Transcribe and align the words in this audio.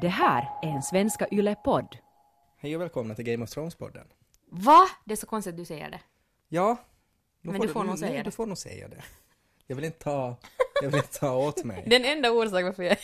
Det 0.00 0.08
här 0.08 0.48
är 0.62 0.68
en 0.68 0.82
Svenska 0.82 1.26
Yle-podd. 1.30 1.96
Hej 2.58 2.76
och 2.76 2.82
välkomna 2.82 3.14
till 3.14 3.24
Game 3.24 3.44
of 3.44 3.50
Thrones-podden. 3.50 4.04
Va? 4.50 4.88
Det 5.04 5.12
är 5.12 5.16
så 5.16 5.26
konstigt 5.26 5.52
att 5.52 5.58
du 5.58 5.64
säger 5.64 5.90
det. 5.90 6.00
Ja. 6.48 6.76
Men 7.42 7.60
du 7.60 7.68
får 7.68 7.84
nog 7.84 7.88
nej, 7.88 7.98
säga 7.98 8.18
du 8.18 8.22
det. 8.22 8.30
får 8.30 8.46
nog 8.46 8.58
säga 8.58 8.88
det. 8.88 9.02
Jag 9.66 9.76
vill 9.76 9.84
inte 9.84 9.98
ta, 9.98 10.36
jag 10.82 10.90
vill 10.90 10.96
inte 10.96 11.18
ta 11.18 11.36
åt 11.36 11.64
mig. 11.64 11.84
Den 11.86 12.04
enda 12.04 12.30
orsaken 12.30 12.66
varför 12.66 12.82
jag... 12.82 12.96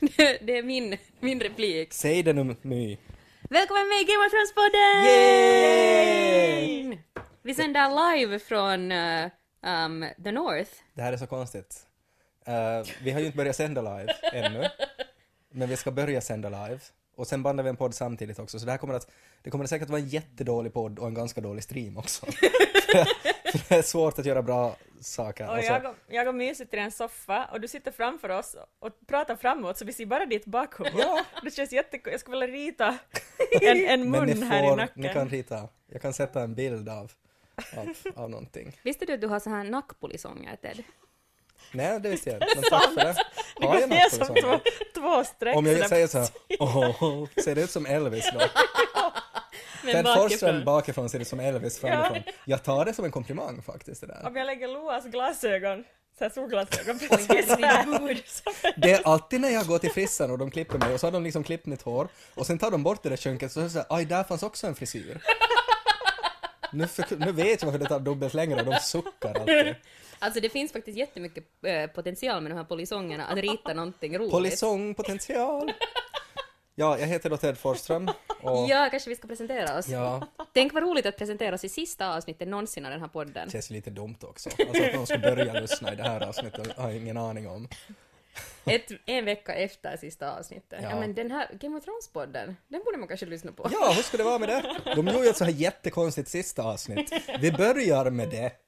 det, 0.40 0.58
är 0.58 0.62
min, 0.62 0.96
min 1.20 1.40
replik. 1.40 1.92
Säg 1.92 2.22
det 2.22 2.32
nu, 2.32 2.56
My. 2.62 2.98
Välkommen 3.50 3.88
med 3.88 4.00
i 4.00 4.04
Game 4.04 4.26
of 4.26 4.32
Thrones-podden! 4.32 5.04
Yay! 5.04 6.98
Vi 7.42 7.54
sänder 7.54 8.16
live 8.16 8.38
från 8.38 8.92
uh, 8.92 9.28
um, 9.62 10.06
The 10.24 10.32
North. 10.32 10.70
Det 10.94 11.02
här 11.02 11.12
är 11.12 11.16
så 11.16 11.26
konstigt. 11.26 11.88
Eh, 12.48 12.82
vi 13.02 13.10
har 13.10 13.20
ju 13.20 13.26
inte 13.26 13.36
börjat 13.36 13.56
sända 13.56 13.82
live 13.82 14.14
ännu. 14.32 14.68
Men 15.50 15.68
vi 15.68 15.76
ska 15.76 15.90
börja 15.90 16.20
sända 16.20 16.48
live. 16.48 16.80
Och 17.16 17.26
sen 17.26 17.42
bandar 17.42 17.64
vi 17.64 17.70
en 17.70 17.76
podd 17.76 17.94
samtidigt 17.94 18.38
också, 18.38 18.58
så 18.58 18.64
det 18.66 18.70
här 18.70 18.78
kommer 18.78 18.94
att, 18.94 19.10
det 19.42 19.50
kommer 19.50 19.66
säkert 19.66 19.88
vara 19.88 20.00
en 20.00 20.08
jättedålig 20.08 20.72
podd 20.72 20.98
och 20.98 21.06
en 21.06 21.14
ganska 21.14 21.40
dålig 21.40 21.64
stream 21.64 21.96
också. 21.96 22.26
För 23.52 23.68
det 23.68 23.74
är 23.74 23.82
svårt 23.82 24.18
att 24.18 24.26
göra 24.26 24.42
bra 24.42 24.76
saker. 25.00 25.48
Och 25.48 25.58
Och 25.58 25.64
så- 25.64 25.72
jag, 25.72 25.84
och, 25.86 25.94
jag 26.08 26.28
och 26.28 26.34
My 26.34 26.54
sitter 26.54 26.78
i 26.78 26.80
en 26.80 26.90
soffa 26.90 27.48
och 27.52 27.60
du 27.60 27.68
sitter 27.68 27.90
framför 27.92 28.28
oss 28.28 28.56
och 28.78 28.90
pratar 29.06 29.36
framåt 29.36 29.78
så 29.78 29.84
vi 29.84 29.92
ser 29.92 30.06
bara 30.06 30.26
ditt 30.26 30.44
bakhuvud. 30.46 30.92
Ja. 30.98 31.24
Det 31.42 31.50
känns 31.50 31.72
jättekul. 31.72 32.12
Jag 32.12 32.20
skulle 32.20 32.46
vilja 32.46 32.56
rita 32.56 32.98
en, 33.60 33.86
en 33.86 34.10
mun 34.10 34.26
ni, 34.26 34.44
här 34.44 34.64
i 34.64 34.68
får, 34.68 34.76
nacken. 34.76 35.02
ni 35.02 35.08
kan 35.08 35.28
rita, 35.28 35.68
jag 35.86 36.02
kan 36.02 36.12
sätta 36.12 36.42
en 36.42 36.54
bild 36.54 36.88
av, 36.88 37.12
av, 37.76 37.88
av 38.16 38.30
någonting. 38.30 38.76
Visste 38.82 39.04
du 39.06 39.12
att 39.12 39.20
du 39.20 39.26
har 39.26 39.40
så 39.40 39.50
här 39.50 39.64
nackpolisånger, 39.64 40.56
Ted? 40.56 40.82
Nej, 41.72 42.00
det 42.00 42.08
visste 42.08 42.30
jag 42.30 42.36
inte. 42.36 42.54
Men 42.54 42.64
tack 42.70 42.94
för 42.94 43.00
det. 43.00 43.66
Har 43.66 43.80
jag 43.80 43.88
något 43.88 44.12
som 44.12 44.26
två, 44.36 44.60
två 44.94 45.24
streck. 45.24 45.56
Om 45.56 45.66
jag 45.66 45.88
säger 45.88 46.06
så 46.06 46.18
här, 46.18 47.40
ser 47.42 47.54
det 47.54 47.60
ut 47.60 47.70
som 47.70 47.86
Elvis 47.86 48.30
då? 48.32 48.40
Men 49.82 49.92
Ted 49.92 50.04
bakifrån. 50.04 50.28
Forsström 50.28 50.64
bakifrån 50.64 51.08
ser 51.08 51.20
ut 51.20 51.28
som 51.28 51.40
Elvis 51.40 51.78
framifrån. 51.80 52.22
Jag 52.44 52.62
tar 52.62 52.84
det 52.84 52.94
som 52.94 53.04
en 53.04 53.10
komplimang 53.10 53.62
faktiskt 53.62 54.00
det 54.00 54.06
där. 54.06 54.26
Om 54.26 54.36
jag 54.36 54.46
lägger 54.46 54.68
Loas 54.68 55.04
glasögon, 55.04 55.84
så 56.18 56.24
här 56.24 56.30
solglasögon 56.30 56.98
precis 56.98 57.48
här. 57.48 58.22
Det 58.76 58.92
är 58.92 59.06
alltid 59.06 59.40
när 59.40 59.50
jag 59.50 59.66
går 59.66 59.78
till 59.78 59.90
frissan 59.92 60.30
och 60.30 60.38
de 60.38 60.50
klipper 60.50 60.78
mig 60.78 60.94
och 60.94 61.00
så 61.00 61.06
har 61.06 61.12
de 61.12 61.24
liksom 61.24 61.44
klippt 61.44 61.66
mitt 61.66 61.82
hår 61.82 62.08
och 62.34 62.46
sen 62.46 62.58
tar 62.58 62.70
de 62.70 62.82
bort 62.82 63.02
det 63.02 63.08
där 63.08 63.16
chunket 63.16 63.52
så 63.52 63.60
här, 63.60 63.84
aj 63.88 64.04
där 64.04 64.24
fanns 64.24 64.42
också 64.42 64.66
en 64.66 64.74
frisyr. 64.74 65.20
Nu, 66.72 66.86
för, 66.86 67.16
nu 67.16 67.32
vet 67.32 67.62
jag 67.62 67.66
varför 67.66 67.78
det 67.78 67.88
tar 67.88 68.00
dubbelt 68.00 68.34
längre 68.34 68.60
och 68.60 68.66
de 68.66 68.78
suckar 68.80 69.34
alltid. 69.40 69.74
Alltså 70.18 70.40
det 70.40 70.48
finns 70.48 70.72
faktiskt 70.72 70.98
jättemycket 70.98 71.44
eh, 71.62 71.86
potential 71.90 72.42
med 72.42 72.50
de 72.52 72.56
här 72.56 72.64
polisångerna, 72.64 73.26
att 73.26 73.38
rita 73.38 73.74
någonting 73.74 74.18
roligt. 74.18 74.30
Polisongpotential. 74.30 75.72
Ja, 76.74 76.98
jag 76.98 77.06
heter 77.06 77.30
då 77.30 77.36
Ted 77.36 77.58
Forsström 77.58 78.08
och 78.42 78.68
Ja, 78.68 78.88
kanske 78.90 79.10
vi 79.10 79.16
ska 79.16 79.28
presentera 79.28 79.78
oss. 79.78 79.88
ja, 79.88 80.26
Tänk 80.52 80.72
vad 80.74 80.82
roligt 80.82 81.06
att 81.06 81.16
presentera 81.16 81.54
oss 81.54 81.64
i 81.64 81.68
sista 81.68 82.16
avsnittet 82.16 82.48
någonsin 82.48 82.84
av 82.86 82.90
den 82.90 83.00
här 83.00 83.08
podden. 83.08 83.46
det 83.46 83.52
känns 83.52 83.70
ju 83.70 83.74
lite 83.74 83.90
dumt 83.90 84.16
också. 84.22 84.50
Alltså 84.68 84.84
att 84.84 84.94
någon 84.94 85.06
ska 85.06 85.18
börja 85.18 85.60
lyssna 85.60 85.92
i 85.92 85.96
det 85.96 86.02
här 86.02 86.28
avsnittet 86.28 86.76
har 86.76 86.88
jag 86.88 86.96
ingen 86.96 87.16
aning 87.16 87.48
om. 87.48 87.68
Ett, 88.64 88.90
en 89.06 89.24
vecka 89.24 89.54
efter 89.54 89.96
sista 89.96 90.38
avsnittet. 90.38 90.78
Ja. 90.82 90.90
Ja. 90.90 91.00
men 91.00 91.14
den 91.14 91.30
här 91.30 91.48
Game 91.60 91.78
of 91.78 91.84
Thrones-podden, 91.84 92.54
den 92.68 92.82
borde 92.84 92.98
man 92.98 93.08
kanske 93.08 93.26
lyssna 93.26 93.52
på. 93.52 93.68
Ja, 93.72 93.92
hur 93.96 94.02
ska 94.02 94.16
det 94.16 94.22
vara 94.24 94.38
med 94.38 94.48
det? 94.48 94.76
De 94.94 95.06
gjorde 95.06 95.24
ju 95.24 95.30
ett 95.30 95.36
så 95.36 95.44
här 95.44 95.52
jättekonstigt 95.52 96.28
sista 96.28 96.62
avsnitt. 96.62 97.12
Vi 97.40 97.52
börjar 97.52 98.10
med 98.10 98.28
det. 98.30 98.52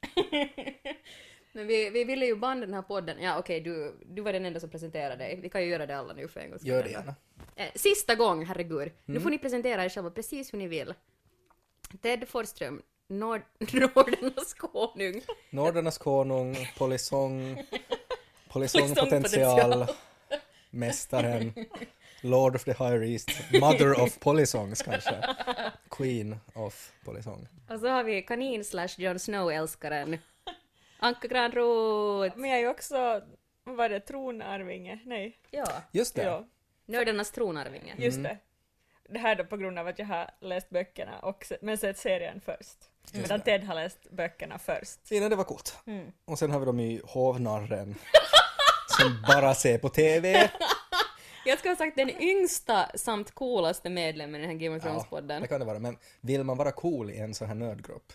Men 1.52 1.66
vi, 1.66 1.90
vi 1.90 2.04
ville 2.04 2.26
ju 2.26 2.36
banda 2.36 2.66
den 2.66 2.74
här 2.74 2.82
podden. 2.82 3.22
Ja 3.22 3.38
okej, 3.38 3.60
du, 3.60 3.94
du 4.06 4.22
var 4.22 4.32
den 4.32 4.44
enda 4.46 4.60
som 4.60 4.70
presenterade 4.70 5.16
dig. 5.16 5.38
Vi 5.42 5.48
kan 5.48 5.62
ju 5.62 5.68
göra 5.68 5.86
det 5.86 5.98
alla 5.98 6.12
nu 6.14 6.28
för 6.28 6.40
en 6.40 6.50
gångs 6.50 6.60
skull 6.62 6.70
Gör 6.72 6.82
det 6.82 6.90
gärna. 6.90 7.14
Eh, 7.56 7.68
sista 7.74 8.14
gång, 8.14 8.44
herregud. 8.46 8.92
Nu 9.04 9.12
Mm. 9.12 9.22
får 9.22 9.30
ni 9.30 9.38
presentera 9.38 9.84
er 9.84 9.88
själva 9.88 10.10
precis 10.10 10.52
hur 10.54 10.58
ni 10.58 10.66
vill. 10.68 10.94
Ted 12.02 12.28
Forsström, 12.28 12.82
Nord 13.08 13.42
Nordernas 13.58 14.54
konung. 14.54 15.22
Nordernas 15.50 15.98
konung, 15.98 16.56
polisong, 16.78 17.64
polisongpotential, 18.48 19.86
mästaren, 20.70 21.52
Lord 22.22 22.56
of 22.56 22.64
the 22.64 22.72
High 22.72 23.12
East, 23.12 23.30
Mother 23.60 24.00
of 24.00 24.19
Polisongs 24.19 24.82
kanske, 24.82 25.14
Queen 25.91 26.36
of 26.54 26.92
Polisong. 27.04 27.48
Och 27.69 27.80
så 27.80 27.88
har 27.88 28.04
vi 28.04 28.22
kanin 28.22 28.64
slash 28.64 28.88
Jon 28.98 29.19
Snow-älskaren. 29.19 30.19
Anka 31.00 31.28
Granroth. 31.28 32.37
Men 32.37 32.50
jag 32.50 32.59
är 32.59 32.62
ju 32.62 32.69
också, 32.69 33.22
vad 33.65 33.77
var 33.77 33.88
det, 33.88 34.00
tronarvinge? 34.00 34.99
Nej. 35.05 35.38
Ja, 35.50 35.66
Just 35.93 36.15
det. 36.15 36.22
Ja, 36.22 36.44
Nördarnas 36.87 37.31
tronarvinge. 37.31 37.94
just 37.99 38.19
Mm. 38.19 38.22
det. 38.33 38.38
Det 39.12 39.19
här 39.19 39.34
då 39.37 39.44
på 39.44 39.56
grund 39.56 39.78
av 39.78 39.87
att 39.87 39.99
jag 39.99 40.06
har 40.06 40.31
läst 40.41 40.71
böckerna 40.71 41.19
och 41.19 41.44
se, 41.44 41.56
men 41.62 41.78
sett 41.78 41.99
serien 41.99 42.41
först. 42.41 42.77
Medan 43.12 43.41
Ted 43.41 43.65
har 43.65 43.75
läst 43.75 44.11
böckerna 44.11 44.59
först. 44.59 45.11
Innan 45.12 45.31
det 45.31 45.37
var 45.37 45.44
coolt. 45.44 45.77
Mm. 45.87 46.12
Och 46.25 46.38
sen 46.38 46.50
har 46.50 46.61
vi 46.61 46.66
de 46.66 46.81
i 46.81 47.00
hovnarren 47.05 47.94
som 49.00 49.22
bara 49.28 49.55
ser 49.55 49.78
på 49.78 49.88
TV. 49.88 50.50
Jag 51.44 51.59
ska 51.59 51.69
ha 51.69 51.77
sagt 51.77 51.97
den 51.97 52.22
yngsta 52.22 52.91
samt 52.94 53.31
coolaste 53.31 53.91
medlemmen 53.91 54.41
i 54.41 54.47
den 54.47 54.50
här 54.50 54.59
Game 54.67 54.77
of 54.77 54.84
Ja, 54.84 54.91
Thrones-podden. 54.91 55.41
det 55.41 55.47
kan 55.47 55.61
det 55.61 55.67
vara. 55.67 55.78
Men 55.78 55.97
vill 56.21 56.44
man 56.44 56.56
vara 56.56 56.72
cool 56.72 57.11
i 57.11 57.19
en 57.19 57.34
sån 57.34 57.49
här 57.49 57.55
nödgrupp? 57.55 58.12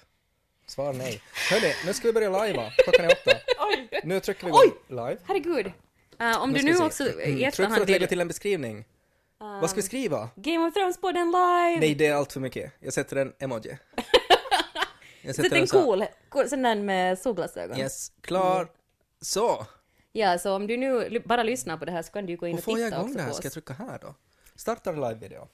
Svar 0.67 0.93
nej. 0.93 1.21
Hörni, 1.51 1.73
nu 1.85 1.93
ska 1.93 2.07
vi 2.07 2.13
börja 2.13 2.29
lajva. 2.29 2.71
Klockan 2.77 3.05
är 3.05 3.11
åtta. 3.11 3.37
Oj! 3.59 4.01
Nu 4.03 4.19
trycker 4.19 4.43
vi 4.43 4.49
igång 4.49 4.71
live. 4.87 5.17
Herregud. 5.25 5.71
Eh, 6.19 6.41
om 6.43 6.53
du 6.53 6.61
nu 6.61 6.71
vi 6.71 6.77
se. 6.77 6.83
också 6.83 7.03
i 7.03 7.09
Mm, 7.09 7.21
Tryck 7.23 7.39
för 7.39 7.47
efterhand 7.47 7.81
att 7.81 7.89
lägga 7.89 8.07
till 8.07 8.21
en 8.21 8.27
beskrivning. 8.27 8.85
Vad 9.37 9.69
ska 9.69 9.75
vi 9.75 9.81
skriva? 9.81 10.29
Game 10.35 10.67
of 10.67 10.73
Thrones-podden 10.75 11.25
live! 11.25 11.79
Nej, 11.79 11.95
det 11.95 12.05
är 12.05 12.13
allt 12.13 12.33
för 12.33 12.39
mycket. 12.39 12.71
Jag 12.79 12.93
sätter 12.93 13.15
en 13.15 13.33
emoji. 13.39 13.77
Jag 15.21 15.35
Sätt 15.35 15.51
en 15.53 15.67
cool, 15.67 16.05
cool 16.29 16.49
sån 16.49 16.61
där 16.61 16.75
med 16.75 17.19
solglasögon. 17.19 17.79
Yes, 17.79 18.11
klar. 18.21 18.67
Så. 19.21 19.65
Ja, 20.11 20.37
så 20.37 20.55
om 20.55 20.67
du 20.67 20.77
nu 20.77 21.19
bara 21.25 21.43
lyssnar 21.43 21.77
på 21.77 21.85
det 21.85 21.91
här 21.91 22.01
så 22.01 22.11
kan 22.11 22.25
du 22.25 22.35
gå 22.37 22.47
in 22.47 22.51
Hur 22.51 22.57
och 22.57 22.63
får 22.63 22.79
jag 22.79 22.87
titta 22.87 22.97
igång 22.97 23.05
också 23.09 23.17
det 23.17 23.23
här? 23.23 23.29
på 23.29 23.35
Ska 23.35 23.45
jag 23.45 23.49
oss. 23.49 23.53
trycka 23.53 23.73
här 23.73 23.99
då? 24.01 24.15
Startar 24.55 24.93
live-video. 24.93 25.47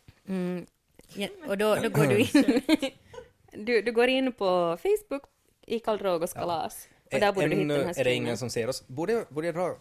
Ja, 1.14 1.28
och 1.48 1.58
då, 1.58 1.76
då 1.76 1.90
går 1.90 2.06
du 2.06 2.20
in... 2.20 2.62
du, 3.52 3.82
du 3.82 3.92
går 3.92 4.08
in 4.08 4.32
på 4.34 4.78
Facebook 4.82 5.24
i 5.66 5.80
Karl 5.80 5.98
Drogos 5.98 6.34
kalas. 6.34 6.88
Och 7.14 7.20
där 7.20 7.34
borde 7.34 7.48
du 7.48 7.56
hitta 7.56 7.62
Ännu 7.62 7.78
den 7.78 7.88
här 7.88 8.00
är 8.00 8.04
det 8.04 8.14
ingen 8.14 8.38
som 8.38 8.50
ser 8.50 8.68
oss. 8.68 8.88
Borde 8.88 9.14
jag, 9.14 9.26
borde 9.30 9.48
jag 9.48 9.56
dra... 9.56 9.76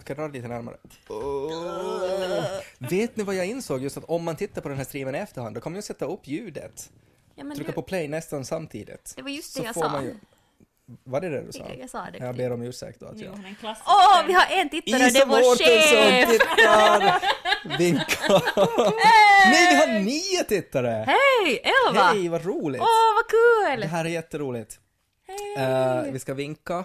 Ska 0.00 0.10
jag 0.12 0.18
dra 0.18 0.28
lite 0.28 0.48
närmare? 0.48 0.76
Åh. 1.08 2.60
Vet 2.90 3.16
ni 3.16 3.24
vad 3.24 3.34
jag 3.34 3.46
insåg? 3.46 3.82
Just 3.82 3.96
att 3.96 4.04
om 4.04 4.24
man 4.24 4.36
tittar 4.36 4.62
på 4.62 4.68
den 4.68 4.78
här 4.78 4.84
streamen 4.84 5.14
i 5.14 5.18
efterhand, 5.18 5.54
då 5.54 5.60
man 5.72 5.78
ju 5.78 5.82
sätta 5.82 6.04
upp 6.04 6.26
ljudet. 6.28 6.90
Ja, 7.34 7.44
men 7.44 7.56
Trycka 7.56 7.70
du, 7.70 7.74
på 7.74 7.82
play 7.82 8.08
nästan 8.08 8.44
samtidigt. 8.44 9.12
Det 9.16 9.22
var 9.22 9.30
just 9.30 9.52
Så 9.52 9.60
det 9.60 9.66
jag 9.66 9.74
får 9.74 9.80
sa. 9.82 10.02
ju- 10.02 10.14
Var 11.04 11.20
det 11.20 11.28
det 11.28 11.42
du 11.42 11.52
sa? 11.52 11.66
Jag- 11.78 11.90
sa 11.90 12.06
det. 12.12 12.18
Jag 12.18 12.36
ber 12.36 12.52
om 12.52 12.62
ursäkt 12.62 13.00
då 13.00 13.06
att 13.06 13.20
jag... 13.20 13.32
Åh, 13.86 14.26
vi 14.26 14.32
har 14.32 14.46
en 14.50 14.68
tittare 14.68 14.94
och 14.94 14.98
det 15.00 15.04
är 15.04 15.08
Isa 15.08 15.24
vår 15.26 15.36
Mårtensson 15.36 15.98
chef! 15.98 16.30
tittar! 16.30 17.78
Vinkar! 17.78 19.50
Nej, 19.50 19.68
vi 19.70 19.74
har 19.94 20.00
nio 20.00 20.44
tittare! 20.44 21.04
Hej, 21.06 21.60
Elva! 21.88 22.02
Hej, 22.02 22.28
vad 22.28 22.44
roligt! 22.44 22.80
Åh, 22.82 23.14
vad 23.16 23.28
kul! 23.28 23.80
Det 23.80 23.86
här 23.86 24.04
är 24.04 24.08
jätteroligt. 24.08 24.78
Hej! 25.26 25.64
Eh, 25.66 26.02
vi 26.12 26.18
ska 26.18 26.34
vinka. 26.34 26.84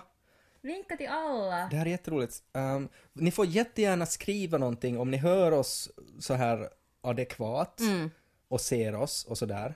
Vinka 0.61 0.97
till 0.97 1.07
alla. 1.09 1.67
Det 1.71 1.75
här 1.75 1.85
är 1.85 1.89
jätteroligt. 1.89 2.35
Um, 2.53 2.89
ni 3.13 3.31
får 3.31 3.45
jättegärna 3.45 4.05
skriva 4.05 4.57
någonting 4.57 4.99
om 4.99 5.11
ni 5.11 5.17
hör 5.17 5.51
oss 5.51 5.89
så 6.19 6.33
här 6.33 6.69
adekvat 7.03 7.79
Mm. 7.79 8.11
och 8.49 8.61
ser 8.61 8.95
oss 8.95 9.25
och 9.25 9.37
sådär. 9.37 9.75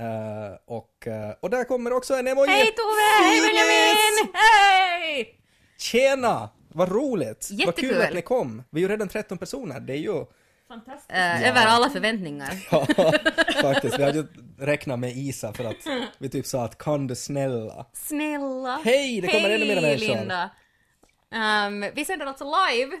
Uh, 0.00 0.56
och, 0.66 1.06
eh, 1.06 1.34
och 1.40 1.50
där 1.50 1.64
kommer 1.64 1.92
också 1.92 2.14
en 2.14 2.26
emoji! 2.26 2.50
Hej 2.50 2.66
Tove! 2.66 3.24
Hej! 3.24 3.40
Benjamin! 3.40 4.32
Hej! 4.34 5.40
Tjena! 5.78 6.50
Vad 6.68 6.92
roligt! 6.92 7.48
Vad 7.50 7.58
kul 7.76 7.84
Jättekul. 7.88 8.02
att 8.02 8.14
ni 8.14 8.22
kom! 8.22 8.62
Vi 8.70 8.80
är 8.80 8.82
ju 8.82 8.88
redan 8.88 9.08
13 9.08 9.38
personer, 9.38 9.80
det 9.80 9.92
är 9.92 9.96
ju... 9.96 10.24
Fantastiskt. 10.68 11.10
Eh, 11.12 11.48
Över 11.48 11.66
alla 11.66 11.90
förväntningar. 11.90 12.50
Ja, 12.70 12.86
faktiskt. 13.62 13.98
Vi 13.98 14.02
hade 14.04 14.18
ju 14.18 14.26
räknat 14.58 14.98
med 14.98 15.16
Isa 15.16 15.52
för 15.52 15.64
att 15.64 15.76
vi 16.18 16.28
typ 16.28 16.46
sa 16.46 16.64
att 16.64 16.78
kan 16.78 17.06
du 17.06 17.14
snälla? 17.14 17.86
Snälla. 17.92 18.80
Hej, 18.84 19.20
det 19.20 19.28
kommer 19.28 19.50
ännu 19.50 19.66
mer 19.66 19.80
människor. 19.80 20.16
Linda. 20.16 20.50
Ehm, 21.32 21.84
vi 21.94 22.04
sänder 22.04 22.26
alltså 22.26 22.44
live 22.44 22.96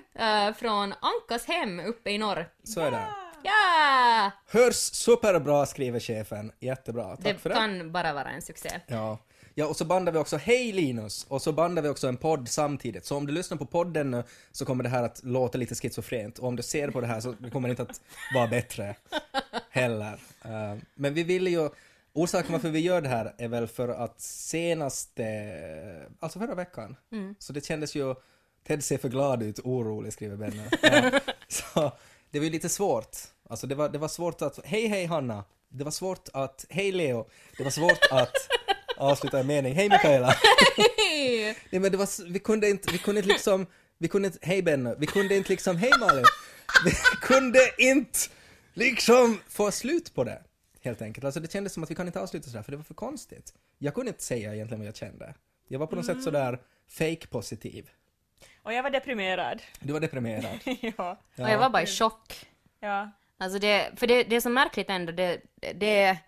från 0.54 0.94
Ankas 1.00 1.46
hem 1.46 1.80
uppe 1.80 2.10
i 2.10 2.18
norr. 2.18 2.48
Så 2.64 2.80
är 2.80 2.90
det. 2.90 3.06
Ja! 3.42 4.30
Hörs 4.46 4.74
superbra, 4.76 5.66
skriver 5.66 6.00
chefen. 6.00 6.52
Jättebra. 6.60 7.16
Tack 7.16 7.24
Det 7.24 7.34
för 7.38 7.48
det. 7.48 7.54
kan 7.54 7.92
bara 7.92 8.12
vara 8.12 8.30
en 8.30 8.42
succé. 8.42 8.80
Ja. 8.86 9.18
Ja, 9.54 9.66
och 9.66 9.76
så 9.76 9.84
bandar 9.84 10.12
vi 10.12 10.18
också 10.18 10.36
Hej 10.36 10.72
Linus! 10.72 11.26
Och 11.28 11.42
så 11.42 11.52
bandar 11.52 11.82
vi 11.82 11.88
också 11.88 12.08
en 12.08 12.16
podd 12.16 12.48
samtidigt. 12.48 13.04
Så 13.04 13.16
om 13.16 13.26
du 13.26 13.32
lyssnar 13.32 13.58
på 13.58 13.66
podden 13.66 14.10
nu 14.10 14.24
så 14.52 14.64
kommer 14.64 14.84
det 14.84 14.90
här 14.90 15.02
att 15.02 15.20
låta 15.24 15.58
lite 15.58 15.74
schizofrent. 15.74 16.38
Och 16.38 16.48
om 16.48 16.56
du 16.56 16.62
ser 16.62 16.90
på 16.90 17.00
det 17.00 17.06
här 17.06 17.20
så 17.20 17.34
kommer 17.52 17.68
det 17.68 17.70
inte 17.72 17.82
att 17.82 18.00
vara 18.34 18.46
bättre 18.46 18.96
heller. 19.70 20.18
Eh, 20.44 20.76
men 20.94 21.14
vi 21.14 21.22
vill 21.22 21.46
ju... 21.48 21.70
Orsaken 22.12 22.52
varför 22.52 22.68
vi 22.68 22.78
gör 22.80 23.00
det 23.00 23.08
här 23.08 23.34
är 23.38 23.48
väl 23.48 23.66
för 23.66 23.88
att 23.88 24.20
senaste... 24.20 25.24
Alltså 26.20 26.38
förra 26.38 26.54
veckan. 26.54 26.96
Så 27.38 27.52
det 27.52 27.64
kändes 27.66 27.94
ju... 27.94 28.14
Ted 28.66 28.84
ser 28.84 28.98
för 28.98 29.08
glad 29.08 29.42
ut, 29.42 29.58
orolig 29.64 30.12
skriver 30.12 30.36
Benny. 30.36 30.62
Ja, 30.82 31.20
så 31.48 31.92
det 32.30 32.38
var 32.38 32.44
ju 32.44 32.50
lite 32.50 32.68
svårt. 32.68 33.16
Alltså 33.48 33.66
det 33.66 33.74
var, 33.74 33.88
det 33.88 33.98
var 33.98 34.08
svårt 34.08 34.42
att, 34.42 34.60
hej 34.64 34.86
hej 34.86 35.06
Hanna. 35.06 35.44
Det 35.68 35.84
var 35.84 35.90
svårt 35.90 36.28
att, 36.32 36.66
hej 36.68 36.92
Leo. 36.92 37.26
Det 37.56 37.64
var 37.64 37.70
svårt 37.70 38.06
att 38.10 38.34
avsluta 38.96 39.38
en 39.38 39.46
mening, 39.46 39.74
hej 39.74 39.88
Mikaela. 39.88 40.34
Nej 41.70 41.80
men 41.80 41.92
det 41.92 41.96
var, 41.96 42.32
vi 42.32 42.38
kunde 42.38 42.70
inte, 42.70 42.92
vi 42.92 42.98
kunde 42.98 43.20
inte 43.20 43.32
liksom, 43.32 43.66
vi 43.98 44.08
kunde 44.08 44.26
inte, 44.26 44.38
hej 44.42 44.62
Benno, 44.62 44.94
vi 44.98 45.06
kunde 45.06 45.36
inte 45.36 45.48
liksom, 45.48 45.76
hej 45.76 45.90
Malin. 46.00 46.24
Vi 46.84 46.90
kunde 47.20 47.58
inte 47.78 48.18
liksom 48.74 49.40
få 49.48 49.70
slut 49.70 50.14
på 50.14 50.24
det. 50.24 50.42
Helt 50.80 51.02
enkelt. 51.02 51.24
Alltså 51.24 51.40
det 51.40 51.52
kändes 51.52 51.72
som 51.72 51.82
att 51.82 51.90
vi 51.90 51.94
kan 51.94 52.06
inte 52.06 52.20
avsluta 52.20 52.50
sådär 52.50 52.62
för 52.62 52.70
det 52.70 52.76
var 52.76 52.84
för 52.84 52.94
konstigt. 52.94 53.54
Jag 53.78 53.94
kunde 53.94 54.08
inte 54.08 54.22
säga 54.22 54.54
egentligen 54.54 54.80
vad 54.80 54.88
jag 54.88 54.96
kände. 54.96 55.34
Jag 55.68 55.78
var 55.78 55.86
på 55.86 55.96
något 55.96 56.06
sätt 56.06 56.22
sådär 56.22 56.60
fake 56.88 57.26
positiv. 57.26 57.90
Och 58.62 58.72
jag 58.72 58.82
var 58.82 58.90
deprimerad. 58.90 59.62
Du 59.80 59.92
var 59.92 60.00
deprimerad. 60.00 60.58
ja. 60.80 61.18
Och 61.38 61.50
jag 61.50 61.58
var 61.58 61.70
bara 61.70 61.82
i 61.82 61.86
chock. 61.86 62.46
ja. 62.80 63.10
Alltså 63.40 63.58
det, 63.58 63.90
för 63.96 64.06
det, 64.06 64.22
det 64.22 64.36
är 64.36 64.40
så 64.40 64.50
märkligt 64.50 64.90
ändå, 64.90 65.12
det, 65.12 65.40
det 65.74 66.18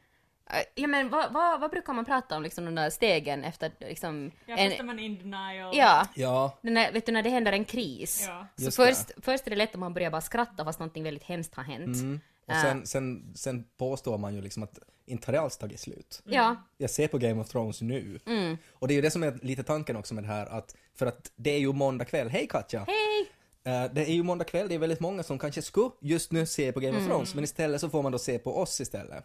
Ja 0.74 0.86
men 0.86 1.08
vad, 1.08 1.32
vad, 1.32 1.60
vad 1.60 1.70
brukar 1.70 1.92
man 1.92 2.04
prata 2.04 2.36
om 2.36 2.42
liksom 2.42 2.64
de 2.64 2.74
där 2.74 2.90
stegen 2.90 3.44
efter 3.44 3.72
liksom 3.80 4.30
Ja, 4.46 4.56
först 4.56 4.80
är 4.80 4.84
man 4.84 4.98
in 4.98 5.18
denial. 5.18 5.76
Ja, 5.76 6.06
Ja, 6.14 6.58
den 6.62 6.74
där, 6.74 6.92
vet 6.92 7.06
du 7.06 7.12
när 7.12 7.22
det 7.22 7.30
händer 7.30 7.52
en 7.52 7.64
kris. 7.64 8.24
Ja. 8.28 8.46
Så 8.56 8.64
Just 8.64 8.76
det. 8.76 8.86
först, 8.86 9.10
först 9.24 9.46
är 9.46 9.50
det 9.50 9.56
lätt 9.56 9.74
om 9.74 9.80
man 9.80 9.94
börjar 9.94 10.10
bara 10.10 10.20
skratta 10.20 10.64
fast 10.64 10.78
någonting 10.78 11.04
väldigt 11.04 11.24
hemskt 11.24 11.54
har 11.54 11.62
hänt. 11.62 11.96
mm. 11.96 12.20
och 12.46 12.54
sen, 12.54 12.86
sen, 12.86 13.32
sen 13.36 13.64
påstår 13.78 14.18
man 14.18 14.34
ju 14.34 14.40
liksom 14.40 14.62
att 14.62 14.78
inte 15.10 15.26
har 15.26 15.32
det 15.32 15.40
alls 15.40 15.56
tagit 15.56 15.80
slut. 15.80 16.22
Ja, 16.24 16.56
Jag 16.78 16.90
ser 16.90 17.08
på 17.08 17.18
Game 17.18 17.40
of 17.40 17.48
Thrones 17.48 17.80
nu. 17.80 18.20
mm. 18.26 18.56
Och 18.72 18.88
det 18.88 18.94
är 18.94 18.96
ju 18.96 19.02
det 19.02 19.10
som 19.10 19.22
är 19.22 19.38
lite 19.42 19.62
tanken 19.62 19.96
också 19.96 20.14
med 20.14 20.24
det 20.24 20.28
här 20.28 20.46
att, 20.46 20.76
för 20.94 21.06
att 21.06 21.32
det 21.36 21.50
är 21.50 21.58
ju 21.58 21.72
måndag 21.72 22.04
kväll, 22.04 22.28
hej 22.28 22.46
Katja! 22.50 22.84
hej! 22.86 23.30
Eh, 23.64 23.92
det 23.92 24.00
är 24.10 24.12
ju 24.12 24.22
måndag 24.22 24.44
kväll, 24.44 24.68
det 24.68 24.74
är 24.74 24.78
väldigt 24.78 25.00
många 25.00 25.22
som 25.22 25.38
kanske 25.38 25.62
skulle 25.62 25.90
just 26.00 26.32
nu 26.32 26.46
se 26.46 26.72
på 26.72 26.80
Game 26.80 26.96
Mm. 26.96 27.02
of 27.02 27.08
Thrones, 27.08 27.34
men 27.34 27.44
istället 27.44 27.80
så 27.80 27.90
får 27.90 28.02
man 28.02 28.12
då 28.12 28.18
se 28.18 28.38
på 28.38 28.58
oss 28.58 28.80
istället. 28.80 29.24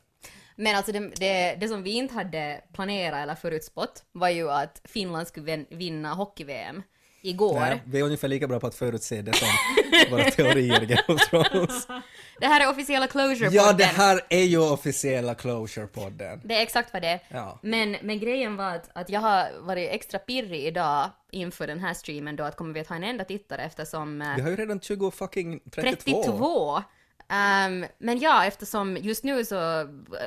Men 0.56 0.76
alltså 0.76 0.92
det, 0.92 1.00
det, 1.00 1.56
det 1.60 1.68
som 1.68 1.84
vi 1.84 1.92
inte 1.92 2.14
hade 2.14 2.62
planerat 2.74 3.18
eller 3.24 3.36
förutspått 3.36 4.04
var 4.12 4.30
ju 4.30 4.50
att 4.52 4.82
Finland 4.84 5.28
skulle 5.28 5.46
vin- 5.46 5.66
vinna 5.70 6.14
hockey-VM 6.14 6.82
igår. 7.26 7.60
Nej, 7.60 7.82
vi 7.86 8.00
är 8.00 8.04
ungefär 8.04 8.28
lika 8.28 8.48
bra 8.48 8.60
på 8.60 8.68
att 8.68 8.76
förutse 8.76 9.22
det 9.22 9.34
som 9.34 9.48
våra 10.12 10.32
teorier 10.32 10.84
i 10.84 10.86
Game 10.86 11.04
of 11.08 11.30
Thrones. 11.30 11.88
Det 12.40 12.48
här 12.48 12.62
är 12.62 12.70
officiella 12.70 13.08
closure 13.08 13.50
Ja, 13.52 13.74
det 13.74 13.84
här 13.84 14.22
är 14.30 14.44
ju 14.44 14.58
officiella 14.58 15.34
Closure-podden. 15.34 16.42
Det 16.44 16.56
är 16.56 16.62
exakt 16.62 16.94
vad 16.94 17.02
det 17.02 17.08
är. 17.08 17.20
Ja. 17.30 17.60
Men, 17.62 17.98
men 18.02 18.20
grejen 18.20 18.56
var 18.56 18.76
att, 18.76 18.90
att 18.94 19.10
jag 19.10 19.20
har 19.20 19.60
varit 19.60 19.90
extra 19.92 20.20
pirrig 20.20 20.66
idag 20.66 21.10
inför 21.32 21.68
den 21.68 21.80
här 21.80 21.94
streamen 21.94 22.36
då 22.36 22.44
att 22.44 22.56
kommer 22.56 22.74
vi 22.74 22.80
att 22.80 22.88
ha 22.88 22.96
en 22.96 23.04
enda 23.04 23.24
tittare 23.24 23.64
eftersom 23.64 24.22
eh, 24.22 24.36
Vi 24.36 24.42
har 24.42 24.50
ju 24.50 24.56
redan 24.56 24.80
20 24.80 25.12
fucking 25.12 25.60
32. 25.72 26.24
32. 26.24 26.84
Ehm, 27.30 27.86
men 27.98 28.20
ja, 28.20 28.46
eftersom 28.46 28.98
just 28.98 29.24
nu 29.24 29.46
så 29.46 29.56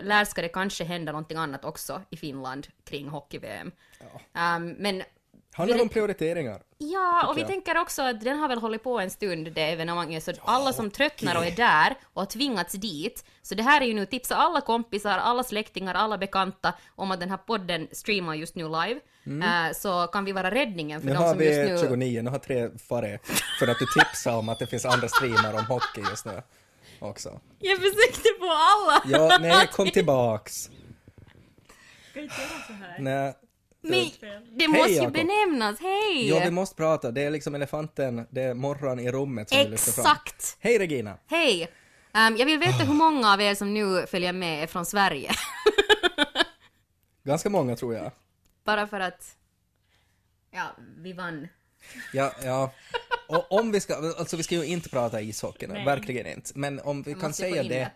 lär 0.03 0.25
ska 0.25 0.43
det 0.43 0.49
kanske 0.49 0.85
hända 0.85 1.13
någonting 1.13 1.39
annat 1.39 1.65
också 1.65 2.03
i 2.11 2.17
Finland 2.17 2.67
kring 2.85 3.09
hockey-VM. 3.09 3.73
Ehm, 4.35 4.71
men 4.79 5.03
Handlar 5.59 5.77
Vi- 5.77 5.83
om 5.83 5.89
prioriteringar. 5.89 6.63
ja, 6.79 7.27
och 7.29 7.37
vi 7.37 7.41
jag. 7.41 7.51
tänker 7.51 7.79
också 7.79 8.03
att 8.03 8.21
den 8.21 8.39
har 8.39 8.49
väl 8.49 8.59
hållit 8.59 8.83
på 8.83 9.01
en 9.01 9.11
stund, 9.11 9.53
det 9.53 9.63
evenemanget, 9.63 10.25
så 10.25 10.33
alla 10.45 10.73
som 10.73 10.91
tröttnar 10.91 11.37
och 11.37 11.47
är 11.47 11.51
där 11.51 11.95
och 12.13 12.23
har 12.23 12.27
tvingats 12.27 12.73
dit, 12.73 13.25
så 13.43 13.55
det 13.55 13.63
här 13.63 13.81
är 13.81 13.87
ju 13.87 13.95
nu 13.95 14.07
tipsa 14.07 14.37
alla 14.37 14.61
kompisar, 14.61 15.19
alla 15.19 15.43
släktingar, 15.45 15.95
alla 15.95 16.19
bekanta 16.19 16.73
om 16.97 17.11
att 17.11 17.21
den 17.21 17.31
här 17.31 17.37
podden 17.37 17.89
streamar 17.93 18.35
just 18.35 18.55
nu 18.55 18.65
live, 18.65 19.01
Eh, 19.29 19.73
så 19.75 20.07
kan 20.07 20.25
vi 20.25 20.33
vara 20.33 20.51
räddningen 20.51 21.01
för 21.01 21.07
Nu 21.09 21.13
de 21.15 21.19
har 21.19 21.29
som 21.35 21.43
just 21.43 21.59
vi 21.59 21.69
nu... 21.73 21.79
29, 21.79 22.23
nu 22.23 22.31
har 22.31 22.39
tre 22.39 22.71
farit 22.89 23.21
för 23.59 23.69
att 23.69 23.79
du 23.79 23.87
tipsar 23.87 24.37
om 24.37 24.49
att 24.49 24.59
det 24.59 24.67
finns 24.67 24.85
andra 24.85 25.09
streamar 25.09 25.55
om 25.55 25.65
hockey 25.67 26.01
just 26.11 26.27
nu 26.27 26.43
också. 26.99 27.41
Jag 27.59 27.77
försökte 27.79 28.29
på 28.41 28.47
alla! 28.47 29.03
Ja, 29.07 29.39
nej, 29.41 29.67
kom 29.73 29.91
tillbaks. 29.91 30.53
Ska 32.11 32.21
inte 32.21 32.35
göra 32.41 32.63
så 32.67 32.73
här. 32.73 32.97
Nej. 32.99 33.35
Men 33.81 33.93
det 33.93 34.65
Hej, 34.65 34.69
måste 34.69 34.91
ju 34.91 34.97
Jakob. 34.97 35.13
benämnas, 35.13 35.81
hej! 35.81 36.29
Ja, 36.29 36.41
vi 36.45 36.51
måste 36.51 36.77
prata. 36.77 37.11
Det 37.11 37.23
är 37.23 37.31
liksom 37.31 37.55
elefanten, 37.55 38.27
det 38.31 38.43
är 38.43 38.55
morran 38.55 38.99
i 38.99 39.11
rummet 39.11 39.49
som 39.49 39.59
vi 39.59 39.65
lyfter 39.65 39.93
fram. 39.93 40.05
Exakt! 40.05 40.57
Hej 40.61 40.79
Regina! 40.79 41.19
Hej! 41.27 41.69
Ehm, 42.15 42.37
jag 42.37 42.47
vill 42.47 42.59
veta 42.59 42.85
hur 42.85 42.95
många 42.95 43.33
av 43.33 43.41
er 43.41 43.55
som 43.55 43.75
nu 43.75 44.07
följer 44.07 44.33
med 44.33 44.63
är 44.63 44.67
från 44.67 44.87
Sverige. 44.87 45.31
Ganska 47.25 47.51
många 47.51 47.77
tror 47.77 47.95
jag. 47.95 48.13
Bara 48.65 48.87
för 48.87 49.01
att... 49.01 49.37
Ja, 50.51 50.65
vi 50.97 51.13
vann. 51.13 51.49
Ja, 52.13 52.33
ja. 52.45 52.73
Och 53.29 53.53
om 53.53 53.73
vi 53.73 53.81
ska, 53.81 53.95
alltså 54.19 54.37
vi 54.37 54.43
ska 54.43 54.55
ju 54.55 54.65
inte 54.65 54.89
prata 54.89 55.21
ishockey 55.21 55.67
nu, 55.67 55.75
Nej. 55.75 55.85
verkligen 55.85 56.27
inte. 56.27 56.51
Men 56.55 56.81
om 56.81 57.03
vi 57.03 57.15
Vi 57.15 57.21
kan 57.21 57.29
måste 57.29 57.43
få 57.43 57.51
säga 57.51 57.63
in 57.63 57.69
det, 57.69 57.75
det. 57.75 57.91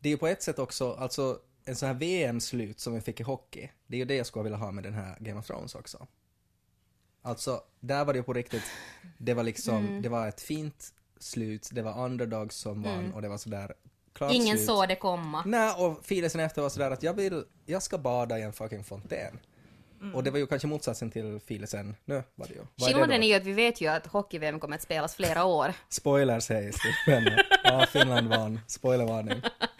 det 0.00 0.08
är 0.08 0.10
ju 0.10 0.16
på 0.18 0.26
ett 0.26 0.42
sätt 0.42 0.58
också, 0.58 0.92
alltså 0.94 1.38
en 1.64 1.76
sån 1.76 1.86
här 1.86 1.94
VM-slut 1.94 2.80
som 2.80 2.94
vi 2.94 3.00
fick 3.00 3.20
i 3.20 3.22
hockey, 3.22 3.70
det 3.86 3.96
är 3.96 3.98
ju 3.98 4.04
det 4.04 4.14
jag 4.16 4.26
skulle 4.26 4.42
vilja 4.42 4.58
ha 4.58 4.70
med 4.72 4.84
den 4.84 4.94
här 4.94 5.16
Game 5.20 5.40
of 5.40 5.46
Thrones 5.46 5.74
också. 5.74 6.06
Alltså, 7.22 7.60
där 7.80 8.04
var 8.04 8.12
det 8.12 8.16
ju 8.16 8.22
på 8.22 8.32
riktigt, 8.32 8.62
det 9.18 9.34
var 9.34 9.42
liksom, 9.42 9.76
Mm. 9.86 10.02
det 10.02 10.08
var 10.08 10.28
ett 10.28 10.40
fint 10.40 10.94
slut, 11.18 11.68
det 11.72 11.82
var 11.82 11.98
underdogs 12.04 12.56
som 12.56 12.82
vann 12.82 13.12
och 13.14 13.22
det 13.22 13.28
var 13.28 13.38
sådär 13.38 13.74
klart 14.12 14.32
Ingen 14.32 14.56
slut. 14.56 14.66
såg 14.66 14.88
det 14.88 14.96
komma. 14.96 15.42
Nej, 15.46 15.74
och 15.78 16.04
filesen 16.04 16.40
efter 16.40 16.62
var 16.62 16.68
sådär 16.68 16.90
att 16.90 17.02
jag 17.02 17.14
vill, 17.14 17.44
jag 17.66 17.82
ska 17.82 17.98
bada 17.98 18.38
i 18.38 18.42
en 18.42 18.52
fucking 18.52 18.84
fontän. 18.84 19.38
Och 20.14 20.22
det 20.24 20.30
var 20.30 20.38
ju 20.38 20.46
kanske 20.46 20.68
motsatsen 20.68 21.10
till 21.10 21.40
filesen 21.46 21.96
nu 22.04 22.22
var 22.34 22.46
det 22.46 22.54
ju. 22.54 22.58
Vad 22.60 22.66
är 22.66 22.68
det 22.78 22.84
Skillnaden 23.00 23.20
då? 23.20 23.26
är 23.26 23.28
ju 23.28 23.34
att 23.34 23.44
vi 23.44 23.52
vet 23.52 23.80
ju 23.80 23.86
att 23.88 24.06
hockey-VM 24.06 24.60
kommer 24.60 24.76
att 24.76 24.82
spelas 24.82 25.14
flera 25.14 25.44
år. 25.44 25.72
Spoiler 25.88 26.40
sägs 26.40 26.76
det. 27.06 27.44
Ja, 27.64 27.86
Finland 27.92 28.28
vann. 28.28 28.60
Spoilervarning. 28.66 29.42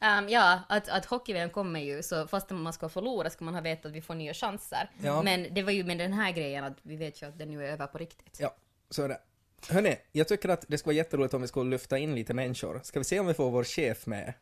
Ehm, 0.00 0.28
ja, 0.28 0.60
att, 0.68 0.88
att 0.88 1.04
hockey-VM 1.04 1.50
kommer 1.50 1.80
ju, 1.80 2.02
så 2.02 2.26
fast 2.26 2.50
man 2.50 2.72
ska 2.72 2.88
förlora 2.88 3.30
ska 3.30 3.44
man 3.44 3.54
ha 3.54 3.60
vetat 3.60 3.86
att 3.86 3.92
vi 3.92 4.00
får 4.02 4.14
nya 4.14 4.34
chanser. 4.34 4.90
Ja. 5.02 5.22
Men 5.22 5.54
det 5.54 5.62
var 5.62 5.72
ju 5.72 5.84
med 5.84 5.98
den 5.98 6.12
här 6.12 6.32
grejen 6.32 6.64
att 6.64 6.76
vi 6.82 6.96
vet 6.96 7.22
ju 7.22 7.28
att 7.28 7.38
det 7.38 7.46
nu 7.46 7.66
är 7.66 7.72
över 7.72 7.86
på 7.86 7.98
riktigt. 7.98 8.36
Ja, 8.40 8.56
så 8.90 9.02
är 9.02 9.08
det. 9.08 9.20
Hörni, 9.68 9.96
jag 10.12 10.28
tycker 10.28 10.48
att 10.48 10.64
det 10.68 10.78
skulle 10.78 10.92
vara 10.92 10.96
jätteroligt 10.96 11.34
om 11.34 11.42
vi 11.42 11.48
skulle 11.48 11.70
lyfta 11.70 11.98
in 11.98 12.14
lite 12.14 12.34
människor. 12.34 12.80
Ska 12.84 13.00
vi 13.00 13.04
se 13.04 13.20
om 13.20 13.26
vi 13.26 13.34
får 13.34 13.50
vår 13.50 13.64
chef 13.64 14.06
med 14.06 14.34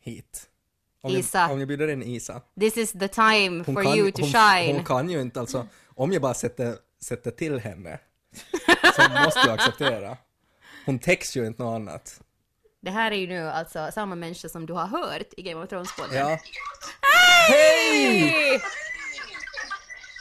hit? 0.00 0.50
Om 1.00 1.10
Isa. 1.10 1.46
Vi, 1.46 1.52
om 1.52 1.58
vi 1.58 1.66
bjuder 1.66 1.88
in 1.88 2.02
Isa. 2.02 2.40
This 2.60 2.76
is 2.76 2.92
the 2.92 3.08
time 3.08 3.64
Hon 3.66 3.74
for 3.74 3.82
kan, 3.82 3.98
you 3.98 4.12
to 4.12 4.22
hon, 4.22 4.30
shine. 4.32 4.74
hon 4.74 4.84
kan 4.84 5.10
ju 5.10 5.20
inte 5.20 5.40
alltså, 5.40 5.66
om 5.86 6.12
jag 6.12 6.22
bara 6.22 6.34
sätter, 6.34 6.76
sätter 7.00 7.30
till 7.30 7.58
henne 7.58 7.98
så 8.96 9.02
måste 9.24 9.40
jag 9.40 9.50
acceptera. 9.50 10.16
Hon 10.86 10.98
täcks 10.98 11.36
ju 11.36 11.46
inte 11.46 11.62
något 11.62 11.74
annat. 11.74 12.20
Det 12.84 12.90
här 12.90 13.10
är 13.12 13.16
ju 13.16 13.26
nu 13.26 13.40
alltså 13.50 13.92
samma 13.92 14.14
människa 14.14 14.48
som 14.48 14.66
du 14.66 14.72
har 14.72 14.86
hört 14.86 15.30
i 15.36 15.42
Game 15.42 15.60
of 15.62 15.70
Thrones-podden. 15.70 16.14
Ja. 16.14 16.38
Hej! 17.48 18.28
Hej! 18.28 18.60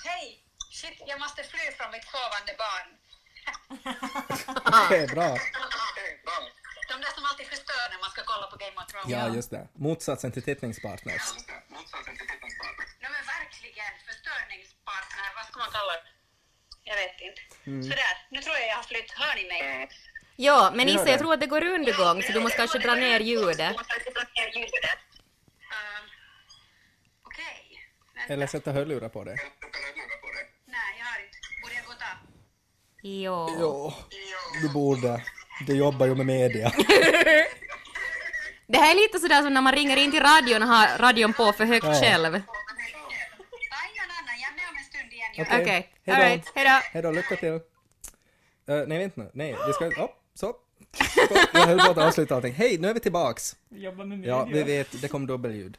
Hej! 0.09 0.27
Shit, 0.71 0.97
jag 1.11 1.19
måste 1.19 1.43
fly 1.43 1.65
från 1.77 1.91
mitt 1.95 2.07
sovande 2.13 2.53
barn. 2.63 2.87
Okej, 4.85 5.07
bra. 5.07 5.29
De 6.91 6.95
där 7.03 7.11
som 7.15 7.23
alltid 7.29 7.47
förstör 7.53 7.83
när 7.91 7.99
man 8.03 8.11
ska 8.15 8.21
kolla 8.31 8.45
på 8.51 8.57
Game 8.63 8.77
of 8.81 8.85
Thrones. 8.91 9.09
Ja, 9.15 9.35
just 9.37 9.51
det. 9.51 9.67
Motsatsen 9.73 10.31
till 10.31 10.43
tittningspartners. 10.49 11.25
De 13.03 13.07
är 13.19 13.25
verkligen 13.35 13.93
förstörningspartner, 14.09 15.27
vad 15.37 15.45
ska 15.47 15.55
man 15.63 15.71
kalla 15.77 15.93
det? 15.97 16.03
Jag 16.89 16.95
vet 16.95 17.21
inte. 17.27 17.41
Mm. 17.65 17.83
Sådär, 17.83 18.13
nu 18.33 18.39
tror 18.41 18.55
jag 18.55 18.67
jag 18.67 18.75
har 18.75 18.87
flytt. 18.91 19.11
Hör 19.11 19.35
ni 19.35 19.43
mig? 19.53 19.89
Ja, 20.35 20.71
men 20.75 20.89
Issa, 20.89 21.03
det. 21.03 21.11
jag 21.11 21.19
tror 21.19 21.33
att 21.33 21.39
det 21.39 21.47
går 21.47 21.63
undergång 21.63 22.21
så 22.23 22.31
du 22.31 22.39
måste 22.39 22.57
kanske 22.57 22.79
dra 22.79 22.95
ner 22.95 23.19
ljudet. 23.19 23.75
Um. 23.75 23.75
Eller 28.29 28.47
sätta 28.47 28.71
hörlurar 28.71 29.09
på 29.09 29.23
dig. 29.23 29.35
Nej, 30.65 30.75
jag 30.99 31.05
har 31.05 31.19
inte. 31.25 31.37
Borde 31.63 31.73
jag 31.75 31.85
gå 31.85 31.91
och 31.91 31.99
ta? 31.99 32.05
Jo. 33.01 33.47
Jo, 33.59 33.93
du 34.61 34.69
borde. 34.73 35.23
Du 35.67 35.77
jobbar 35.77 36.05
ju 36.05 36.15
med 36.15 36.25
media. 36.25 36.71
Det 38.67 38.77
här 38.77 38.91
är 38.91 38.95
lite 38.95 39.19
sådär 39.19 39.41
som 39.41 39.53
när 39.53 39.61
man 39.61 39.73
ringer 39.73 39.97
in 39.97 40.11
till 40.11 40.23
radion 40.23 40.61
och 40.63 40.67
har 40.69 40.97
radion 40.97 41.33
på 41.33 41.53
för 41.53 41.65
högt 41.65 41.85
Ja. 41.85 41.93
själv. 42.01 42.41
Okej. 45.39 45.61
Okej, 45.61 45.65
Hej 45.71 45.89
då. 46.05 46.13
alright, 46.13 46.51
hejdå. 46.55 46.79
Hej 46.93 47.01
då, 47.01 47.11
lycka 47.11 47.35
till. 47.35 47.49
Uh, 47.53 47.59
nej, 48.87 48.97
vänta 48.99 49.21
nu. 49.21 49.31
Nej, 49.33 49.55
vi 49.67 49.73
ska... 49.73 49.85
Oh, 49.85 50.09
så. 50.33 50.55
Jag 51.53 51.67
höll 51.67 51.79
på 51.79 51.91
att 51.91 51.97
avsluta 51.97 52.35
allting. 52.35 52.53
Hej, 52.53 52.77
nu 52.77 52.87
är 52.87 52.93
vi 52.93 52.99
tillbaks. 52.99 53.55
Jobba 53.69 54.05
med 54.05 54.17
media. 54.19 54.35
Ja, 54.35 54.43
vi 54.45 54.63
vet, 54.63 55.01
det 55.01 55.07
kom 55.07 55.27
dubbelljud. 55.27 55.77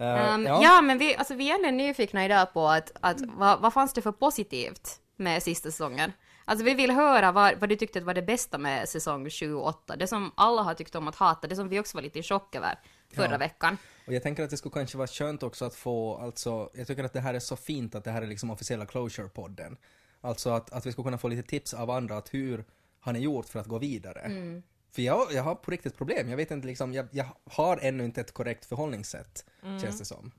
Uh, 0.00 0.34
Um, 0.34 0.46
ja. 0.46 0.60
ja. 0.62 0.80
men 0.80 0.98
vi, 0.98 1.16
alltså, 1.16 1.34
vi 1.34 1.50
är 1.50 1.54
ändå 1.54 1.70
nyfikna 1.70 2.24
idag 2.24 2.52
på 2.52 2.68
att, 2.68 2.92
att 3.00 3.20
vad, 3.20 3.60
vad 3.60 3.72
fanns 3.72 3.92
det 3.92 4.02
för 4.02 4.12
positivt 4.12 5.00
med 5.16 5.42
sista 5.42 5.70
säsongen? 5.70 6.12
Alltså 6.44 6.64
vi 6.64 6.74
vill 6.74 6.90
höra 6.90 7.32
vad, 7.32 7.58
vad 7.60 7.68
du 7.68 7.76
tyckte 7.76 8.00
var 8.00 8.14
det 8.14 8.22
bästa 8.22 8.58
med 8.58 8.88
säsong 8.88 9.30
7 9.30 9.54
och 9.54 9.66
8, 9.66 9.96
det 9.96 10.06
som 10.06 10.32
alla 10.34 10.62
har 10.62 10.74
tyckt 10.74 10.94
om 10.94 11.08
att 11.08 11.14
hata, 11.16 11.46
det 11.48 11.56
som 11.56 11.68
vi 11.68 11.80
också 11.80 11.96
var 11.96 12.02
lite 12.02 12.18
i 12.18 12.22
chock 12.22 12.54
över 12.54 12.78
förra 13.14 13.32
Ja. 13.32 13.38
veckan. 13.38 13.78
Och 14.06 14.12
jag 14.12 14.22
tänker 14.22 14.44
att 14.44 14.50
det 14.50 14.56
skulle 14.56 14.72
kanske 14.72 14.98
vara 14.98 15.08
skönt 15.08 15.42
också 15.42 15.64
att 15.64 15.74
få, 15.74 16.16
alltså, 16.16 16.70
jag 16.74 16.86
tycker 16.86 17.04
att 17.04 17.12
det 17.12 17.20
här 17.20 17.34
är 17.34 17.40
så 17.40 17.56
fint 17.56 17.94
att 17.94 18.04
det 18.04 18.10
här 18.10 18.22
är 18.22 18.26
liksom 18.26 18.50
officiella 18.50 18.84
Closure-podden. 18.84 19.76
Alltså 20.20 20.50
att, 20.50 20.72
att 20.72 20.86
vi 20.86 20.92
skulle 20.92 21.04
kunna 21.04 21.18
få 21.18 21.28
lite 21.28 21.48
tips 21.48 21.74
av 21.74 21.90
andra 21.90 22.16
att 22.16 22.34
hur 22.34 22.64
har 23.02 23.12
ni 23.12 23.18
gjort 23.18 23.46
för 23.48 23.58
att 23.60 23.66
gå 23.66 23.78
vidare? 23.78 24.20
Mm. 24.20 24.62
För 24.92 25.02
jag, 25.02 25.32
jag 25.32 25.42
har 25.42 25.54
på 25.54 25.70
riktigt 25.70 25.96
problem. 25.96 26.28
Jag 26.30 26.36
vet 26.36 26.50
inte 26.50 26.66
liksom, 26.66 26.92
jag, 26.94 27.06
jag 27.10 27.26
har 27.50 27.76
ännu 27.82 28.04
inte 28.04 28.20
ett 28.20 28.32
korrekt 28.32 28.64
förhållningssätt, 28.64 29.44
Mm. 29.62 29.80
känns 29.80 29.98
det 29.98 30.04
som. 30.04 30.30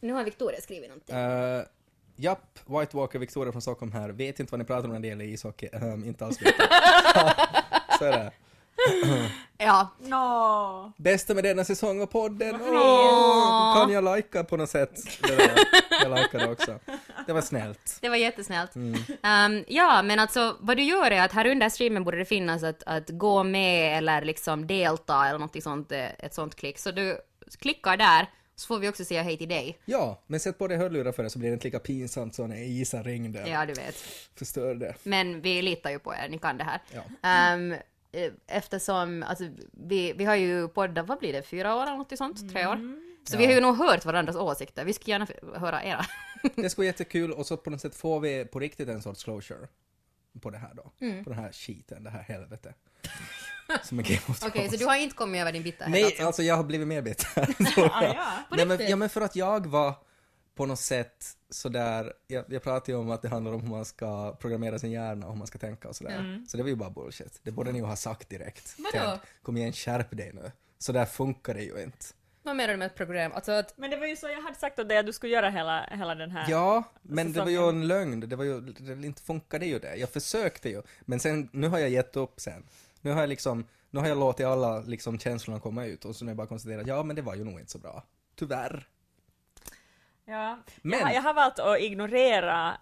Nu 0.00 0.12
har 0.12 0.24
Victoria 0.24 0.60
skrivit 0.60 0.88
någonting. 0.88 1.16
Uh, 1.16 1.62
japp, 2.16 2.58
White 2.66 2.96
Walker, 2.96 3.18
Victoria 3.18 3.52
från 3.52 3.62
Stockholm 3.62 3.92
här. 3.92 4.08
Vet 4.10 4.40
inte 4.40 4.50
vad 4.52 4.58
ni 4.58 4.64
pratar 4.64 4.84
om 4.88 4.92
när 4.94 5.00
det 5.00 5.08
gäller 5.08 5.24
ishockey. 5.24 5.68
Ehm, 5.72 6.04
inte 6.04 6.24
alls 6.26 6.42
vet. 6.42 6.54
så 7.98 8.04
är 8.04 8.12
det. 8.18 8.32
Ja. 9.58 9.88
Nå! 9.98 10.92
Bästa 10.96 11.34
med 11.34 11.44
denna 11.44 11.64
säsong 11.64 12.02
av 12.02 12.06
podden. 12.06 12.54
Åh, 12.60 13.76
kan 13.76 13.92
jag 13.92 14.04
lajka 14.04 14.44
på 14.44 14.56
något 14.56 14.70
sätt? 14.70 15.20
Det. 15.22 15.50
Jag 16.02 16.18
likade 16.18 16.52
också. 16.52 16.78
Det 17.26 17.32
var 17.32 17.40
snällt. 17.40 17.98
Det 18.00 18.08
var 18.08 18.16
jättesnällt. 18.16 18.74
Mm. 18.74 19.00
Ehm, 19.22 19.64
ja, 19.68 20.02
men 20.02 20.18
alltså 20.18 20.56
vad 20.60 20.76
du 20.76 20.82
gör 20.82 21.10
är 21.10 21.22
att 21.22 21.32
här 21.32 21.46
under 21.46 21.68
streamen 21.68 22.04
borde 22.04 22.16
det 22.18 22.24
finnas 22.24 22.62
att, 22.62 22.82
att 22.86 23.10
gå 23.10 23.42
med 23.42 23.98
eller 23.98 24.22
liksom 24.22 24.66
delta 24.66 25.28
eller 25.28 25.38
något 25.38 25.62
sånt, 25.62 25.92
eh, 25.92 26.04
ett 26.18 26.34
sånt 26.34 26.54
klick. 26.54 26.78
Så 26.78 26.90
du 26.90 27.18
klickar 27.58 27.96
där, 27.96 28.26
så 28.56 28.66
får 28.66 28.78
vi 28.78 28.88
också 28.88 29.04
säga 29.04 29.22
hej 29.22 29.36
till 29.36 29.48
dig. 29.48 29.78
Ja, 29.84 30.22
men 30.26 30.40
sätt 30.40 30.58
på 30.58 30.68
dig 30.68 30.78
hörlurar 30.78 31.12
för 31.12 31.22
det 31.22 31.30
så 31.30 31.38
blir 31.38 31.48
det 31.48 31.54
inte 31.54 31.66
lika 31.66 31.78
pinsamt 31.78 32.34
som 32.34 32.48
när 32.48 32.56
Isa 32.56 33.02
ringde. 33.02 33.48
Ja, 33.48 33.66
du 33.66 33.72
vet. 33.72 33.96
Förstörde. 34.38 34.94
Men 35.02 35.40
vi 35.40 35.62
litar 35.62 35.90
ju 35.90 35.98
på 35.98 36.14
er, 36.14 36.28
ni 36.28 36.38
kan 36.38 36.58
det 36.58 36.64
här. 36.64 36.80
Ja. 36.92 37.02
Eh, 37.28 37.78
eftersom, 38.46 39.22
alltså 39.22 39.44
vi, 39.72 40.12
vi 40.12 40.24
har 40.24 40.34
ju 40.34 40.68
poddat, 40.68 41.06
vad 41.06 41.18
blir 41.18 41.32
det, 41.32 41.42
fyra 41.42 41.76
år 41.76 41.82
eller 41.82 41.96
något 41.96 42.18
sånt? 42.18 42.52
Tre 42.52 42.66
år? 42.66 42.78
Så 43.24 43.36
vi 43.36 43.46
har 43.46 43.52
ju 43.52 43.60
nog 43.60 43.76
hört 43.76 44.04
varandras 44.04 44.36
åsikter, 44.36 44.84
vi 44.84 44.92
skulle 44.92 45.10
gärna 45.10 45.26
höra 45.58 45.84
era. 45.84 46.06
Det 46.56 46.70
skulle 46.70 46.84
vara 46.84 46.86
jättekul 46.86 47.32
och 47.32 47.46
så 47.46 47.56
på 47.56 47.70
något 47.70 47.80
sätt 47.80 47.94
får 47.94 48.20
vi 48.20 48.44
på 48.44 48.58
riktigt 48.60 48.88
en 48.88 49.02
sorts 49.02 49.24
closure 49.24 49.68
på 50.40 50.50
det 50.50 50.58
här 50.58 50.74
då. 50.74 50.92
Mm. 51.00 51.24
På 51.24 51.30
den 51.30 51.38
här 51.38 51.52
skiten, 51.52 52.04
det 52.04 52.10
här 52.10 52.22
helvetet. 52.22 52.76
Som 53.82 53.98
är 53.98 54.02
Game 54.02 54.20
of 54.28 54.42
Okej, 54.42 54.50
Thrones. 54.50 54.72
så 54.72 54.76
du 54.78 54.86
har 54.86 54.96
inte 54.96 55.16
kommit 55.16 55.40
över 55.40 55.52
din 55.52 55.62
bitterhet 55.62 55.92
Nej, 55.92 56.04
alltså? 56.04 56.26
alltså 56.26 56.42
jag 56.42 56.56
har 56.56 56.64
blivit 56.64 56.88
mer 56.88 57.02
bitter. 57.02 57.28
Ah, 57.38 58.02
ja. 58.02 58.38
På 58.48 58.56
Nej, 58.56 58.66
men, 58.66 58.88
ja, 58.88 58.96
men 58.96 59.08
för 59.08 59.20
att 59.20 59.36
jag 59.36 59.66
var 59.66 59.94
på 60.54 60.66
något 60.66 60.78
sätt 60.78 61.24
sådär, 61.50 62.12
jag, 62.26 62.44
jag 62.48 62.62
pratade 62.62 62.92
ju 62.92 62.98
om 62.98 63.10
att 63.10 63.22
det 63.22 63.28
handlar 63.28 63.52
om 63.52 63.60
hur 63.60 63.68
man 63.68 63.84
ska 63.84 64.36
programmera 64.36 64.78
sin 64.78 64.90
hjärna 64.90 65.26
och 65.26 65.32
hur 65.32 65.38
man 65.38 65.46
ska 65.46 65.58
tänka 65.58 65.88
och 65.88 65.96
sådär. 65.96 66.44
Så 66.48 66.56
det 66.56 66.62
var 66.62 66.70
ju 66.70 66.76
bara 66.76 66.90
bullshit. 66.90 67.40
Det 67.42 67.50
borde 67.50 67.72
ni 67.72 67.78
ju 67.78 67.84
ha 67.84 67.96
sagt 67.96 68.28
direkt. 68.28 68.76
Vadå? 68.78 68.90
Ted, 69.06 69.18
Kom 69.42 69.56
igen, 69.56 69.72
skärp 69.72 70.16
dig 70.16 70.32
nu. 70.34 70.52
Så 70.78 70.92
där 70.92 71.04
funkar 71.04 71.54
det 71.54 71.62
ju 71.62 71.82
inte. 71.82 72.06
Vad 72.42 72.56
menar 72.56 72.72
du 72.72 72.76
med 72.76 72.86
ett 72.86 72.94
program? 72.94 73.32
Alltså 73.32 73.52
att, 73.52 73.78
Men 73.78 73.90
det 73.90 73.96
var 73.96 74.06
ju 74.06 74.16
så 74.16 74.28
jag 74.28 74.42
hade 74.42 74.56
sagt 74.56 74.78
åt 74.78 74.88
dig 74.88 74.98
att 74.98 75.06
du 75.06 75.12
skulle 75.12 75.32
göra 75.32 75.50
hela, 75.50 75.86
hela 75.90 76.14
den 76.14 76.30
här. 76.30 76.50
Ja, 76.50 76.82
men 77.02 77.32
det 77.32 77.40
var 77.40 77.50
ju 77.50 77.68
en 77.68 77.88
lögn. 77.88 78.20
Det 78.20 78.36
var 78.36 78.44
ju, 78.44 78.60
det 78.60 79.06
inte 79.06 79.22
funkade 79.22 79.66
ju 79.66 79.78
det. 79.78 79.96
Jag 79.96 80.08
försökte 80.08 80.68
ju. 80.68 80.82
Men 81.00 81.20
sen, 81.20 81.48
nu 81.52 81.68
har 81.68 81.78
jag 81.78 81.90
gett 81.90 82.16
upp 82.16 82.40
sen. 82.40 82.64
Nu 83.00 83.10
har 83.10 83.20
jag 83.20 83.28
liksom, 83.28 83.66
nu 83.90 84.00
har 84.00 84.08
jag 84.08 84.18
låtit 84.18 84.46
alla 84.46 84.80
liksom 84.80 85.18
känslorna 85.18 85.60
komma 85.60 85.84
ut 85.86 86.04
och 86.04 86.16
så 86.16 86.24
nu 86.24 86.28
har 86.28 86.30
jag 86.30 86.36
bara 86.36 86.46
konstaterat, 86.46 86.86
ja 86.86 87.02
men 87.02 87.16
det 87.16 87.22
var 87.22 87.34
ju 87.34 87.44
nog 87.44 87.60
inte 87.60 87.72
så 87.72 87.78
bra. 87.78 88.02
Tyvärr. 88.36 88.88
Ja. 90.26 90.58
Men- 90.82 90.98
Jag, 90.98 91.06
har- 91.06 91.14
jag 91.14 91.22
har 91.22 91.34
valt 91.34 91.58
att 91.58 91.80
ignorera 91.80 92.76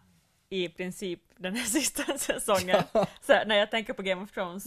i 0.49 0.69
princip 0.69 1.21
den 1.37 1.57
här 1.57 1.65
sista 1.67 2.19
säsongen. 2.19 2.83
Så 3.21 3.45
när 3.47 3.57
jag 3.57 3.71
tänker 3.71 3.93
på 3.93 4.03
Game 4.03 4.23
of 4.23 4.33
Thrones, 4.33 4.65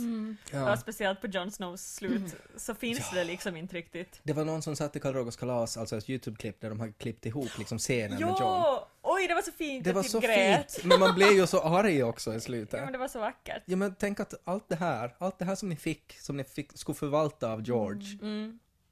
Ja. 0.51 0.71
och 0.73 0.79
speciellt 0.79 1.21
på 1.21 1.27
Jon 1.27 1.51
Snows 1.51 1.93
slut, 1.95 2.35
så 2.57 2.75
finns 2.75 3.11
det 3.13 3.23
liksom 3.23 3.57
inte 3.57 3.75
riktigt. 3.75 4.19
Det 4.23 4.33
var 4.33 4.45
någon 4.45 4.61
som 4.61 4.75
satt 4.75 4.95
i 4.95 4.99
Karl 4.99 5.13
Rogers 5.13 5.35
kalas, 5.35 5.77
alltså 5.77 5.97
ett 5.97 6.09
YouTube-klipp 6.09 6.61
där 6.61 6.69
de 6.69 6.79
har 6.79 6.91
klippt 6.91 7.25
ihop 7.25 7.57
liksom 7.57 7.77
scenen 7.79 8.11
med 8.11 8.19
John. 8.21 8.35
Jo! 8.39 8.79
Oj, 9.01 9.27
det 9.27 9.33
var 9.33 9.41
så 9.41 9.51
fint! 9.51 9.83
Det 9.83 9.89
jag 9.89 9.95
var 9.95 10.03
typ 10.03 10.11
så 10.11 10.19
grät. 10.19 10.71
fint, 10.73 10.85
men 10.85 10.99
man 10.99 11.15
blev 11.15 11.31
ju 11.31 11.47
så 11.47 11.61
arg 11.61 12.03
också 12.03 12.31
i 12.31 12.33
Ja, 12.33 12.39
slutet. 12.39 12.83
men 12.83 12.91
det 12.91 12.97
var 12.97 13.07
så 13.07 13.19
vackert. 13.19 13.63
Ja 13.65 13.75
men 13.77 13.95
tänk 13.99 14.19
att 14.19 14.33
allt 14.43 14.69
det 14.69 14.75
här, 14.75 15.15
allt 15.17 15.39
det 15.39 15.45
här 15.45 15.55
som 15.55 15.69
ni 15.69 15.75
fick, 15.75 16.17
som 16.19 16.37
ni 16.37 16.43
fick, 16.43 16.77
skulle 16.77 16.95
förvalta 16.95 17.51
av 17.51 17.61
George. 17.67 18.17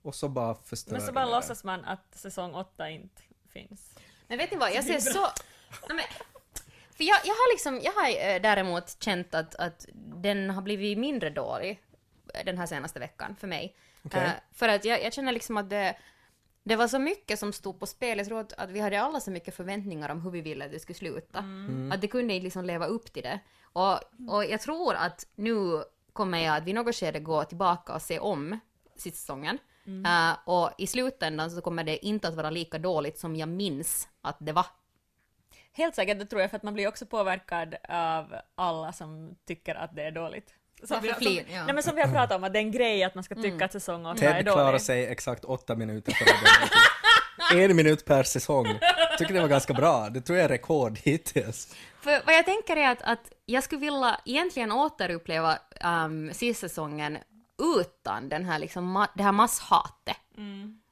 Och 0.01 0.15
så 0.15 0.29
bara 0.29 0.55
förstörde 0.55 0.95
Mm. 0.95 1.01
Men 1.03 1.07
så 1.07 1.13
bara 1.13 1.25
det. 1.25 1.31
låtsas 1.31 1.63
man 1.63 1.85
att 1.85 2.15
säsong 2.15 2.53
åtta 2.55 2.89
inte 2.89 3.21
finns. 3.53 3.95
men 4.27 4.37
vet 4.37 4.51
ni 4.51 4.57
vad, 4.57 4.73
jag 4.73 4.83
ser 4.83 4.99
så... 4.99 5.27
Nej, 5.87 5.95
men, 5.95 6.05
för 6.97 7.03
jag, 7.03 7.17
jag 7.23 7.33
har 7.33 7.53
liksom, 7.53 7.79
jag 7.83 7.91
har 7.91 8.09
eh, 8.09 8.41
däremot 8.41 9.03
känt 9.03 9.35
att, 9.35 9.55
att 9.55 9.85
den 9.93 10.49
har 10.49 10.61
blivit 10.61 10.97
mindre 10.97 11.29
dålig 11.29 11.81
eh, 12.33 12.45
den 12.45 12.57
här 12.57 12.65
senaste 12.65 12.99
veckan 12.99 13.35
för 13.39 13.47
mig. 13.47 13.75
Okej. 14.05 14.23
Eh, 14.23 14.31
för 14.51 14.69
att 14.69 14.85
jag, 14.85 15.03
jag 15.03 15.13
känner 15.13 15.31
liksom 15.31 15.57
att 15.57 15.69
det, 15.69 15.95
det 16.63 16.75
var 16.75 16.87
så 16.87 16.99
mycket 16.99 17.39
som 17.39 17.53
stod 17.53 17.79
på 17.79 17.85
spel. 17.85 18.17
Jag 18.17 18.27
tror 18.27 18.39
att, 18.39 18.53
att 18.53 18.69
vi 18.69 18.79
hade 18.79 19.01
alla 19.01 19.19
så 19.19 19.31
mycket 19.31 19.55
förväntningar 19.55 20.09
om 20.09 20.21
hur 20.21 20.31
vi 20.31 20.41
ville 20.41 20.65
att 20.65 20.71
det 20.71 20.79
skulle 20.79 20.99
sluta. 20.99 21.39
Mm. 21.39 21.91
Att 21.91 22.01
det 22.01 22.07
kunde 22.07 22.33
inte 22.33 22.43
liksom 22.43 22.65
leva 22.65 22.85
upp 22.85 23.13
till 23.13 23.23
det. 23.23 23.39
Och, 23.63 23.99
och 24.29 24.45
jag 24.45 24.61
tror 24.61 24.93
att 24.95 25.27
nu 25.35 25.83
kommer 26.13 26.37
jag 26.37 26.57
att 26.57 26.63
vid 26.63 26.75
något 26.75 26.95
skede 26.95 27.19
gå 27.19 27.43
tillbaka 27.43 27.93
och 27.93 28.01
se 28.01 28.19
om 28.19 28.59
sista 28.95 29.19
säsongen. 29.85 30.05
Eh, 30.05 30.37
och 30.45 30.71
i 30.77 30.87
slutändan 30.87 31.51
så 31.51 31.61
kommer 31.61 31.83
det 31.83 32.05
inte 32.05 32.27
att 32.27 32.35
vara 32.35 32.49
lika 32.49 32.77
dåligt 32.77 33.19
som 33.19 33.35
jag 33.35 33.49
minns 33.49 34.07
att 34.21 34.37
det 34.39 34.51
var. 34.51 34.65
Helt 35.73 35.95
säkert, 35.95 36.19
det 36.19 36.25
tror 36.25 36.41
jag, 36.41 36.49
för 36.49 36.57
att 36.57 36.63
man 36.63 36.73
blir 36.73 36.87
också 36.87 37.05
påverkad 37.05 37.75
av 37.89 38.35
alla 38.55 38.93
som 38.93 39.35
tycker 39.47 39.75
att 39.75 39.95
det 39.95 40.03
är 40.03 40.11
dåligt. 40.11 40.53
Som 40.83 41.01
vi, 41.01 41.13
som, 41.13 41.33
ja. 41.33 41.65
nej, 41.65 41.73
men 41.73 41.83
som 41.83 41.95
vi 41.95 42.01
har 42.01 42.13
pratat 42.13 42.37
om, 42.37 42.43
att 42.43 42.53
det 42.53 42.59
är 42.59 42.63
en 42.63 42.71
grej 42.71 43.03
att 43.03 43.15
man 43.15 43.23
ska 43.23 43.35
tycka 43.35 43.65
att 43.65 43.71
säsong 43.71 44.05
åtta 44.05 44.25
är 44.25 44.33
Ted 44.33 44.45
klarar 44.45 44.65
dålig. 44.65 44.81
sig 44.81 45.05
exakt 45.05 45.45
åtta 45.45 45.75
minuter 45.75 46.11
före. 46.11 47.63
En 47.63 47.75
minut 47.75 48.05
per 48.05 48.23
säsong. 48.23 48.65
Tycker 49.17 49.33
det 49.33 49.41
var 49.41 49.47
ganska 49.47 49.73
bra. 49.73 50.09
Det 50.09 50.21
tror 50.21 50.37
jag 50.37 50.45
är 50.45 50.49
rekord 50.49 50.99
hittills. 51.03 51.75
För 52.01 52.25
vad 52.25 52.35
jag 52.35 52.45
tänker 52.45 52.77
är 52.77 52.91
att, 52.91 53.01
att 53.01 53.31
jag 53.45 53.63
skulle 53.63 53.81
vilja 53.81 54.19
egentligen 54.25 54.71
återuppleva 54.71 55.57
um, 56.05 56.33
sista 56.33 56.69
säsongen 56.69 57.17
utan 57.61 58.29
den 58.29 58.45
här 58.45 58.59
liksom, 58.59 59.07
det 59.15 59.23
här 59.23 59.31
masshatet. 59.31 60.17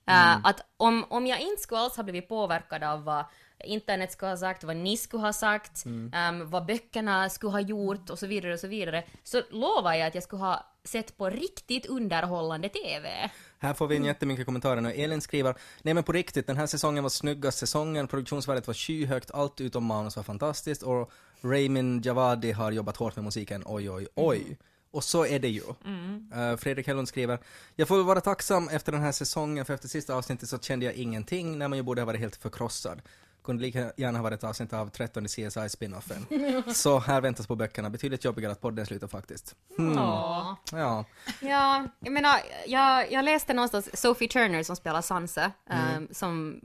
Uh, 0.09 0.45
att 0.45 0.61
om, 0.77 1.05
om 1.09 1.27
jag 1.27 1.41
inte 1.41 1.61
skulle 1.61 1.81
alls 1.81 1.97
ha 1.97 2.03
blivit 2.03 2.29
påverkad 2.29 2.83
av 2.83 3.03
vad 3.03 3.25
internet 3.63 4.11
skulle 4.11 4.31
ha 4.31 4.37
sagt, 4.37 4.63
vad 4.63 4.75
ni 4.75 4.97
skulle 4.97 5.23
ha 5.23 5.33
sagt, 5.33 5.85
um, 5.85 6.49
vad 6.49 6.65
böckerna 6.65 7.29
skulle 7.29 7.51
ha 7.51 7.59
gjort 7.59 8.09
och 8.09 8.19
så 8.19 8.27
vidare 8.27 8.53
och 8.53 8.59
så 8.59 8.67
vidare, 8.67 9.03
så 9.23 9.41
lovar 9.49 9.93
jag 9.93 10.07
att 10.07 10.15
jag 10.15 10.23
skulle 10.23 10.41
ha 10.41 10.65
sett 10.83 11.17
på 11.17 11.29
riktigt 11.29 11.85
underhållande 11.85 12.69
TV. 12.69 13.29
Här 13.59 13.73
får 13.73 13.87
vi 13.87 13.95
in 13.95 14.05
jättemycket 14.05 14.45
kommentarer 14.45 14.81
nu. 14.81 14.91
Elin 14.91 15.21
skriver, 15.21 15.55
nej 15.81 15.93
men 15.93 16.03
på 16.03 16.11
riktigt, 16.11 16.47
den 16.47 16.57
här 16.57 16.67
säsongen 16.67 17.03
var 17.03 17.09
snyggast 17.09 17.57
säsongen, 17.57 18.07
produktionsvärdet 18.07 18.67
var 18.67 18.73
skyhögt, 18.73 19.31
allt 19.31 19.61
utom 19.61 19.85
manus 19.85 20.15
var 20.15 20.23
fantastiskt 20.23 20.83
och 20.83 21.11
Ramin 21.41 22.01
Javadi 22.01 22.51
har 22.51 22.71
jobbat 22.71 22.97
hårt 22.97 23.15
med 23.15 23.25
musiken, 23.25 23.63
oj 23.65 23.89
oj 23.89 24.07
oj. 24.15 24.57
Och 24.91 25.03
så 25.03 25.25
är 25.25 25.39
det 25.39 25.49
ju. 25.49 25.61
Eh, 26.33 26.57
Fredrik 26.57 26.87
Hellund 26.87 27.07
skriver, 27.07 27.39
jag 27.75 27.87
får 27.87 28.03
vara 28.03 28.21
tacksam 28.21 28.69
efter 28.69 28.91
den 28.91 29.01
här 29.01 29.11
säsongen 29.11 29.65
för 29.65 29.73
efter 29.73 29.87
sista 29.87 30.15
avsnittet 30.15 30.49
så 30.49 30.59
kände 30.59 30.85
jag 30.85 30.95
ingenting 30.95 31.57
när 31.57 31.67
man 31.67 31.77
ju 31.77 31.83
borde 31.83 32.01
ha 32.01 32.05
varit 32.05 32.19
helt 32.19 32.35
förkrossad. 32.35 33.01
Kunde 33.43 33.61
lika 33.63 33.91
gärna 33.97 34.17
ha 34.19 34.23
varit 34.23 34.37
ett 34.39 34.43
avsnitt 34.43 34.73
av 34.73 34.89
13 34.89 35.27
CSI-spinoffen. 35.27 36.25
så 36.73 36.99
här 36.99 37.21
väntas 37.21 37.47
på 37.47 37.55
böckerna, 37.55 37.89
betydligt 37.89 38.25
jobbigare 38.25 38.51
att 38.51 38.61
podden 38.61 38.85
slutar 38.85 39.07
faktiskt. 39.07 39.55
Åh. 39.77 40.55
Ja. 40.71 41.05
Ja, 41.41 41.87
jag 41.99 42.13
menar, 42.13 42.35
jag, 42.67 43.11
jag 43.11 43.25
läste 43.25 43.53
någonstans 43.53 44.01
Sophie 44.01 44.27
Turner 44.27 44.63
som 44.63 44.75
spelar 44.75 45.01
Sansa, 45.01 45.51
Mm. 45.69 46.03
eh, 46.03 46.09
som 46.11 46.61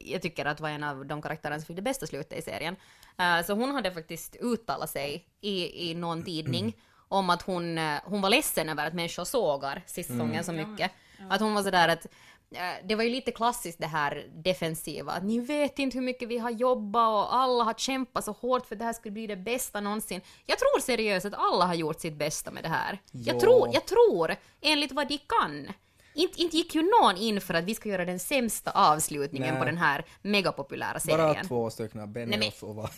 jag 0.00 0.22
tycker 0.22 0.44
att 0.44 0.60
var 0.60 0.68
en 0.68 0.84
av 0.84 1.06
de 1.06 1.22
karaktärerna 1.22 1.58
som 1.60 1.66
fick 1.66 1.76
det 1.76 1.82
bästa 1.82 2.06
slutet 2.06 2.38
i 2.38 2.42
serien. 2.42 2.76
Eh, 3.18 3.46
så 3.46 3.54
hon 3.54 3.70
hade 3.74 3.92
faktiskt 3.92 4.36
uttalat 4.36 4.90
sig 4.90 5.26
i, 5.40 5.90
i 5.90 5.94
någon 5.94 6.22
tidning 6.22 6.76
om 7.10 7.30
att 7.30 7.42
hon, 7.42 7.78
eh, 7.78 7.98
hon 8.04 8.20
var 8.20 8.30
ledsen 8.30 8.68
över 8.68 8.86
att 8.86 8.94
människor 8.94 9.24
sågar 9.24 9.82
sista 9.86 10.12
Mm. 10.12 10.26
säsongen 10.26 10.44
så 10.44 10.52
mycket. 10.52 10.90
Att 11.30 11.40
hon 11.40 11.54
var 11.54 11.62
sådär 11.62 11.88
att 11.88 12.06
eh, 12.54 12.60
det 12.84 12.94
var 12.94 13.04
ju 13.04 13.10
lite 13.10 13.30
klassiskt 13.32 13.78
det 13.80 13.86
här 13.86 14.26
defensiva, 14.34 15.12
att 15.12 15.22
ni 15.24 15.40
vet 15.40 15.78
inte 15.78 15.98
hur 15.98 16.04
mycket 16.04 16.28
vi 16.28 16.38
har 16.38 16.50
jobbat 16.50 17.08
och 17.08 17.34
alla 17.34 17.64
har 17.64 17.74
kämpat 17.74 18.24
så 18.24 18.32
hårt 18.32 18.66
för 18.66 18.74
att 18.74 18.78
det 18.78 18.84
här 18.84 18.92
skulle 18.92 19.12
bli 19.12 19.26
det 19.26 19.36
bästa 19.36 19.80
någonsin. 19.80 20.20
Jag 20.46 20.58
tror 20.58 20.80
seriöst 20.80 21.26
att 21.26 21.34
alla 21.34 21.66
har 21.66 21.74
gjort 21.74 22.00
sitt 22.00 22.14
bästa 22.14 22.50
med 22.50 22.62
det 22.64 22.68
här. 22.68 22.98
Jag 23.12 23.36
Ja. 23.36 23.40
tror, 23.40 23.68
jag 23.72 23.86
tror, 23.86 24.36
enligt 24.60 24.92
vad 24.92 25.08
de 25.08 25.18
kan. 25.18 25.68
Inte, 26.14 26.42
inte 26.42 26.56
gick 26.56 26.74
ju 26.74 26.82
någon 26.82 27.16
in 27.16 27.40
för 27.40 27.54
att 27.54 27.64
vi 27.64 27.74
ska 27.74 27.88
göra 27.88 28.04
den 28.04 28.18
sämsta 28.18 28.70
avslutningen 28.70 29.50
Nej. 29.50 29.58
på 29.58 29.64
den 29.64 29.76
här 29.76 30.04
megapopulära 30.22 31.00
serien. 31.00 31.18
Bara 31.18 31.44
två 31.44 31.70
stycken, 31.70 32.12
Benioff 32.12 32.62
och 32.62 32.74
vad. 32.74 32.90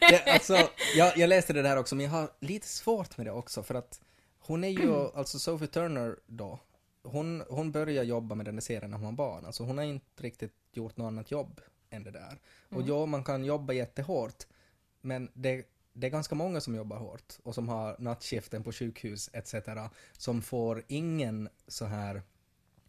det, 0.00 0.26
alltså, 0.32 0.68
jag, 0.96 1.18
jag 1.18 1.28
läste 1.28 1.52
det 1.52 1.62
där 1.62 1.76
också, 1.76 1.94
men 1.94 2.04
jag 2.04 2.12
har 2.12 2.30
lite 2.40 2.66
svårt 2.66 3.16
med 3.16 3.26
det 3.26 3.32
också 3.32 3.62
för 3.62 3.74
att 3.74 4.00
hon 4.38 4.64
är 4.64 4.68
ju, 4.68 4.94
alltså 5.14 5.38
Sophie 5.38 5.68
Turner 5.68 6.16
då, 6.26 6.58
hon, 7.02 7.42
hon 7.48 7.72
började 7.72 8.08
jobba 8.08 8.34
med 8.34 8.46
den 8.46 8.56
där 8.56 8.62
serien 8.62 8.90
när 8.90 8.98
hon 8.98 9.06
var 9.06 9.12
barn, 9.12 9.46
alltså 9.46 9.64
hon 9.64 9.78
har 9.78 9.84
inte 9.84 10.22
riktigt 10.22 10.54
gjort 10.72 10.96
något 10.96 11.06
annat 11.06 11.30
jobb 11.30 11.60
än 11.90 12.04
det 12.04 12.10
där. 12.10 12.38
Och 12.68 12.82
ja, 12.82 13.06
man 13.06 13.24
kan 13.24 13.44
jobba 13.44 13.72
jättehårt, 13.72 14.46
men 15.00 15.30
det, 15.34 15.64
det 15.92 16.06
är 16.06 16.10
ganska 16.10 16.34
många 16.34 16.60
som 16.60 16.74
jobbar 16.74 16.96
hårt 16.96 17.38
och 17.42 17.54
som 17.54 17.68
har 17.68 17.96
nattskiften 17.98 18.62
på 18.62 18.72
sjukhus 18.72 19.30
etc. 19.32 19.54
som 20.12 20.42
får 20.42 20.84
ingen 20.88 21.48
så 21.66 21.84
här 21.84 22.22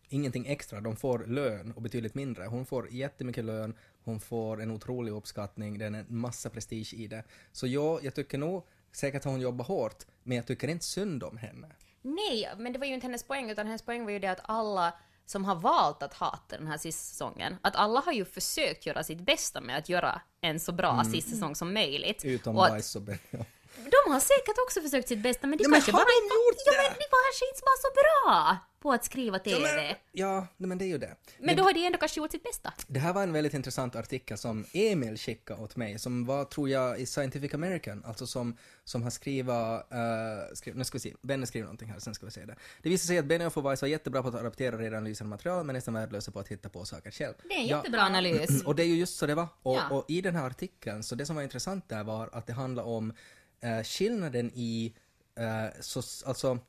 ingenting 0.09 0.47
extra. 0.47 0.81
De 0.81 0.95
får 0.95 1.25
lön 1.27 1.71
och 1.71 1.81
betydligt 1.81 2.15
mindre. 2.15 2.45
Hon 2.45 2.65
får 2.65 2.91
jättemycket 2.91 3.45
lön, 3.45 3.75
hon 4.03 4.19
får 4.19 4.61
en 4.61 4.71
otrolig 4.71 5.11
uppskattning, 5.11 5.77
det 5.77 5.85
är 5.85 5.91
en 5.91 6.05
massa 6.07 6.49
prestige 6.49 6.93
i 6.93 7.07
det. 7.07 7.23
Så 7.51 7.67
ja, 7.67 7.99
jag 8.01 8.15
tycker 8.15 8.37
nog 8.37 8.63
säkert 8.91 9.23
har 9.23 9.31
hon 9.31 9.41
jobbat 9.41 9.67
hårt, 9.67 10.05
men 10.23 10.37
jag 10.37 10.47
tycker 10.47 10.67
inte 10.67 10.85
synd 10.85 11.23
om 11.23 11.37
henne. 11.37 11.67
Nej, 12.01 12.49
men 12.57 12.73
det 12.73 12.79
var 12.79 12.85
ju 12.85 12.93
inte 12.93 13.07
hennes 13.07 13.23
poäng, 13.23 13.49
utan 13.49 13.67
hennes 13.67 13.81
poäng 13.81 14.05
var 14.05 14.11
ju 14.11 14.19
det 14.19 14.31
att 14.31 14.41
alla 14.43 14.93
som 15.25 15.45
har 15.45 15.55
valt 15.55 16.03
att 16.03 16.13
hata 16.13 16.57
den 16.57 16.67
här 16.67 16.77
sista 16.77 17.01
säsongen, 17.11 17.57
att 17.61 17.75
alla 17.75 17.99
har 17.99 18.11
ju 18.11 18.25
försökt 18.25 18.85
göra 18.85 19.03
sitt 19.03 19.21
bästa 19.21 19.61
med 19.61 19.77
att 19.77 19.89
göra 19.89 20.21
en 20.41 20.59
så 20.59 20.71
bra 20.71 21.03
sista 21.13 21.31
säsong 21.31 21.55
som 21.55 21.73
möjligt. 21.73 22.23
Mm. 22.23 22.35
Utom 22.35 22.57
och 22.57 22.61
Bajs 22.69 22.95
och 22.95 23.01
Benjamin. 23.01 23.45
de 23.75 24.11
har 24.13 24.19
säkert 24.19 24.57
också 24.67 24.81
försökt 24.81 25.07
sitt 25.07 25.23
bästa, 25.23 25.47
men 25.47 25.57
det 25.57 25.63
Ja, 25.63 25.69
men 25.69 25.75
kanske 25.81 25.91
har 25.91 25.99
bara 25.99 26.05
de 26.05 26.23
inte... 26.25 26.35
gjort 26.35 26.61
ja, 26.65 26.71
det? 26.71 26.89
men 26.89 26.97
det 27.03 27.09
kanske 27.27 27.45
inte 27.51 27.61
var 27.71 27.77
så 27.85 27.89
bra 28.01 28.57
på 28.83 28.91
att 28.91 29.05
skriva 29.05 29.37
Ja, 29.37 29.43
TV. 29.43 29.59
men, 29.75 29.95
ja, 30.11 30.47
men 30.57 30.77
det 30.77 30.85
är 30.85 30.87
ju 30.87 30.97
det. 30.97 31.15
Men 31.39 31.55
då 31.55 31.63
har 31.63 31.73
de 31.73 31.85
ändå 31.85 31.97
kanske 31.97 32.19
gjort 32.19 32.31
sitt 32.31 32.43
bästa. 32.43 32.73
Det 32.87 32.99
här 32.99 33.13
var 33.13 33.23
en 33.23 33.33
väldigt 33.33 33.53
intressant 33.53 33.95
artikel 33.95 34.37
som 34.37 34.65
Emil 34.73 35.17
skickade 35.17 35.61
åt 35.61 35.75
mig, 35.75 35.99
som 35.99 36.25
var, 36.25 36.45
tror 36.45 36.69
jag, 36.69 36.99
i 36.99 37.05
Scientific 37.05 37.53
American, 37.53 38.03
alltså 38.05 38.27
som, 38.27 38.57
som 38.83 39.03
har 39.03 39.09
skrivit, 39.09 39.49
uh, 39.49 40.53
skriv, 40.53 40.75
nu 40.77 40.83
ska 40.83 40.95
vi 40.95 40.99
se, 40.99 41.13
Benny 41.21 41.45
skriver 41.45 41.65
någonting 41.65 41.89
här, 41.89 41.99
sen 41.99 42.13
ska 42.15 42.25
vi 42.25 42.31
se 42.31 42.45
det. 42.45 42.55
Det 42.81 42.89
visar 42.89 43.07
sig 43.07 43.17
att 43.17 43.25
Benny 43.25 43.45
och 43.45 43.71
Vice 43.71 43.85
var 43.85 43.89
jättebra 43.89 44.21
på 44.21 44.27
att 44.29 44.35
adaptera 44.35 44.77
redan 44.77 44.97
analyserande 44.97 45.29
material, 45.29 45.65
men 45.65 45.73
nästan 45.73 45.93
värdelösa 45.93 46.31
på 46.31 46.39
att 46.39 46.47
hitta 46.47 46.69
på 46.69 46.85
saker 46.85 47.11
själv. 47.11 47.33
Det 47.49 47.53
är 47.55 47.59
en 47.59 47.67
Ja, 47.67 47.77
jättebra 47.77 48.01
analys. 48.01 48.63
och 48.65 48.75
det 48.75 48.83
är 48.83 48.87
ju 48.87 48.95
just 48.95 49.17
så 49.17 49.25
det 49.25 49.35
var. 49.35 49.47
Och, 49.63 49.75
Ja. 49.75 49.89
och 49.89 50.05
i 50.07 50.21
den 50.21 50.35
här 50.35 50.47
artikeln, 50.47 51.03
så 51.03 51.15
det 51.15 51.25
som 51.25 51.35
var 51.35 51.43
intressant 51.43 51.89
där 51.89 52.03
var 52.03 52.29
att 52.33 52.47
det 52.47 52.53
handlar 52.53 52.83
om 52.83 53.13
eh, 53.61 53.83
skillnaden 53.83 54.51
i, 54.55 54.93
eh, 55.39 55.81
so, 55.81 56.01
alltså 56.25 56.59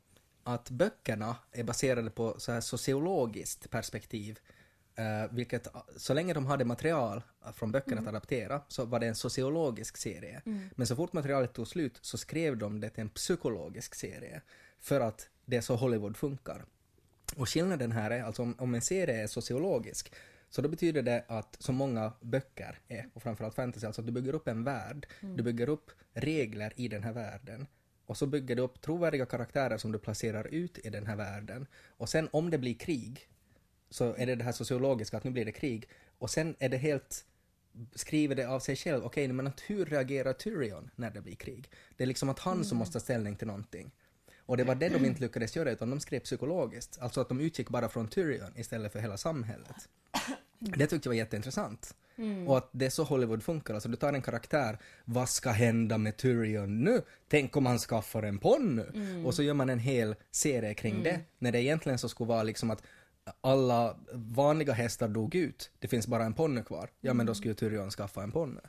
att 0.44 0.70
böckerna 0.70 1.36
är 1.52 1.64
baserade 1.64 2.10
på 2.10 2.34
så 2.38 2.52
här 2.52 2.60
sociologiskt 2.60 3.70
perspektiv. 3.70 4.38
Eh, 4.96 5.30
vilket, 5.30 5.68
så 5.96 6.14
länge 6.14 6.34
de 6.34 6.46
hade 6.46 6.64
material 6.64 7.22
från 7.54 7.72
böckerna 7.72 8.00
att 8.00 8.06
adaptera 8.06 8.62
så 8.68 8.84
var 8.84 9.00
det 9.00 9.06
en 9.06 9.14
sociologisk 9.14 9.96
serie. 9.96 10.42
Men 10.74 10.86
så 10.86 10.96
fort 10.96 11.12
materialet 11.12 11.52
tog 11.52 11.68
slut 11.68 11.98
så 12.02 12.18
skrev 12.18 12.56
de 12.56 12.80
det 12.80 12.90
till 12.90 13.00
en 13.00 13.08
psykologisk 13.08 13.94
serie. 13.94 14.42
För 14.80 15.00
att 15.00 15.28
det 15.44 15.56
är 15.56 15.60
så 15.60 15.76
Hollywood 15.76 16.16
funkar. 16.16 16.64
Och 17.36 17.48
skillnaden 17.48 17.92
här 17.92 18.10
är 18.10 18.22
alltså 18.22 18.42
om, 18.42 18.54
om 18.58 18.74
en 18.74 18.82
serie 18.82 19.22
är 19.22 19.26
sociologisk 19.26 20.12
så 20.50 20.62
då 20.62 20.68
betyder 20.68 21.02
det 21.02 21.24
att, 21.28 21.56
som 21.58 21.74
många 21.74 22.12
böcker 22.20 22.78
är, 22.88 23.08
och 23.14 23.22
framförallt 23.22 23.54
fantasy, 23.54 23.86
alltså 23.86 24.02
att 24.02 24.06
du 24.06 24.12
bygger 24.12 24.34
upp 24.34 24.48
en 24.48 24.64
värld, 24.64 25.06
du 25.20 25.42
bygger 25.42 25.68
upp 25.68 25.90
regler 26.12 26.72
i 26.76 26.88
den 26.88 27.02
här 27.02 27.12
världen 27.12 27.66
och 28.06 28.16
så 28.16 28.26
bygger 28.26 28.56
du 28.56 28.62
upp 28.62 28.80
trovärdiga 28.80 29.26
karaktärer 29.26 29.78
som 29.78 29.92
du 29.92 29.99
placerar 29.99 30.46
ut 30.46 30.78
i 30.78 30.90
den 30.90 31.06
här 31.06 31.16
världen. 31.16 31.66
Och 31.87 32.08
sen 32.08 32.28
om 32.32 32.50
det 32.50 32.58
blir 32.58 32.75
krig 32.75 33.28
så 33.90 34.14
är 34.14 34.26
det 34.26 34.34
det 34.34 34.44
här 34.44 34.52
sociologiska 34.52 35.16
att 35.16 35.25
nu 35.25 35.30
blir 35.30 35.44
det 35.44 35.52
krig 35.52 35.88
och 36.18 36.30
sen 36.30 36.56
är 36.58 36.68
det 36.68 36.76
helt 36.76 37.25
skriver 37.94 38.34
det 38.34 38.44
av 38.44 38.61
sig 38.61 38.76
själv, 38.76 39.04
okej 39.04 39.28
men 39.28 39.46
att 39.46 39.61
hur 39.61 39.84
reagerar 39.84 40.32
Tyrion 40.32 40.90
när 40.96 41.11
det 41.11 41.20
blir 41.20 41.34
krig? 41.34 41.70
Det 41.96 42.04
är 42.04 42.08
liksom 42.08 42.28
att 42.28 42.38
han 42.38 42.64
som 42.64 42.78
måste 42.78 42.92
ta 42.92 43.00
ställning 43.00 43.37
till 43.37 43.46
någonting. 43.46 43.90
Och 44.46 44.56
det 44.56 44.64
var 44.64 44.75
det 44.75 44.88
de 44.88 45.04
inte 45.04 45.20
lyckades 45.20 45.56
göra, 45.56 45.70
utan 45.70 45.90
de 45.90 46.00
skrev 46.00 46.20
psykologiskt. 46.20 46.99
Alltså 47.00 47.20
att 47.20 47.28
de 47.28 47.40
utgick 47.40 47.68
bara 47.68 47.88
från 47.88 48.08
Tyrion 48.08 48.52
istället 48.56 48.92
för 48.92 48.99
hela 48.99 49.16
samhället. 49.16 49.88
Det 50.58 50.87
tyckte 50.87 51.06
jag 51.06 51.11
var 51.11 51.14
jätteintressant. 51.14 51.94
Och 52.47 52.59
att 52.59 52.68
det 52.73 52.87
är 52.87 52.90
så 52.90 53.04
Hollywood 53.04 53.42
funkar, 53.42 53.75
alltså 53.75 53.88
du 53.88 53.97
tar 53.97 54.12
en 54.12 54.23
karaktär, 54.23 54.78
vad 55.04 55.28
ska 55.28 55.50
hända 55.50 55.99
med 55.99 56.16
Tyrion 56.16 56.85
nu? 56.85 57.02
Tänk 57.28 57.56
om 57.56 57.66
han 57.66 57.78
skaffar 57.78 58.23
en 58.23 58.38
ponny? 58.38 58.83
Och 59.25 59.35
så 59.35 59.42
gör 59.42 59.54
man 59.54 59.71
en 59.71 59.78
hel 59.78 60.16
serie 60.30 60.75
kring 60.75 61.02
det, 61.02 61.21
när 61.38 61.52
det 61.52 61.62
egentligen 61.62 61.99
så 61.99 62.09
skulle 62.09 62.28
vara 62.28 62.42
liksom 62.42 62.71
att 62.71 62.83
alla 63.40 63.97
vanliga 64.12 64.73
hästar 64.73 65.09
dog 65.09 65.35
ut, 65.35 65.71
det 65.78 65.88
finns 65.88 66.06
bara 66.06 66.25
en 66.25 66.35
ponny 66.35 66.62
kvar. 66.62 66.90
Ja 67.00 67.14
men 67.14 67.26
då 67.26 67.35
skulle 67.35 67.50
ju 67.50 67.54
Tyrion 67.54 67.90
skaffa 67.90 68.23
en 68.23 68.33
ponny. 68.33 68.61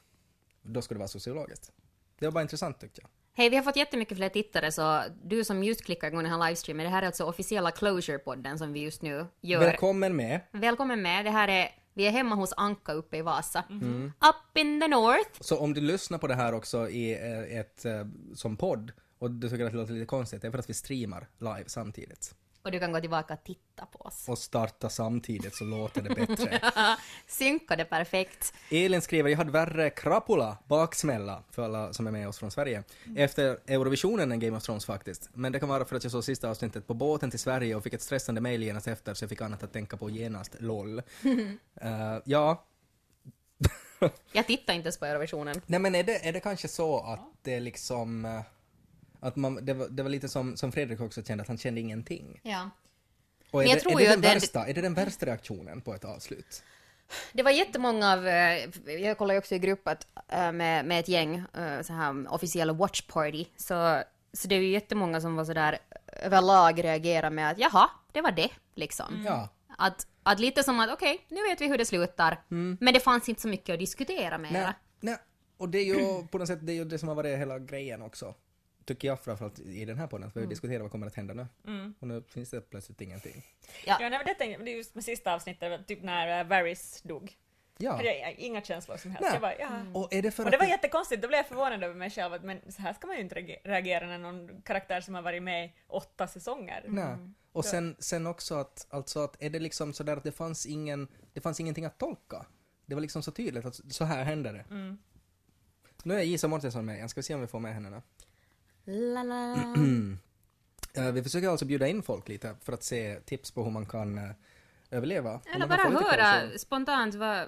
Då 0.62 0.82
skulle 0.82 0.96
det 0.96 1.00
vara 1.00 1.08
sociologiskt. 1.08 1.72
Det 2.20 2.26
var 2.26 2.32
bara 2.32 2.42
intressant 2.42 2.80
tyckte 2.80 3.02
jag. 3.02 3.10
Hej, 3.38 3.50
vi 3.50 3.56
har 3.56 3.64
fått 3.64 3.76
jättemycket 3.76 4.18
fler 4.18 4.30
tittare, 4.30 4.72
så 4.72 5.04
du 5.24 5.44
som 5.44 5.64
just 5.64 5.86
klickar 5.86 6.08
igång 6.08 6.24
den 6.24 6.32
här 6.32 6.48
livestreamen, 6.48 6.84
det 6.84 6.90
här 6.90 7.02
är 7.02 7.06
alltså 7.06 7.24
officiella 7.24 7.70
Closure-podden 7.70 8.58
som 8.58 8.74
vi 8.74 8.80
just 8.80 9.02
nu 9.02 9.26
gör. 9.42 9.60
Välkommen 9.60 10.16
med! 10.16 10.40
Välkommen 10.52 11.02
med. 11.02 11.26
Det 11.26 11.32
här 11.32 11.48
är, 11.48 11.70
vi 11.96 12.08
är 12.08 12.12
hemma 12.12 12.36
hos 12.36 12.54
Anka 12.58 12.94
uppe 12.94 13.18
i 13.18 13.22
Vasa. 13.22 13.64
Mm. 13.70 14.06
Up 14.06 14.58
in 14.58 14.82
the 14.82 14.88
north. 14.88 15.32
Så 15.40 15.60
om 15.60 15.74
du 15.74 15.82
lyssnar 15.82 16.18
på 16.18 16.28
det 16.28 16.36
här 16.36 16.54
också 16.54 16.90
i 16.90 17.14
eh, 17.14 17.60
ett, 17.60 17.86
eh, 17.86 18.08
som 18.34 18.58
podd 18.58 18.92
och 19.20 19.32
du 19.32 19.50
tycker 19.50 19.66
att 19.66 19.72
det 19.72 19.78
låter 19.78 19.94
lite 19.94 20.06
konstigt, 20.06 20.42
det 20.42 20.48
är 20.48 20.52
för 20.52 20.60
att 20.60 20.70
vi 20.70 20.74
streamar 20.74 21.28
live 21.40 21.64
samtidigt. 21.68 22.36
Och 22.66 22.72
du 22.72 22.80
kan 22.80 22.92
gå 22.92 23.02
tillbaka 23.02 23.34
och 23.34 23.44
titta 23.44 23.86
på 23.86 24.00
oss. 24.00 24.30
Och 24.30 24.38
starta 24.38 24.90
samtidigt 24.90 25.56
så 25.56 25.64
låter 25.64 26.02
det 26.02 26.16
bättre. 26.16 26.62
Synka 27.28 27.76
det 27.76 27.86
perfekt. 27.86 28.54
Elin 28.70 29.02
skriver, 29.02 29.30
jag 29.30 29.38
hade 29.38 29.52
värre 29.52 29.90
krapula, 29.90 30.58
baksmälla, 30.68 31.44
för 31.52 31.64
alla 31.64 31.94
som 31.94 32.08
är 32.08 32.12
med 32.12 32.28
oss 32.28 32.40
från 32.40 32.52
Sverige, 32.52 32.84
efter 33.16 33.60
Eurovisionen 33.68 34.32
än 34.32 34.40
Game 34.40 34.58
of 34.58 34.64
Thrones 34.64 34.86
faktiskt. 34.86 35.30
Men 35.34 35.52
det 35.52 35.60
kan 35.60 35.70
vara 35.70 35.86
för 35.86 35.96
att 35.96 36.04
jag 36.04 36.12
såg 36.12 36.24
sista 36.24 36.50
avsnittet 36.50 36.88
på 36.88 36.94
båten 36.94 37.30
till 37.30 37.40
Sverige 37.40 37.76
och 37.76 37.84
fick 37.84 37.94
ett 37.94 38.02
stressande 38.02 38.42
mejl 38.42 38.64
genast 38.64 38.88
efter 38.88 39.14
så 39.14 39.24
jag 39.24 39.30
fick 39.30 39.42
annat 39.42 39.64
att 39.64 39.74
tänka 39.74 39.98
på 39.98 40.10
genast, 40.10 40.56
LOL. 40.60 41.02
Eh, 41.82 42.18
ja, 42.26 42.66
Jag 44.32 44.48
tittar 44.48 44.74
inte 44.74 44.86
ens 44.86 44.98
på 44.98 45.06
Eurovisionen. 45.06 45.62
Nej 45.66 45.80
men 45.80 45.96
är 45.96 46.04
det, 46.04 46.28
är 46.28 46.34
det 46.34 46.40
kanske 46.40 46.68
så 46.68 47.00
att 47.00 47.20
det 47.42 47.60
liksom... 47.60 48.26
Att 49.20 49.36
man, 49.36 49.66
det, 49.66 49.74
var, 49.74 49.88
det 49.88 50.04
var 50.04 50.10
lite 50.10 50.30
som, 50.30 50.58
som 50.58 50.72
Fredrik 50.72 51.02
också 51.02 51.24
kände, 51.24 51.42
att 51.42 51.48
han 51.48 51.58
kände 51.58 51.82
ingenting. 51.82 52.40
Ja. 52.44 52.70
Och 53.52 53.62
är, 53.62 53.66
Men 53.66 53.70
jag 53.70 53.78
det, 53.78 53.82
tror 53.82 54.02
är, 54.02 54.06
det 54.06 54.12
den 54.12 54.22
det- 54.22 54.34
värsta, 54.34 54.68
är 54.68 54.74
det 54.74 54.82
den 54.82 54.94
värsta 54.94 55.26
reaktionen 55.26 55.82
på 55.82 55.94
ett 55.94 56.06
avslut? 56.06 56.64
Det 57.34 57.44
var 57.44 57.52
jättemånga 57.52 58.14
av, 58.14 58.28
eh, 58.28 58.70
jag 59.02 59.18
kollar 59.18 59.34
ju 59.34 59.38
också 59.40 59.56
i 59.56 59.60
grupp 59.60 59.88
att, 59.88 60.08
eh, 60.28 60.52
med, 60.52 60.86
med 60.86 61.00
ett 61.00 61.08
gäng, 61.08 61.36
eh, 61.54 61.82
så 61.82 61.94
här 61.94 62.34
officiella 62.34 62.74
watch 62.74 63.02
party, 63.02 63.46
så, 63.58 64.02
så 64.34 64.48
det 64.48 64.56
är 64.56 64.60
ju 64.60 64.70
jättemånga 64.72 65.22
som 65.22 65.36
var 65.36 65.46
sådär 65.46 65.78
överlag 66.08 66.84
reagerar 66.84 67.30
med 67.30 67.52
att 67.52 67.58
jaha, 67.60 67.90
det 68.12 68.22
var 68.22 68.32
det 68.32 68.50
liksom. 68.76 69.24
Ja. 69.26 69.50
Att, 69.78 70.08
att 70.24 70.40
lite 70.40 70.64
som 70.64 70.80
att 70.80 70.94
okej, 70.94 71.26
nu 71.30 71.44
vet 71.50 71.62
vi 71.62 71.68
hur 71.68 71.78
det 71.78 71.86
slutar, 71.86 72.44
men 72.80 72.94
det 72.94 73.00
fanns 73.00 73.30
inte 73.30 73.42
så 73.42 73.48
mycket 73.48 73.74
att 73.74 73.80
diskutera 73.80 74.38
med. 74.38 74.54
Nej, 74.54 74.74
nej. 75.00 75.18
Och 75.58 75.70
det 75.70 75.78
är 75.78 75.84
ju 75.86 76.28
på 76.28 76.38
något 76.38 76.48
sätt 76.48 76.60
det, 76.62 76.72
är 76.72 76.76
ju 76.76 76.86
det 76.86 77.00
som 77.00 77.08
har 77.08 77.16
varit 77.16 77.40
hela 77.40 77.60
grejen 77.60 78.02
också. 78.02 78.36
Tycker 78.86 79.08
jag 79.08 79.20
framförallt 79.20 79.60
i 79.60 79.86
den 79.86 79.98
här 79.98 80.08
podden, 80.08 80.32
för 80.32 80.40
vi 80.40 80.46
diskuterar 80.46 80.82
vad 80.82 80.92
kommer 80.92 81.08
att 81.08 81.16
hända 81.16 81.34
nu. 81.34 81.48
Och 82.00 82.08
nu 82.08 82.24
finns 82.28 82.50
det 82.50 82.62
plötsligt 82.62 83.02
ingenting. 83.02 83.44
Ja, 83.86 83.98
nej, 84.00 84.10
men 84.10 84.26
det, 84.26 84.34
tänkte, 84.34 84.64
det 84.64 84.72
är 84.72 84.76
just 84.76 84.96
med 84.96 85.04
sista 85.04 85.34
avsnittet, 85.34 85.88
typ 85.88 86.04
när 86.04 86.44
uh, 86.44 86.50
Varys 86.50 87.02
dog. 87.02 87.34
Ja. 87.78 87.92
Hade 87.92 88.18
jag 88.18 88.34
inga 88.34 88.62
känslor 88.62 88.98
som 88.98 89.12
helst. 89.12 89.22
Nej. 89.22 89.34
Jag 89.34 89.42
bara, 89.42 89.60
ja. 89.60 90.00
Och 90.00 90.14
är 90.14 90.22
det 90.22 90.32
för 90.32 90.44
Och 90.44 90.48
att... 90.48 90.52
det 90.52 90.58
var 90.58 90.66
jättekonstigt, 90.66 91.22
då 91.22 91.28
blev 91.28 91.38
jag 91.38 91.48
förvånad 91.48 91.84
över 91.84 91.96
mig 91.96 92.10
själv 92.10 92.34
att 92.34 92.44
men 92.44 92.72
så 92.72 92.82
här 92.82 92.94
ska 92.94 93.08
man 93.08 93.16
ju 93.16 93.22
inte 93.22 93.36
reage- 93.36 93.60
reagera 93.64 94.08
när 94.08 94.18
någon 94.18 94.62
karaktär 94.62 95.02
som 95.02 95.16
har 95.16 95.22
varit 95.22 95.44
med 95.44 95.66
i 95.66 95.74
åtta 95.88 96.28
säsonger. 96.28 96.84
Nej. 96.88 97.16
Och 97.52 97.66
sen, 97.66 97.96
sen 98.00 98.28
också 98.28 98.56
att, 98.56 98.88
alltså 98.90 99.20
att 99.20 99.44
är 99.44 99.50
det 99.50 99.60
liksom 99.60 99.94
sådär 99.94 100.18
att 100.18 100.24
det 100.24 100.32
fanns 100.32 100.66
ingen, 100.66 101.08
det 101.34 101.42
fanns 101.42 101.60
ingenting 101.60 101.86
att 101.86 101.98
tolka. 101.98 102.46
Det 102.86 102.96
var 102.96 103.02
liksom 103.02 103.24
så 103.24 103.32
tydligt 103.32 103.66
att 103.66 103.94
så 103.94 104.06
här 104.06 104.24
hände 104.24 104.52
det. 104.52 104.66
Nu 106.04 106.20
är 106.20 106.24
Isa 106.24 106.48
Mårtensson 106.48 106.86
med 106.86 106.96
igen, 106.96 107.10
ska 107.10 107.20
vi 107.20 107.24
se 107.24 107.36
om 107.36 107.42
vi 107.42 107.48
får 107.48 107.60
med 107.60 107.74
henne 107.74 107.90
nu. 107.90 108.02
La, 108.86 109.24
la. 109.24 109.56
Eh, 110.98 111.12
vi 111.12 111.24
försöker 111.24 111.50
alltså 111.50 111.66
bjuda 111.66 111.88
in 111.88 112.04
folk 112.04 112.28
lite 112.28 112.56
för 112.64 112.74
att 112.74 112.84
se 112.84 113.20
tips 113.20 113.52
på 113.52 113.64
hur 113.64 113.72
man 113.72 113.86
kan 113.86 114.18
eh, 114.18 114.30
överleva. 114.92 115.42
Eller 115.56 115.68
bara 115.68 116.00
höra 116.00 116.58
spontant 116.58 117.16
vad... 117.16 117.48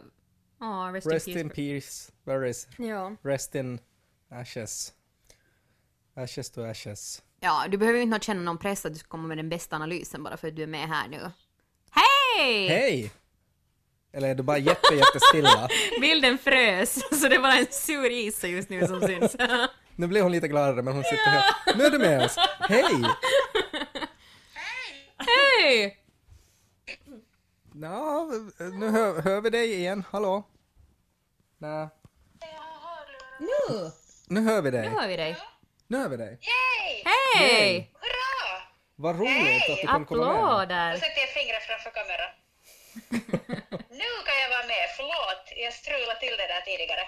Ja, 0.59 0.89
rest, 0.93 1.07
Rest 1.07 1.27
in 1.27 1.37
in 1.39 1.49
peace. 1.49 1.55
peace, 1.55 2.11
where 2.23 2.49
is 2.49 2.67
Ja. 2.77 3.15
Rest 3.21 3.55
in 3.55 3.79
ashes. 4.29 4.93
Ashes 6.15 6.49
to 6.51 6.61
ashes. 6.61 7.23
ja, 7.39 7.65
du 7.69 7.77
behöver 7.77 7.97
ju 7.97 8.03
inte 8.03 8.19
känna 8.19 8.41
någon 8.41 8.57
press 8.57 8.85
att 8.85 8.93
du 8.93 8.99
ska 8.99 9.07
komma 9.07 9.27
med 9.27 9.37
den 9.37 9.49
bästa 9.49 9.75
analysen 9.75 10.23
bara 10.23 10.37
för 10.37 10.47
att 10.47 10.55
du 10.55 10.63
är 10.63 10.67
med 10.67 10.87
här 10.87 11.07
nu. 11.07 11.31
Hej! 11.91 12.67
Hej! 12.67 13.11
Eller 14.11 14.29
är 14.29 14.35
du 14.35 14.43
bara 14.43 14.57
jätte, 14.57 14.95
jättestilla? 14.95 15.69
Bilden 16.01 16.37
frös, 16.37 17.19
så 17.21 17.27
det 17.27 17.37
var 17.37 17.57
en 17.57 17.67
sur 17.71 18.11
Isa 18.11 18.47
just 18.47 18.69
nu 18.69 18.87
som 18.87 19.01
syns. 19.01 19.35
Nu 19.97 20.07
blir 20.07 20.21
hon 20.21 20.31
lite 20.31 20.47
gladare 20.47 20.81
men 20.81 20.93
hon 20.93 21.03
sitter 21.03 21.29
här. 21.29 21.43
Nu 21.77 21.85
är 21.85 21.89
du 21.91 21.99
med 21.99 22.25
oss. 22.25 22.35
Hej! 22.59 22.83
Hej! 25.17 25.97
Ja, 27.81 28.27
nu 28.59 28.89
hör, 28.89 29.21
hör 29.21 29.41
vi 29.41 29.49
dig 29.49 29.73
igen. 29.73 30.03
Hallå? 30.11 30.43
Nej. 31.57 31.87
Nu! 33.39 33.91
Nu 34.27 34.41
hör 34.41 34.61
vi 34.61 34.71
Nu 34.71 34.77
dig. 34.77 34.89
hör 34.89 35.07
vi 35.07 35.15
dig. 35.17 35.37
Nu 35.87 35.97
hör 35.97 36.09
vi 36.09 36.17
dig. 36.17 36.39
Yay! 36.51 37.03
Hej! 37.05 37.91
Hurra! 37.93 38.61
Vad 38.95 39.15
roligt 39.19 39.69
att 39.69 39.77
du 39.81 39.87
kunde 39.87 40.05
komma 40.05 40.33
med. 40.33 40.43
Applåder! 40.43 40.93
sätter 40.93 41.21
jag 41.25 41.29
fingret 41.29 41.63
framför 41.69 41.91
kameran. 41.97 42.31
nu 44.01 44.09
kan 44.27 44.37
jag 44.43 44.49
vara 44.55 44.67
med, 44.73 44.85
förlåt. 44.97 45.43
Jag 45.65 45.73
strulade 45.73 46.19
till 46.19 46.35
det 46.41 46.47
där 46.53 46.61
tidigare. 46.61 47.03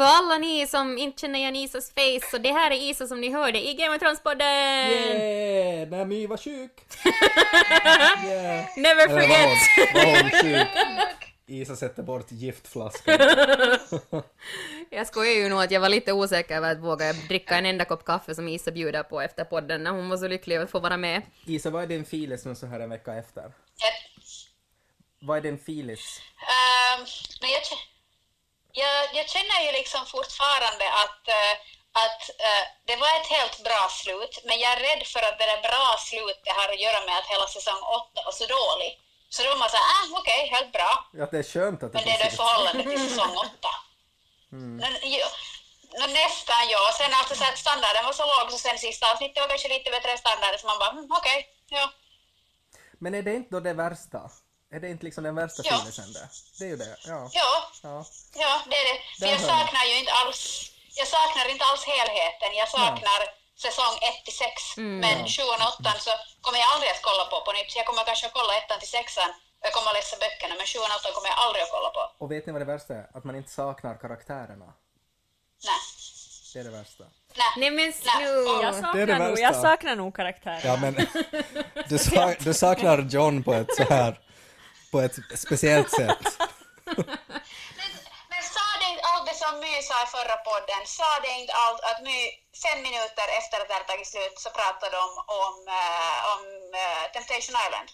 För 0.00 0.06
alla 0.06 0.38
ni 0.38 0.66
som 0.66 0.98
inte 0.98 1.20
känner 1.20 1.38
igen 1.38 1.56
Isas 1.56 1.92
face, 1.94 2.30
så 2.30 2.38
det 2.38 2.52
här 2.52 2.70
är 2.70 2.74
Isa 2.90 3.06
som 3.06 3.20
ni 3.20 3.32
hörde 3.32 3.68
i 3.68 3.74
Game 3.74 3.96
of 3.96 4.02
Thrones-podden! 4.02 4.88
Yeah! 4.90 5.88
När 5.88 6.04
My 6.04 6.26
var 6.26 6.36
sjuk. 6.36 6.70
Yeah. 8.26 8.66
Never 8.76 9.08
Eller 9.08 9.14
var 9.14 9.20
forget! 9.20 9.58
hon, 9.76 10.02
var 10.02 10.22
hon 10.22 10.30
sjuk? 10.30 11.34
Isa 11.46 11.76
sätter 11.76 12.02
bort 12.02 12.26
giftflaskan. 12.32 13.18
Jag 14.90 15.06
skojar 15.06 15.32
ju 15.32 15.48
nog 15.48 15.62
att 15.62 15.70
jag 15.70 15.80
var 15.80 15.88
lite 15.88 16.12
osäker 16.12 16.56
över 16.56 16.72
att 16.72 16.78
våga 16.78 17.12
dricka 17.12 17.54
en 17.58 17.66
enda 17.66 17.84
kopp 17.84 18.04
kaffe 18.04 18.34
som 18.34 18.48
Isa 18.48 18.70
bjuder 18.70 19.02
på 19.02 19.20
efter 19.20 19.44
podden 19.44 19.82
när 19.84 19.90
hon 19.90 20.08
var 20.08 20.16
så 20.16 20.28
lycklig 20.28 20.56
över 20.56 20.64
att 20.64 20.70
få 20.70 20.80
vara 20.80 20.96
med. 20.96 21.22
Isa, 21.46 21.70
vad 21.70 21.82
är 21.82 21.86
din 21.86 22.04
filis 22.04 22.44
nu 22.44 22.54
så 22.54 22.66
här 22.66 22.80
en 22.80 22.90
vecka 22.90 23.14
efter? 23.14 23.44
Ett, 23.44 23.52
Vad 25.20 25.36
är 25.36 25.40
din 25.42 25.58
filis? 25.58 26.20
Jag, 27.40 27.50
kä- 27.62 27.89
jag, 28.72 28.96
jag 29.18 29.26
känner 29.34 29.60
ju 29.66 29.72
liksom 29.72 30.06
fortfarande 30.06 30.86
att, 31.02 31.22
eh, 31.28 31.54
att 32.04 32.22
eh, 32.48 32.64
det 32.88 32.96
var 32.96 33.10
ett 33.20 33.30
helt 33.36 33.56
bra 33.68 33.82
slut, 34.00 34.34
men 34.46 34.58
jag 34.58 34.72
är 34.72 34.80
rädd 34.88 35.02
för 35.06 35.22
att 35.28 35.38
det 35.38 35.46
där 35.46 35.62
bra 35.68 35.86
slutet 35.98 36.54
har 36.58 36.68
att 36.72 36.80
göra 36.86 37.00
med 37.06 37.18
att 37.18 37.32
hela 37.34 37.46
säsong 37.46 37.80
åtta 37.98 38.20
var 38.24 38.32
så 38.32 38.46
dålig. 38.58 38.90
Så 39.28 39.42
då 39.42 39.48
var 39.48 39.56
man 39.56 39.70
såhär, 39.70 39.88
ah, 39.96 40.18
okej, 40.20 40.40
helt 40.54 40.72
bra. 40.72 40.92
Ja, 41.12 41.26
det 41.30 41.38
är 41.38 41.42
skönt 41.42 41.82
att 41.82 41.92
det 41.92 41.98
Men 41.98 42.04
det 42.04 42.14
är 42.14 42.18
då 42.18 42.24
i 42.24 42.28
finns 42.28 42.36
förhållande 42.40 42.82
till 42.82 43.08
säsong 43.10 43.36
åtta. 43.36 43.72
Men, 44.82 44.92
ju, 45.14 45.22
nå, 45.98 46.06
nästan 46.06 46.62
ja. 46.74 46.82
Sen 46.98 47.12
alltså 47.14 47.34
så 47.34 47.44
att 47.44 47.58
standarden 47.58 48.04
var 48.04 48.12
så 48.12 48.26
låg 48.32 48.50
så 48.52 48.58
sen 48.58 48.78
sista 48.78 49.12
avsnittet 49.12 49.40
var 49.42 49.48
kanske 49.48 49.68
lite 49.68 49.90
bättre 49.90 50.18
standard 50.18 50.60
så 50.60 50.66
man 50.66 50.78
bara, 50.78 50.90
mm, 50.90 51.06
okej, 51.18 51.48
ja. 51.68 51.92
Men 52.98 53.14
är 53.14 53.22
det 53.22 53.34
inte 53.34 53.50
då 53.54 53.60
det 53.60 53.72
värsta? 53.72 54.30
Är 54.74 54.80
det 54.80 54.88
inte 54.94 55.04
liksom 55.08 55.22
den 55.28 55.34
värsta 55.42 55.62
Ja. 55.64 55.78
filisen 55.78 56.12
det? 56.16 56.26
Det 56.58 56.64
är 56.64 56.68
ju 56.74 56.76
det, 56.84 56.96
ja. 57.12 57.20
Ja, 57.40 57.50
ja. 57.82 57.96
Ja, 58.44 58.52
det 58.70 58.76
är 58.82 58.84
det. 58.90 58.98
För 59.20 59.26
jag 59.34 59.40
saknar 59.52 59.84
ju 59.90 59.94
inte 60.02 60.12
alls, 60.20 60.40
jag 61.00 61.08
saknar 61.16 61.44
inte 61.52 61.64
alls 61.70 61.84
helheten. 61.92 62.50
Jag 62.62 62.68
saknar 62.78 63.20
säsong 63.66 63.94
1 64.10 64.24
till 64.24 64.36
6. 64.36 64.52
Men 65.04 65.18
7 65.28 65.42
och 65.54 65.60
8 65.80 65.92
så 66.06 66.12
kommer 66.44 66.58
jag 66.62 66.68
aldrig 66.74 66.90
att 66.94 67.02
kolla 67.08 67.24
på 67.32 67.36
på 67.46 67.52
nytt. 67.58 67.70
Jag 67.80 67.86
kommer 67.88 68.02
kanske 68.10 68.26
att 68.28 68.36
kolla 68.38 68.52
1 68.60 68.80
till 68.82 68.92
6 68.98 69.16
och 69.16 69.28
jag 69.66 69.72
kommer 69.76 69.90
att 69.90 69.98
läsa 70.00 70.16
böckerna, 70.24 70.54
men 70.60 70.66
7 70.72 70.78
och 70.78 70.88
8 71.00 71.08
kommer 71.16 71.28
jag 71.32 71.38
aldrig 71.44 71.62
att 71.66 71.72
kolla 71.76 71.90
på. 71.96 72.02
Och 72.22 72.28
vet 72.32 72.42
ni 72.46 72.50
vad 72.54 72.62
det 72.64 72.70
värsta 72.74 72.92
är? 73.00 73.04
Att 73.16 73.24
man 73.28 73.34
inte 73.40 73.52
saknar 73.60 73.94
karaktärerna. 74.04 74.68
Nej. 75.68 75.80
Det 76.52 76.58
är 76.60 76.64
det 76.64 76.74
värsta. 76.80 77.04
Nej. 77.40 77.52
Nej 77.56 77.70
men 77.70 77.86
Nej. 77.86 78.24
Jag 78.66 78.74
snu! 78.74 78.92
Det 78.94 79.06
det 79.06 79.12
saknar, 79.12 79.28
nog, 79.28 79.38
jag 79.48 79.54
saknar 79.66 79.94
nog 80.02 80.10
karaktären. 80.16 80.60
Ja, 80.64 80.76
men 80.82 80.92
du, 81.92 81.98
sa, 81.98 82.34
du 82.40 82.54
saknar 82.54 82.98
John 82.98 83.42
på 83.42 83.52
ett 83.54 83.74
så 83.76 83.84
här, 83.84 84.20
på 84.90 85.00
ett 85.00 85.16
speciellt 85.44 85.90
sätt. 85.90 86.24
Men, 87.78 87.90
men 88.32 88.42
sa 88.56 88.66
det 88.80 88.86
inte 88.92 89.02
allt 89.10 89.26
det 89.30 89.36
som 89.44 89.52
My 89.64 89.74
sa 89.88 89.96
i 90.06 90.08
förra 90.18 90.36
podden? 90.50 90.80
Sa 90.98 91.10
det 91.24 91.32
inte 91.40 91.52
allt 91.62 91.82
att 91.90 92.00
My 92.08 92.18
fem 92.64 92.78
minuter 92.88 93.26
efter 93.38 93.56
att 93.60 93.68
det 93.68 93.74
hade 93.74 93.90
tagit 93.92 94.10
slut 94.14 94.36
så 94.44 94.50
pratade 94.60 94.92
de 95.00 95.06
om, 95.42 95.56
eh, 95.80 96.18
om 96.32 96.40
eh, 96.82 97.04
Temptation 97.14 97.56
Island? 97.64 97.88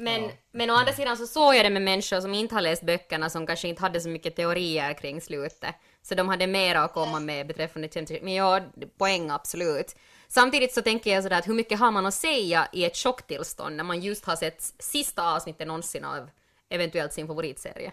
Men, 0.00 0.30
men 0.52 0.70
å 0.70 0.74
andra 0.74 0.92
sidan 0.92 1.16
så 1.16 1.26
såg 1.26 1.54
jag 1.54 1.64
det 1.64 1.70
med 1.70 1.82
människor 1.82 2.20
som 2.20 2.34
inte 2.34 2.54
har 2.54 2.62
läst 2.62 2.82
böckerna 2.82 3.30
som 3.30 3.46
kanske 3.46 3.68
inte 3.68 3.82
hade 3.82 4.00
så 4.00 4.08
mycket 4.08 4.36
teorier 4.36 4.94
kring 4.94 5.20
slutet. 5.20 5.74
Så 6.02 6.14
de 6.14 6.28
hade 6.28 6.46
mera 6.46 6.82
att 6.82 6.92
komma 6.92 7.20
med 7.20 7.46
beträffande 7.46 7.88
Temptation. 7.88 8.24
Men 8.24 8.34
ja, 8.34 8.60
poäng 8.98 9.30
absolut. 9.30 9.96
Samtidigt 10.28 10.74
så 10.74 10.82
tänker 10.82 11.10
jag 11.10 11.22
sådär 11.22 11.38
att 11.38 11.48
hur 11.48 11.54
mycket 11.54 11.78
har 11.78 11.90
man 11.90 12.06
att 12.06 12.14
säga 12.14 12.68
i 12.72 12.84
ett 12.84 12.96
chocktillstånd 12.96 13.76
när 13.76 13.84
man 13.84 14.00
just 14.00 14.24
har 14.24 14.36
sett 14.36 14.72
sista 14.78 15.34
avsnittet 15.34 15.66
någonsin 15.66 16.04
av 16.04 16.30
eventuellt 16.68 17.12
sin 17.12 17.26
favoritserie. 17.26 17.92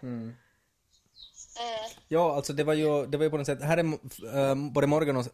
Ja, 2.08 2.36
alltså 2.36 2.54
det 2.54 2.64
var 2.64 2.74
ju, 2.74 3.06
det 3.06 3.18
var 3.18 3.24
ju 3.24 3.30
på 3.30 3.38
något 3.38 3.46
sätt, 3.46 3.62
här 3.62 3.78
är 3.78 3.84
äh, 4.50 4.56
både 4.56 4.88
Morgan 4.88 5.18
och 5.18 5.26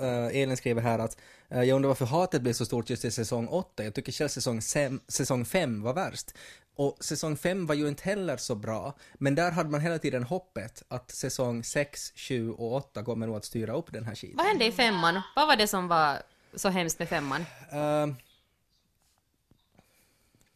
äh, 0.00 0.42
Elin 0.42 0.56
skriver 0.56 0.82
här 0.82 0.98
att 0.98 1.16
äh, 1.48 1.62
jag 1.62 1.76
undrar 1.76 1.88
varför 1.88 2.06
hatet 2.06 2.42
blev 2.42 2.52
så 2.52 2.66
stort 2.66 2.90
just 2.90 3.04
i 3.04 3.10
säsong 3.10 3.48
8. 3.48 3.84
Jag 3.84 3.94
tycker 3.94 4.12
själv 4.12 4.28
säsong, 4.28 4.62
sem, 4.62 5.00
säsong 5.08 5.44
5 5.44 5.82
var 5.82 5.94
värst. 5.94 6.34
Och 6.76 6.96
säsong 7.00 7.36
5 7.36 7.66
var 7.66 7.74
ju 7.74 7.88
inte 7.88 8.04
heller 8.04 8.36
så 8.36 8.54
bra, 8.54 8.94
men 9.14 9.34
där 9.34 9.50
hade 9.50 9.70
man 9.70 9.80
hela 9.80 9.98
tiden 9.98 10.22
hoppet 10.22 10.82
att 10.88 11.10
säsong 11.10 11.64
6, 11.64 12.12
7 12.16 12.50
och 12.52 12.74
8 12.74 13.02
kommer 13.02 13.26
nog 13.26 13.36
att 13.36 13.44
styra 13.44 13.76
upp 13.76 13.92
den 13.92 14.04
här 14.04 14.14
skiten. 14.14 14.36
Vad 14.36 14.46
hände 14.46 14.64
i 14.64 14.72
femman? 14.72 15.20
Vad 15.36 15.48
var 15.48 15.56
det 15.56 15.66
som 15.66 15.88
var 15.88 16.22
så 16.54 16.68
hemskt 16.68 16.98
med 16.98 17.08
femman? 17.08 17.46
Uh, 17.72 18.14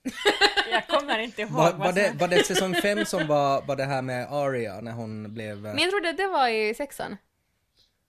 Jag 0.71 0.89
kommer 0.89 1.19
inte 1.19 1.43
ihåg 1.43 1.51
var, 1.51 1.73
vad 1.73 1.79
var, 1.79 1.93
det, 1.93 2.13
var 2.15 2.29
det 2.29 2.47
säsong 2.47 2.75
5 2.75 3.05
som 3.05 3.27
var, 3.27 3.63
var 3.63 3.77
det 3.77 3.85
här 3.85 4.03
med 4.03 4.33
Aria 4.33 4.81
när 4.81 4.93
hon 4.93 5.35
blev... 5.35 5.67
eh, 5.67 5.75
Men 5.75 5.79
jag 5.79 5.91
trodde 5.91 6.13
det 6.13 6.27
var 6.27 6.49
i 6.49 6.75
sexan. 6.75 7.17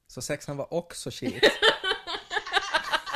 Så 0.08 0.22
sexan 0.22 0.58
var 0.58 0.74
också 0.74 1.12
shit. 1.12 1.44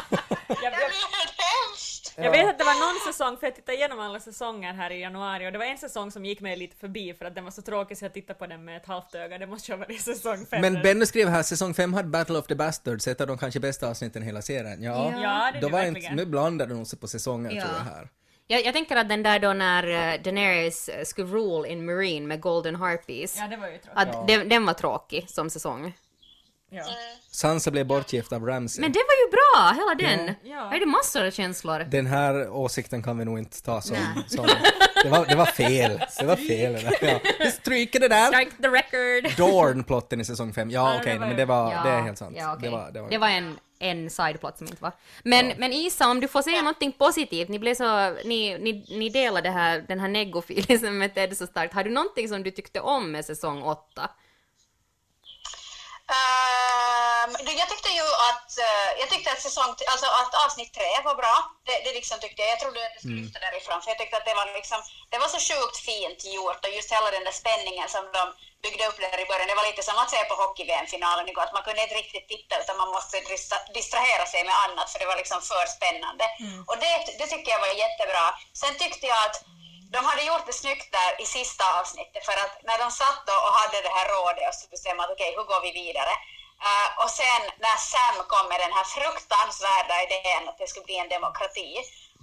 Jag, 0.10 0.20
Det 0.48 0.64
jag, 0.64 0.74
blir 0.74 1.18
helt 1.18 1.38
hemskt! 1.38 2.11
Jag 2.24 2.32
vet 2.32 2.50
att 2.50 2.58
det 2.58 2.64
var 2.64 2.80
någon 2.94 3.14
säsong, 3.14 3.38
för 3.38 3.48
jag 3.48 3.56
tittade 3.56 3.78
igenom 3.78 4.00
alla 4.00 4.20
säsonger 4.20 4.74
här 4.74 4.92
i 4.92 5.00
januari 5.02 5.48
och 5.48 5.52
det 5.52 5.58
var 5.58 5.66
en 5.66 5.78
säsong 5.78 6.12
som 6.12 6.26
gick 6.26 6.42
mig 6.42 6.56
lite 6.58 6.76
förbi 6.76 7.14
för 7.14 7.26
att 7.26 7.36
den 7.36 7.44
var 7.44 7.52
så 7.52 7.62
tråkig 7.62 7.98
så 7.98 8.06
jag 8.06 8.14
tittade 8.14 8.40
på 8.40 8.48
den 8.48 8.66
med 8.66 8.78
ett 8.78 8.86
halvt 8.86 9.16
öga. 9.16 9.38
Det 9.38 9.48
måste 9.48 9.72
ju 9.72 9.78
ha 9.78 9.86
varit 9.86 10.02
säsong 10.02 10.46
fem. 10.46 10.62
Men 10.62 10.74
Benny 10.82 11.06
skrev 11.06 11.28
här, 11.30 11.44
säsong 11.44 11.74
5 11.74 11.94
hade 11.94 12.08
Battle 12.10 12.38
of 12.40 12.48
the 12.48 12.56
Bastards, 12.56 13.08
ett 13.08 13.22
av 13.22 13.28
de 13.28 13.38
kanske 13.38 13.60
bästa 13.60 13.88
avsnitten 13.90 14.24
i 14.24 14.26
hela 14.26 14.42
serien. 14.42 14.84
Ja, 14.84 15.12
Ja, 15.22 15.50
det 15.52 15.58
är 15.58 15.62
det 15.62 15.68
var 15.68 15.80
verkligen. 15.80 15.98
inte, 16.12 16.16
nu 16.16 16.26
blandar 16.26 16.68
de 16.68 16.86
sig 16.86 17.00
på 17.00 17.08
säsonger 17.08 17.52
Ja. 17.52 17.62
tror 17.62 17.74
jag 17.78 17.84
här. 17.84 18.10
Jag, 18.48 18.66
jag 18.66 18.74
tänker 18.74 18.96
att 18.96 19.10
den 19.10 19.24
där 19.24 19.40
då 19.40 19.54
när 19.54 19.88
uh, 20.18 20.22
Daenerys 20.24 20.90
eh, 20.90 21.04
skulle 21.04 21.28
rule 21.28 21.68
in 21.70 21.86
Marine 21.86 22.28
med 22.28 22.42
Golden 22.42 22.76
Harpies, 22.76 23.38
Ja, 23.38 23.48
det 23.48 23.58
var 23.58 23.68
ju 23.68 23.78
tråkigt. 23.78 23.92
att 23.96 24.28
den, 24.28 24.50
den 24.50 24.66
var 24.66 24.74
tråkig 24.74 25.30
som 25.30 25.50
säsong. 25.50 25.94
Ja. 26.74 26.84
Sansa 27.32 27.72
blev 27.72 27.86
bortgift 27.86 28.34
av 28.34 28.46
Ramsay. 28.46 28.82
Men 28.82 28.92
det 28.92 29.00
var 29.00 29.16
ju 29.26 29.32
bra, 29.32 29.72
hela 29.76 30.10
den! 30.10 30.36
Ja. 30.44 30.50
Jag 30.56 30.66
hade 30.66 30.86
massor 30.86 31.26
av 31.26 31.32
känslor. 31.32 31.80
Den 31.80 32.06
här 32.06 32.50
åsikten 32.50 33.04
kan 33.04 33.18
vi 33.18 33.26
nog 33.26 33.40
inte 33.40 33.64
ta 33.64 33.82
som... 33.82 33.98
som 34.28 34.48
det, 35.04 35.10
var, 35.10 35.26
det 35.26 35.36
var 35.36 35.46
fel. 35.46 36.02
Det 36.20 36.26
var 36.26 36.36
fel. 36.36 36.74
det. 36.74 36.98
Ja. 37.02 37.20
Vi 37.40 37.52
stryker 37.52 38.00
det 38.00 38.08
där. 38.08 38.28
Strike 38.28 38.52
the 38.62 38.68
record! 38.68 39.38
Dorn-plotten 39.38 40.22
i 40.22 40.26
säsong 40.26 40.54
5. 40.54 40.70
Ja, 40.70 40.94
Ja, 40.94 41.00
okej, 41.00 41.14
det 41.14 41.20
var 41.20 41.28
men 41.28 41.38
det, 41.38 41.46
var, 41.46 41.72
Ja, 41.74 41.84
det 41.84 41.90
är 41.90 42.02
helt 42.02 42.18
sant. 42.18 42.36
Ja, 42.40 42.54
okej. 42.54 42.70
det, 42.70 42.76
var, 42.76 42.92
det, 42.92 43.02
var, 43.02 43.10
det 43.10 43.18
var 43.18 43.28
en, 43.30 43.60
en 43.80 44.10
sideplot 44.10 44.58
som 44.58 44.68
inte 44.68 44.84
var. 44.84 44.92
Men, 45.24 45.54
men 45.58 45.74
Isa, 45.74 46.08
om 46.10 46.20
du 46.20 46.28
får 46.28 46.42
säga 46.42 46.62
någonting 46.62 46.92
positivt, 46.92 47.50
ni 47.50 47.60
blev 47.60 47.76
så, 47.76 48.10
ni, 48.26 48.58
ni, 48.60 48.86
ni 49.00 49.10
delade 49.10 49.50
det 49.50 49.54
här, 49.54 49.86
den 49.88 50.00
här 50.00 50.08
negofilisen 50.08 50.98
med 50.98 51.14
Ted 51.16 51.38
så 51.38 51.48
starkt. 51.48 51.74
Har 51.74 51.84
du 51.84 51.90
någonting 51.90 52.28
som 52.28 52.44
du 52.44 52.52
tyckte 52.52 52.80
om 52.80 53.12
med 53.12 53.26
säsong 53.26 53.64
8? 53.64 54.10
Ehm, 56.12 56.12
du, 56.12 56.61
jag 57.62 57.70
tyckte 57.70 57.90
ju 58.00 58.06
att, 58.30 58.50
eh, 58.68 58.90
jag 59.02 59.10
tyckte 59.10 59.32
att 59.32 59.42
säsong, 59.42 59.72
alltså 59.92 60.08
att 60.22 60.34
avsnitt 60.46 60.74
tre 60.74 60.92
var 61.08 61.16
bra. 61.16 61.36
Det, 61.68 61.78
det 61.86 61.94
liksom 62.00 62.20
tyckte 62.20 62.42
jag. 62.42 62.52
Jag 62.52 62.60
trodde 62.60 62.80
att 62.86 62.94
det 62.94 63.00
skulle 63.00 63.22
lyfta 63.22 63.40
därifrån 63.48 63.82
för 63.82 63.90
jag 63.94 64.00
tyckte 64.00 64.18
att 64.18 64.28
det 64.30 64.40
var 64.42 64.48
liksom, 64.60 64.80
det 65.12 65.18
var 65.24 65.30
så 65.36 65.40
sjukt 65.48 65.78
fint 65.90 66.20
gjort 66.36 66.62
och 66.66 66.74
just 66.78 66.92
hela 66.96 67.10
den 67.12 67.24
där 67.28 67.38
spänningen 67.42 67.88
som 67.96 68.04
de 68.18 68.24
byggde 68.64 68.88
upp 68.88 69.00
där 69.04 69.20
i 69.24 69.30
början. 69.32 69.48
Det 69.52 69.60
var 69.62 69.70
lite 69.72 69.84
som 69.84 69.98
att 69.98 70.10
se 70.16 70.22
på 70.30 70.36
hockey-VM-finalen 70.44 71.30
igår, 71.30 71.44
att 71.46 71.58
man 71.58 71.64
kunde 71.68 71.82
inte 71.86 71.96
riktigt 72.02 72.28
titta 72.34 72.54
utan 72.62 72.78
man 72.78 72.90
måste 72.96 73.16
distra- 73.32 73.66
distrahera 73.80 74.26
sig 74.34 74.42
med 74.50 74.56
annat 74.66 74.88
för 74.92 75.00
det 75.00 75.06
var 75.12 75.18
liksom 75.22 75.40
för 75.52 75.66
spännande. 75.78 76.26
Och 76.70 76.78
det, 76.84 76.94
det 77.20 77.28
tycker 77.28 77.52
jag 77.52 77.60
var 77.60 77.68
jättebra. 77.86 78.26
Sen 78.62 78.74
tyckte 78.78 79.08
jag 79.14 79.20
att 79.28 79.38
de 79.96 80.06
hade 80.06 80.24
gjort 80.24 80.46
det 80.46 80.54
snyggt 80.64 80.92
där 80.92 81.12
i 81.24 81.26
sista 81.26 81.80
avsnittet 81.80 82.26
för 82.26 82.38
att 82.44 82.54
när 82.64 82.78
de 82.84 82.92
satt 82.92 83.24
och 83.30 83.54
hade 83.60 83.78
det 83.82 83.94
här 83.98 84.08
rådet 84.16 84.48
och 84.50 84.56
så 84.56 84.68
bestämde 84.68 85.04
att 85.04 85.12
okej, 85.16 85.34
hur 85.38 85.44
går 85.52 85.62
vi 85.62 85.72
vidare? 85.72 86.14
Eh, 86.70 86.90
och 87.04 87.12
sen 87.20 87.42
när 87.66 87.78
Sam 87.92 88.16
kom 88.32 88.46
med 88.52 88.60
den 88.66 88.74
här 88.78 88.88
fruktansvärda 88.96 89.96
idén 90.06 90.50
att 90.50 90.58
det 90.58 90.68
skulle 90.68 90.90
bli 90.90 90.98
en 90.98 91.14
demokrati 91.18 91.72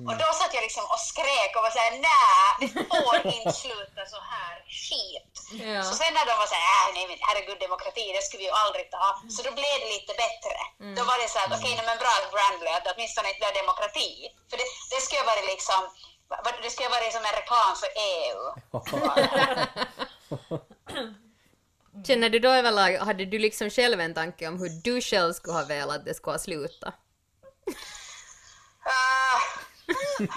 och 0.07 0.17
då 0.23 0.29
satt 0.39 0.55
jag 0.55 0.63
liksom 0.69 0.85
och 0.95 1.03
skrek 1.11 1.51
och 1.57 1.63
var 1.67 1.73
såhär 1.77 1.95
nej, 2.09 2.49
det 2.61 2.69
får 2.91 3.17
inte 3.37 3.53
sluta 3.63 4.03
så 4.15 4.21
här 4.33 4.57
skit. 4.81 5.35
Ja. 5.71 5.83
Så 5.89 5.93
sen 6.01 6.13
när 6.15 6.27
de 6.31 6.35
var 6.43 6.49
såhär, 6.53 6.69
äh, 6.79 6.87
nej 6.97 7.05
men 7.09 7.19
herregud 7.29 7.61
demokrati, 7.67 8.05
det 8.17 8.23
skulle 8.25 8.43
vi 8.43 8.49
ju 8.51 8.61
aldrig 8.65 8.85
ta. 8.97 9.07
Så 9.35 9.41
då 9.47 9.51
blev 9.59 9.77
det 9.83 9.89
lite 9.97 10.13
bättre. 10.25 10.57
Då 10.99 11.03
var 11.11 11.17
det 11.23 11.29
så 11.35 11.39
att 11.39 11.53
okej, 11.59 11.73
nej 11.77 11.87
men 11.91 11.99
bra 12.03 12.13
att 12.19 12.33
Brand 12.35 12.59
blev, 12.61 12.73
att 12.75 12.85
det 12.85 12.93
åtminstone 12.95 13.29
inte 13.29 13.43
blev 13.43 13.55
demokrati. 13.63 14.11
För 14.49 14.57
det, 14.61 14.67
det 14.93 15.01
skulle 15.05 15.21
ju 15.23 15.29
vara 15.33 15.43
liksom, 15.55 15.81
det 16.65 16.71
skulle 16.71 16.89
ju 16.89 16.95
vara 16.97 17.11
som 17.17 17.25
en 17.29 17.39
reklam 17.41 17.73
för 17.83 17.91
EU. 18.11 18.41
Känner 22.07 22.31
du 22.31 22.39
då 22.39 22.49
överlag, 22.49 22.99
hade 22.99 23.25
du 23.25 23.39
liksom 23.39 23.71
själv 23.71 24.01
en 24.01 24.15
tanke 24.15 24.49
om 24.49 24.59
hur 24.63 24.73
du 24.85 25.01
själv 25.01 25.33
skulle 25.33 25.55
ha 25.55 25.65
velat 25.65 25.97
att 25.97 26.05
det 26.05 26.15
skulle 26.15 26.35
ha 26.35 26.39
slutat? 26.39 26.95
Uh, 28.93 29.39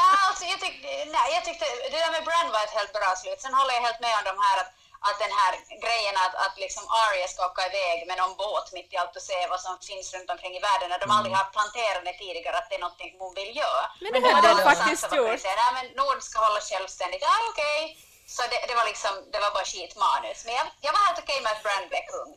ja, 0.00 0.08
alltså 0.28 0.44
jag, 0.52 0.58
tyck, 0.64 0.76
nej, 1.16 1.26
jag 1.36 1.42
tyckte 1.48 1.64
det 1.92 1.98
där 2.04 2.12
med 2.16 2.24
Brand 2.28 2.50
var 2.56 2.62
ett 2.66 2.78
helt 2.78 2.92
bra 2.98 3.10
slut. 3.22 3.40
Sen 3.44 3.54
håller 3.58 3.74
jag 3.76 3.82
helt 3.88 4.00
med 4.06 4.14
om 4.20 4.24
de 4.30 4.36
här 4.46 4.56
att, 4.62 4.70
att 5.08 5.18
den 5.24 5.32
här 5.40 5.52
grejen 5.84 6.16
att, 6.24 6.34
att 6.44 6.56
liksom 6.64 6.84
Arya 7.02 7.26
ska 7.32 7.40
åka 7.50 7.62
iväg 7.70 7.98
med 8.08 8.16
någon 8.22 8.34
båt 8.42 8.66
mitt 8.76 8.90
i 8.94 8.96
allt 9.00 9.16
och 9.18 9.26
se 9.30 9.38
vad 9.52 9.60
som 9.66 9.74
finns 9.90 10.06
runt 10.14 10.30
omkring 10.34 10.54
i 10.58 10.62
världen 10.68 10.88
när 10.92 11.00
de 11.04 11.08
aldrig 11.16 11.34
har 11.40 11.48
planterat 11.56 12.04
det 12.08 12.16
tidigare 12.24 12.56
att 12.60 12.68
det 12.70 12.76
är 12.80 12.84
någonting 12.86 13.12
hon 13.22 13.34
vill 13.40 13.52
göra. 13.64 13.84
Men 14.14 14.20
det 14.22 14.32
hade 14.36 14.48
Sansa 14.48 14.70
faktiskt 14.70 15.08
gjort. 15.18 15.42
Nej 15.60 15.70
men 15.76 15.86
Nord 16.00 16.20
ska 16.28 16.36
hålla 16.46 16.60
självständigt. 16.70 17.22
Ja 17.28 17.34
okej. 17.50 17.80
Så 18.26 18.42
det, 18.42 18.58
det 18.68 18.74
var 18.74 18.86
liksom, 18.86 19.10
det 19.32 19.38
var 19.38 19.50
bara 19.56 19.64
skitmanus. 19.64 20.44
Men 20.44 20.54
jag, 20.54 20.66
jag 20.80 20.92
var 20.92 21.02
helt 21.06 21.18
okej 21.18 21.38
med 21.42 21.52
att 21.52 21.62
Brand 21.62 21.88
blev 21.88 22.04
kung. 22.12 22.30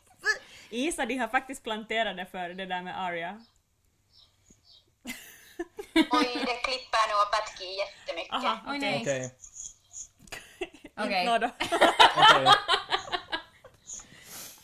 Isa, 0.70 1.06
de 1.06 1.18
har 1.18 1.28
faktiskt 1.28 1.64
planterat 1.64 2.18
det 2.18 2.26
för 2.26 2.50
det 2.50 2.66
där 2.66 2.82
med 2.82 3.02
Arya. 3.06 3.46
Oj, 5.94 6.30
det 6.46 6.56
klipper 6.68 7.08
nu 7.10 7.14
och 7.24 7.32
Patki 7.32 7.78
jättemycket. 7.78 8.34
Aha, 8.34 8.60
Oj, 8.68 8.78
okej. 8.78 8.80
nej. 8.80 9.02
Okej. 9.02 9.36
Okej. 11.06 11.26
Nå 11.26 11.38
då. 11.38 11.50
Okej. 12.16 12.48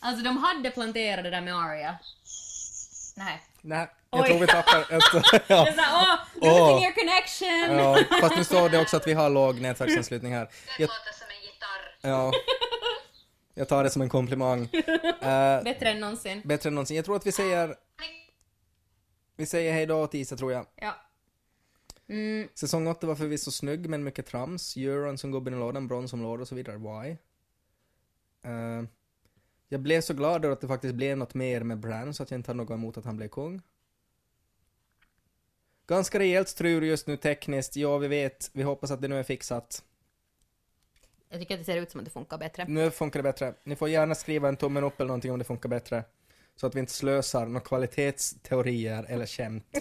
Alltså 0.00 0.24
de 0.24 0.36
hade 0.36 0.70
planterat 0.70 1.24
det 1.24 1.30
där 1.30 1.40
med 1.40 1.54
Aria. 1.54 1.98
Nej. 3.16 3.42
Nej, 3.66 3.88
jag 4.10 4.20
Oj. 4.20 4.26
tror 4.28 4.38
vi 4.38 4.46
tappar 4.46 4.80
ett... 4.80 4.88
Det 5.12 5.54
är 5.54 5.56
ja. 5.56 5.66
såhär, 5.66 5.94
åh! 5.94 6.18
Losing 6.34 6.62
Åh. 6.62 6.82
your 6.82 6.92
connection! 6.92 7.78
ja, 7.78 8.18
fast 8.20 8.36
nu 8.36 8.44
står 8.44 8.68
det 8.68 8.80
också 8.80 8.96
att 8.96 9.06
vi 9.06 9.12
har 9.12 9.30
låg 9.30 9.60
nätverksanslutning 9.60 10.32
här. 10.32 10.44
Det 10.44 10.50
Jag, 10.82 10.88
låter 10.88 11.12
som 11.18 11.26
en 11.30 11.42
gitarr. 11.42 12.10
ja. 12.10 12.32
Jag 13.54 13.68
tar 13.68 13.84
det 13.84 13.90
som 13.90 14.02
en 14.02 14.08
komplimang. 14.08 14.68
Eh, 15.20 15.62
Bättre 15.62 15.88
än 15.90 16.00
någonsin. 16.00 16.42
bättre 16.44 16.68
än 16.68 16.74
någonsin. 16.74 16.96
Jag 16.96 17.04
tror 17.04 17.16
att 17.16 17.26
vi 17.26 17.32
säger... 17.32 17.74
Vi 19.36 19.46
säger 19.46 19.72
hej 19.72 19.86
då 19.86 20.06
till 20.06 20.20
Isa 20.20 20.36
tror 20.36 20.52
jag. 20.52 20.66
Ja. 20.76 20.94
Mm, 22.08 22.48
Säsong 22.54 22.86
8 22.86 23.06
var 23.06 23.14
förvisso 23.14 23.50
snygg 23.50 23.88
men 23.90 24.04
mycket 24.04 24.26
trams. 24.26 24.76
Euron 24.76 25.18
som 25.18 25.32
gubben 25.32 25.54
i 25.54 25.56
lådan, 25.56 25.88
bronsområde 25.88 26.42
och 26.42 26.48
så 26.48 26.54
vidare. 26.54 26.76
Why? 26.76 27.10
Eh, 28.44 28.82
jag 29.68 29.80
blev 29.80 30.00
så 30.00 30.14
glad 30.14 30.44
över 30.44 30.52
att 30.52 30.60
det 30.60 30.68
faktiskt 30.68 30.94
blev 30.94 31.16
något 31.16 31.34
mer 31.34 31.60
med 31.60 31.78
Bran 31.78 32.14
så 32.14 32.22
att 32.22 32.30
jag 32.30 32.38
inte 32.38 32.50
hade 32.50 32.62
något 32.62 32.70
emot 32.70 32.96
att 32.96 33.04
han 33.04 33.16
blev 33.16 33.28
kung. 33.28 33.62
Ganska 35.86 36.18
rejält 36.18 36.48
strul 36.48 36.84
just 36.84 37.06
nu 37.06 37.16
tekniskt, 37.16 37.76
ja 37.76 37.98
vi 37.98 38.08
vet, 38.08 38.50
vi 38.52 38.62
hoppas 38.62 38.90
att 38.90 39.02
det 39.02 39.08
nu 39.08 39.18
är 39.18 39.22
fixat. 39.22 39.84
jag 41.28 41.40
tycker 41.40 41.54
att 41.54 41.60
det 41.60 41.64
ser 41.64 41.76
ut 41.76 41.90
som 41.90 42.00
att 42.00 42.04
det 42.04 42.10
funkar 42.10 42.38
bättre. 42.38 42.64
Nu 42.68 42.90
funkar 42.90 43.18
det 43.18 43.22
bättre. 43.22 43.54
Ni 43.64 43.76
får 43.76 43.88
gärna 43.88 44.14
skriva 44.14 44.48
en 44.48 44.56
tummen 44.56 44.84
upp 44.84 45.00
eller 45.00 45.08
någonting 45.08 45.32
om 45.32 45.38
det 45.38 45.44
funkar 45.44 45.68
bättre. 45.68 46.04
Så 46.56 46.66
att 46.66 46.74
vi 46.74 46.80
inte 46.80 46.92
slösar 46.92 47.46
några 47.46 47.60
kvalitetsteorier 47.60 49.06
eller 49.08 49.26
skämt. 49.26 49.64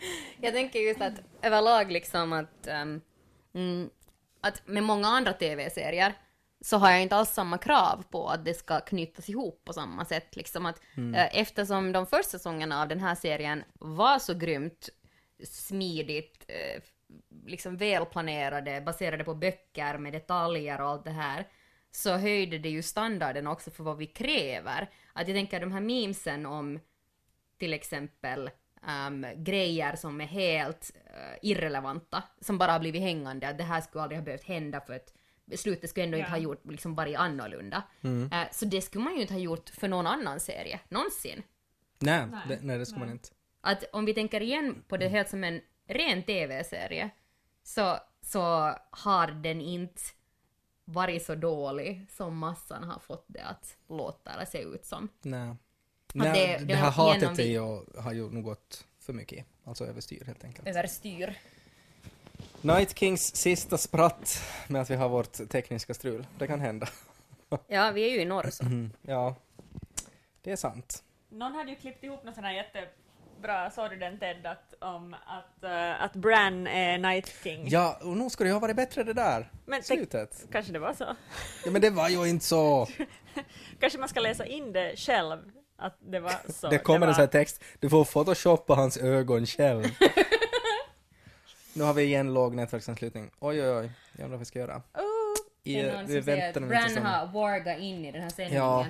Jag 0.40 0.52
tänker 0.52 0.78
just 0.78 1.00
att 1.00 1.14
överlag 1.42 1.92
liksom 1.92 2.32
att, 2.32 2.66
mm, 3.54 3.90
att 4.40 4.66
med 4.66 4.82
många 4.82 5.08
andra 5.08 5.32
TV-serier 5.32 6.14
så 6.60 6.76
har 6.76 6.90
jag 6.90 7.02
inte 7.02 7.16
alls 7.16 7.30
samma 7.30 7.58
krav 7.58 8.04
på 8.10 8.28
att 8.28 8.44
det 8.44 8.54
ska 8.54 8.80
knytas 8.80 9.28
ihop 9.28 9.64
på 9.64 9.72
samma 9.72 10.04
sätt. 10.04 10.36
Liksom 10.36 10.66
att, 10.66 10.80
eh, 11.14 11.38
eftersom 11.38 11.92
de 11.92 12.06
första 12.06 12.30
säsongerna 12.30 12.82
av 12.82 12.88
den 12.88 13.00
här 13.00 13.14
serien 13.14 13.64
var 13.74 14.18
så 14.18 14.34
grymt 14.34 14.88
smidigt, 15.44 16.44
eh, 16.48 16.82
liksom 17.46 17.76
välplanerade, 17.76 18.80
baserade 18.80 19.24
på 19.24 19.34
böcker 19.34 19.98
med 19.98 20.12
detaljer 20.12 20.80
och 20.80 20.88
allt 20.88 21.04
det 21.04 21.10
här, 21.10 21.46
så 21.90 22.16
höjde 22.16 22.58
det 22.58 22.68
ju 22.68 22.82
standarden 22.82 23.46
också 23.46 23.70
för 23.70 23.84
vad 23.84 23.96
vi 23.96 24.06
kräver. 24.06 24.90
Att 25.12 25.28
jag 25.28 25.36
tänker 25.36 25.60
de 25.60 25.72
här 25.72 25.80
memesen 25.80 26.46
om 26.46 26.80
till 27.58 27.74
exempel 27.74 28.50
ehm, 28.86 29.26
grejer 29.36 29.96
som 29.96 30.20
är 30.20 30.26
helt 30.26 30.90
eh, 31.06 31.38
irrelevanta, 31.42 32.22
som 32.40 32.58
bara 32.58 32.72
har 32.72 32.80
blivit 32.80 33.02
hängande, 33.02 33.48
att 33.48 33.58
det 33.58 33.64
här 33.64 33.80
skulle 33.80 34.02
aldrig 34.02 34.18
ha 34.18 34.24
behövt 34.24 34.44
hända 34.44 34.80
för 34.80 34.94
att 34.94 35.12
slutet 35.56 35.90
skulle 35.90 36.04
ändå 36.04 36.16
inte 36.18 36.28
Ja. 36.28 36.34
ha 36.34 36.38
gjort, 36.38 36.60
liksom 36.64 36.94
varit 36.94 37.16
annorlunda. 37.16 37.82
Eh, 38.32 38.42
så 38.52 38.64
det 38.64 38.80
skulle 38.82 39.04
man 39.04 39.14
ju 39.14 39.20
inte 39.20 39.34
ha 39.34 39.40
gjort 39.40 39.68
för 39.70 39.88
någon 39.88 40.06
annan 40.06 40.40
serie, 40.40 40.80
någonsin. 40.88 41.42
Nej, 41.98 42.26
Nej, 42.26 42.40
det, 42.48 42.58
nej 42.62 42.78
det 42.78 42.86
ska 42.86 42.98
man 42.98 43.10
inte. 43.10 43.28
Att 43.60 43.84
om 43.92 44.04
vi 44.04 44.14
tänker 44.14 44.40
igen 44.40 44.82
på 44.88 44.96
det 44.96 45.08
helt 45.08 45.28
som 45.28 45.44
en 45.44 45.60
ren 45.88 46.22
TV-serie, 46.22 47.10
så, 47.62 47.96
så 48.20 48.40
har 48.90 49.26
den 49.26 49.60
inte 49.60 50.02
varit 50.84 51.24
så 51.26 51.34
dålig 51.34 52.06
som 52.10 52.38
massan 52.38 52.84
har 52.84 52.98
fått 52.98 53.24
det 53.28 53.40
att 53.44 53.76
låta 53.88 54.30
eller 54.32 54.44
se 54.44 54.58
ut 54.62 54.84
som. 54.84 55.08
Nej. 55.22 55.54
Nej, 56.14 56.32
det- 56.32 56.58
det, 56.58 56.64
det 56.64 56.74
här 56.74 56.90
har 56.90 57.04
hatet 57.14 57.38
genom- 57.38 57.38
är 57.38 57.44
ju, 57.94 58.00
har 58.00 58.12
ju 58.12 58.30
nog 58.30 58.44
gått 58.44 58.84
för 59.00 59.12
mycket. 59.12 59.46
Alltså 59.64 59.86
överstyr 59.86 60.24
helt 60.26 60.44
enkelt. 60.44 60.68
Överstyr. 60.68 61.38
Night 62.62 62.98
Kings 62.98 63.36
sista 63.36 63.78
spratt 63.78 64.42
med 64.68 64.82
att 64.82 64.90
vi 64.90 64.94
har 64.94 65.08
vårt 65.08 65.48
tekniska 65.48 65.94
strul. 65.94 66.26
Det 66.38 66.46
kan 66.46 66.60
hända. 66.60 66.88
Ja, 67.66 67.90
vi 67.90 68.02
är 68.02 68.12
ju 68.12 68.20
i 68.20 68.24
norr 68.24 68.50
så. 68.50 68.64
Mm, 68.64 68.90
ja, 69.02 69.34
det 70.42 70.52
är 70.52 70.56
sant. 70.56 71.02
Någon 71.28 71.52
hade 71.52 71.70
ju 71.70 71.76
klippt 71.76 72.04
ihop 72.04 72.24
någon 72.24 72.34
sån 72.34 72.44
här 72.44 72.52
jättebra, 72.52 73.70
såg 73.70 73.90
du 73.90 73.96
den 73.96 74.18
Ted, 74.18 74.46
att, 74.46 74.74
om 74.82 75.14
att, 75.14 75.64
eh, 75.64 76.02
att 76.02 76.12
Bran 76.12 76.66
är 76.66 76.98
Night 76.98 77.34
King? 77.42 77.68
Ja, 77.68 77.98
och 78.02 78.16
nog 78.16 78.32
skulle 78.32 78.50
det 78.50 78.54
ha 78.54 78.60
varit 78.60 78.76
bättre 78.76 79.04
det 79.04 79.12
där. 79.12 79.50
Men 79.66 79.80
det, 79.80 79.86
Slutet. 79.86 80.46
kanske 80.52 80.72
det 80.72 80.78
var 80.78 80.94
så. 80.94 81.16
Ja, 81.64 81.70
men 81.70 81.80
det 81.80 81.90
var 81.90 82.08
ju 82.08 82.28
inte 82.28 82.44
så. 82.44 82.88
Kanske 83.80 83.98
man 83.98 84.08
ska 84.08 84.20
läsa 84.20 84.46
in 84.46 84.72
det 84.72 84.96
själv, 84.96 85.38
att 85.76 85.98
det 86.00 86.20
var 86.20 86.52
så. 86.52 86.68
Det 86.68 86.78
kommer 86.78 87.00
var... 87.00 87.08
en 87.08 87.14
sån 87.14 87.22
här 87.22 87.28
text. 87.28 87.64
Du 87.78 87.90
får 87.90 88.04
photoshoppa 88.04 88.74
hans 88.74 88.96
ögon 88.96 89.46
själv. 89.46 89.84
nu 91.74 91.84
har 91.84 91.94
vi 91.94 92.02
igen 92.02 92.34
låg 92.34 92.54
nätverksanslutning. 92.54 93.30
Oj, 93.38 93.62
oj, 93.62 93.70
oj. 93.70 93.90
Jag 94.12 94.24
undrar 94.24 94.28
vad 94.30 94.38
vi 94.38 94.44
ska 94.44 94.58
göra. 94.58 94.76
Oh, 94.76 95.02
I, 95.64 95.74
Det 95.74 95.80
är 95.80 95.92
någon 95.96 96.06
vi 96.06 96.14
som 96.14 96.22
säger 96.22 96.48
att 96.48 96.54
Bran 96.94 97.06
har 97.06 97.26
wargat 97.32 97.78
in 97.78 98.04
i 98.04 98.12
den 98.12 98.22
här 98.22 98.30
sändningen. 98.30 98.64
Ja. 98.64 98.86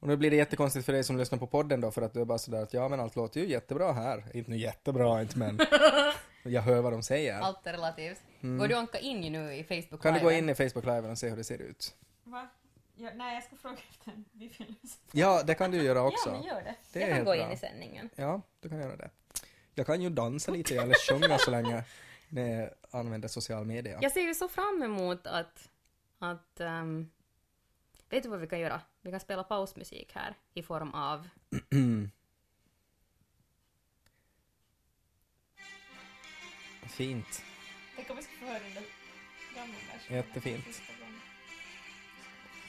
Och 0.00 0.08
nu 0.08 0.16
blir 0.16 0.30
det 0.30 0.36
jättekonstigt 0.36 0.86
för 0.86 0.92
dig 0.92 1.04
som 1.04 1.18
lyssnar 1.18 1.38
på 1.38 1.46
podden 1.46 1.80
då, 1.80 1.90
för 1.90 2.02
att 2.02 2.12
du 2.12 2.20
är 2.20 2.24
bara 2.24 2.38
sådär 2.38 2.62
att 2.62 2.72
ja 2.74 2.88
men 2.88 3.00
allt 3.00 3.16
låter 3.16 3.40
ju 3.40 3.46
jättebra 3.46 3.92
här. 3.92 4.24
Inte 4.34 4.50
nu 4.50 4.56
jättebra 4.56 5.20
inte 5.22 5.38
men 5.38 5.58
jag 6.42 6.62
hör 6.62 6.80
vad 6.80 6.92
de 6.92 7.02
säger. 7.02 7.40
Allt 7.40 7.66
är 7.66 7.72
relativt. 7.72 8.22
Går 8.40 8.68
du 8.68 8.74
anka 8.74 8.98
in 8.98 9.32
nu 9.32 9.54
i 9.54 9.64
Facebook 9.64 9.88
Mm. 9.90 9.98
Kan 9.98 10.14
du 10.14 10.20
gå 10.20 10.32
in 10.32 10.48
i 10.48 10.54
Facebook 10.54 10.84
Live 10.84 11.08
och 11.10 11.18
se 11.18 11.28
hur 11.28 11.36
det 11.36 11.44
ser 11.44 11.58
ut? 11.62 11.94
va? 12.24 12.48
Ja, 13.00 13.10
nej, 13.14 13.34
jag 13.34 13.44
ska 13.44 13.56
fråga 13.56 13.76
efter 13.90 14.10
en 14.12 14.24
bifyllelse. 14.32 14.98
Ja, 15.12 15.42
det 15.42 15.54
kan 15.54 15.70
du 15.70 15.82
göra 15.82 16.02
också. 16.02 16.28
Ja, 16.30 16.32
men 16.32 16.42
gör 16.42 16.54
det. 16.62 16.74
Det 16.92 17.00
jag 17.00 17.08
är 17.08 17.14
kan 17.14 17.24
gå 17.24 17.30
bra. 17.30 17.46
in 17.46 17.52
i 17.52 17.56
sändningen. 17.56 18.10
Ja, 18.16 18.40
du 18.60 18.68
kan 18.68 18.78
göra 18.78 18.96
det. 18.96 19.10
Jag 19.74 19.86
kan 19.86 20.02
ju 20.02 20.10
dansa 20.10 20.52
lite 20.52 20.76
eller 20.76 20.94
sjunga 21.12 21.38
så 21.38 21.50
länge 21.50 21.84
ni 22.28 22.68
använder 22.90 23.28
social 23.28 23.64
media. 23.64 23.98
Jag 24.02 24.12
ser 24.12 24.20
ju 24.20 24.34
så 24.34 24.48
fram 24.48 24.82
emot 24.82 25.26
att, 25.26 25.70
att 26.18 26.60
ehm, 26.60 27.10
vet 28.08 28.22
du 28.22 28.28
vad 28.28 28.40
vi 28.40 28.46
kan 28.46 28.60
göra? 28.60 28.80
Vi 29.00 29.10
kan 29.10 29.20
spela 29.20 29.44
pausmusik 29.44 30.12
här 30.14 30.34
i 30.54 30.62
form 30.62 30.94
av 30.94 31.28
Fint. 36.88 37.42
Tänk 37.96 38.10
om 38.10 38.16
vi 38.16 38.22
ska 38.22 38.32
få 38.40 38.44
höra 38.46 38.58
den 38.58 38.84
gamla. 39.54 39.76
Jättefint. 40.08 40.82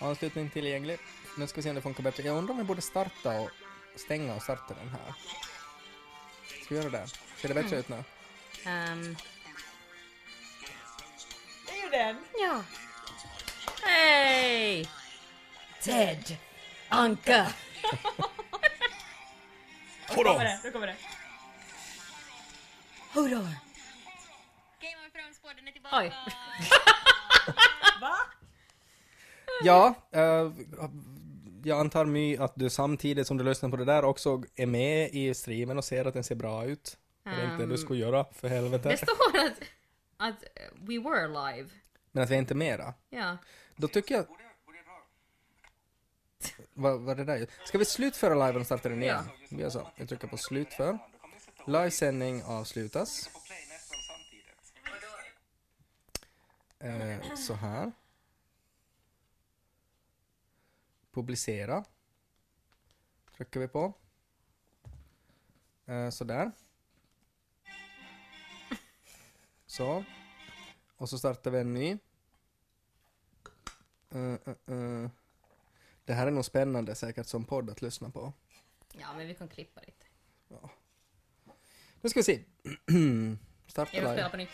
Anslutning 0.02 0.50
tillgänglig. 0.50 1.00
Nu 1.38 1.48
ska 1.48 1.56
vi 1.56 1.64
se 1.64 1.70
om 1.70 1.76
det 1.76 1.82
funkar 1.82 2.04
bättre. 2.04 2.24
Jag 2.24 2.38
undrar 2.38 2.52
om 2.52 2.58
vi 2.58 2.64
borde 2.64 2.82
starta 2.82 3.42
och 3.42 3.50
stänga 3.96 4.36
och 4.36 4.42
starta 4.42 4.74
den 4.74 4.90
här. 4.90 5.14
Ska 6.64 6.76
vi 6.76 6.82
göra 6.82 6.90
det? 6.90 7.08
Ser 7.38 7.48
det 7.48 7.54
bättre 7.54 7.80
ut 7.80 7.90
nu? 7.90 8.04
ehm, 8.66 9.16
Det 11.92 11.98
den! 11.98 12.16
ja. 12.42 12.64
Hej! 13.84 14.90
Ted! 15.82 16.38
Anka! 16.90 17.48
Nu 20.18 20.24
kommer 20.24 20.44
det, 20.46 20.60
nu 20.64 20.72
kommer 20.72 20.88
det. 20.88 20.96
Game 24.82 25.08
of 25.08 25.14
Thrones-podden 25.14 25.68
är 25.68 25.72
tillbaka! 25.72 25.98
Oj. 26.00 26.12
Va? 28.02 28.16
Ja, 29.64 29.94
eh, 30.12 30.52
jag 31.64 31.80
antar 31.80 32.06
My 32.06 32.38
att 32.38 32.54
du 32.56 32.70
samtidigt 32.70 33.28
som 33.28 33.38
du 33.38 33.44
lyssnar 33.44 33.70
på 33.70 33.78
det 33.78 33.86
där 33.86 34.06
också 34.06 34.44
är 34.56 34.66
med 34.66 35.10
i 35.14 35.34
streamen 35.34 35.78
och 35.78 35.86
ser 35.86 36.06
att 36.06 36.14
den 36.14 36.24
ser 36.24 36.36
bra 36.36 36.66
ut. 36.66 36.98
Det 37.24 37.30
är 37.30 37.44
inte 37.52 37.58
det 37.66 37.66
du 37.72 37.78
ska 37.78 37.94
göra, 37.94 38.26
för 38.34 38.50
Det 38.50 38.56
helvete. 38.56 38.98
står 38.98 39.40
att, 39.46 39.54
att 40.20 40.44
eh, 40.44 40.50
we 40.76 41.00
were 41.00 41.28
live. 41.28 41.70
Men 42.12 42.24
att 42.24 42.30
vi 42.30 42.36
är 42.36 42.40
inte 42.40 42.56
mera. 42.56 42.94
Ja. 43.10 43.38
Då 43.76 43.88
tycker 43.88 44.16
jag... 44.16 44.26
Vad 46.74 47.02
var 47.02 47.16
det 47.16 47.24
där? 47.24 47.48
Ska 47.66 47.78
vi 47.78 47.86
slutföra 47.86 48.48
liven 48.48 48.62
och 48.62 48.66
starta 48.66 48.90
den 48.90 49.04
igen? 49.04 49.24
Vi 49.50 49.62
gör 49.62 49.70
så. 49.70 49.92
Jag 49.96 50.10
trycker 50.10 50.28
på 50.28 50.38
slutför. 50.38 51.00
Livesändning 51.68 52.44
avslutas. 52.44 53.30
Eh, 56.80 57.36
så 57.36 57.54
här. 57.54 57.92
Publicera. 61.12 61.86
Trycker 63.38 63.60
vi 63.60 63.68
på. 63.68 63.94
Eh, 65.86 66.10
sådär. 66.10 66.52
Så. 69.70 70.04
Och 70.98 71.10
så 71.10 71.18
startar 71.18 71.52
vi 71.52 71.60
en 71.60 71.74
ny. 71.74 71.98
Eh, 74.12 74.20
eh, 74.20 74.76
eh. 74.76 75.10
Det 76.06 76.14
här 76.14 76.28
är 76.28 76.32
nog 76.32 76.46
spännande 76.46 76.96
säkert 76.96 77.28
som 77.28 77.46
podd 77.46 77.70
att 77.70 77.82
lyssna 77.82 78.10
på. 78.10 78.34
ja, 78.94 79.14
men 79.18 79.28
vi 79.28 79.36
kan 79.36 79.48
klippa 79.48 79.82
lite. 79.82 80.06
Nu 82.02 82.10
ska 82.10 82.20
vi 82.20 82.24
se. 82.24 82.44
Starta 83.68 83.98
Jag 83.98 84.02
vill 84.02 84.12
spela 84.12 84.16
live. 84.16 84.30
på 84.30 84.38
nytt. 84.38 84.50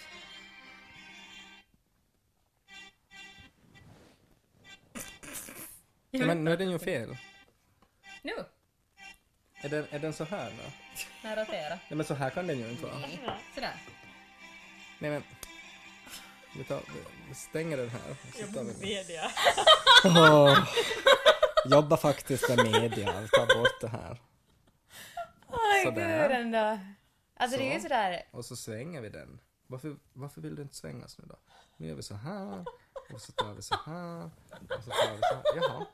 Ja, 6.11 6.25
men 6.25 6.43
nu 6.43 6.51
är 6.51 6.57
den 6.57 6.71
ju 6.71 6.79
fel. 6.79 7.17
Nu! 8.23 8.45
Är 9.53 9.69
den, 9.69 9.85
är 9.89 9.99
den 9.99 10.13
så 10.13 10.23
här 10.23 10.51
nu? 10.51 10.71
När 11.23 11.35
rotera. 11.35 11.69
Nej 11.69 11.97
men 11.97 12.05
så 12.05 12.13
här 12.13 12.29
kan 12.29 12.47
den 12.47 12.59
ju 12.59 12.69
inte 12.69 12.83
vara. 12.83 13.01
Sådär. 13.55 13.81
Nej 14.99 15.11
men. 15.11 15.23
Vi, 16.57 16.63
tar, 16.63 16.81
vi 17.29 17.35
stänger 17.35 17.77
den 17.77 17.89
här. 17.89 18.11
och 18.11 18.35
så 18.47 18.53
tar 18.53 18.63
vi- 18.63 18.73
Media. 18.95 19.31
Åh, 20.05 20.69
jobba 21.65 21.97
faktiskt 21.97 22.49
med 22.49 22.57
media, 22.71 23.27
ta 23.31 23.45
bort 23.45 23.81
det 23.81 23.87
här. 23.87 24.21
Oj, 25.47 25.83
Sådär. 25.83 26.27
gud 26.29 26.37
ändå. 26.37 26.79
Alltså 27.37 27.57
det 27.57 27.63
är 27.69 27.73
ju 27.73 27.79
Så. 27.79 27.83
sådär, 27.83 28.23
Och 28.31 28.45
så 28.45 28.55
svänger 28.55 29.01
vi 29.01 29.09
den. 29.09 29.39
Varför, 29.67 29.95
varför 30.13 30.41
vill 30.41 30.55
du 30.55 30.61
inte 30.61 30.75
svängas 30.75 31.17
nu 31.17 31.25
då? 31.27 31.35
Nu 31.77 31.87
gör 31.87 31.95
vi 31.95 32.03
så 32.03 32.15
här. 32.15 32.65
Och 33.13 33.21
så 33.21 33.31
tar 33.31 33.53
vi 33.53 33.61
så 33.61 33.75
här. 33.85 34.25
Och 34.51 34.83
så 34.83 34.89
tar 34.89 35.13
vi 35.15 35.19
så 35.21 35.35
här. 35.35 35.43
Jaha. 35.55 35.85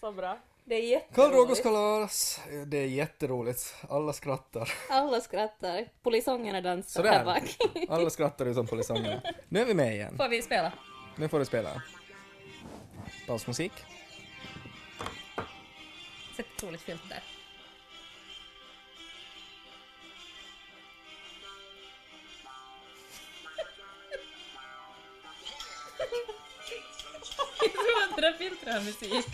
Så 0.00 0.12
bra. 0.12 0.38
Det 0.64 0.94
är 0.94 1.00
Karl 1.14 1.30
Rogos 1.32 1.58
jätteroligt. 1.58 1.62
kalas. 1.62 2.40
Det 2.66 2.78
är 2.78 2.86
jätteroligt. 2.86 3.74
Alla 3.90 4.12
skrattar. 4.12 4.72
Alla 4.88 5.20
skrattar, 5.20 5.88
polisongerna 6.02 6.60
dansar 6.60 7.00
Sådär. 7.02 7.12
här 7.12 7.24
bak. 7.24 7.56
Alla 7.88 8.10
skrattar 8.10 8.46
utom 8.46 8.66
polisangerna. 8.66 9.22
Nu 9.48 9.60
är 9.60 9.64
vi 9.64 9.74
med 9.74 9.94
igen. 9.94 10.16
Får 10.16 10.28
vi 10.28 10.42
spela? 10.42 10.72
Nu 11.16 11.28
får 11.28 11.38
du 11.38 11.44
spela. 11.44 11.82
Pausmusik. 13.26 13.72
Sätt 16.36 16.46
ett 16.56 16.62
roligt 16.62 16.80
filter. 16.82 17.22
Jag 27.60 27.72
tror 27.72 28.02
att 28.10 28.16
det 28.16 28.22
där 28.22 28.32
filtret 28.32 28.74
har 28.74 28.80
musik. 28.80 29.26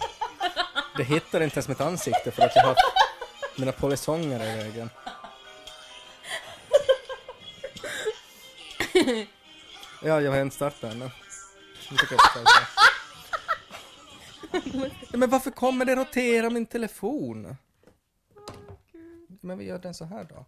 Det 0.97 1.05
hittar 1.05 1.40
inte 1.40 1.57
ens 1.57 1.68
mitt 1.68 1.81
ansikte 1.81 2.31
för 2.31 2.42
att 2.42 2.57
jag 2.57 2.62
har 2.62 2.77
mina 3.57 3.73
polisonger 3.73 4.44
i 4.44 4.57
vägen. 4.57 4.90
Ja, 10.03 10.21
jag 10.21 10.33
har 10.33 10.40
inte 10.40 10.57
startat 10.57 10.92
ännu. 10.92 11.11
Ja, 14.53 14.88
Men 15.12 15.31
varför 15.31 15.51
kommer 15.51 15.85
det 15.85 15.97
rotera 15.97 16.51
min 16.51 16.66
telefon? 16.66 17.57
Men 19.40 19.59
vi 19.59 19.64
gör 19.64 19.79
den 19.79 19.94
så 19.94 20.05
här 20.05 20.25
då. 20.25 20.44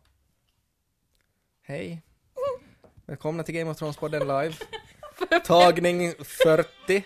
Hej. 1.62 2.02
Välkomna 3.06 3.42
till 3.42 3.54
Game 3.54 3.70
of 3.70 3.80
Thrones-podden 3.80 4.42
live. 4.42 4.54
Tagning 5.44 6.14
40. 6.24 7.04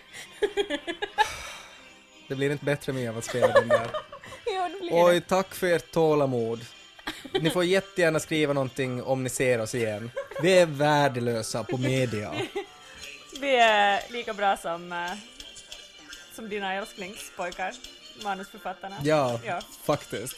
Det 2.27 2.35
blir 2.35 2.51
inte 2.51 2.65
bättre 2.65 2.93
med 2.93 3.09
av 3.09 3.17
att 3.17 3.25
spela 3.25 3.47
den 3.47 3.67
där. 3.67 3.87
Ja, 4.45 4.69
det 4.69 4.79
blir 4.79 5.05
Oj, 5.05 5.21
tack 5.21 5.55
för 5.55 5.67
ert 5.67 5.91
tålamod. 5.91 6.65
Ni 7.41 7.49
får 7.49 7.63
jättegärna 7.63 8.19
skriva 8.19 8.53
någonting 8.53 9.03
om 9.03 9.23
ni 9.23 9.29
ser 9.29 9.61
oss 9.61 9.75
igen. 9.75 10.11
Vi 10.41 10.57
är 10.57 10.65
värdelösa 10.65 11.63
på 11.63 11.77
media. 11.77 12.33
Vi 13.41 13.55
är 13.55 14.11
lika 14.11 14.33
bra 14.33 14.57
som, 14.57 14.91
eh, 14.91 15.11
som 16.35 16.49
dina 16.49 16.73
älsklingspojkar, 16.73 17.73
manusförfattarna. 18.23 18.95
Ja, 19.03 19.39
Ja. 19.45 19.61
faktiskt. 19.85 20.35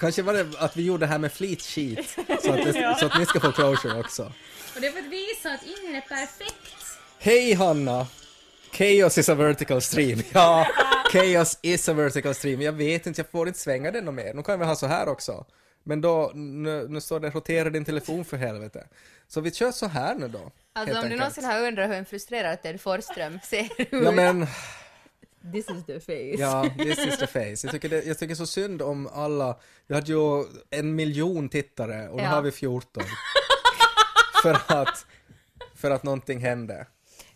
Kanske 0.00 0.22
var 0.22 0.32
det 0.34 0.46
att 0.58 0.76
vi 0.76 0.82
gjorde 0.84 1.06
det 1.06 1.10
här 1.10 1.18
med 1.18 1.32
flit 1.32 1.62
sheet, 1.62 2.08
så 2.42 2.52
att, 2.52 2.64
det, 2.64 2.70
Ja. 2.80 2.94
så 2.94 3.06
att 3.06 3.18
ni 3.18 3.26
ska 3.26 3.40
få 3.40 3.52
closure 3.52 4.00
också. 4.00 4.22
Och 4.74 4.80
det 4.80 4.86
är 4.86 4.92
för 4.92 4.98
att 4.98 5.04
visa 5.04 5.50
att 5.50 5.60
ingen 5.62 5.94
är 5.96 6.00
perfekt. 6.00 6.98
Hej 7.18 7.54
Hanna! 7.54 8.06
Chaos 8.72 9.18
is 9.18 9.28
a 9.28 9.34
vertical 9.34 9.80
stream. 9.82 10.22
Ja, 10.32 10.66
chaos 11.12 11.58
is 11.62 11.88
a 11.88 11.92
vertical 11.92 12.34
stream. 12.34 12.60
Jag 12.62 12.72
vet 12.72 13.06
inte, 13.06 13.20
jag 13.20 13.28
får 13.30 13.48
inte 13.48 13.60
svänga 13.60 13.90
den 13.90 14.04
något 14.04 14.14
mer. 14.14 14.34
Nu 14.34 14.42
kan 14.42 14.58
vi 14.58 14.64
ha 14.64 14.76
så 14.76 14.86
här 14.86 15.08
också. 15.08 15.46
Men 15.84 16.00
då, 16.00 16.30
nu, 16.34 16.86
nu 16.88 17.00
står 17.00 17.20
det 17.20 17.30
rotera 17.30 17.70
din 17.70 17.84
telefon 17.84 18.24
för 18.24 18.36
helvete. 18.36 18.86
Så 19.28 19.40
vi 19.40 19.50
kör 19.50 19.70
så 19.72 19.86
här 19.86 20.14
nu 20.14 20.28
då. 20.28 20.52
Alltså 20.72 21.00
om 21.00 21.08
du 21.08 21.16
någonsin 21.16 21.44
har 21.44 21.60
undrat 21.66 21.88
hur 21.90 21.94
en 21.94 22.04
frustrerad 22.04 22.62
Ted 22.62 22.80
Forsström 22.80 23.38
ser 23.44 23.68
ut. 23.78 23.88
Ja 23.90 24.10
men, 24.10 24.46
This 25.52 25.70
is 25.70 25.86
the 25.86 26.00
face. 26.00 26.42
ja, 26.42 26.66
this 26.78 26.98
is 26.98 27.18
the 27.18 27.26
face. 27.26 27.66
Jag 27.66 27.70
tycker, 27.70 27.88
det, 27.88 28.04
jag 28.06 28.18
tycker 28.18 28.34
så 28.34 28.46
synd 28.46 28.82
om 28.82 29.06
alla. 29.06 29.58
Vi 29.86 29.94
hade 29.94 30.12
ju 30.12 30.44
en 30.70 30.94
miljon 30.94 31.48
tittare 31.48 32.08
och 32.08 32.16
nu 32.16 32.22
Ja. 32.22 32.28
har 32.28 32.42
vi 32.42 32.50
14. 32.52 33.02
för 34.42 34.56
att, 34.68 35.06
för 35.74 35.90
att 35.90 36.02
någonting 36.02 36.40
hände. 36.40 36.86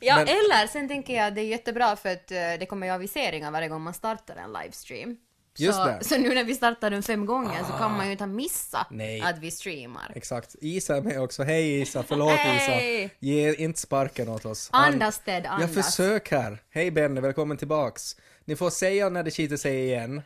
Ja, 0.07 0.17
Men- 0.17 0.29
eller 0.29 0.67
sen 0.67 0.88
tänker 0.88 1.14
jag 1.17 1.27
att 1.27 1.35
det 1.35 1.40
är 1.40 1.45
jättebra 1.47 1.97
för 1.97 2.09
att 2.12 2.31
eh, 2.31 2.37
det 2.59 2.67
kommer 2.69 2.87
ju 2.87 2.93
aviseringar 2.93 3.51
varje 3.51 3.69
gång 3.69 3.83
man 3.83 3.95
startar 3.95 4.37
en 4.37 4.53
livestream. 4.53 5.17
Just 5.59 5.79
så, 5.79 5.85
det. 5.85 6.05
så 6.05 6.19
nu 6.19 6.35
när 6.35 6.45
vi 6.45 6.55
startar 6.55 6.90
den 6.90 7.03
fem 7.03 7.27
gånger 7.27 7.64
så 7.71 7.73
kan 7.73 7.93
man 7.97 8.07
ju 8.07 8.12
inte 8.12 8.27
missa 8.27 8.87
Nej. 8.90 9.21
att 9.21 9.38
vi 9.38 9.51
streamar. 9.51 10.12
Exakt. 10.14 10.55
Isa 10.61 10.97
är 10.97 11.01
med 11.01 11.21
också. 11.21 11.43
Hej 11.43 11.81
Isa, 11.81 12.05
förlåt 12.09 12.31
Hej! 12.33 13.05
Isa. 13.05 13.14
Ge 13.19 13.55
inte 13.55 13.81
sparken 13.81 14.29
åt 14.29 14.45
oss. 14.45 14.69
Andas 14.73 15.19
Ted, 15.19 15.45
Jag 15.45 15.53
andas. 15.53 15.87
försöker. 15.97 16.59
Hej 16.71 16.90
Benny, 16.90 17.21
välkommen 17.21 17.57
tillbaks. 17.57 18.17
Ni 18.45 18.57
får 18.57 18.71
säga 18.71 19.09
när 19.09 19.23
det 19.23 19.31
skiter 19.31 19.57
sig 19.57 19.85
igen. 19.85 20.23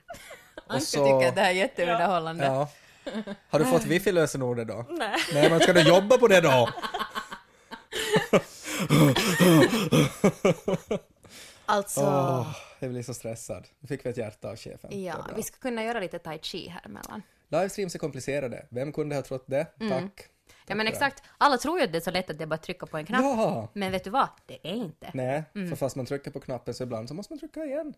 Anka 0.67 0.85
så- 0.85 1.05
tycker 1.05 1.29
att 1.29 1.35
det 1.35 1.41
här 1.41 1.49
är 1.51 1.55
jätteunderhållande. 1.55 2.45
Ja. 2.45 2.69
Har 3.51 3.59
du 3.59 3.65
fått 3.65 3.85
wifi-lösenordet 3.85 4.69
då? 4.69 4.87
Nej. 4.91 5.17
Nej, 5.35 5.51
men 5.51 5.61
ska 5.61 5.73
du 5.73 5.81
jobba 5.83 6.19
på 6.19 6.29
det 6.29 6.41
då? 6.41 6.69
Alltså, 11.67 12.01
Åh, 12.01 12.57
jag 12.79 12.91
blir 12.91 13.03
så 13.03 13.15
stressad. 13.15 13.69
Nu 13.81 13.89
fick 13.89 14.07
vi 14.07 14.11
ett 14.11 14.17
hjärta 14.17 14.51
av 14.51 14.57
chefen. 14.57 15.03
Ja, 15.05 15.27
vi 15.37 15.43
ska 15.43 15.57
kunna 15.59 15.85
göra 15.85 16.01
lite 16.01 16.19
tai 16.19 16.39
chi 16.43 16.69
här 16.69 16.87
emellan. 16.87 17.23
Livestreams 17.49 17.95
är 17.95 17.99
komplicerade. 17.99 18.67
Vem 18.71 18.93
kunde 18.93 19.15
ha 19.15 19.23
trott 19.23 19.45
det? 19.47 19.65
Tack. 19.65 19.81
Mm. 19.81 20.11
Ja 20.67 20.75
men 20.75 20.87
Tack 20.87 20.95
exakt, 20.95 21.23
alla 21.39 21.59
tror 21.59 21.79
ju 21.79 21.85
att 21.85 21.93
det 21.93 21.99
är 21.99 22.03
så 22.03 22.11
lätt 22.11 22.31
att 22.31 22.39
det 22.39 22.45
är 22.45 22.47
bara 22.47 22.55
att 22.55 22.63
trycka 22.63 22.87
på 22.87 22.97
en 22.99 23.07
knapp. 23.07 23.21
Ja! 23.23 23.69
Men 23.73 23.93
vet 23.93 24.05
du 24.05 24.11
vad? 24.11 24.29
Det 24.47 24.59
är 24.63 24.75
inte. 24.75 25.11
Nej, 25.15 25.43
för 25.53 25.77
fast 25.77 25.97
man 25.97 26.07
trycker 26.07 26.31
på 26.31 26.41
knappen 26.41 26.75
så 26.75 26.83
ibland 26.83 27.09
så 27.09 27.15
måste 27.15 27.33
man 27.33 27.39
trycka 27.39 27.65
igen. 27.65 27.95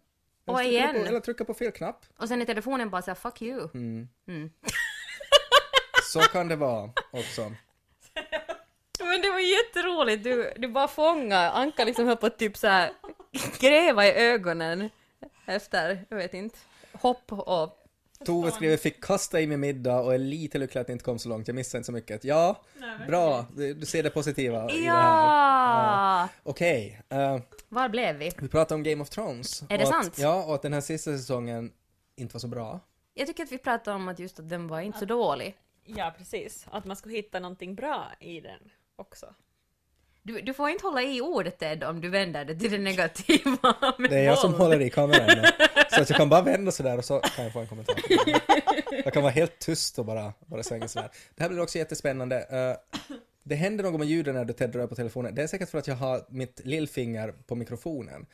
Eller 0.47 0.55
Och 0.55 0.59
trycka 0.59 0.71
igen. 0.71 0.95
På, 0.95 1.09
eller 1.09 1.21
trycka 1.21 1.45
på 1.45 1.55
fel 1.55 1.73
knapp. 1.73 2.05
Och 2.17 2.29
sen 2.29 2.41
är 2.43 2.47
telefonen 2.47 2.91
bara 2.91 3.03
såhär, 3.03 3.15
fuck 3.15 3.43
you. 3.43 3.69
Mm. 3.75 4.09
Mm. 4.29 4.51
Så 6.13 6.21
kan 6.21 6.49
det 6.49 6.57
vara 6.57 6.91
också. 7.13 7.53
Men 9.11 9.23
det 9.23 9.31
var 9.31 9.41
jätteroligt, 9.41 10.25
du, 10.25 10.53
du 10.57 10.69
bara 10.69 10.89
fångade, 10.89 11.51
Anka 11.51 11.85
liksom 11.85 12.07
höll 12.07 12.17
på 12.17 12.27
att 12.27 12.39
typ 12.39 12.57
såhär 12.57 12.93
gräva 13.61 14.07
i 14.07 14.13
ögonen 14.13 14.91
efter, 15.47 16.07
jag 16.09 16.17
vet 16.17 16.35
inte, 16.35 16.59
hopp 16.93 17.33
och... 17.33 17.77
Tove 18.25 18.51
skriver 18.51 18.77
fick 18.77 19.05
kasta 19.05 19.41
i 19.41 19.47
mig 19.47 19.57
middag 19.57 20.01
och 20.01 20.15
är 20.15 20.19
lite 20.19 20.59
lycklig 20.59 20.81
att 20.81 20.87
det 20.87 20.93
inte 20.93 21.05
kom 21.05 21.19
så 21.19 21.29
långt. 21.29 21.49
Jag 21.49 21.55
missade 21.55 21.79
inte 21.79 21.87
så 21.87 21.93
mycket. 21.93 22.25
Ja, 22.25 22.63
bra. 23.07 23.47
Du 23.57 23.75
du 23.75 23.87
ser 23.87 24.03
det 24.03 24.11
positiva 24.11 24.71
i 24.71 24.81
det 24.81 24.91
här. 24.91 26.23
Ja! 26.23 26.29
Okej, 26.43 27.03
eh, 27.09 27.39
Var 27.69 27.89
blev 27.89 28.17
vi? 28.17 28.33
vi 28.39 28.49
pratar 28.49 28.75
om 28.75 28.83
Game 28.83 29.03
of 29.03 29.11
Thrones. 29.11 29.63
Är 29.69 29.79
det 29.79 29.85
att, 29.85 29.91
sant? 29.91 30.19
Ja, 30.19 30.45
och 30.45 30.55
att 30.55 30.63
den 30.63 30.73
här 30.73 30.81
sista 30.81 31.11
säsongen 31.11 31.73
inte 32.17 32.35
var 32.35 32.41
så 32.41 32.49
bra. 32.49 32.81
Jag 33.15 33.27
tycker 33.27 33.43
att 33.43 33.53
vi 33.53 33.59
pratade 33.59 33.97
om 33.97 34.09
att 34.09 34.19
just 34.19 34.39
att 34.39 34.49
den 34.49 34.69
var 34.69 34.81
inte 34.81 34.99
så 34.99 35.05
dålig. 35.05 35.57
Ja, 35.85 36.15
precis. 36.19 36.67
Att 36.71 36.85
man 36.85 36.97
skulle 36.97 37.15
hitta 37.15 37.41
någonting 37.41 37.75
bra 37.75 38.07
i 38.21 38.41
den 38.41 38.61
också. 39.01 39.27
Du, 40.23 40.41
du 40.41 40.55
får 40.55 40.71
inte 40.71 40.87
hålla 40.87 41.03
i 41.03 41.21
ordet 41.21 41.59
Ted 41.59 41.85
om 41.85 42.01
du 42.01 42.09
vänder 42.09 42.45
det 42.45 42.55
till 42.55 42.71
det 42.71 42.79
negativa 42.79 43.75
Det 44.11 44.19
är 44.19 44.25
jag 44.25 44.39
som 44.39 44.55
håller 44.55 44.81
i 44.81 44.91
kameran 44.91 45.27
nu. 45.27 45.43
Så 45.91 46.03
att 46.03 46.11
jag 46.11 46.17
kan 46.17 46.29
bara 46.29 46.43
vända 46.43 46.73
sådär 46.73 46.99
och 46.99 47.05
så 47.05 47.21
kan 47.21 47.45
jag 47.45 47.53
få 47.53 47.61
en 47.61 47.67
kommentar. 47.67 47.95
Jag 49.05 49.13
kan 49.13 49.23
vara 49.23 49.33
helt 49.33 49.59
tyst 49.59 49.99
och 49.99 50.05
bara, 50.05 50.33
bara 50.47 50.63
svänga 50.63 50.89
sådär. 50.89 51.11
Det 51.35 51.43
här 51.43 51.51
blir 51.51 51.61
också 51.63 51.79
jättespännande. 51.79 52.37
Eh, 52.51 52.99
det 53.43 53.55
händer 53.55 53.85
något 53.85 53.99
med 54.01 54.09
ljuden 54.09 54.35
när 54.35 54.45
du 54.45 54.53
Ted 54.53 54.75
rör 54.75 54.87
på 54.87 54.95
telefonen. 54.95 55.35
Det 55.35 55.43
är 55.43 55.47
säkert 55.47 55.71
för 55.71 55.79
att 55.79 55.87
jag 55.87 55.95
har 55.95 56.27
mitt 56.29 56.61
lillfinger 56.65 57.35
på 57.47 57.55
mikrofonen. 57.55 58.27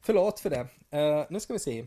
Förlåt 0.00 0.40
för 0.40 0.50
det. 0.50 0.66
Eh, 0.90 1.26
nu 1.30 1.40
ska 1.40 1.52
vi 1.52 1.58
se. 1.58 1.86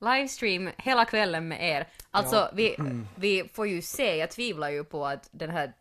Livestream 0.00 0.70
hela 0.78 1.04
kvällen 1.04 1.48
med 1.48 1.70
er. 1.70 1.88
Alltså, 2.10 2.36
Ja. 2.36 2.50
vi, 2.54 2.76
vi 3.16 3.50
får 3.52 3.66
ju 3.66 3.82
se, 3.82 4.16
jag 4.16 4.30
tvivlar 4.30 4.70
ju 4.70 4.84
på 4.84 5.06
att 5.06 5.28
den 5.30 5.50
här 5.50 5.72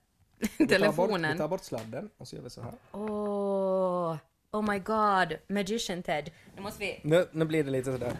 Vi 0.41 0.47
tar, 0.47 0.57
bort, 0.57 0.59
vi 0.59 0.67
telefonen... 0.67 1.37
tar 1.37 1.47
bort 1.47 1.63
sladden 1.63 2.09
och 2.17 2.27
så 2.27 2.35
gör 2.35 2.43
vi 2.43 2.49
så 2.49 2.61
här. 2.61 2.73
Åh, 2.91 4.15
oh 4.51 4.61
my 4.71 4.79
god, 4.79 5.37
Magician 5.47 6.03
Ted. 6.03 6.31
Nu 6.55 6.61
måste 6.61 6.79
vi... 6.79 6.99
Nu, 7.03 7.27
nu 7.31 7.45
blir 7.45 7.63
det 7.63 7.71
lite 7.71 7.91
sådär. 7.91 8.13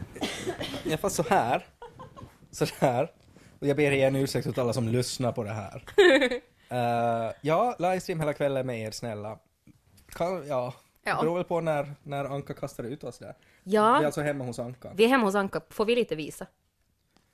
Jag 0.84 1.00
får 1.00 1.10
så 1.10 1.24
här. 1.30 1.66
Så 2.52 2.66
här. 2.80 3.12
Och 3.60 3.68
jag 3.68 3.78
ber 3.78 3.92
igen 3.92 4.16
ursäkt 4.16 4.48
åt 4.48 4.58
alla 4.58 4.74
som 4.74 4.88
lyssnar 4.88 5.32
på 5.32 5.44
det 5.44 5.54
här. 5.54 5.84
Eh, 6.74 7.32
ja, 7.42 7.76
livestream 7.80 8.20
hela 8.20 8.34
kvällen 8.34 8.66
med 8.66 8.80
er 8.82 8.92
snälla. 8.92 9.40
Kan, 10.10 10.48
ja, 10.48 10.74
Ja. 11.04 11.16
det 11.16 11.22
beror 11.22 11.36
väl 11.36 11.44
på 11.44 11.62
när, 11.62 11.96
när 12.04 12.26
Anka 12.26 12.54
kastar 12.54 12.84
ut 12.84 13.04
oss 13.04 13.18
där. 13.18 13.36
Vi 13.64 13.76
är 13.76 13.82
Ja, 13.82 14.06
alltså 14.06 14.22
hemma 14.22 14.44
hos 14.44 14.60
Anka. 14.60 14.92
vi 14.96 15.04
är 15.04 15.08
hemma 15.08 15.26
hos 15.26 15.36
Anka, 15.36 15.62
får 15.70 15.86
vi 15.86 15.96
lite 15.96 16.16
visa? 16.16 16.48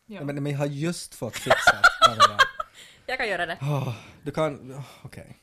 Ja. 0.06 0.24
Men, 0.24 0.44
men 0.44 0.52
jag 0.52 0.60
har 0.60 0.66
just 0.66 1.16
fått 1.16 1.36
fixat 1.36 1.84
kameran. 2.06 2.40
Jag 3.10 3.18
kan 3.18 3.28
göra 3.30 3.46
det. 3.46 3.54
Oh, 3.62 3.96
du 4.24 4.32
kan, 4.32 4.72
oh, 4.74 4.86
okej. 5.04 5.38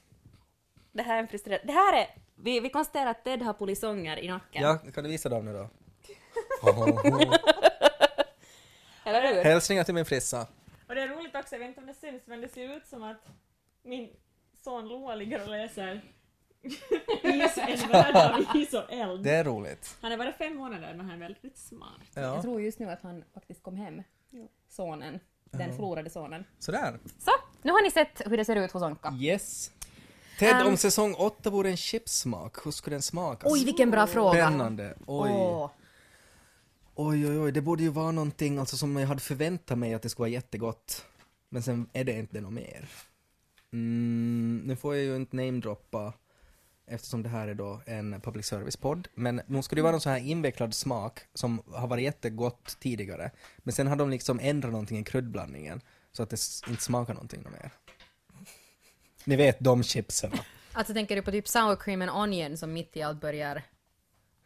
Det 0.93 1.03
här 1.03 1.17
är 1.17 1.21
en 1.21 1.29
frustrerad... 1.29 1.61
Det 1.65 1.73
här 1.73 2.01
är... 2.03 2.07
Vi, 2.35 2.61
vi 2.61 2.71
konstaterar 2.71 3.11
att 3.11 3.25
Ted 3.25 3.43
har 3.43 3.53
polisonger 3.53 4.17
i 4.19 4.29
nacken. 4.29 4.63
Ja, 4.63 4.79
kan 4.95 5.05
du 5.05 5.11
visa 5.11 5.29
dem 5.29 5.45
nu 5.45 5.53
då? 5.53 5.69
Eller 9.05 9.35
hur? 9.35 9.45
Hälsningar 9.45 9.85
till 9.85 9.95
min 9.95 10.05
frissa. 10.05 10.47
Och 10.89 10.95
det 10.95 11.01
är 11.01 11.09
roligt 11.09 11.35
också, 11.35 11.55
jag 11.55 11.59
vet 11.61 11.69
inte 11.69 11.81
om 11.81 11.87
det 11.87 11.95
syns, 11.95 12.23
men 12.27 12.41
det 12.41 12.49
ser 12.49 12.77
ut 12.77 12.87
som 12.87 13.03
att 13.03 13.27
min 13.83 14.17
son 14.65 14.89
Loa 14.89 15.15
ligger 15.15 15.43
och 15.43 15.49
läser 15.49 16.01
Is, 17.23 17.59
en 17.59 17.89
värld 17.91 18.17
av 18.17 18.57
is 18.57 18.75
och 18.75 18.93
eld. 18.93 19.25
Det 19.25 19.31
är 19.31 19.45
roligt. 19.45 19.99
Han 20.01 20.13
är 20.13 20.17
bara 20.17 20.33
fem 20.33 20.57
månader 20.57 20.95
men 20.95 21.07
han 21.07 21.15
är 21.15 21.19
väldigt 21.29 21.59
smart. 21.59 22.01
Jag 22.15 22.25
Ja. 22.25 22.43
tror 22.43 22.61
just 22.61 22.79
nu 22.79 22.91
att 22.91 23.03
han 23.03 23.25
faktiskt 23.35 23.63
kom 23.63 23.77
hem. 23.77 24.03
Sonen. 24.69 25.21
Den 25.59 25.77
förlorade 25.77 26.11
sonen. 26.11 26.45
Sådär. 26.59 26.99
Så, 27.19 27.31
nu 27.63 27.73
har 27.73 27.83
ni 27.83 27.91
sett 27.91 28.23
hur 28.27 28.37
det 28.37 28.45
ser 28.45 28.57
ut 28.57 28.73
hos 28.73 28.83
Onka. 28.83 29.13
Yes. 29.21 29.71
Ted, 30.39 30.57
Ehm. 30.61 30.67
om 30.67 30.77
säsong 30.77 31.15
8 31.15 31.51
vore 31.51 31.71
en 31.71 31.77
chipssmak, 31.77 32.67
hur 32.67 32.71
skulle 32.71 32.95
den 32.95 33.03
smakas? 33.03 33.53
Oj, 33.53 33.65
vilken 33.65 33.91
bra 33.91 34.07
fråga! 34.07 34.47
Spännande. 34.47 34.95
Oj. 35.07 35.31
Åh. 35.33 35.71
oj, 36.95 37.29
oj, 37.29 37.39
oj. 37.39 37.53
Det 37.53 37.61
borde 37.61 37.83
ju 37.83 37.89
vara 37.89 38.11
någonting 38.11 38.59
alltså, 38.59 38.77
som 38.77 38.97
jag 38.97 39.09
hade 39.09 39.21
förväntat 39.21 39.79
mig 39.79 39.95
att 39.95 40.03
det 40.03 40.09
skulle 40.09 40.23
vara 40.23 40.31
jättegott. 40.31 41.05
Men 41.49 41.63
sen 41.63 41.89
är 41.93 42.05
det 42.05 42.13
inte 42.13 42.41
något 42.41 42.53
mer. 42.53 42.89
Mm, 43.73 44.63
nu 44.67 44.77
får 44.77 44.95
jag 44.97 45.05
ju 45.05 45.17
inte 45.17 45.37
namedroppa 45.37 46.13
eftersom 46.87 47.23
det 47.23 47.29
här 47.29 47.49
är 47.49 47.55
då 47.55 47.81
en 47.87 48.21
public 48.21 48.47
service-podd. 48.47 49.09
Men 49.15 49.41
nu 49.47 49.63
ska 49.63 49.75
det 49.75 49.79
ju 49.79 49.83
vara 49.83 49.93
någon 49.93 50.01
sån 50.01 50.13
här 50.13 50.21
invecklad 50.21 50.75
smak 50.75 51.21
som 51.35 51.63
har 51.67 51.89
varit 51.89 52.05
jättegott 52.05 52.77
tidigare. 52.81 53.31
Men 53.59 53.73
sen 53.73 53.87
har 53.87 53.97
de 53.97 54.11
liksom 54.11 54.41
ändrat 54.43 54.73
någonting 54.73 54.99
i 54.99 55.05
kryddblandningen 55.05 55.81
så 56.13 56.23
att 56.23 56.31
det 56.31 56.39
inte 56.69 56.83
smakar 56.83 57.15
någonting 57.15 57.43
mer. 57.43 57.71
Ni 59.25 59.37
vet 59.37 59.57
de 59.61 59.83
chipsen. 59.83 60.33
Alltså 60.73 60.95
tänker 60.95 61.17
du 61.17 61.23
på 61.23 61.31
typ 61.31 61.49
sour 61.49 61.77
cream 61.77 62.03
and 62.03 62.11
onion 62.11 62.57
som 62.57 62.73
mitt 62.73 62.97
i 62.97 63.03
allt 63.03 63.21
börjar 63.21 63.63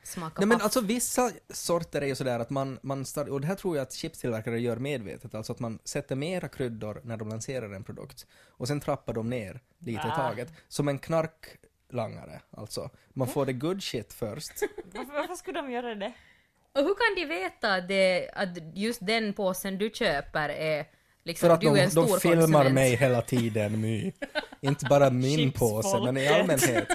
smaka 0.03 0.34
Nej 0.41 0.47
men 0.49 0.61
alltså 0.61 0.80
vissa 0.80 1.30
sorter 1.51 2.03
är 2.03 2.07
ju 2.07 2.14
sådär 2.14 2.41
att 2.41 2.51
man, 2.51 2.78
man 2.82 3.05
start, 3.05 3.28
och 3.28 3.41
det 3.41 3.47
här 3.47 3.55
tror 3.55 3.76
jag 3.76 3.82
att 3.82 3.93
chipstillverkare 3.93 4.61
gör 4.61 4.76
medvetet, 4.76 5.34
alltså 5.34 5.53
att 5.53 5.59
man 5.59 5.78
sätter 5.84 6.16
mera 6.16 6.49
kryddor 6.49 7.01
när 7.05 7.16
de 7.16 7.28
lanserar 7.28 7.72
en 7.72 7.84
produkt 7.84 8.26
och 8.47 8.68
sen 8.68 8.80
trappar 8.80 9.12
de 9.12 9.30
ner 9.30 9.61
lite 9.78 10.07
i 10.07 10.11
Ah. 10.11 10.16
taget. 10.16 10.53
Som 10.68 10.89
en 10.89 10.99
knarklangare, 11.89 12.41
alltså. 12.51 12.91
Man 13.09 13.28
får 13.28 13.47
det 13.47 13.53
good 13.53 13.82
shit 13.82 14.12
först. 14.12 14.53
Varför, 14.95 15.12
varför 15.12 15.34
skulle 15.34 15.61
de 15.61 15.70
göra 15.70 15.95
det? 15.95 16.12
Och 16.72 16.84
hur 16.84 16.95
kan 16.95 17.14
de 17.16 17.41
veta 17.41 17.74
att, 17.74 17.89
det, 17.89 18.30
att 18.34 18.49
just 18.74 19.07
den 19.07 19.32
påsen 19.32 19.78
du 19.78 19.91
köper 19.95 20.49
är 20.49 20.86
liksom, 21.24 21.47
För 21.47 21.55
att 21.55 21.61
du 21.61 21.66
de, 21.66 21.78
är 21.78 21.84
en 21.84 21.91
stor 21.91 22.09
de 22.09 22.20
filmar 22.20 22.43
konsument? 22.43 22.74
mig 22.74 22.97
hela 22.97 23.22
tiden, 23.22 23.80
My. 23.80 24.12
Inte 24.61 24.86
bara 24.91 25.11
min 25.11 25.53
påse, 25.53 26.01
men 26.05 26.16
i 26.16 26.28
allmänhet. 26.28 26.89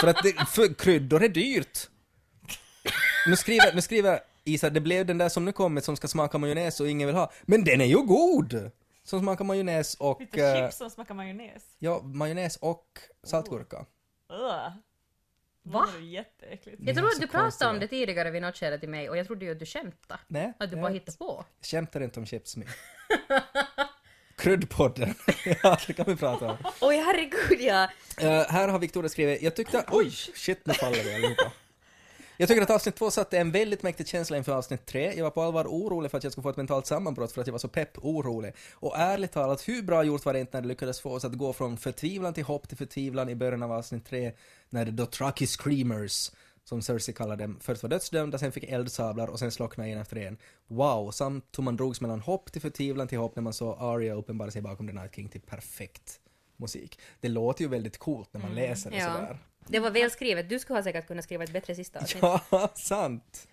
För 0.00 0.08
att 0.08 0.22
det, 0.22 0.32
för 0.48 0.74
kryddor 0.74 1.24
är 1.24 1.28
dyrt. 1.28 1.88
Nu 3.26 3.36
skriver, 3.36 3.74
nu 3.74 3.80
skriver 3.80 4.20
Isa, 4.44 4.70
det 4.70 4.80
blev 4.80 5.06
den 5.06 5.18
där 5.18 5.28
som 5.28 5.44
nu 5.44 5.52
kommit 5.52 5.84
som 5.84 5.96
ska 5.96 6.08
smaka 6.08 6.38
majonnäs 6.38 6.80
och 6.80 6.88
ingen 6.88 7.06
vill 7.06 7.16
ha. 7.16 7.32
Men 7.42 7.64
den 7.64 7.80
är 7.80 7.84
ju 7.84 8.02
god! 8.02 8.70
Som 9.04 9.20
smakar 9.20 9.44
majonnäs 9.44 9.94
och... 9.94 10.20
Lite 10.20 10.46
eh, 10.46 10.54
chips 10.54 10.76
som 10.76 10.90
smakar 10.90 11.14
majonnäs. 11.14 11.62
ja, 11.78 12.02
majonnäs 12.02 12.56
och 12.56 12.84
saltgurka. 13.24 13.86
Ugh. 14.32 14.72
Va? 15.62 15.88
Det 15.92 15.98
är 15.98 16.02
jätteäckligt. 16.02 16.78
Jag 16.86 16.96
tror 16.96 17.06
att 17.08 17.20
du 17.20 17.26
pratade 17.26 17.70
om 17.70 17.80
det 17.80 17.88
tidigare 17.88 18.30
vid 18.30 18.42
något 18.42 18.56
skede 18.56 18.78
till 18.78 18.88
mig 18.88 19.10
och 19.10 19.16
jag 19.16 19.26
trodde 19.26 19.44
ju 19.44 19.52
att 19.52 19.58
du 19.58 19.66
skämtade. 19.66 20.20
Nej, 20.28 20.52
Att 20.58 20.70
du 20.70 20.76
jag 20.76 20.82
bara 20.82 20.92
hittade 20.92 21.18
på. 21.18 21.44
skämtar 21.62 22.00
inte 22.00 22.20
om 22.20 22.26
chips, 22.26 22.56
My. 22.56 22.64
Kryddpodden. 24.36 25.14
ja, 25.62 25.78
det 25.86 25.92
kan 25.92 26.04
vi 26.08 26.16
prata 26.16 26.50
om. 26.50 26.56
Oj 26.80 26.96
herregud 26.96 27.60
ja! 27.60 27.88
Eh, 28.18 28.48
här 28.48 28.68
har 28.68 28.78
Victoria 28.78 29.08
skrivit, 29.08 29.42
jag 29.42 29.56
tyckte, 29.56 29.84
oj, 29.90 30.10
shit 30.10 30.66
nu 30.66 30.74
faller 30.74 31.04
vi 31.04 31.14
allihopa. 31.14 31.52
Jag 32.38 32.48
tycker 32.48 32.62
att 32.62 32.70
avsnitt 32.70 32.96
två 32.96 33.10
satte 33.10 33.38
en 33.38 33.50
väldigt 33.50 33.82
mäktig 33.82 34.08
känsla 34.08 34.36
inför 34.36 34.52
avsnitt 34.52 34.86
tre. 34.86 35.14
Jag 35.16 35.24
var 35.24 35.30
på 35.30 35.42
allvar 35.42 35.64
orolig 35.64 36.10
för 36.10 36.18
att 36.18 36.24
jag 36.24 36.32
skulle 36.32 36.42
få 36.42 36.48
ett 36.50 36.56
mentalt 36.56 36.86
sammanbrott 36.86 37.32
för 37.32 37.40
att 37.40 37.46
jag 37.46 37.52
var 37.52 37.58
så 37.58 37.68
pepp 37.68 37.98
orolig. 37.98 38.52
Och 38.72 38.98
ärligt 38.98 39.32
talat, 39.32 39.68
hur 39.68 39.82
bra 39.82 40.04
gjort 40.04 40.24
var 40.24 40.32
det 40.32 40.40
inte 40.40 40.56
när 40.56 40.62
det 40.62 40.68
lyckades 40.68 41.00
få 41.00 41.10
oss 41.10 41.24
att 41.24 41.32
gå 41.32 41.52
från 41.52 41.76
förtvivlan 41.76 42.34
till 42.34 42.44
hopp 42.44 42.68
till 42.68 42.76
förtvivlan 42.76 43.28
i 43.28 43.34
början 43.34 43.62
av 43.62 43.72
avsnitt 43.72 44.06
tre, 44.06 44.32
när 44.70 45.06
Trucky 45.06 45.46
Screamers, 45.46 46.30
som 46.64 46.82
Cersei 46.82 47.14
kallade 47.14 47.44
dem, 47.44 47.58
först 47.60 47.82
var 47.82 47.90
dödsdömda, 47.90 48.38
sen 48.38 48.52
fick 48.52 48.64
eldsablar 48.64 49.28
och 49.28 49.38
sen 49.38 49.52
slocknade 49.52 49.90
en 49.90 49.98
efter 49.98 50.16
en. 50.16 50.36
Wow, 50.66 51.10
samt 51.10 51.44
hur 51.58 51.62
man 51.62 51.76
drogs 51.76 52.00
mellan 52.00 52.20
hopp 52.20 52.52
till 52.52 52.62
förtvivlan 52.62 53.08
till 53.08 53.18
hopp 53.18 53.36
när 53.36 53.42
man 53.42 53.52
såg 53.52 53.76
Arya 53.78 54.14
uppenbara 54.14 54.50
sig 54.50 54.62
bakom 54.62 54.86
The 54.86 54.92
Night 54.92 55.14
King 55.14 55.28
till 55.28 55.40
perfekt 55.40 56.20
musik. 56.56 56.98
Det 57.20 57.28
låter 57.28 57.62
ju 57.62 57.68
väldigt 57.68 57.98
coolt 57.98 58.28
när 58.32 58.40
man 58.40 58.54
läser 58.54 58.90
det 58.90 58.96
Ja. 58.96 59.12
sådär. 59.14 59.38
Det 59.66 59.78
var 59.78 59.90
väl 59.90 60.10
skrivet. 60.10 60.48
Du 60.48 60.58
skulle 60.58 60.78
ha 60.78 60.82
säkert 60.84 61.06
kunnat 61.06 61.24
skriva 61.24 61.44
ett 61.44 61.52
bättre 61.52 61.74
sista 61.74 61.98
avsnitt. 61.98 62.22
Ja, 62.22 62.70
sant. 62.74 63.48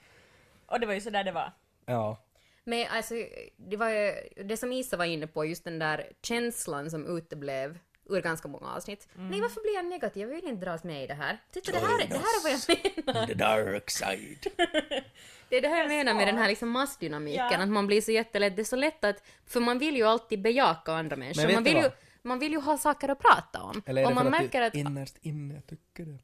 Och 0.66 0.80
det 0.80 0.86
var 0.86 0.94
ju 0.94 1.02
så 1.02 1.10
där 1.10 1.24
det 1.24 1.32
var. 1.32 1.52
Ja. 1.86 2.18
Men 2.64 2.88
alltså, 2.92 3.14
det 3.58 3.78
var 3.78 3.90
ju 3.90 4.14
det 4.44 4.58
som 4.58 4.72
Isa 4.72 4.98
var 4.98 5.06
inne 5.06 5.28
på, 5.28 5.46
just 5.46 5.64
den 5.64 5.80
där 5.80 6.08
känslan 6.22 6.90
som 6.92 7.18
uteblev 7.18 7.80
ur 8.10 8.22
ganska 8.22 8.48
många 8.48 8.68
avsnitt. 8.76 9.08
Nej, 9.16 9.42
varför 9.42 9.62
blir 9.62 9.74
jag 9.76 9.86
negativ? 9.86 10.22
Jag 10.30 10.36
vill 10.36 10.48
inte 10.48 10.66
dras 10.66 10.84
med 10.84 11.04
i 11.04 11.08
det 11.08 11.14
här. 11.14 11.38
Titta, 11.52 11.72
det 11.72 11.78
här, 11.78 11.98
det 12.08 12.16
här 12.16 12.22
är 12.22 12.44
vad 12.44 12.52
jag 12.52 13.06
menar. 13.16 13.28
The 13.28 13.34
dark 13.34 13.90
side. 13.90 14.48
Det 15.50 15.58
är 15.58 15.62
det 15.62 15.68
här 15.68 15.78
jag 15.78 15.88
menar 15.88 16.14
med 16.14 16.28
den 16.28 16.38
här 16.38 16.48
liksom 16.48 16.70
massdynamiken, 16.70 17.48
Ja. 17.52 17.58
att 17.64 17.70
man 17.70 17.88
blir 17.88 18.02
så 18.02 18.12
jättelätt, 18.12 18.56
det 18.56 18.62
är 18.62 18.64
så 18.64 18.76
lätt 18.76 19.04
att, 19.04 19.24
för 19.46 19.60
man 19.60 19.80
vill 19.80 19.96
ju 19.98 20.04
alltid 20.04 20.42
bejaka 20.42 20.94
andra 20.94 21.16
människor, 21.16 21.42
Men 21.42 21.48
vet 21.48 21.56
man 21.56 21.64
vill, 21.64 21.76
ju, 21.76 21.82
vad? 21.82 21.92
Man 22.24 22.40
vill 22.40 22.52
ju 22.52 22.60
ha 22.60 22.78
saker 22.78 23.10
att 23.10 23.20
prata 23.20 23.62
om. 23.62 23.82
Eller 23.86 24.02
är 24.02 24.06
det 24.06 24.10
och 24.10 24.16
man 24.16 24.24
för 24.24 24.32
märker 24.32 24.62
att 24.62 24.68
att, 24.68 24.74
du 24.74 24.80
innerst 24.80 25.18
inne 25.22 25.62
tycker 25.62 26.06
det? 26.06 26.20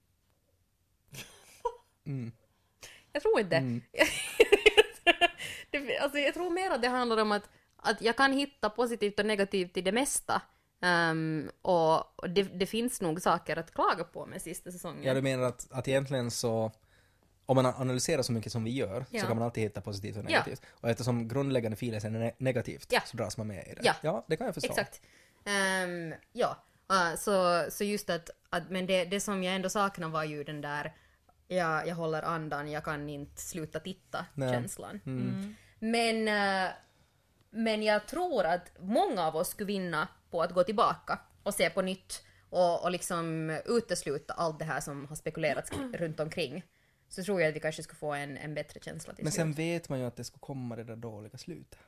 Mm. 2.05 2.31
jag 3.11 3.21
tror 3.21 3.39
inte. 3.39 3.59
det, 5.71 5.97
alltså, 5.97 6.17
jag 6.19 6.33
tror 6.33 6.49
mer 6.49 6.71
att 6.71 6.81
det 6.81 6.87
handlar 6.87 7.17
om 7.17 7.31
att, 7.31 7.49
att 7.75 8.01
jag 8.01 8.17
kan 8.17 8.33
hitta 8.33 8.69
positivt 8.69 9.19
och 9.19 9.25
negativt 9.25 9.77
i 9.77 9.81
det 9.81 9.91
mesta. 9.91 10.41
Ehm, 10.81 11.51
och 11.61 12.19
och 12.19 12.29
det, 12.29 12.43
det 12.43 12.65
finns 12.65 13.01
nog 13.01 13.21
saker 13.21 13.57
att 13.57 13.73
klaga 13.73 14.03
på 14.03 14.25
med 14.25 14.41
sista 14.41 14.71
säsongen. 14.71 15.03
Ja, 15.03 15.13
du 15.13 15.21
menar 15.21 15.43
att, 15.43 15.67
att 15.71 15.87
egentligen 15.87 16.31
så, 16.31 16.71
om 17.45 17.55
man 17.55 17.65
analyserar 17.65 18.21
så 18.21 18.31
mycket 18.31 18.51
som 18.51 18.63
vi 18.63 18.71
gör, 18.71 19.05
Ja. 19.09 19.21
så 19.21 19.27
kan 19.27 19.37
man 19.37 19.45
alltid 19.45 19.63
hitta 19.63 19.81
positivt 19.81 20.17
och 20.17 20.23
Ja. 20.23 20.27
negativt. 20.29 20.61
Och 20.69 20.89
eftersom 20.89 21.27
grundläggande 21.27 21.77
filen 21.77 22.15
är 22.15 22.19
ne- 22.29 22.33
negativt, 22.37 22.87
Ja. 22.91 23.01
så 23.05 23.17
dras 23.17 23.37
man 23.37 23.47
med 23.47 23.67
i 23.67 23.73
det. 23.73 23.81
Ja. 23.83 23.93
ja 24.01 24.25
det 24.27 24.37
kan 24.37 24.45
jag 24.45 24.53
förstå. 24.53 24.69
Exakt. 24.69 25.01
Ehm, 25.45 26.13
ja, 26.31 26.65
Uh, 26.91 27.15
så, 27.15 27.65
så 27.71 27.83
just 27.83 28.09
att, 28.09 28.29
att 28.49 28.69
men 28.69 28.85
det, 28.85 29.05
det 29.05 29.19
som 29.19 29.43
jag 29.43 29.55
ändå 29.55 29.69
saknar 29.69 30.09
var 30.09 30.23
ju 30.23 30.43
den 30.43 30.61
där 30.61 30.93
jag, 31.47 31.87
jag 31.87 31.95
håller 31.95 32.23
andan, 32.23 32.71
jag 32.71 32.83
kan 32.83 33.09
inte 33.09 33.41
sluta 33.41 33.79
titta 33.79 34.25
Nej. 34.33 34.53
känslan. 34.53 34.99
Mm. 35.05 35.55
Men, 35.79 36.27
eh, 36.27 36.71
men 37.49 37.83
jag 37.83 38.07
tror 38.07 38.45
att 38.45 38.71
många 38.79 39.27
av 39.27 39.35
oss 39.35 39.49
skulle 39.49 39.67
vinna 39.67 40.07
på 40.31 40.41
att 40.41 40.53
gå 40.53 40.63
tillbaka 40.63 41.19
och 41.43 41.53
se 41.53 41.69
på 41.69 41.81
nytt 41.81 42.23
och, 42.49 42.83
och 42.83 42.91
liksom 42.91 43.49
utesluta 43.65 44.33
allt 44.33 44.59
det 44.59 44.65
här 44.65 44.79
som 44.79 45.05
har 45.05 45.15
spekulerats 45.15 45.71
runt 45.93 46.19
omkring. 46.19 46.63
Så 47.09 47.23
tror 47.23 47.41
jag 47.41 47.49
att 47.49 47.55
vi 47.55 47.59
kanske 47.59 47.83
skulle 47.83 47.99
få 47.99 48.13
en, 48.13 48.37
en 48.37 48.53
bättre 48.53 48.79
känsla 48.79 49.13
till 49.13 49.23
Men 49.23 49.33
sen 49.33 49.53
slut. 49.53 49.65
vet 49.65 49.89
man 49.89 49.99
ju 49.99 50.05
att 50.05 50.15
det 50.15 50.23
ska 50.23 50.37
komma 50.37 50.75
det 50.75 50.83
där 50.83 50.95
dåliga 50.95 51.37
slutet. 51.37 51.79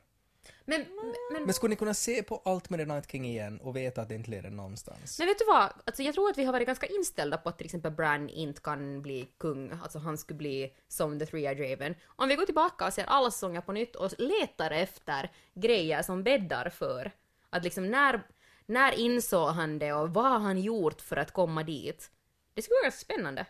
Men, 0.64 0.86
men, 1.32 1.44
Men 1.44 1.54
skulle 1.54 1.70
ni 1.70 1.76
kunna 1.76 1.94
se 1.94 2.22
på 2.22 2.42
allt 2.44 2.70
med 2.70 2.80
The 2.80 2.86
Night 2.86 3.10
King 3.10 3.24
igen 3.24 3.60
och 3.60 3.76
veta 3.76 4.02
att 4.02 4.08
det 4.08 4.14
inte 4.14 4.30
leder 4.30 4.50
någonstans? 4.50 5.18
Men 5.18 5.28
vet 5.28 5.38
du 5.38 5.44
vad? 5.44 5.72
Alltså 5.84 6.02
jag 6.02 6.14
tror 6.14 6.30
att 6.30 6.38
vi 6.38 6.44
har 6.44 6.52
varit 6.52 6.66
ganska 6.66 6.86
inställda 6.86 7.36
på 7.36 7.48
att 7.48 7.58
till 7.58 7.64
exempel 7.64 7.92
Bran 7.92 8.28
inte 8.28 8.60
kan 8.60 9.02
bli 9.02 9.28
kung, 9.38 9.72
alltså 9.82 9.98
han 9.98 10.18
skulle 10.18 10.36
bli 10.36 10.72
som 10.88 11.18
The 11.18 11.24
Three-Eyed 11.24 11.70
Raven. 11.70 11.94
Om 12.06 12.28
vi 12.28 12.34
går 12.34 12.46
tillbaka 12.46 12.86
och 12.86 12.92
ser 12.92 13.04
alla 13.04 13.30
säsonger 13.30 13.60
på 13.60 13.72
nytt 13.72 13.96
och 13.96 14.10
letar 14.18 14.70
efter 14.70 15.30
grejer 15.54 16.02
som 16.02 16.22
bäddar 16.22 16.68
för 16.68 17.12
att 17.50 17.64
liksom 17.64 17.90
när, 17.90 18.22
när 18.66 18.98
insåg 18.98 19.48
han 19.48 19.78
det 19.78 19.92
och 19.92 20.14
vad 20.14 20.24
har 20.24 20.38
han 20.38 20.58
gjort 20.58 21.00
för 21.00 21.16
att 21.16 21.32
komma 21.32 21.62
dit? 21.62 22.10
Det 22.54 22.62
skulle 22.62 22.74
vara 22.74 22.84
ganska 22.84 23.04
spännande. 23.04 23.46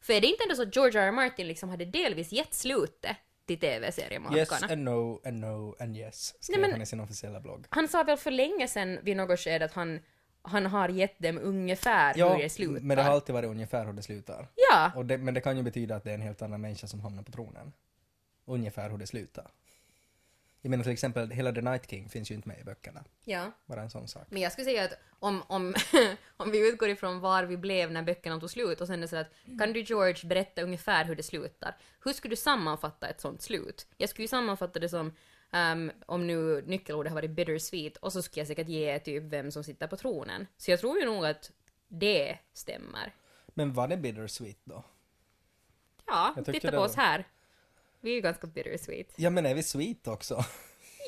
För 0.00 0.12
är 0.12 0.20
det 0.20 0.26
inte 0.26 0.42
ändå 0.42 0.54
så 0.54 0.62
att 0.62 0.76
George 0.76 1.00
R. 1.00 1.06
R. 1.06 1.12
Martin 1.12 1.48
liksom 1.48 1.68
hade 1.68 1.84
delvis 1.84 2.32
gett 2.32 2.54
slutet 2.54 3.16
till 3.48 3.58
tv-seriemakarna? 3.60 4.38
Yes 4.38 4.62
and 4.62 4.84
no 4.84 5.20
and 5.24 5.40
no 5.40 5.76
and 5.80 5.96
yes, 5.96 6.34
skrev 6.40 6.54
Nej, 6.54 6.60
men- 6.60 6.72
han 6.72 6.82
i 6.82 6.86
sin 6.86 7.00
officiella 7.00 7.40
blogg. 7.40 7.66
Han 7.70 7.88
sa 7.88 8.02
väl 8.02 8.16
för 8.16 8.30
länge 8.30 8.68
sedan 8.68 8.98
vid 9.02 9.16
något 9.16 9.40
skede 9.40 9.64
att 9.64 9.72
han, 9.72 10.00
han 10.42 10.66
har 10.66 10.88
gett 10.88 11.18
dem 11.18 11.38
ungefär 11.42 12.14
hur 12.14 12.20
Ja, 12.20 12.38
det 12.38 12.48
slutar. 12.50 12.80
men 12.82 12.96
det 12.96 13.02
har 13.02 13.10
alltid 13.12 13.32
varit 13.34 13.48
ungefär 13.50 13.86
hur 13.86 13.92
det 13.92 14.02
slutar. 14.02 14.48
Ja, 14.70 14.92
Och 14.96 15.06
det, 15.06 15.18
men 15.18 15.34
det 15.34 15.40
kan 15.40 15.56
ju 15.56 15.62
betyda 15.62 15.96
att 15.96 16.04
det 16.04 16.10
är 16.10 16.14
en 16.14 16.22
helt 16.22 16.42
annan 16.42 16.60
människa 16.60 16.86
som 16.86 17.00
hamnar 17.00 17.22
på 17.22 17.32
tronen. 17.32 17.72
Ungefär 18.46 18.90
hur 18.90 18.98
det 18.98 19.06
slutar. 19.06 19.46
Jag 20.60 20.70
menar 20.70 20.84
till 20.84 20.92
exempel, 20.92 21.30
hela 21.30 21.52
The 21.52 21.60
Night 21.60 21.90
King 21.90 22.08
finns 22.08 22.30
ju 22.30 22.34
inte 22.34 22.48
med 22.48 22.60
i 22.60 22.64
böckerna. 22.64 23.04
ja. 23.24 23.52
Bara 23.66 23.82
en 23.82 23.90
sån 23.90 24.08
sak. 24.08 24.26
Men 24.30 24.42
jag 24.42 24.52
skulle 24.52 24.64
säga 24.64 24.84
att 24.84 24.98
om, 25.18 25.42
om, 25.46 25.74
om 26.36 26.50
vi 26.50 26.68
utgår 26.68 26.88
ifrån 26.88 27.20
var 27.20 27.44
vi 27.44 27.56
blev 27.56 27.92
när 27.92 28.02
böckerna 28.02 28.40
tog 28.40 28.50
slut 28.50 28.80
och 28.80 28.86
sen 28.86 28.96
är 28.96 29.00
det 29.00 29.08
så 29.08 29.16
att 29.16 29.30
kan 29.58 29.72
du 29.72 29.80
George 29.80 30.28
berätta 30.28 30.62
ungefär 30.62 31.04
hur 31.04 31.16
det 31.16 31.22
slutar? 31.22 31.76
Hur 32.04 32.12
skulle 32.12 32.32
du 32.32 32.36
sammanfatta 32.36 33.08
ett 33.08 33.20
sånt 33.20 33.42
slut? 33.42 33.86
Jag 33.96 34.08
skulle 34.10 34.24
ju 34.24 34.28
sammanfatta 34.28 34.78
det 34.78 34.88
som 34.88 35.12
ehm, 35.52 35.92
om 36.06 36.26
nu 36.26 36.62
nyckelordet 36.66 37.10
har 37.10 37.14
varit 37.14 37.30
bittersweet 37.30 37.96
och 37.96 38.12
så 38.12 38.22
skulle 38.22 38.40
jag 38.40 38.48
säkert 38.48 38.68
ge 38.68 38.98
typ 38.98 39.22
vem 39.22 39.50
som 39.50 39.64
sitter 39.64 39.86
på 39.86 39.96
tronen. 39.96 40.46
Så 40.56 40.70
jag 40.70 40.80
tror 40.80 40.98
ju 40.98 41.04
nog 41.04 41.26
att 41.26 41.50
det 41.88 42.38
stämmer. 42.52 43.14
Men 43.46 43.72
var 43.72 43.88
det 43.88 43.96
bittersweet 43.96 44.58
då? 44.64 44.84
Ja, 46.06 46.34
titta 46.44 46.70
på 46.70 46.78
oss 46.78 46.96
här. 46.96 47.24
Vi 48.00 48.10
är 48.10 48.14
ju 48.14 48.20
ganska 48.20 48.46
bittersweet. 48.46 49.12
Ja 49.16 49.30
men 49.30 49.46
är 49.46 49.54
vi 49.54 49.62
sweet 49.62 50.08
också? 50.08 50.44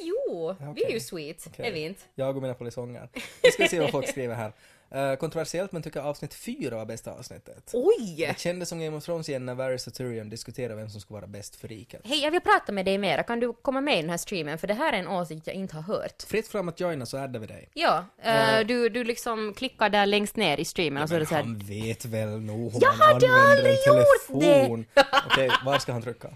Jo, 0.03 0.57
vi 0.75 0.85
är 0.85 0.91
ju 0.91 1.01
sweet, 1.01 1.47
Okej. 1.47 1.69
är 1.69 1.73
vi 1.73 1.81
inte? 1.81 2.01
Jag 2.15 2.37
och 2.37 2.43
mina 2.43 2.55
polisonger. 2.55 3.09
Nu 3.43 3.51
ska 3.51 3.63
vi 3.63 3.69
se 3.69 3.81
vad 3.81 3.91
folk 3.91 4.09
skriver 4.09 4.35
här. 4.35 4.53
Eh, 4.93 5.17
kontroversiellt 5.17 5.73
men 5.73 5.83
tycker 5.83 6.01
avsnitt 6.01 6.35
fyra 6.35 6.77
var 6.77 6.87
bästa 6.87 7.13
avsnittet. 7.13 7.71
Oj! 7.73 8.27
Det 8.29 8.39
kändes 8.39 8.69
som 8.69 8.81
Game 8.81 8.97
of 8.97 9.05
Thrones 9.05 9.29
igen 9.29 9.47
när 9.47 9.55
Varys 9.55 9.87
och 9.87 9.95
Tyrion 9.95 10.31
diskuterade 10.31 10.75
vem 10.75 10.91
som 10.91 11.01
skulle 11.01 11.15
vara 11.15 11.27
bäst 11.27 11.57
för 11.57 11.69
riket. 11.69 12.01
Hej, 12.05 12.23
jag 12.23 12.31
vill 12.31 12.41
prata 12.41 12.73
med 12.73 12.85
dig 12.85 12.99
mera. 12.99 13.23
Kan 13.23 13.41
du 13.41 13.53
komma 13.53 13.81
med 13.81 13.99
i 13.99 14.01
den 14.01 14.11
här 14.11 14.17
streamen? 14.17 14.59
För 14.59 14.67
det 14.67 14.75
här 14.75 14.93
är 14.93 14.97
en 14.97 15.09
åsikt 15.09 15.47
jag 15.47 15.57
inte 15.57 15.77
har 15.77 15.83
hört. 15.83 16.23
Fritt 16.23 16.49
fram 16.49 16.69
att 16.69 16.81
joina 16.81 17.07
så 17.07 17.19
addar 17.19 17.41
vi 17.41 17.47
dig. 17.47 17.69
Ja, 17.75 18.05
eh, 18.23 18.67
du, 18.67 18.89
du 18.89 19.05
liksom 19.05 19.55
klickar 19.55 19.89
där 19.89 20.07
längst 20.07 20.37
ner 20.37 20.61
i 20.61 20.65
streamen 20.65 21.03
och 21.03 21.09
så 21.09 21.15
är 21.15 21.21
det 21.21 21.27
så 21.27 21.35
här... 21.35 21.43
Han 21.43 21.59
vet 21.59 22.05
väl 22.05 22.41
nog 22.41 22.73
hur 22.73 22.83
Jag 22.83 22.99
man 22.99 23.09
hade 23.09 23.27
använder 23.27 23.51
aldrig 23.51 23.79
en 23.87 23.97
gjort 23.97 24.27
telefon. 24.27 24.87
Okej, 25.31 25.51
var 25.65 25.79
ska 25.79 25.93
han 25.93 26.03
trycka? 26.03 26.31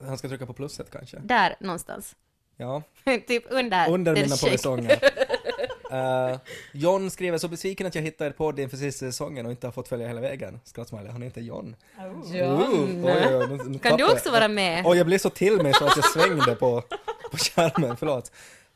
Han 0.00 0.18
ska 0.18 0.28
trycka 0.28 0.46
på 0.46 0.52
plusset 0.52 0.90
kanske? 0.90 1.18
Där 1.18 1.56
någonstans. 1.60 2.16
Ja, 2.56 2.82
typ 3.26 3.44
under, 3.50 3.90
under 3.90 4.14
mina 4.14 4.36
polisonger. 4.36 5.00
Uh, 5.92 6.38
John 6.72 7.10
skriver 7.10 7.38
så 7.38 7.48
besviken 7.48 7.86
att 7.86 7.94
jag 7.94 8.02
hittade 8.02 8.30
er 8.30 8.32
podd 8.32 8.58
inför 8.58 8.76
sista 8.76 9.06
säsongen 9.06 9.46
och 9.46 9.52
inte 9.52 9.66
har 9.66 9.72
fått 9.72 9.88
följa 9.88 10.08
hela 10.08 10.20
vägen. 10.20 10.60
Skrattsmiley, 10.64 11.12
han 11.12 11.22
heter 11.22 11.40
John. 11.40 11.76
John. 12.32 13.04
Uh, 13.04 13.06
oj, 13.06 13.36
oj, 13.36 13.48
nu, 13.48 13.64
nu 13.64 13.78
Kan 13.78 13.96
du 13.96 14.12
också 14.12 14.30
vara 14.30 14.48
med? 14.48 14.86
Och 14.86 14.96
jag 14.96 15.06
blev 15.06 15.18
så 15.18 15.30
till 15.30 15.62
mig 15.62 15.72
så 15.74 15.86
att 15.86 15.96
jag 15.96 16.04
svängde 16.04 16.54
på, 16.54 16.82
på 17.30 17.36
skärmen, 17.36 17.96
förlåt. 17.96 18.32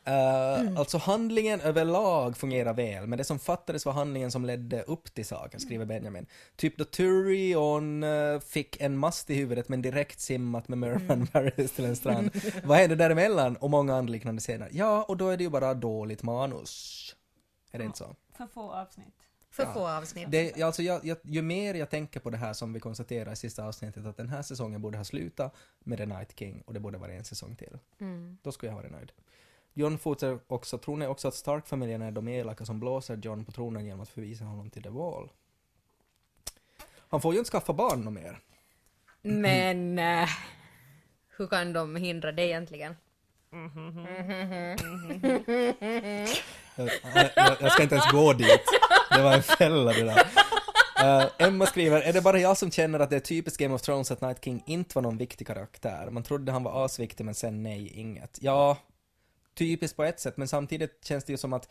Uh, 0.09 0.78
Alltså 0.78 0.98
handlingen 0.98 1.61
överlag 1.61 2.36
fungerar 2.36 2.74
väl, 2.74 3.07
men 3.07 3.18
det 3.18 3.24
som 3.24 3.38
fattades 3.38 3.86
var 3.86 3.92
handlingen 3.92 4.30
som 4.30 4.44
ledde 4.44 4.82
upp 4.82 5.14
till 5.14 5.26
saken, 5.26 5.61
skriver 5.61 5.84
Benjamin. 5.84 6.26
Typ 6.57 6.78
då 6.78 6.84
Tyrion 6.84 8.05
uh, 8.05 8.40
fick 8.40 8.80
en 8.80 8.98
mast 8.98 9.30
i 9.30 9.34
huvudet 9.34 9.68
men 9.68 9.82
direkt 9.82 10.20
simmat 10.20 10.68
med 10.68 10.78
Merman 10.78 11.28
Varys 11.32 11.72
till 11.72 11.84
en 11.84 11.96
strand. 11.96 12.30
Vad 12.64 12.78
hände 12.78 12.96
däremellan? 12.96 13.57
Och 13.57 13.70
många 13.70 13.94
andra 13.94 14.12
liknande 14.12 14.40
scener. 14.40 14.68
Ja, 14.72 15.02
och 15.02 15.16
då 15.16 15.28
är 15.28 15.36
det 15.36 15.44
ju 15.44 15.50
bara 15.50 15.74
dåligt 15.74 16.22
manus. 16.22 17.16
Är 17.72 17.78
det 17.78 17.84
inte 17.84 17.98
så? 17.98 18.16
För 18.36 18.46
få 18.46 18.72
avsnitt. 18.72 19.14
För 19.50 19.66
få 19.66 19.88
avsnitt. 19.88 20.30
Det, 20.30 20.62
alltså 20.62 20.82
jag, 20.82 21.05
jag, 21.05 21.18
ju 21.22 21.42
mer 21.42 21.74
jag 21.74 21.90
tänker 21.90 22.20
på 22.20 22.30
det 22.30 22.36
här 22.36 22.52
som 22.52 22.72
vi 22.72 22.80
konstaterar 22.80 23.32
i 23.32 23.36
sista 23.36 23.64
avsnittet 23.64 24.07
att 24.07 24.16
den 24.16 24.28
här 24.28 24.42
säsongen 24.42 24.82
borde 24.82 24.98
ha 24.98 25.05
slutat 25.05 25.55
med 25.78 25.98
The 25.98 26.07
Night 26.07 26.38
King 26.38 26.62
och 26.66 26.74
det 26.74 26.80
borde 26.80 26.98
vara 26.98 27.12
en 27.12 27.24
säsong 27.24 27.57
till. 27.57 27.78
Mm. 28.00 28.38
Då 28.42 28.52
skulle 28.52 28.72
jag 28.72 28.76
vara 28.76 28.88
nöjd. 28.88 29.12
John 29.74 29.98
fortsätter 29.98 30.38
också, 30.46 30.78
tror 30.78 30.96
ni 30.96 31.06
också 31.06 31.28
att 31.28 31.34
Stark-familjen 31.34 32.02
är 32.02 32.10
de 32.10 32.28
elaka 32.28 32.64
som 32.64 32.80
blåser 32.80 33.16
John 33.16 33.44
på 33.44 33.52
tronen 33.52 33.84
genom 33.84 34.00
att 34.00 34.08
förvisa 34.08 34.44
honom 34.44 34.70
till 34.70 34.82
The 34.82 34.88
Wall? 34.88 35.28
Han 37.08 37.20
får 37.20 37.32
ju 37.32 37.38
inte 37.38 37.50
skaffa 37.50 37.72
barn 37.72 38.00
något 38.00 38.14
mer. 38.14 38.40
Men 39.22 39.98
eh, 39.98 40.28
hur 41.36 41.46
kan 41.46 41.72
de 41.72 41.96
hindra 41.96 42.32
det 42.32 42.42
egentligen? 42.42 42.96
Jag, 46.76 46.90
jag, 47.36 47.56
jag 47.60 47.72
ska 47.72 47.82
inte 47.82 47.94
ens 47.94 48.10
gå 48.12 48.32
dit. 48.32 48.64
Det 49.10 49.22
var 49.22 49.34
en 49.34 49.42
fälla 49.42 49.92
det 49.92 50.04
där. 50.04 50.26
Eh, 51.04 51.26
Emma 51.38 51.66
skriver, 51.66 52.00
är 52.00 52.12
det 52.12 52.20
bara 52.20 52.38
jag 52.38 52.58
som 52.58 52.70
känner 52.70 53.00
att 53.00 53.10
det 53.10 53.16
är 53.16 53.20
typiskt 53.20 53.60
Game 53.60 53.74
of 53.74 53.82
Thrones 53.82 54.10
att 54.10 54.20
Night 54.20 54.44
King 54.44 54.62
inte 54.66 54.94
var 54.94 55.02
någon 55.02 55.18
viktig 55.18 55.46
karaktär? 55.46 56.08
Man 56.10 56.22
trodde 56.22 56.52
han 56.52 56.62
var 56.62 56.84
asviktig 56.84 57.24
men 57.24 57.34
sen 57.34 57.62
nej, 57.62 57.92
inget. 57.94 58.38
Ja, 58.40 58.76
typiskt 59.55 59.96
på 59.96 60.05
ett 60.05 60.20
sätt, 60.20 60.36
men 60.36 60.48
samtidigt 60.48 61.05
känns 61.05 61.24
det 61.24 61.32
ju 61.32 61.36
som 61.36 61.52
att 61.52 61.68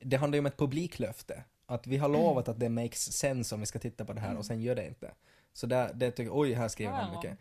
det 0.00 0.16
handlar 0.16 0.36
ju 0.36 0.40
om 0.40 0.46
ett 0.46 0.56
publiklöfte. 0.56 1.44
Att 1.66 1.86
vi 1.86 1.96
har 1.96 2.08
lovat 2.08 2.48
att 2.48 2.60
det 2.60 2.68
makes 2.68 3.12
sense 3.12 3.54
om 3.54 3.60
vi 3.60 3.66
ska 3.66 3.78
titta 3.78 4.04
på 4.04 4.12
det 4.12 4.20
här 4.20 4.36
och 4.36 4.46
sen 4.46 4.60
gör 4.60 4.74
det 4.74 4.86
inte. 4.86 5.10
Så 5.52 5.66
där, 5.66 5.92
det 5.94 6.10
tycker 6.10 6.30
oj, 6.40 6.52
här 6.52 6.68
skriver 6.68 6.92
Ja. 6.92 7.16
mycket. 7.16 7.38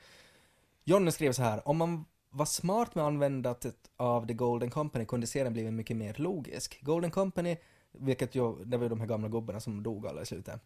Jonny 0.83 1.11
skriver 1.11 1.33
så 1.33 1.41
här, 1.41 1.67
om 1.67 1.77
man 1.77 2.05
var 2.29 2.45
smart 2.45 2.95
med 2.95 3.03
användandet 3.05 3.75
av 3.97 4.27
The 4.27 4.33
Golden 4.33 4.69
Company 4.69 5.05
kunde 5.05 5.27
serien 5.27 5.53
blivit 5.53 5.73
mycket 5.73 5.97
mer 5.97 6.15
logisk. 6.17 6.81
Golden 6.81 7.11
Company, 7.11 7.57
vilket 7.91 8.35
ju, 8.35 8.63
det 8.65 8.77
var 8.77 8.83
ju 8.83 8.89
de 8.89 8.99
här 8.99 9.07
gamla 9.07 9.27
gubbarna 9.27 9.59
som 9.59 9.83
dog 9.83 10.07
alla 10.07 10.21
i 10.21 10.25
slutet. 10.25 10.61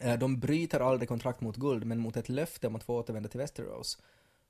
Eh, 0.00 0.18
De 0.18 0.40
bryter 0.40 0.80
aldrig 0.80 1.08
kontrakt 1.08 1.40
mot 1.40 1.56
guld, 1.56 1.84
men 1.84 1.98
mot 1.98 2.16
ett 2.16 2.28
löfte 2.28 2.66
om 2.66 2.76
att 2.76 2.82
få 2.84 2.94
återvända 2.98 3.28
till 3.28 3.40
Westeros. 3.40 3.98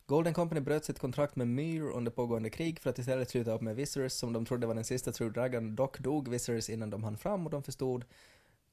Golden 0.08 0.34
Company 0.34 0.60
bröt 0.60 0.84
sitt 0.84 0.98
kontrakt 0.98 1.36
med 1.36 1.48
Myr 1.48 1.82
under 1.82 2.10
pågående 2.10 2.50
krig 2.50 2.80
för 2.80 2.90
att 2.90 2.98
istället 2.98 3.30
sluta 3.30 3.52
upp 3.52 3.60
med 3.60 3.76
Viserys 3.76 4.14
som 4.14 4.32
de 4.32 4.44
trodde 4.44 4.66
var 4.66 4.74
den 4.74 4.84
sista 4.84 5.12
True 5.12 5.30
Dragon. 5.30 5.76
Dock 5.76 5.98
dog 5.98 6.28
Viserys 6.28 6.70
innan 6.70 6.90
de 6.90 7.04
hann 7.04 7.18
fram 7.18 7.46
och 7.46 7.50
de 7.50 7.62
förstod 7.62 8.04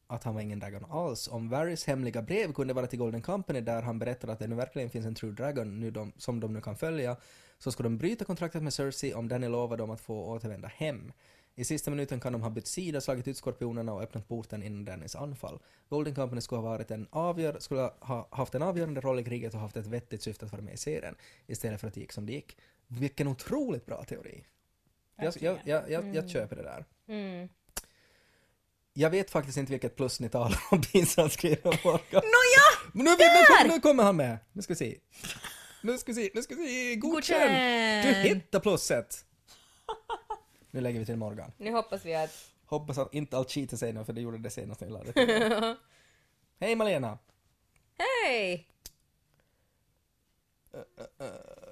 att 0.08 0.24
han 0.24 0.34
var 0.34 0.42
ingen 0.42 0.60
dragon 0.60 0.86
alls. 0.92 1.28
Om 1.28 1.50
Varys 1.50 1.86
hemliga 1.86 2.22
brev 2.22 2.54
kunde 2.54 2.74
vara 2.74 2.88
till 2.88 3.00
Golden 3.00 3.22
Company 3.22 3.62
där 3.62 3.82
han 3.82 4.00
berättade 4.00 4.34
att 4.34 4.40
det 4.40 4.48
nu 4.48 4.56
verkligen 4.56 4.90
finns 4.90 5.06
en 5.06 5.16
True 5.16 5.32
Dragon 5.32 5.80
nu 5.80 5.92
de, 5.92 6.14
som 6.18 6.40
de 6.40 6.54
nu 6.54 6.62
kan 6.62 6.76
följa 6.76 7.18
så 7.58 7.72
ska 7.72 7.84
de 7.84 7.98
bryta 7.98 8.26
kontraktet 8.26 8.64
med 8.64 8.74
Cersei 8.74 9.14
om 9.14 9.28
Danny 9.28 9.48
lovar 9.48 9.78
dem 9.78 9.90
att 9.90 10.02
få 10.02 10.26
återvända 10.26 10.68
hem. 10.68 11.12
I 11.56 11.64
sista 11.64 11.92
minuten 11.92 12.20
kan 12.20 12.34
de 12.34 12.42
ha 12.42 12.50
bytt 12.50 12.68
sida, 12.68 13.02
slagit 13.02 13.28
ut 13.28 13.38
skorpionerna 13.38 13.94
och 13.94 14.02
öppnat 14.02 14.28
porten 14.28 14.64
innan 14.64 14.86
Dannys 14.86 15.16
anfall. 15.16 15.60
Golden 15.90 16.16
Company 16.16 16.42
skulle 16.42 16.62
ha, 16.62 16.70
varit 16.70 16.92
en 16.92 17.08
avgör, 17.10 17.60
skulle 17.60 17.92
ha 18.00 18.28
haft 18.32 18.56
en 18.56 18.62
avgörande 18.62 19.02
roll 19.02 19.20
i 19.20 19.24
kriget 19.24 19.54
och 19.54 19.60
haft 19.60 19.78
ett 19.78 19.86
vettigt 19.86 20.22
syfte 20.22 20.46
att 20.46 20.52
vara 20.52 20.62
med 20.62 20.74
i 20.74 20.78
serien 20.78 21.16
istället 21.48 21.82
för 21.82 21.88
att 21.88 21.94
det 21.94 22.00
gick 22.00 22.12
som 22.12 22.26
det 22.26 22.34
gick. 22.34 22.58
Vilken 22.88 23.28
otroligt 23.28 23.86
bra 23.86 24.04
teori. 24.04 24.46
Jag, 25.16 25.34
jag, 25.40 25.58
jag, 25.64 25.92
jag, 25.92 26.16
jag 26.16 26.30
köper 26.30 26.56
det 26.56 26.64
där. 26.64 26.86
Mm. 27.08 27.50
Jag 28.94 29.10
vet 29.10 29.32
faktiskt 29.32 29.58
inte 29.58 29.72
vilket 29.72 29.96
plus 29.96 30.20
ni 30.20 30.30
talar 30.30 30.60
om, 30.72 30.82
Pinsan 30.94 31.30
skriver 31.30 31.80
Morgan. 31.84 32.02
Nåja! 32.12 32.92
Men 32.94 33.06
nu, 33.06 33.12
nu, 33.12 33.68
nu, 33.68 33.74
nu 33.74 33.80
kommer 33.80 34.04
han 34.04 34.16
med. 34.16 34.38
Nu 34.52 34.62
ska 34.62 34.74
vi 34.74 34.78
se. 34.78 34.98
Nu 35.82 35.98
ska 35.98 36.12
vi 36.12 36.16
se, 36.24 36.32
nu 36.34 36.42
ska 36.42 36.56
vi 36.56 36.68
se. 36.68 36.96
Godkänd! 36.96 37.54
Du 38.06 38.30
hittar 38.30 38.60
plusset! 38.60 39.26
Nu 40.74 40.82
lägger 40.82 41.00
vi 41.00 41.06
till 41.06 41.16
Morgan. 41.18 41.52
Nu 41.58 41.72
hoppas 41.72 42.06
vi 42.06 42.16
att... 42.16 42.50
Hoppas 42.66 42.98
att 42.98 43.14
inte 43.14 43.38
allt 43.38 43.52
cheatar 43.52 43.78
sig 43.78 43.94
nu 43.94 44.06
för 44.06 44.14
det 44.14 44.22
gjorde 44.22 44.38
det 44.38 44.50
senast 44.50 44.82
när 44.82 44.88
jag 44.88 44.94
lade 44.94 45.14
till. 45.14 45.76
Hej 46.60 46.76
Malena! 46.76 47.18
Hej! 47.98 48.68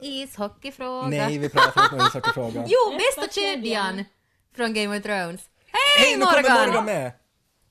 Ishockeyfråga. 0.01 1.07
Nej, 1.07 1.37
vi 1.37 1.49
pratar 1.49 1.83
inte 1.83 1.95
om 1.95 2.01
ishockeyfrågan. 2.07 2.65
Jo, 2.67 2.97
bästa 2.97 3.33
kedjan 3.41 4.03
från 4.55 4.73
Game 4.73 4.97
of 4.97 5.03
Thrones. 5.03 5.49
Hej, 5.65 6.05
Hej, 6.05 6.17
nu 6.17 6.25
kommer 6.25 6.41
Morgan! 6.41 6.67
Morgan 6.67 6.85
med! 6.85 7.11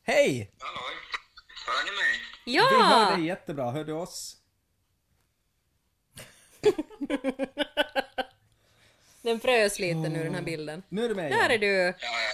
Hej! 0.02 0.52
Hallå, 0.58 0.80
hör 1.66 1.84
ni 1.84 1.90
mig? 1.90 2.20
Vi 2.46 2.58
hör 2.58 3.00
Ja! 3.10 3.16
dig 3.16 3.26
jättebra, 3.26 3.70
hör 3.70 3.84
du 3.84 3.92
oss? 3.92 4.36
Den 9.22 9.40
frös 9.40 9.78
lite 9.78 10.08
nu 10.08 10.24
den 10.24 10.34
här 10.34 10.42
bilden. 10.42 10.82
Nu 10.88 11.04
är 11.04 11.08
du 11.08 11.14
med 11.14 11.24
Där 11.32 11.38
igen. 11.38 11.50
är 11.50 11.58
du. 11.58 11.76
Ja, 11.76 11.92
ja. 12.00 12.30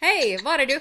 Hej, 0.00 0.38
var 0.44 0.58
är 0.58 0.66
du? 0.66 0.72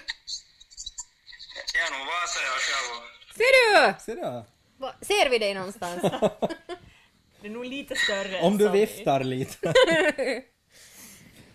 Jag 1.73 1.87
är 1.87 1.97
nog 1.97 2.07
Vasa 2.07 2.39
jag 2.43 2.53
själv. 2.53 3.01
Ser 3.35 3.53
du? 3.87 3.99
Ser 4.03 4.15
du? 4.15 4.43
Va- 4.77 4.95
Ser 5.01 5.29
vi 5.29 5.37
dig 5.39 5.53
någonstans? 5.53 6.01
Det 7.41 7.47
är 7.47 7.51
nog 7.51 7.65
lite 7.65 7.95
större. 7.95 8.41
Om 8.41 8.57
du 8.57 8.69
viftar 8.69 9.23
lite. 9.23 9.73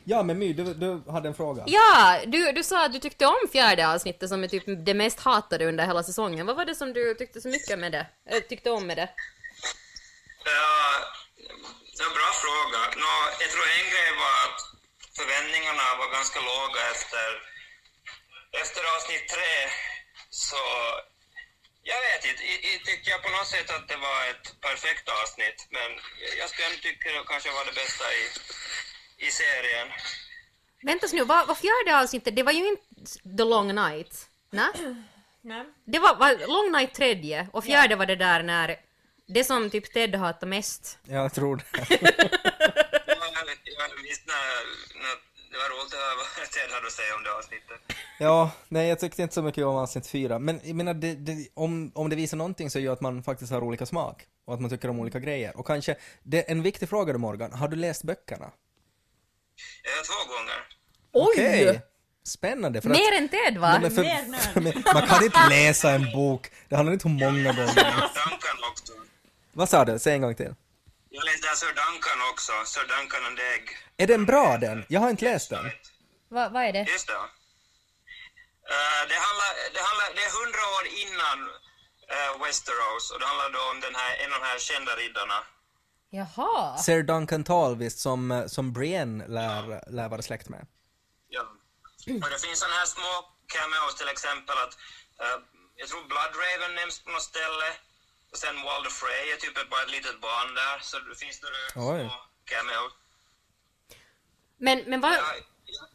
ja, 0.04 0.22
men 0.22 0.38
My, 0.38 0.52
du, 0.52 0.74
du 0.74 1.02
hade 1.10 1.28
en 1.28 1.34
fråga. 1.34 1.64
Ja, 1.66 2.20
du, 2.26 2.52
du 2.52 2.62
sa 2.62 2.84
att 2.86 2.92
du 2.92 2.98
tyckte 2.98 3.26
om 3.26 3.48
fjärde 3.52 3.88
avsnittet 3.88 4.28
som 4.28 4.44
är 4.44 4.48
typ 4.48 4.62
det 4.66 4.94
mest 4.94 5.20
hatade 5.20 5.66
under 5.66 5.86
hela 5.86 6.02
säsongen. 6.02 6.46
Vad 6.46 6.56
var 6.56 6.64
det 6.64 6.74
som 6.74 6.92
du 6.92 7.14
tyckte 7.14 7.40
så 7.40 7.48
mycket 7.48 7.78
med 7.78 7.92
det? 7.92 8.06
Äh, 8.30 8.40
tyckte 8.40 8.70
om 8.70 8.86
med 8.86 8.96
det? 8.96 9.08
Ja, 10.44 11.04
det 11.96 12.02
var 12.04 12.10
en 12.12 12.18
bra 12.20 12.30
fråga. 12.44 12.80
Nå, 13.04 13.14
jag 13.42 13.50
tror 13.52 13.66
en 13.78 13.88
grej 13.92 14.10
var 14.24 14.34
att 14.46 14.60
förväntningarna 15.18 15.86
var 16.00 16.08
ganska 16.18 16.38
låga 16.50 16.80
efter, 16.94 17.28
efter 18.62 18.80
avsnitt 18.94 19.26
tre. 19.34 19.54
Så 20.30 20.60
jag 21.82 22.00
vet 22.06 22.22
inte, 22.30 22.42
jag, 22.44 22.84
tycker 22.84 23.10
jag 23.10 23.22
på 23.22 23.30
något 23.36 23.46
sätt 23.54 23.70
att 23.76 23.88
det 23.88 23.96
var 23.96 24.20
ett 24.32 24.46
perfekt 24.60 25.06
avsnitt. 25.08 25.58
Men 25.70 25.90
jag- 26.38 26.48
skulle 26.50 26.66
ändå 26.68 26.78
tycka 26.82 27.12
det 27.12 27.24
kanske 27.32 27.50
var 27.52 27.64
det 27.64 27.72
bästa 27.82 28.04
i, 28.20 28.22
i 29.26 29.30
serien. 29.30 29.88
Vänta 30.82 31.06
nu, 31.12 31.24
vad 31.24 31.46
var 31.46 31.54
fjärde 31.54 32.00
avsnittet? 32.02 32.36
Det 32.36 32.42
var 32.42 32.52
ju 32.52 32.68
inte 32.68 32.82
The 33.38 33.44
Long 33.44 33.74
Night. 33.74 34.28
Nej? 34.50 34.68
Nej. 35.42 35.64
Det 35.86 35.98
var, 35.98 36.14
var 36.14 36.46
Long 36.46 36.72
Night 36.72 36.94
tredje 36.94 37.48
och 37.52 37.64
fjärde 37.64 37.96
var 37.96 38.06
det 38.06 38.16
där 38.16 38.42
när 38.42 38.76
det 39.26 39.44
som 39.44 39.70
typ 39.70 39.92
Ted 39.92 40.14
hatar 40.14 40.46
mest. 40.46 40.98
Jag 41.04 41.34
tror 41.34 41.56
det. 41.56 41.64
Ja, 41.76 41.86
jag, 43.34 43.48
jag 43.64 44.02
visste 44.02 44.26
när, 44.26 44.64
när, 45.02 45.14
det 45.50 45.58
var 45.58 45.68
roligt 45.68 45.94
att 45.94 46.00
höra 46.00 46.16
vad 46.16 46.50
Ted 46.50 46.70
hade 46.74 46.86
att 46.86 46.92
säga 46.92 47.14
om 47.16 47.22
det 47.24 47.32
avsnittet. 47.32 47.98
Ja, 48.18 48.50
nej 48.68 48.88
jag 48.88 48.98
tyckte 48.98 49.22
inte 49.22 49.34
så 49.34 49.42
mycket 49.42 49.64
om 49.64 49.76
avsnitt 49.76 50.06
fyra. 50.06 50.38
Men 50.38 50.60
jag 50.64 50.76
menar, 50.76 50.94
det, 50.94 51.14
det, 51.14 51.48
om, 51.54 51.92
om 51.94 52.10
det 52.10 52.16
visar 52.16 52.36
någonting 52.36 52.70
så 52.70 52.78
är 52.78 52.82
ju 52.82 52.92
att 52.92 53.00
man 53.00 53.22
faktiskt 53.22 53.52
har 53.52 53.64
olika 53.64 53.86
smak. 53.86 54.26
Och 54.46 54.54
att 54.54 54.60
man 54.60 54.70
tycker 54.70 54.90
om 54.90 55.00
olika 55.00 55.18
grejer. 55.18 55.56
Och 55.56 55.66
kanske, 55.66 55.96
det, 56.22 56.50
en 56.50 56.62
viktig 56.62 56.88
fråga 56.88 57.12
då 57.12 57.18
Morgan, 57.18 57.52
har 57.52 57.68
du 57.68 57.76
läst 57.76 58.02
böckerna? 58.02 58.44
Eh, 58.44 60.06
två 60.06 60.32
gånger. 60.34 60.64
Okej! 61.12 61.82
Spännande. 62.26 62.80
För 62.80 62.88
Mer 62.88 63.12
än 63.18 63.28
Ted 63.28 63.58
va? 63.58 63.70
Nej, 63.70 63.80
men 63.80 63.90
för, 63.90 64.02
Mer 64.02 64.38
för, 64.38 64.60
men 64.60 64.82
man 64.94 65.06
kan 65.06 65.24
inte 65.24 65.48
läsa 65.48 65.90
en 65.90 66.12
bok, 66.12 66.50
det 66.68 66.76
handlar 66.76 66.92
inte 66.92 67.08
om 67.08 67.12
många 67.12 67.52
gånger. 67.52 67.94
Också. 68.70 68.92
Vad 69.54 69.68
sa 69.68 69.84
du? 69.84 69.98
Säg 69.98 70.14
en 70.14 70.22
gång 70.22 70.34
till. 70.34 70.54
Jag 71.10 71.24
läste 71.24 71.56
Sir 71.56 71.72
Duncan 71.82 72.18
också, 72.32 72.52
Sir 72.64 72.84
Duncan 72.94 73.24
and 73.26 73.38
Egg. 73.38 73.64
Är 73.96 74.06
den 74.06 74.24
bra 74.26 74.58
den? 74.58 74.84
Jag 74.88 75.00
har 75.00 75.10
inte 75.10 75.24
läst 75.24 75.50
den. 75.50 75.64
Va, 76.30 76.48
vad 76.48 76.62
är 76.62 76.72
det? 76.72 76.84
Just 76.94 77.06
det. 77.06 77.20
Eh, 78.74 79.02
det, 79.10 79.18
handlar, 79.26 79.50
det, 79.74 79.82
handlar, 79.88 80.06
det 80.16 80.24
är 80.28 80.32
hundra 80.40 80.62
år 80.76 80.84
innan 81.04 81.38
eh, 82.14 82.42
Westeros 82.42 83.04
och 83.12 83.18
det 83.20 83.26
handlar 83.26 83.50
då 83.58 83.62
om 83.72 83.80
den 83.80 83.94
här, 84.00 84.12
en 84.22 84.32
av 84.34 84.40
de 84.40 84.46
här 84.46 84.58
kända 84.58 84.92
riddarna. 84.96 85.38
Jaha. 86.10 86.78
Sir 86.78 87.02
Duncan 87.02 87.44
Tall 87.44 87.76
visst, 87.76 87.98
som, 87.98 88.30
eh, 88.30 88.46
som 88.46 88.72
Brienne 88.72 89.26
lär, 89.28 89.90
lär 89.96 90.08
vara 90.08 90.22
släkt 90.22 90.48
med. 90.48 90.66
Ja. 91.28 91.42
Och 92.22 92.30
det 92.32 92.40
finns 92.46 92.58
sådana 92.58 92.76
här 92.80 92.86
små 92.96 93.12
cameos 93.54 93.94
till 94.00 94.08
exempel 94.08 94.56
att 94.64 94.74
eh, 95.22 95.38
jag 95.76 95.88
tror 95.88 96.02
Bloodraven 96.10 96.74
nämns 96.80 97.04
på 97.04 97.10
något 97.10 97.22
ställe 97.32 97.68
och 98.34 98.38
sen 98.38 98.56
Walder 98.64 98.90
Frey 98.90 99.32
är 99.32 99.36
typ 99.36 99.70
bara 99.70 99.82
ett 99.82 99.90
litet 99.90 100.20
barn 100.20 100.54
där 100.54 100.78
så 100.80 100.98
det 100.98 101.14
finns 101.14 101.40
det 101.40 101.46
Oj. 101.76 102.00
små 102.00 102.10
cameos. 102.44 102.92
Men, 104.56 104.78
men 104.86 105.00
vad, 105.00 105.12
Ja, 105.12 105.34
ja. 105.64 105.86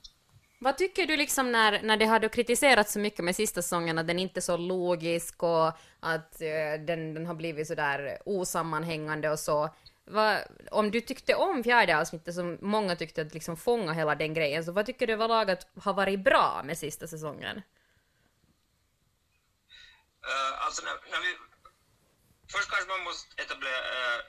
vad 0.60 0.78
tycker 0.78 1.06
du 1.08 1.18
liksom 1.18 1.52
när, 1.52 1.82
när 1.82 1.98
det 1.98 2.06
har 2.06 2.20
då 2.20 2.30
kritiserats 2.30 2.94
så 2.94 3.00
mycket 3.00 3.26
med 3.26 3.36
sista 3.36 3.62
säsongen 3.62 3.98
att 3.98 4.08
den 4.08 4.20
inte 4.20 4.40
är 4.40 4.42
så 4.42 4.58
logisk 4.58 5.44
och 5.44 5.68
att 6.00 6.42
eh, 6.42 6.74
den, 6.88 7.14
den 7.14 7.26
har 7.26 7.34
blivit 7.34 7.68
så 7.68 7.76
där 7.76 8.18
osammanhängande 8.26 9.30
och 9.30 9.40
så. 9.40 9.70
Vad, 10.06 10.38
om 10.72 10.92
du 10.92 11.02
tyckte 11.02 11.36
om 11.36 11.64
fjärde 11.64 12.00
avsnittet 12.00 12.36
som 12.36 12.58
många 12.62 12.96
tyckte 12.96 13.22
att 13.22 13.34
liksom 13.34 13.58
fånga 13.58 13.94
hela 13.94 14.16
den 14.16 14.34
grejen, 14.34 14.66
så 14.66 14.72
vad 14.72 14.86
tycker 14.86 15.08
du 15.08 15.14
överlag 15.14 15.52
att 15.52 15.68
har 15.82 15.94
varit 15.94 16.24
bra 16.24 16.62
med 16.66 16.78
sista 16.78 17.08
säsongen? 17.08 17.62
Eh, 20.28 20.66
alltså 20.66 20.84
när, 20.86 21.12
när 21.12 21.22
vi... 21.22 21.49
Först 22.52 22.70
kanske 22.70 22.90
man 22.90 23.04
måste 23.04 23.42
etablera... 23.44 23.78
eh, 23.98 24.20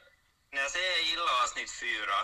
när 0.53 0.61
jag 0.63 0.71
säger 0.71 0.91
jag 0.97 1.03
gillar 1.11 1.43
avsnitt 1.45 1.71
fyra 1.85 2.19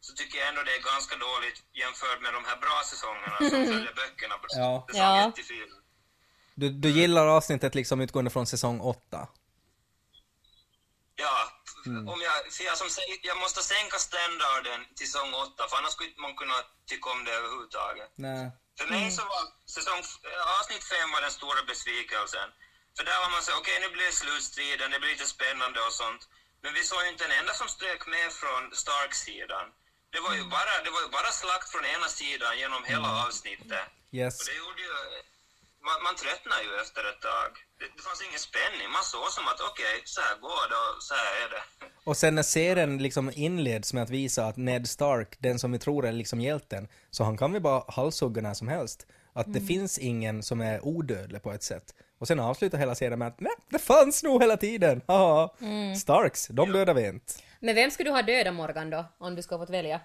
så 0.00 0.12
tycker 0.12 0.38
jag 0.38 0.48
ändå 0.48 0.62
det 0.62 0.74
är 0.76 0.82
ganska 0.82 1.16
dåligt 1.16 1.58
jämfört 1.72 2.20
med 2.24 2.34
de 2.34 2.44
här 2.44 2.56
bra 2.56 2.82
säsongerna 2.90 3.36
som 3.38 3.48
följer 3.72 3.94
böckerna 3.94 4.38
på 4.38 4.46
Ja. 4.48 4.86
säsong 4.88 5.02
Ja. 5.02 5.28
1 5.28 5.34
till 5.34 5.44
4. 5.44 5.66
Du, 6.54 6.70
du 6.70 6.88
gillar 6.90 7.26
avsnittet 7.26 7.74
liksom 7.74 8.00
utgående 8.00 8.30
från 8.30 8.46
säsong 8.46 8.80
8? 8.80 9.28
Ja, 11.16 11.36
om 12.12 12.20
jag, 12.28 12.52
för 12.54 12.64
jag, 12.64 12.78
som 12.78 12.90
säger, 12.90 13.18
jag 13.22 13.38
måste 13.38 13.62
sänka 13.62 13.98
standarden 13.98 14.80
till 14.96 15.06
säsong 15.12 15.34
8 15.34 15.68
för 15.68 15.76
annars 15.76 15.92
skulle 15.92 16.08
inte 16.08 16.20
man 16.20 16.36
kunna 16.36 16.54
tycka 16.86 17.10
om 17.10 17.24
det 17.24 17.32
överhuvudtaget. 17.32 18.10
Nej. 18.14 18.50
För 18.78 18.86
mig 18.86 19.10
så 19.10 19.22
var 19.22 19.42
säsong, 19.76 20.00
avsnitt 20.60 20.84
5 20.84 21.10
var 21.12 21.20
den 21.20 21.30
stora 21.30 21.62
besvikelsen. 21.62 22.48
För 22.96 23.04
där 23.08 23.18
var 23.24 23.30
man 23.34 23.42
så 23.46 23.52
okej 23.60 23.76
nu 23.84 23.88
blir 23.94 24.06
det 24.10 24.18
slutstriden, 24.22 24.90
det 24.92 25.00
blir 25.02 25.12
lite 25.14 25.28
spännande 25.36 25.78
och 25.86 25.94
sånt. 26.02 26.22
Men 26.62 26.72
vi 26.76 26.82
såg 26.90 27.00
ju 27.04 27.08
inte 27.14 27.24
en 27.28 27.38
enda 27.40 27.52
som 27.60 27.68
strök 27.76 28.02
med 28.14 28.28
från 28.40 28.62
Stark-sidan. 28.82 29.66
Det 30.14 30.20
var 30.26 30.34
ju 30.38 30.44
bara, 30.56 30.72
det 30.84 30.92
var 30.96 31.02
ju 31.06 31.10
bara 31.18 31.30
slakt 31.42 31.68
från 31.72 31.84
ena 31.94 32.08
sidan 32.20 32.52
genom 32.62 32.82
hela 32.92 33.08
avsnittet. 33.24 33.86
Yes. 34.20 34.34
Och 34.38 34.46
det 34.48 34.56
gjorde 34.62 34.82
ju... 34.88 34.94
Man, 35.86 35.98
man 36.06 36.14
tröttnar 36.22 36.60
ju 36.66 36.70
efter 36.84 37.02
ett 37.10 37.22
tag. 37.30 37.50
Det, 37.78 37.86
det 37.96 38.02
fanns 38.06 38.22
ingen 38.28 38.42
spänning. 38.50 38.86
Man 38.98 39.04
såg 39.14 39.28
som 39.36 39.44
att 39.52 39.60
okej, 39.70 39.96
så 40.14 40.20
här 40.26 40.36
går 40.46 40.64
det 40.72 40.80
och 40.88 41.02
så 41.08 41.14
här 41.20 41.32
är 41.44 41.48
det. 41.54 41.62
Och 42.08 42.16
sen 42.16 42.34
när 42.34 42.42
serien 42.42 42.98
liksom 42.98 43.32
inleds 43.34 43.92
med 43.92 44.02
att 44.02 44.10
visa 44.10 44.46
att 44.46 44.56
Ned 44.56 44.88
Stark, 44.88 45.36
den 45.38 45.58
som 45.58 45.72
vi 45.72 45.78
tror 45.78 46.06
är 46.06 46.12
liksom 46.12 46.40
hjälten, 46.40 46.88
så 47.10 47.24
han 47.24 47.38
kan 47.38 47.52
vi 47.52 47.60
bara 47.60 47.84
halshugga 47.88 48.42
när 48.42 48.54
som 48.54 48.68
helst. 48.68 49.06
Att 49.32 49.52
det 49.54 49.60
finns 49.60 49.98
ingen 49.98 50.42
som 50.42 50.60
är 50.60 50.84
odödlig 50.84 51.42
på 51.42 51.52
ett 51.52 51.62
sätt. 51.62 51.94
Och 52.22 52.28
sen 52.28 52.40
avslutar 52.40 52.78
hela 52.78 52.94
serien 52.94 53.18
med 53.18 53.28
att 53.28 53.40
nej, 53.40 53.52
det 53.68 53.78
fanns 53.78 54.22
nog 54.22 54.42
hela 54.42 54.56
tiden. 54.56 55.02
Haha. 55.08 55.50
Starks, 56.04 56.46
de 56.58 56.72
dödar 56.72 56.94
vi 56.94 57.06
inte. 57.06 57.32
Men 57.60 57.74
vem 57.74 57.90
skulle 57.90 58.10
du 58.10 58.14
ha 58.14 58.22
döda 58.22 58.52
Morgan 58.52 58.90
då, 58.90 59.04
om 59.18 59.34
du 59.36 59.42
skulle 59.42 59.58
ha 59.58 59.66
fått 59.66 59.74
välja? 59.80 59.96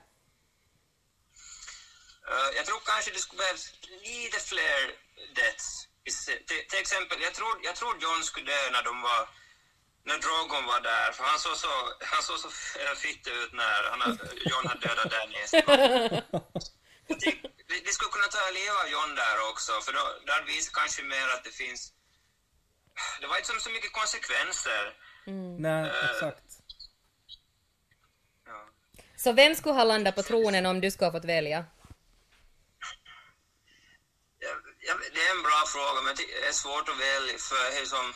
Eh, 2.31 2.49
jag 2.57 2.65
tror 2.67 2.79
kanske 2.91 3.09
det 3.15 3.21
skulle 3.23 3.41
behövas 3.43 3.65
lite 4.09 4.39
fler 4.51 4.79
deaths. 5.39 5.67
Till, 6.47 6.61
till 6.69 6.81
exempel, 6.85 7.17
jag 7.27 7.33
tror, 7.37 7.53
jag 7.67 7.75
tror 7.79 7.93
John 8.03 8.21
skulle 8.29 8.47
dö 8.53 8.61
när 8.75 8.83
de 8.89 8.93
var 9.07 9.21
när 10.09 10.17
Drogon 10.25 10.63
var 10.71 10.81
där, 10.91 11.07
för 11.15 11.23
han 11.31 11.39
såg 11.39 11.55
så, 11.65 11.73
han 12.13 12.21
såg 12.27 12.37
så 12.45 12.49
fitt 13.05 13.25
ut 13.27 13.51
när 13.61 13.79
han, 13.91 13.99
John 14.49 14.65
hade 14.69 14.81
dödat 14.87 15.09
Dennis. 15.15 15.49
Vi 17.85 17.91
skulle 17.95 18.11
kunna 18.15 18.29
ta 18.35 18.41
livet 18.57 18.77
av 18.83 18.87
John 18.95 19.11
där 19.15 19.37
också, 19.51 19.71
för 19.85 19.91
då, 19.97 20.03
där 20.29 20.41
visar 20.45 20.71
kanske 20.79 21.03
mer 21.03 21.27
att 21.35 21.43
det 21.43 21.51
finns... 21.63 21.93
Det 23.21 23.27
var 23.27 23.37
inte 23.37 23.47
som 23.47 23.59
så 23.59 23.69
mycket 23.69 23.93
konsekvenser. 23.93 24.83
Nej, 25.59 25.91
exakt. 26.11 26.43
Ja. 28.45 28.69
Så 29.17 29.31
vem 29.31 29.55
skulle 29.55 29.75
ha 29.75 29.83
landat 29.83 30.15
på 30.15 30.23
tronen 30.23 30.65
om 30.65 30.81
du 30.81 30.91
skulle 30.91 31.07
ha 31.07 31.17
fått 31.17 31.31
välja? 31.37 31.65
Ja, 34.39 34.49
ja, 34.87 34.93
det 35.13 35.21
är 35.27 35.31
en 35.37 35.43
bra 35.43 35.61
fråga, 35.73 36.01
men 36.05 36.15
det 36.15 36.47
är 36.47 36.51
svårt 36.63 36.89
att 36.89 36.99
välja 37.07 37.37
för 37.49 37.71
det 37.71 37.79
är 37.81 37.85
som, 37.85 38.13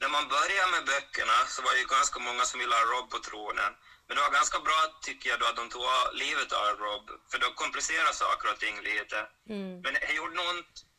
när 0.00 0.08
man 0.16 0.28
börjar 0.28 0.66
med 0.74 0.82
böckerna 0.92 1.38
så 1.54 1.62
var 1.62 1.72
det 1.74 1.80
ju 1.84 1.86
ganska 1.86 2.18
många 2.28 2.44
som 2.50 2.60
ville 2.60 2.74
ha 2.74 2.84
Rob 2.92 3.10
på 3.10 3.18
tronen. 3.18 3.72
Men 4.06 4.12
det 4.16 4.22
var 4.22 4.30
ganska 4.40 4.58
bra 4.68 4.80
tycker 5.06 5.30
jag 5.30 5.38
då 5.40 5.46
att 5.46 5.56
de 5.56 5.68
tog 5.68 5.84
livet 6.24 6.52
av 6.52 6.66
Rob, 6.84 7.06
för 7.30 7.38
då 7.38 7.48
komplicerar 7.62 8.12
saker 8.12 8.46
och 8.52 8.58
ting 8.64 8.76
lite. 8.90 9.18
Men 9.82 9.90
det 9.94 10.12
gjorde 10.18 10.34
nog 10.36 10.48
ont 10.54 10.74
eh, 10.76 10.93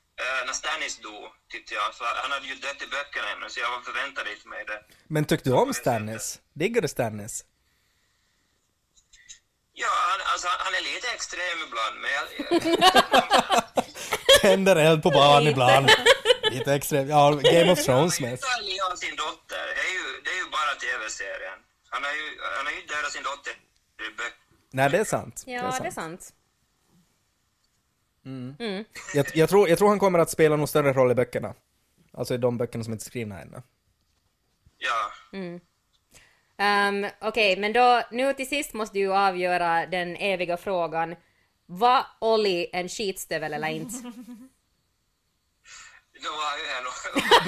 när 0.46 0.54
Stannis 0.54 0.98
dog, 0.98 1.24
tyckte 1.52 1.74
jag, 1.74 1.96
för 1.96 2.06
han 2.06 2.32
hade 2.32 2.48
ju 2.48 2.56
dött 2.56 2.82
i 2.82 2.88
böckerna 2.88 3.28
ännu, 3.34 3.50
så 3.50 3.60
jag 3.60 3.86
förväntade 3.86 4.32
inte 4.34 4.48
mig 4.48 4.66
det. 4.66 4.80
Men 5.08 5.26
tyckte 5.26 5.50
du 5.50 5.56
om 5.56 5.74
Stannis? 5.74 6.40
Diggar 6.54 6.82
du 6.82 6.88
Stannis? 6.88 7.46
Ja, 9.74 9.88
han, 10.10 10.20
alltså, 10.32 10.48
han 10.66 10.74
är 10.80 10.84
lite 10.94 11.08
extrem 11.16 11.58
ibland, 11.68 11.96
men 12.02 12.12
jag, 12.18 12.26
Tänder 14.42 14.76
eld 14.76 15.04
på 15.04 15.10
barn 15.10 15.48
ibland. 15.48 15.90
Lite 16.52 16.74
extremt. 16.74 17.10
Ja, 17.10 17.32
Game 17.32 17.72
of 17.72 17.80
Thrones 17.86 18.20
Han 18.20 18.30
mest. 18.30 18.44
livet 18.62 18.92
av 18.92 18.96
sin 18.96 19.16
dotter. 19.16 19.66
Det 19.76 19.82
är 19.90 19.94
ju, 20.00 20.22
det 20.24 20.30
är 20.30 20.40
ju 20.44 20.50
bara 20.58 20.76
tv-serien. 20.86 21.60
Han 21.90 22.04
har 22.04 22.12
ju, 22.12 22.40
han 22.58 22.66
har 22.66 22.74
ju 22.74 22.82
dödat 22.82 23.12
sin 23.12 23.24
dotter 23.24 23.52
i 23.52 24.16
böcker. 24.18 24.40
Nej, 24.72 24.90
det 24.90 24.98
är 24.98 25.04
sant. 25.04 25.44
Ja, 25.46 25.78
det 25.82 25.88
är 25.88 25.92
sant. 25.92 26.30
Jag, 29.16 29.26
jag, 29.34 29.50
tror, 29.50 29.70
jag 29.70 29.78
tror 29.78 29.90
han 29.90 30.00
kommer 30.00 30.20
att 30.20 30.30
spela 30.30 30.56
någon 30.56 30.68
större 30.68 30.94
roll 30.94 31.12
i 31.12 31.16
böckerna. 31.16 31.54
Alltså 32.14 32.34
i 32.34 32.38
de 32.38 32.58
böckerna 32.58 32.84
som 32.84 32.94
inte 32.94 33.04
är 33.04 33.06
skrivna 33.06 33.42
ännu. 33.42 33.62
Ja. 34.78 35.12
Um, 36.58 37.08
Okej, 37.22 37.58
men 37.58 37.74
då 37.74 38.02
nu 38.12 38.34
till 38.34 38.50
sist 38.50 38.74
måste 38.74 38.98
du 38.98 39.00
ju 39.00 39.14
avgöra 39.14 39.86
den 39.86 40.16
eviga 40.16 40.58
frågan. 40.58 41.16
Var 41.66 42.06
Olli 42.20 42.70
en 42.74 42.90
skitstövel 42.90 43.54
eller 43.54 43.68
inte? 43.68 43.96
Då 46.24 46.32
var 46.32 46.58
ju 46.58 46.66
här 46.74 46.84
nog... 46.84 46.94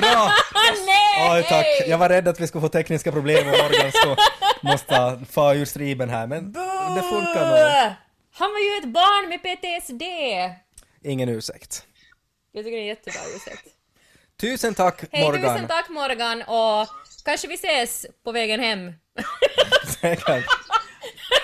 Bra! 0.01 0.31
Nej! 0.85 1.37
Oj, 1.37 1.43
tack. 1.49 1.65
Jag 1.87 1.97
var 1.97 2.09
rädd 2.09 2.27
att 2.27 2.39
vi 2.39 2.47
skulle 2.47 2.61
få 2.61 2.69
tekniska 2.69 3.11
problem 3.11 3.47
och 3.47 3.57
Morgan 3.57 3.91
stå, 3.91 4.15
måste 4.61 5.25
få 5.31 5.53
ur 5.53 5.65
striben 5.65 6.09
här, 6.09 6.27
men 6.27 6.53
det 6.95 7.01
funkar 7.01 7.45
nog. 7.49 7.93
Han 8.33 8.51
var 8.51 8.59
ju 8.59 8.77
ett 8.77 8.93
barn 8.93 9.29
med 9.29 9.41
PTSD! 9.41 10.03
Ingen 11.03 11.29
ursäkt. 11.29 11.85
Jag 12.51 12.65
tycker 12.65 12.77
det 12.77 12.81
är 12.81 12.81
en 12.81 12.87
jättebra 12.87 13.21
ursäkt. 13.35 13.67
Tusen 14.39 14.73
tack, 14.73 15.03
Hej, 15.11 15.23
Morgan. 15.23 15.55
tusen 15.55 15.67
tack 15.67 15.89
Morgan 15.89 16.41
och 16.41 16.87
kanske 17.25 17.47
vi 17.47 17.53
ses 17.53 18.05
på 18.23 18.31
vägen 18.31 18.59
hem. 18.59 18.93
Säkert. 20.01 20.27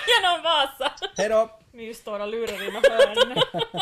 Genom 0.08 0.42
Vasa. 0.42 0.92
Hej 1.16 1.28
då! 1.28 1.60
My 1.72 1.94
står 1.94 2.20
och 2.20 2.28
lurar 2.28 2.68
i 2.68 2.72
något 2.72 2.86
hörn. 2.86 3.34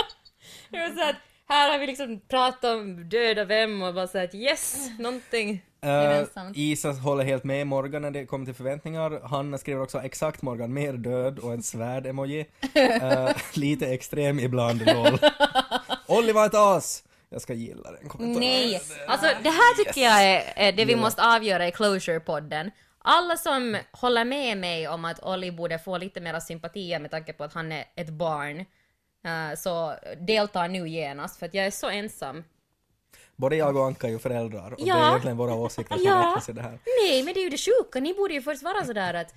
Det 0.69 0.79
var 0.79 0.97
så 0.97 1.11
att 1.11 1.17
här 1.49 1.71
har 1.71 1.79
vi 1.79 1.87
liksom 1.87 2.21
pratat 2.29 2.65
om 2.65 3.09
döda 3.09 3.45
vem 3.45 3.83
och 3.83 3.95
bara 3.95 4.07
så 4.07 4.19
att 4.19 4.35
yes, 4.35 4.89
någonting 4.99 5.63
Uh, 5.85 5.91
gemensamt. 5.91 6.57
Isa 6.57 6.93
håller 6.93 7.25
helt 7.25 7.45
med 7.45 7.67
Morgan 7.67 8.03
när 8.03 8.11
det 8.11 8.27
kommer 8.27 8.45
till 8.45 8.55
förväntningar. 8.55 9.21
Hanna 9.29 9.59
skriver 9.59 9.83
också 9.83 9.99
exakt 9.99 10.43
Morgan, 10.43 10.73
mer 10.73 10.93
död 10.93 11.39
och 11.39 11.53
en 11.53 11.63
svärd-emoji. 11.63 12.47
Eh, 12.75 13.31
lite 13.55 13.87
extrem 13.87 14.39
ibland, 14.39 14.87
lol. 14.87 15.19
Olli 16.07 16.33
var 16.33 16.47
ett 16.47 16.55
as! 16.55 17.05
Jag 17.29 17.43
ska 17.43 17.55
gilla 17.55 17.91
den 17.93 18.09
kommentaren. 18.09 18.41
Nej, 18.41 18.81
alltså 19.07 19.27
det 19.43 19.51
här 19.51 19.85
tycker 19.85 20.01
jag 20.01 20.25
är, 20.25 20.53
är 20.57 20.73
det 20.73 20.85
vi 20.85 20.97
måste 20.97 21.23
avgöra 21.35 21.69
i 21.69 21.71
Closure-podden. 21.71 22.71
Alla 22.99 23.37
som 23.37 23.77
håller 23.93 24.25
med 24.25 24.59
mig 24.59 24.89
om 24.89 25.05
att 25.05 25.23
Olli 25.23 25.53
borde 25.53 25.79
få 25.79 25.99
lite 25.99 26.21
mera 26.21 26.41
sympatier 26.41 26.99
med 26.99 27.11
tanke 27.11 27.33
på 27.33 27.45
att 27.45 27.53
han 27.53 27.73
är 27.73 27.85
ett 27.97 28.11
barn, 28.11 28.61
eh, 29.25 29.59
så 29.59 29.95
deltar 30.27 30.69
nu 30.69 30.89
genast 30.89 31.39
för 31.39 31.47
att 31.47 31.55
jag 31.55 31.67
är 31.67 31.71
så 31.71 31.89
ensam. 31.89 32.45
Både 33.43 33.57
jag 33.57 33.77
och 33.77 33.87
Anka 33.87 34.07
är 34.07 34.11
ju 34.11 34.19
föräldrar 34.19 34.73
och 34.73 34.81
Ja. 34.81 34.95
det 34.97 35.01
är 35.03 35.09
egentligen 35.09 35.37
våra 35.37 35.55
åsikter 35.55 35.97
som 35.97 36.05
Ja. 36.07 36.41
i 36.49 36.53
det 36.53 36.63
här. 36.63 36.79
Nej, 37.03 37.23
men 37.23 37.35
det 37.35 37.41
är 37.41 37.43
ju 37.45 37.51
det 37.51 37.57
sjuka, 37.59 38.01
ni 38.01 38.15
borde 38.15 38.35
ju 38.35 38.43
först 38.43 38.63
vara 38.63 38.85
sådär 38.85 39.15
att, 39.15 39.35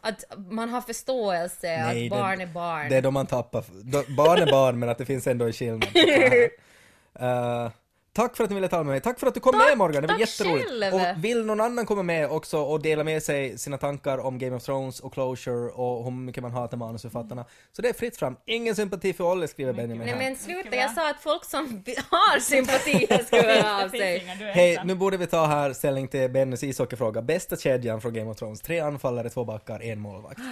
att 0.00 0.24
man 0.50 0.68
har 0.68 0.80
förståelse, 0.80 1.66
Nej, 1.82 2.04
att 2.06 2.10
barn 2.10 2.38
det, 2.38 2.44
är 2.44 2.46
barn. 2.46 2.88
Det 2.88 2.96
är 2.96 3.02
då 3.02 3.10
man 3.10 3.26
tappar. 3.26 3.64
Då, 3.84 4.02
barn 4.16 4.38
är 4.38 4.50
barn 4.52 4.78
men 4.78 4.88
att 4.88 4.98
det 4.98 5.06
finns 5.06 5.26
ändå 5.26 5.44
en 5.44 5.52
skillnad. 5.52 5.88
Eh, 5.94 7.70
Tack 8.12 8.36
för 8.36 8.44
att 8.44 8.50
ni 8.50 8.54
ville 8.54 8.68
tala 8.68 8.82
med 8.82 8.90
mig. 8.90 9.00
Tack 9.00 9.18
för 9.20 9.26
att 9.26 9.34
du 9.34 9.40
kom 9.40 9.58
med 9.58 9.78
Morgan, 9.78 10.02
det 10.02 10.08
var 10.08 10.14
tack 10.14 10.20
jätteroligt. 10.20 10.68
själv. 10.68 10.94
Och 10.94 11.24
vill 11.24 11.44
någon 11.46 11.60
annan 11.60 11.86
komma 11.86 12.02
med 12.02 12.30
också 12.30 12.58
och 12.58 12.82
dela 12.82 13.04
med 13.04 13.22
sig 13.22 13.58
sina 13.58 13.78
tankar 13.78 14.18
om 14.18 14.38
Game 14.38 14.56
of 14.56 14.62
Thrones 14.62 15.00
och 15.00 15.12
Closure 15.12 15.70
och 15.70 16.04
hur 16.04 16.10
mycket 16.10 16.42
man 16.42 16.52
hatar 16.52 16.76
manusförfattarna. 16.76 17.44
Så 17.72 17.82
det 17.82 17.88
är 17.88 17.92
fritt 17.92 18.16
fram. 18.16 18.36
Ingen 18.46 18.76
sympati 18.76 19.12
för 19.12 19.24
Olle 19.32 19.48
skriver 19.48 19.72
Benjamin 19.72 19.98
Nej 19.98 20.08
här. 20.08 20.18
men 20.18 20.36
sluta, 20.36 20.76
jag 20.76 20.90
sa 20.90 21.10
att 21.10 21.20
folk 21.22 21.44
som 21.44 21.84
har 22.10 22.40
sympatier 22.40 23.24
ska 23.24 23.36
höra 23.42 23.84
av 23.84 23.88
sig. 23.88 24.18
Hej, 24.54 24.80
nu 24.84 24.94
borde 24.94 25.16
vi 25.16 25.26
ta 25.26 25.46
här 25.46 25.72
ställning 25.72 26.08
till 26.08 26.30
Bennys 26.30 26.62
ishockeyfråga. 26.62 27.22
Bästa 27.22 27.56
kedjan 27.56 28.00
från 28.00 28.14
Game 28.14 28.30
of 28.30 28.36
Thrones. 28.38 28.60
Tre 28.60 28.80
anfallare, 28.80 29.30
två 29.30 29.44
backar, 29.44 29.82
en 29.82 30.00
målvakt. 30.00 30.38
Vi 30.38 30.44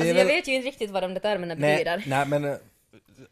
Alltså 0.00 0.04
är 0.04 0.06
jag 0.08 0.14
väl- 0.14 0.26
vet 0.26 0.48
ju 0.48 0.54
inte 0.54 0.68
riktigt 0.68 0.90
vad 0.90 1.02
de 1.02 1.14
där 1.14 1.20
termerna 1.20 1.54
nej, 1.54 1.72
betyder. 1.84 2.04
nej, 2.06 2.26
men 2.26 2.44
eh, 2.44 2.54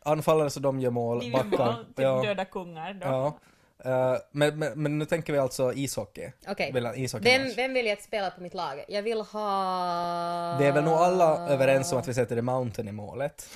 anfallare 0.04 0.50
så 0.50 0.60
de 0.60 0.80
gör 0.80 0.90
mål, 0.90 1.30
backar. 1.32 1.58
vara 1.58 1.76
typ 1.76 1.96
döda 2.26 2.44
kungar 2.44 2.94
då. 2.94 3.06
ja. 3.06 3.38
Eh, 3.84 4.16
men, 4.30 4.58
men, 4.58 4.82
men 4.82 4.98
nu 4.98 5.04
tänker 5.04 5.32
vi 5.32 5.38
alltså 5.38 5.72
ishockey. 5.72 6.32
Okej. 6.48 6.72
Ishockey 6.96 7.24
Vem, 7.24 7.52
vem 7.56 7.74
vill 7.74 7.86
jag 7.86 8.02
spela 8.02 8.30
på 8.30 8.42
mitt 8.42 8.54
lag? 8.54 8.84
Jag 8.88 9.02
vill 9.02 9.20
ha... 9.20 10.56
Vi 10.58 10.66
är 10.66 10.72
väl 10.72 10.84
nog 10.84 10.94
alla 10.94 11.48
överens 11.48 11.92
om 11.92 11.98
att 11.98 12.08
vi 12.08 12.14
sätter 12.14 12.36
The 12.36 12.42
Mountain 12.42 12.88
i 12.88 12.92
målet. 12.92 13.48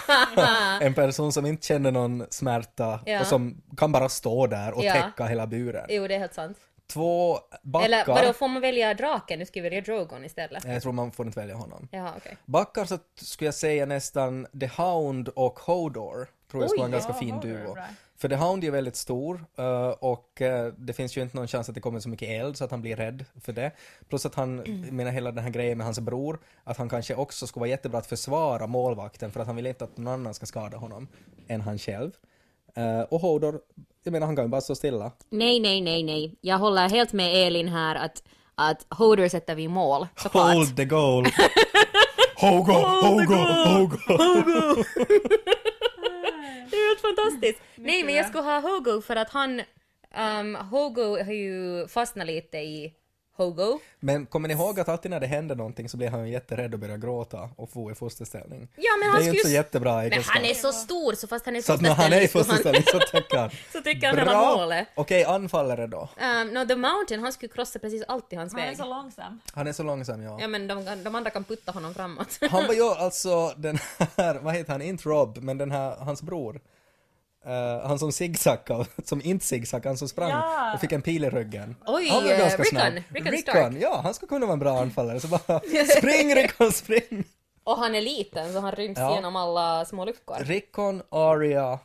en 0.80 0.94
person 0.94 1.32
som 1.32 1.46
inte 1.46 1.66
känner 1.66 1.90
någon 1.90 2.26
smärta 2.30 3.00
Ja. 3.06 3.20
och 3.20 3.26
som 3.26 3.62
kan 3.76 3.92
bara 3.92 4.08
stå 4.08 4.46
där 4.46 4.72
och 4.72 4.84
Ja. 4.84 4.92
täcka 4.92 5.24
hela 5.26 5.46
buren. 5.46 5.86
Jo, 5.88 6.08
det 6.08 6.14
är 6.14 6.18
helt 6.18 6.34
sant. 6.34 6.58
Två 6.86 7.38
backar. 7.62 7.86
Eller 7.86 8.06
vadå, 8.06 8.32
får 8.32 8.48
man 8.48 8.62
välja 8.62 8.94
draken? 8.94 9.38
Nu 9.38 9.46
ska 9.46 9.60
vi 9.60 9.68
välja 9.68 9.80
Drogon 9.80 10.24
istället. 10.24 10.64
Jag 10.64 10.82
tror 10.82 10.92
man 10.92 11.12
får 11.12 11.26
inte 11.26 11.40
välja 11.40 11.54
honom. 11.54 11.88
Jaha, 11.90 12.12
okej. 12.16 12.36
Backar 12.44 12.84
så 12.84 12.98
skulle 13.20 13.46
jag 13.46 13.54
säga 13.54 13.86
nästan 13.86 14.46
The 14.60 14.66
Hound 14.66 15.28
och 15.28 15.58
Hodor. 15.58 16.28
Tror 16.54 16.62
jag 16.64 16.70
skulle 16.70 16.80
vara 16.80 16.86
en 16.86 16.92
ganska 16.92 17.12
ja, 17.12 17.18
fin 17.18 17.40
duo. 17.40 17.74
bra. 17.74 17.84
För 18.16 18.28
The 18.28 18.34
Hound 18.36 18.64
är 18.64 18.70
väldigt 18.70 18.96
stor 18.96 19.44
eh, 19.58 19.88
och 19.88 20.42
eh, 20.42 20.72
det 20.78 20.92
finns 20.92 21.16
ju 21.16 21.22
inte 21.22 21.36
någon 21.36 21.48
chans 21.48 21.68
att 21.68 21.74
det 21.74 21.80
kommer 21.80 22.00
så 22.00 22.08
mycket 22.08 22.28
eld 22.28 22.56
så 22.56 22.64
att 22.64 22.70
han 22.70 22.80
blir 22.82 22.96
rädd 22.96 23.24
för 23.40 23.52
det. 23.52 23.70
Plus 24.08 24.26
att 24.26 24.34
han, 24.34 24.60
Mm. 24.60 24.96
menar 24.96 25.10
hela 25.10 25.32
den 25.32 25.44
här 25.44 25.50
grejen 25.50 25.78
med 25.78 25.84
hans 25.84 25.98
bror, 26.00 26.38
att 26.64 26.76
han 26.76 26.88
kanske 26.88 27.14
också 27.14 27.46
skulle 27.46 27.60
vara 27.60 27.70
jättebra 27.70 27.98
att 27.98 28.06
försvara 28.06 28.66
målvakten 28.66 29.32
för 29.32 29.40
att 29.40 29.46
han 29.46 29.56
vill 29.56 29.66
inte 29.66 29.84
att 29.84 29.96
någon 29.96 30.14
annan 30.14 30.34
ska 30.34 30.46
skada 30.46 30.76
honom 30.76 31.08
än 31.48 31.60
han 31.60 31.78
själv. 31.78 32.10
Eh, 32.76 33.00
och 33.00 33.20
Hodor, 33.20 33.60
jag 34.04 34.12
menar 34.12 34.26
han 34.26 34.36
kan 34.36 34.44
ju 34.44 34.48
bara 34.48 34.60
stå 34.60 34.74
stilla. 34.74 35.12
Nej, 35.30 35.60
nej, 35.60 35.80
nej, 35.80 36.02
nej. 36.02 36.34
Jag 36.40 36.58
håller 36.58 36.88
helt 36.88 37.12
med 37.12 37.46
Elin 37.46 37.68
här 37.68 37.94
att, 37.94 38.22
att 38.54 38.86
Hodor 38.90 39.28
sätter 39.28 39.54
vi 39.54 39.68
mål, 39.68 40.06
såklart. 40.16 40.54
Hold 40.54 40.76
the 40.76 40.84
goal! 40.84 41.26
Hogo, 42.36 42.72
Hogo, 43.02 43.34
Hogo! 43.34 43.96
fantastiskt. 47.06 47.60
Nej, 47.74 48.02
men 48.04 48.14
jag 48.14 48.26
skulle 48.26 48.42
ha 48.44 48.60
Hogo 48.60 49.00
för 49.00 49.16
att 49.16 49.30
han... 49.30 49.62
Um, 50.40 50.54
Hogo 50.54 51.24
har 51.24 51.32
ju 51.32 51.88
fastnat 51.88 52.26
lite 52.26 52.58
i 52.58 52.94
Hogo. 53.36 53.78
Men 54.00 54.26
kommer 54.26 54.48
ni 54.48 54.54
ihåg 54.54 54.80
att 54.80 54.88
alltid 54.88 55.10
när 55.10 55.20
det 55.20 55.26
händer 55.26 55.54
någonting 55.54 55.88
så 55.88 55.96
blir 55.96 56.08
han 56.08 56.30
jätterädd 56.30 56.74
och 56.74 56.80
börjar 56.80 56.96
gråta 56.96 57.50
och 57.56 57.70
får 57.70 57.92
i 57.92 57.94
fosterställning. 57.94 58.68
Ja, 58.76 58.96
men 59.00 59.08
det 59.08 59.12
han 59.12 59.20
är 59.20 59.24
ju 59.24 59.28
inte 59.28 59.38
så 59.38 59.40
skulle... 59.40 59.54
jättebra 59.54 59.94
Men 59.96 60.04
egenskap. 60.04 60.36
han 60.36 60.44
är 60.44 60.54
så 60.54 60.72
stor 60.72 61.12
så 61.12 61.26
fast 61.26 61.44
han 61.44 61.54
är 61.54 61.58
i 61.58 61.62
Så 61.62 61.72
att 61.72 61.80
när 61.80 61.94
han 61.94 62.12
är 62.12 62.20
i 62.20 62.28
fosterställning 62.28 62.82
fosterställning 62.82 63.10
så 63.12 63.20
tycker 63.20 63.38
han. 63.38 63.50
så 63.72 63.80
tycker 63.80 64.06
han 64.06 64.18
hela 64.18 64.56
målet. 64.56 64.88
Okej, 64.94 65.24
anfallare 65.24 65.86
då. 65.86 66.08
Um, 66.20 66.48
no, 66.48 66.66
The 66.66 66.76
Mountain, 66.76 67.22
han 67.22 67.32
skulle 67.32 67.52
krossa 67.52 67.78
precis 67.78 68.02
allt 68.08 68.32
i 68.32 68.36
hans 68.36 68.52
Han 68.52 68.62
är 68.62 68.66
väg. 68.66 68.76
så 68.76 68.84
långsam. 68.84 69.40
Han 69.54 69.66
är 69.66 69.72
så 69.72 69.82
långsam, 69.82 70.22
ja. 70.22 70.38
Ja 70.40 70.48
men 70.48 70.66
de, 70.66 71.02
de 71.04 71.14
andra 71.14 71.30
kan 71.30 71.44
putta 71.44 71.72
honom 71.72 71.94
framåt. 71.94 72.38
Han 72.50 72.66
var 72.66 72.74
ju 72.74 72.82
alltså 72.98 73.54
den 73.56 73.78
här, 74.16 74.34
vad 74.34 74.54
heter 74.54 74.72
han, 74.72 74.82
inte 74.82 75.08
Rob, 75.08 75.38
men 75.42 75.58
den 75.58 75.70
här, 75.70 75.96
hans 75.96 76.22
bror. 76.22 76.60
Eh, 77.46 77.86
han 77.86 77.98
som 77.98 78.12
zigzackade, 78.12 78.84
som 79.04 79.20
inte 79.24 79.44
zigzackade, 79.44 79.88
han 79.88 79.96
som 79.98 80.08
sprang 80.08 80.30
Ja. 80.30 80.74
och 80.74 80.80
fick 80.80 80.92
en 80.92 81.02
pil 81.02 81.24
i 81.24 81.30
ryggen. 81.30 81.76
Oj, 81.86 82.08
han 82.08 82.22
var 82.24 82.30
ganska 82.30 82.62
Rickon, 82.62 82.78
snabb. 82.80 82.92
Rickon 83.08 83.38
Stark. 83.38 83.74
ja, 83.80 84.00
han 84.04 84.14
skulle 84.14 84.28
kunna 84.28 84.46
vara 84.46 84.52
en 84.52 84.58
bra 84.58 84.80
anfallare. 84.80 85.20
Så 85.20 85.28
bara, 85.28 85.60
spring 85.98 86.34
Rickon, 86.34 86.72
spring! 86.72 87.24
Och 87.64 87.78
han 87.78 87.94
är 87.94 88.00
liten 88.00 88.52
så 88.52 88.60
han 88.60 88.72
ryms 88.72 88.98
Ja. 88.98 89.14
genom 89.14 89.36
alla 89.36 89.84
små 89.84 90.04
luckor. 90.04 90.36
Rickon, 90.40 91.02
Aria, 91.10 91.78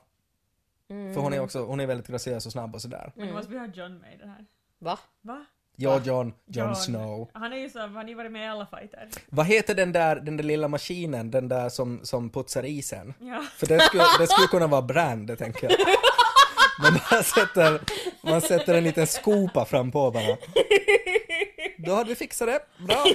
Mm. 0.91 1.14
för 1.14 1.22
hon 1.22 1.34
är 1.34 1.39
också, 1.39 1.66
hon 1.66 1.80
är 1.80 1.86
väldigt 1.86 2.07
graciös 2.07 2.45
och 2.45 2.51
snabb 2.51 2.76
och 2.76 2.82
sådär. 2.82 3.12
Men 3.16 3.28
då 3.28 3.34
måste 3.34 3.51
vi 3.51 3.57
ha 3.60 3.66
John 3.66 3.97
med 3.97 4.14
i 4.14 4.18
det 4.18 4.28
här. 4.28 4.45
Va? 4.80 4.99
Va? 5.22 5.45
Ja, 5.82 6.01
John, 6.05 6.34
John 6.47 6.75
Snow. 6.75 7.30
Han 7.34 7.53
är 7.53 7.57
ju 7.57 7.69
så, 7.69 7.80
han 7.80 7.95
har 7.95 8.03
ju 8.07 8.15
varit 8.15 8.32
med 8.32 8.43
i 8.45 8.47
alla 8.47 8.65
fighter. 8.65 9.07
Vad 9.30 9.45
heter 9.45 9.75
den 9.75 9.91
där, 9.91 10.15
den 10.15 10.38
där 10.38 10.43
lilla 10.43 10.67
maskinen, 10.67 11.32
den 11.32 11.47
där 11.49 11.69
som, 11.69 11.99
som 12.03 12.30
putsar 12.30 12.65
isen? 12.65 13.13
Ja. 13.19 13.43
För 13.57 13.67
det 13.67 13.80
skulle, 13.80 14.03
det 14.19 14.27
skulle 14.27 14.47
kunna 14.47 14.67
vara 14.67 14.82
Brand, 14.82 15.38
tänker 15.38 15.69
jag. 15.69 15.80
Men 16.84 16.93
man 17.11 17.23
sätter, 17.23 17.82
man 18.21 18.41
sätter 18.41 18.73
en 18.73 18.84
liten 18.84 19.07
skopa 19.07 19.65
fram 19.65 19.91
på 19.91 20.11
bara. 20.11 20.38
Då 21.77 21.95
hade 21.95 22.09
vi 22.09 22.15
fixat 22.15 22.47
det. 22.47 22.59
Bra. 22.88 23.05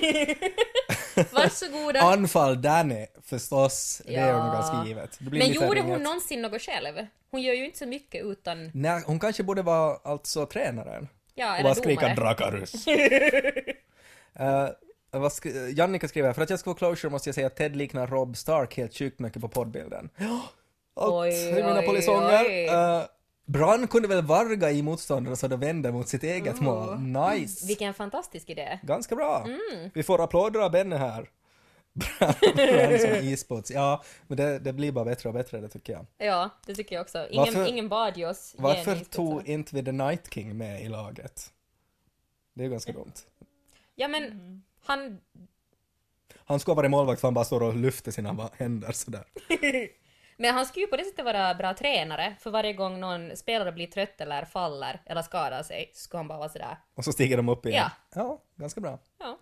Varsågoda. 1.32 2.00
Anfall 2.00 2.62
Danny, 2.62 3.06
förstås. 3.22 4.02
Det 4.06 4.14
är 4.16 4.28
Ja. 4.28 4.44
nog 4.44 4.52
ganska 4.54 4.84
givet. 4.88 5.16
Det 5.18 5.30
blir 5.30 5.40
Men 5.40 5.52
gjorde 5.52 5.80
hon 5.80 6.02
någonsin 6.02 6.42
något 6.42 6.62
själv? 6.62 7.06
Hon 7.30 7.42
gör 7.42 7.54
ju 7.54 7.64
inte 7.64 7.78
så 7.78 7.86
mycket 7.86 8.24
utan... 8.24 8.70
Nej, 8.74 9.02
hon 9.06 9.20
kanske 9.20 9.42
borde 9.42 9.62
vara 9.62 9.96
alltså 10.04 10.46
tränaren. 10.46 11.08
Ja, 11.34 11.56
Och 11.56 11.62
bara 11.62 11.74
skrika. 11.74 12.14
Dracarys. 12.14 12.86
uh, 12.88 14.68
vad 15.10 15.30
sk- 15.30 15.68
Jannica 15.76 16.08
skriver, 16.08 16.32
för 16.32 16.42
att 16.42 16.50
jag 16.50 16.58
ska 16.58 16.70
få 16.70 16.74
closure 16.74 17.10
måste 17.10 17.28
jag 17.28 17.34
säga 17.34 17.46
att 17.46 17.56
Ted 17.56 17.76
liknar 17.76 18.06
Rob 18.06 18.36
Stark 18.36 18.76
helt 18.76 18.94
sjukt 18.94 19.18
mycket 19.18 19.42
på 19.42 19.48
poddbilden. 19.48 20.10
Allt 20.96 21.34
i 21.34 21.52
mina 21.54 21.82
polisonger. 21.82 22.74
Uh, 22.74 23.02
Bran 23.46 23.86
kunde 23.86 24.08
väl 24.08 24.22
varga 24.24 24.70
i 24.70 24.82
motståndaren 24.82 25.36
så 25.36 25.48
de 25.48 25.60
vände 25.60 25.92
mot 25.92 26.08
sitt 26.08 26.22
eget 26.24 26.60
mål. 26.60 26.98
Nice! 27.00 27.66
Vilken 27.66 27.94
fantastisk 27.94 28.50
idé. 28.50 28.78
Ganska 28.82 29.16
bra. 29.16 29.44
Mm. 29.44 29.90
Vi 29.94 30.02
får 30.02 30.24
applåder 30.24 30.60
av 30.60 30.70
Benny 30.70 30.96
här. 30.96 31.28
Bran 31.94 32.34
Bran 32.54 32.98
som 33.00 33.10
isbots. 33.10 33.70
Ja, 33.70 34.02
men 34.26 34.36
det, 34.36 34.58
det 34.58 34.72
blir 34.72 34.92
bara 34.92 35.04
bättre 35.04 35.28
och 35.28 35.34
bättre 35.34 35.60
det 35.60 35.68
tycker 35.68 35.92
jag. 35.92 36.06
Ja, 36.18 36.50
det 36.66 36.74
tycker 36.74 36.94
jag 36.94 37.02
också. 37.02 37.28
Ingen, 37.30 37.54
Varför- 37.54 37.66
ingen 37.66 37.88
bad 37.88 38.16
ju 38.16 38.28
oss 38.28 38.54
Varför 38.58 38.96
tog 38.96 39.48
inte 39.48 39.74
vi 39.76 39.84
The 39.84 39.92
Night 39.92 40.34
King 40.34 40.58
med 40.58 40.82
i 40.82 40.88
laget? 40.88 41.52
Det 42.54 42.62
är 42.62 42.64
ju 42.64 42.70
ganska 42.70 42.92
dumt. 42.92 43.12
Ja 43.94 44.08
men, 44.08 44.62
han... 44.84 45.20
Han 46.46 46.60
skulle 46.60 46.72
ha 46.72 46.76
varit 46.76 46.90
målvakt 46.90 47.20
för 47.20 47.28
han 47.28 47.34
bara 47.34 47.44
står 47.44 47.62
och 47.62 47.76
lyfter 47.76 48.12
sina 48.12 48.50
händer 48.56 48.92
sådär. 48.92 49.24
Men 50.36 50.54
han 50.54 50.66
skulle 50.66 50.84
ju 50.84 50.90
på 50.90 50.96
det 50.96 51.04
sättet 51.04 51.24
vara 51.24 51.54
bra 51.54 51.74
tränare, 51.74 52.36
för 52.40 52.50
varje 52.50 52.72
gång 52.72 53.00
någon 53.00 53.36
spelare 53.36 53.72
blir 53.72 53.86
trött 53.86 54.20
eller 54.20 54.44
faller 54.44 55.02
eller 55.06 55.22
skadar 55.22 55.62
sig, 55.62 55.90
så 55.94 56.00
ska 56.00 56.16
han 56.16 56.28
bara 56.28 56.38
vara 56.38 56.48
sådär. 56.48 56.78
Och 56.94 57.04
så 57.04 57.12
stiger 57.12 57.36
de 57.36 57.48
upp 57.48 57.66
igen. 57.66 57.90
Ja. 58.14 58.20
ja 58.20 58.42
ganska 58.56 58.80
bra. 58.80 58.98
Ja. 59.18 59.38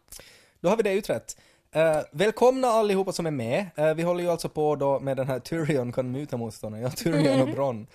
Då 0.61 0.69
har 0.69 0.77
vi 0.77 0.83
det 0.83 0.93
utrett. 0.93 1.37
Uh, 1.77 2.03
välkomna 2.11 2.69
allihopa 2.69 3.13
som 3.13 3.27
är 3.27 3.31
med. 3.31 3.67
Eh, 3.77 3.95
vi 3.95 4.03
håller 4.03 4.25
ju 4.25 4.31
alltså 4.31 4.49
på 4.49 4.77
då 4.77 5.01
med 5.01 5.17
den 5.17 5.27
här 5.27 5.39
Tyrion 5.39 5.93
kan 5.93 6.11
muta 6.11 6.37
motståndaren. 6.37 6.85
Ja, 6.85 6.91
Tyrion 6.91 7.41
och 7.41 7.49
Bronn. 7.49 7.87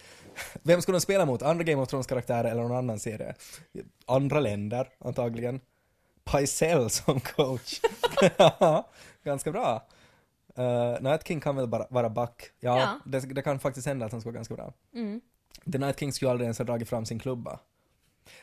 Vem 0.63 0.81
ska 0.81 0.91
de 0.91 1.01
spela 1.01 1.25
mot? 1.25 1.41
Andra 1.41 1.63
Game 1.63 1.81
of 1.81 1.89
Thrones-karaktärer 1.89 2.51
eller 2.51 2.61
någon 2.61 2.77
annan 2.77 2.99
serie? 2.99 3.35
Andra 4.05 4.39
länder, 4.39 4.89
antagligen. 4.99 5.61
Pycelle 6.23 6.89
som 6.89 7.19
coach. 7.19 7.79
Ganska 9.23 9.51
bra. 9.51 9.87
Uh, 10.59 11.01
Night 11.01 11.27
King 11.27 11.39
kan 11.39 11.55
väl 11.55 11.67
bara 11.67 11.87
vara 11.89 12.09
back. 12.09 12.51
Ja, 12.59 12.79
Ja. 12.79 12.99
Det, 13.05 13.19
det 13.19 13.41
kan 13.41 13.59
faktiskt 13.59 13.87
hända 13.87 14.05
att 14.05 14.11
han 14.11 14.21
ska 14.21 14.29
vara 14.29 14.35
ganska 14.35 14.55
bra. 14.55 14.73
Mm. 14.93 15.21
The 15.71 15.77
Night 15.77 15.99
King 15.99 16.13
skulle 16.13 16.31
aldrig 16.31 16.45
ens 16.45 16.57
ha 16.57 16.65
dragit 16.65 16.89
fram 16.89 17.05
sin 17.05 17.19
klubba. 17.19 17.59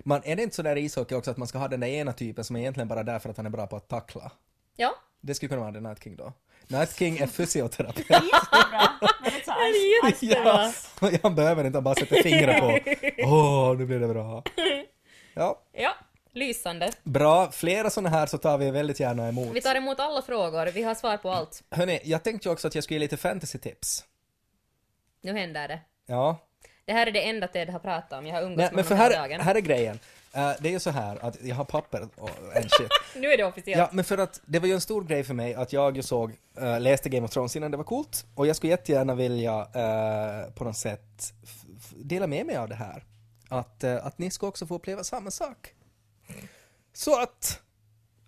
Man, 0.00 0.20
är 0.24 0.36
det 0.36 0.42
inte 0.42 0.56
så 0.56 0.62
där 0.62 0.76
i 0.76 0.80
ishockey 0.80 1.14
också 1.14 1.30
att 1.30 1.36
man 1.36 1.48
ska 1.48 1.58
ha 1.58 1.68
den 1.68 1.80
där 1.80 1.88
ena 1.88 2.12
typen 2.12 2.44
som 2.44 2.56
är 2.56 2.60
egentligen 2.60 2.88
bara 2.88 3.02
där 3.02 3.18
för 3.18 3.30
att 3.30 3.36
han 3.36 3.46
är 3.46 3.50
bra 3.50 3.66
på 3.66 3.76
att 3.76 3.88
tackla? 3.88 4.32
Ja. 4.76 4.94
Det 5.26 5.34
skulle 5.34 5.48
kunna 5.48 5.60
vara 5.60 5.72
The 5.72 5.80
Night 5.80 6.04
King 6.04 6.16
då. 6.16 6.32
Night 6.68 6.96
King 6.98 7.18
är 7.18 7.26
fysioterapeut. 7.26 8.08
Bra. 8.08 8.20
Men 9.22 9.30
det 9.32 9.40
är 9.40 9.44
så 9.44 10.10
ice, 10.10 10.22
ice 10.22 10.32
ja, 11.00 11.10
han 11.22 11.34
behöver 11.34 11.64
inte, 11.64 11.76
han 11.76 11.84
bara 11.84 11.94
sätter 11.94 12.22
fingret 12.22 12.60
på. 12.60 12.78
Åh, 13.24 13.76
nu 13.78 13.86
blir 13.86 13.98
det 14.00 14.08
bra. 14.08 14.42
Ja, 15.34 15.62
Ja, 15.72 15.94
lysande. 16.32 16.90
bra. 17.02 17.50
Flera 17.50 17.90
sådana 17.90 18.08
här 18.08 18.26
så 18.26 18.38
tar 18.38 18.58
vi 18.58 18.70
väldigt 18.70 19.00
gärna 19.00 19.28
emot. 19.28 19.48
Vi 19.56 19.60
tar 19.60 19.74
emot 19.74 20.00
alla 20.00 20.22
frågor, 20.22 20.66
vi 20.66 20.82
har 20.82 20.94
svar 20.94 21.16
på 21.16 21.30
allt. 21.30 21.62
Hörni, 21.70 22.00
jag 22.04 22.22
tänkte 22.22 22.48
ju 22.48 22.52
också 22.52 22.68
att 22.68 22.74
jag 22.74 22.84
skulle 22.84 22.94
ge 22.94 23.00
lite 23.00 23.16
fantasy-tips. 23.16 24.04
Nu 25.22 25.32
händer 25.38 25.68
det. 25.68 25.80
Ja, 26.06 26.38
Det 26.84 26.92
här 26.92 27.06
är 27.06 27.10
det 27.10 27.28
enda 27.28 27.48
Ted 27.48 27.68
har 27.70 27.78
pratat 27.78 28.12
om, 28.18 28.26
jag 28.26 28.34
har 28.34 28.42
umgåtts 28.42 28.56
Nej, 28.58 28.66
med 28.66 28.74
men 28.74 28.84
för 28.84 28.94
honom 28.94 29.10
hela 29.12 29.22
dagen. 29.22 29.40
här 29.40 29.54
är 29.54 29.60
grejen. 29.60 29.98
Eh, 30.34 30.52
det 30.60 30.68
är 30.68 30.72
ju 30.72 30.80
så 30.80 30.90
här 30.90 31.24
att 31.24 31.42
jag 31.42 31.56
har 31.56 31.64
papper 31.64 32.08
och 32.16 32.30
en 32.54 32.68
shit. 32.68 32.88
Nu 33.16 33.32
är 33.32 33.36
det 33.36 33.44
officiellt. 33.44 33.78
Ja, 33.78 33.88
men 33.92 34.04
för 34.04 34.18
att 34.18 34.40
det 34.46 34.58
var 34.58 34.66
ju 34.66 34.74
en 34.74 34.80
stor 34.80 35.04
grej 35.04 35.24
för 35.24 35.34
mig 35.34 35.54
att 35.54 35.72
jag 35.72 35.96
ju 35.96 36.02
såg, 36.02 36.30
uh, 36.60 36.80
läste 36.80 37.08
Game 37.08 37.24
of 37.24 37.30
Thrones 37.30 37.56
innan 37.56 37.70
det 37.70 37.76
var 37.76 37.84
coolt 37.84 38.26
och 38.34 38.46
jag 38.46 38.56
skulle 38.56 38.70
jättegärna 38.70 39.14
vilja 39.14 39.60
eh, 39.60 40.52
på 40.54 40.64
något 40.64 40.76
sätt 40.76 41.32
dela 41.96 42.26
med 42.26 42.46
mig 42.46 42.56
av 42.56 42.68
det 42.68 42.74
här. 42.74 43.04
Att, 43.48 43.84
att 43.84 44.18
ni 44.18 44.30
ska 44.30 44.46
också 44.46 44.66
få 44.66 44.74
uppleva 44.74 45.04
samma 45.04 45.30
sak. 45.30 45.74
Så 46.92 47.20
att 47.22 47.60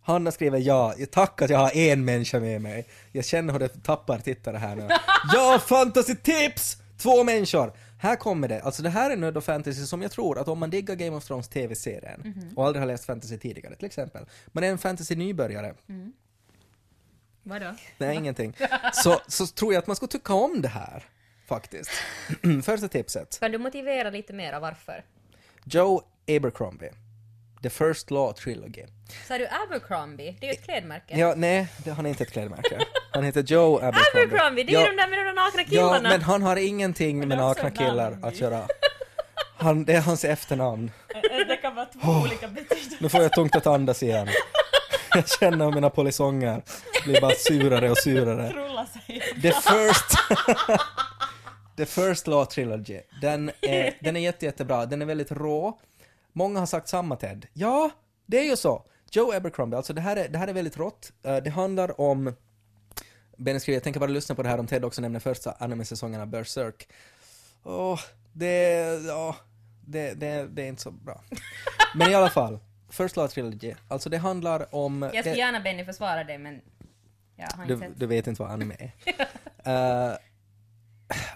Hanna 0.03 0.33
skriver 0.33 0.59
ja, 0.59 0.95
tack 1.11 1.43
att 1.43 1.51
jag 1.51 1.59
har 1.59 1.77
en 1.77 2.05
människa 2.05 2.41
med 2.41 2.61
mig. 2.61 2.87
Jag 3.13 3.25
känner 3.25 3.53
hur 3.53 3.61
det 3.61 3.69
tappar 3.69 4.19
tittare 4.19 4.57
här 4.57 4.77
nu. 4.77 4.89
Ja, 5.33 5.61
fantasy 5.67 6.15
tips! 6.15 6.77
Två 6.99 7.25
människor! 7.25 7.73
Här 7.99 8.17
kommer 8.17 8.49
det, 8.49 8.61
alltså 8.61 8.83
det 8.83 8.91
här 8.91 9.11
är 9.11 9.17
nöd 9.17 9.37
och 9.37 9.45
fantasy 9.45 9.87
som 9.87 10.03
jag 10.03 10.11
tror 10.11 10.39
att 10.39 10.49
om 10.49 10.59
man 10.59 10.71
diggar 10.71 10.95
Game 10.95 11.17
of 11.17 11.25
Thrones 11.25 11.49
TV-serien 11.49 12.21
Mhm. 12.25 12.53
och 12.57 12.67
aldrig 12.67 12.81
har 12.83 12.87
läst 12.87 13.05
fantasy 13.05 13.39
tidigare 13.39 13.77
till 13.77 13.87
exempel, 13.87 14.27
man 14.47 14.65
är 14.65 14.69
en 14.69 14.79
fantasy-nybörjare, 14.79 15.75
Vadå? 17.43 17.75
nej 17.99 18.17
ingenting, 18.17 18.53
så, 18.93 19.21
så 19.27 19.47
tror 19.47 19.73
jag 19.73 19.81
att 19.81 19.87
man 19.87 19.97
ska 19.97 20.07
tycka 20.07 20.35
om 20.35 20.63
det 20.63 20.69
här 20.69 21.05
faktiskt. 21.49 21.91
Första 22.65 22.89
tipset, 22.89 23.41
Kan 23.41 23.53
du 23.53 23.59
motivera 23.59 24.11
lite 24.11 24.33
mer 24.33 24.61
varför? 24.61 25.05
Joe 25.65 26.03
Abercrombie, 26.29 26.91
The 27.67 27.71
First 27.71 28.11
Law 28.11 28.33
Trilogy. 28.33 28.85
Sa 29.29 29.39
du 29.39 29.47
Abercrombie? 29.47 30.37
Det 30.41 30.47
är 30.47 30.53
ju 30.53 30.59
ett 30.59 30.65
klädmärke. 30.65 31.19
Ja, 31.19 31.35
nej, 31.37 31.67
det, 31.85 31.91
han 31.91 32.07
är 32.07 32.11
inte 32.11 32.23
ett 32.23 32.31
klädmärke. 32.31 32.79
Han 33.13 33.25
heter 33.25 33.43
Joe 33.43 33.77
Abercrombie. 33.77 34.23
Abercrombie, 34.25 34.65
det 34.65 34.75
är 34.75 34.81
ja, 34.81 34.87
de 34.91 34.97
där 34.97 35.09
med 35.09 35.27
de 35.27 35.33
nakna 35.33 35.63
Ja, 35.63 35.65
killarna. 35.65 36.09
men 36.09 36.23
han 36.23 36.43
har 36.43 36.57
ingenting 36.57 37.29
med 37.29 37.39
nakna 37.39 37.69
ett 37.69 37.75
namn, 37.75 37.91
killar 37.91 38.19
att 38.23 38.41
göra. 38.41 38.67
Han, 39.57 39.85
det 39.85 39.93
är 39.93 40.01
hans 40.01 40.25
efternamn. 40.25 40.91
Det 41.49 41.57
kan 41.57 41.75
vara 41.75 41.87
två 41.87 42.11
olika 42.11 42.49
betydelser. 42.49 42.97
Nu 43.01 43.09
får 43.09 43.23
jag 43.23 43.33
tungt 43.33 43.57
att 43.57 43.67
andas 43.67 44.03
igen. 44.03 44.29
Jag 45.15 45.29
känner 45.29 45.73
mina 45.73 45.91
polisonger 45.91 46.63
blir 47.05 47.21
bara 47.21 47.35
surare 47.35 47.91
och 47.91 47.99
surare. 47.99 48.53
Sig. 49.07 49.21
The 49.43 49.53
first... 49.53 50.19
The 51.77 51.87
first 51.87 52.27
Law 52.27 52.45
Trilogy. 52.45 53.01
Den 53.21 53.51
är, 53.61 53.99
den 54.01 54.17
är 54.17 54.21
jätte, 54.21 54.45
jättebra. 54.45 54.87
Den 54.87 55.03
är 55.03 55.07
väldigt 55.07 55.33
rå. 55.33 55.79
Många 56.39 56.59
har 56.59 56.67
sagt 56.67 56.89
samma 56.89 57.17
Ted. 57.17 57.47
Ja, 57.53 57.91
det 58.27 58.39
är 58.39 58.45
ju 58.45 58.57
så. 58.57 58.85
Joe 59.11 59.33
Abercrombie, 59.37 59.77
alltså 59.77 59.93
det 59.93 60.01
här 60.01 60.17
är, 60.17 60.29
det 60.29 60.39
här 60.39 60.49
är 60.49 60.53
väldigt 60.53 60.77
rått. 60.77 61.13
Eh, 61.23 61.37
det 61.37 61.51
handlar 61.51 62.01
om... 62.01 62.35
Benny 63.37 63.61
skriver, 63.61 63.77
jag 63.77 63.83
tänker 63.83 64.01
bara 64.01 64.11
lyssna 64.11 64.35
på 64.35 64.43
det 64.43 64.49
här 64.49 64.59
om 64.61 64.67
Ted 64.67 64.85
också 64.85 65.01
nämner 65.01 65.21
första 65.21 65.53
anime-säsongen 65.53 66.21
av 66.21 66.27
Berserk. 66.27 66.89
Åh, 67.63 68.01
det, 68.33 68.73
ja, 69.07 69.37
det, 69.87 70.15
det, 70.15 70.47
det 70.51 70.63
är 70.63 70.67
inte 70.69 70.83
så 70.83 70.91
bra. 70.91 71.23
Men 71.95 72.11
i 72.11 72.15
alla 72.15 72.31
fall, 72.31 72.59
First 72.91 73.17
Law 73.17 73.29
Trilogy, 73.29 73.75
alltså 73.89 74.11
det 74.11 74.19
handlar 74.19 74.75
om... 74.75 75.03
Jag 75.03 75.13
det- 75.13 75.19
skulle 75.21 75.37
gärna 75.37 75.61
Benny 75.61 75.85
försvara 75.85 76.25
dig 76.25 76.39
men 76.39 76.61
jag 77.37 77.49
har 77.57 77.67
du, 77.67 77.75
inte 77.75 77.87
sett. 77.87 77.99
du 78.01 78.07
vet 78.07 78.27
inte 78.27 78.43
vad 78.43 78.51
anime 78.51 78.75
är. 78.79 78.93
Eh, 79.65 80.17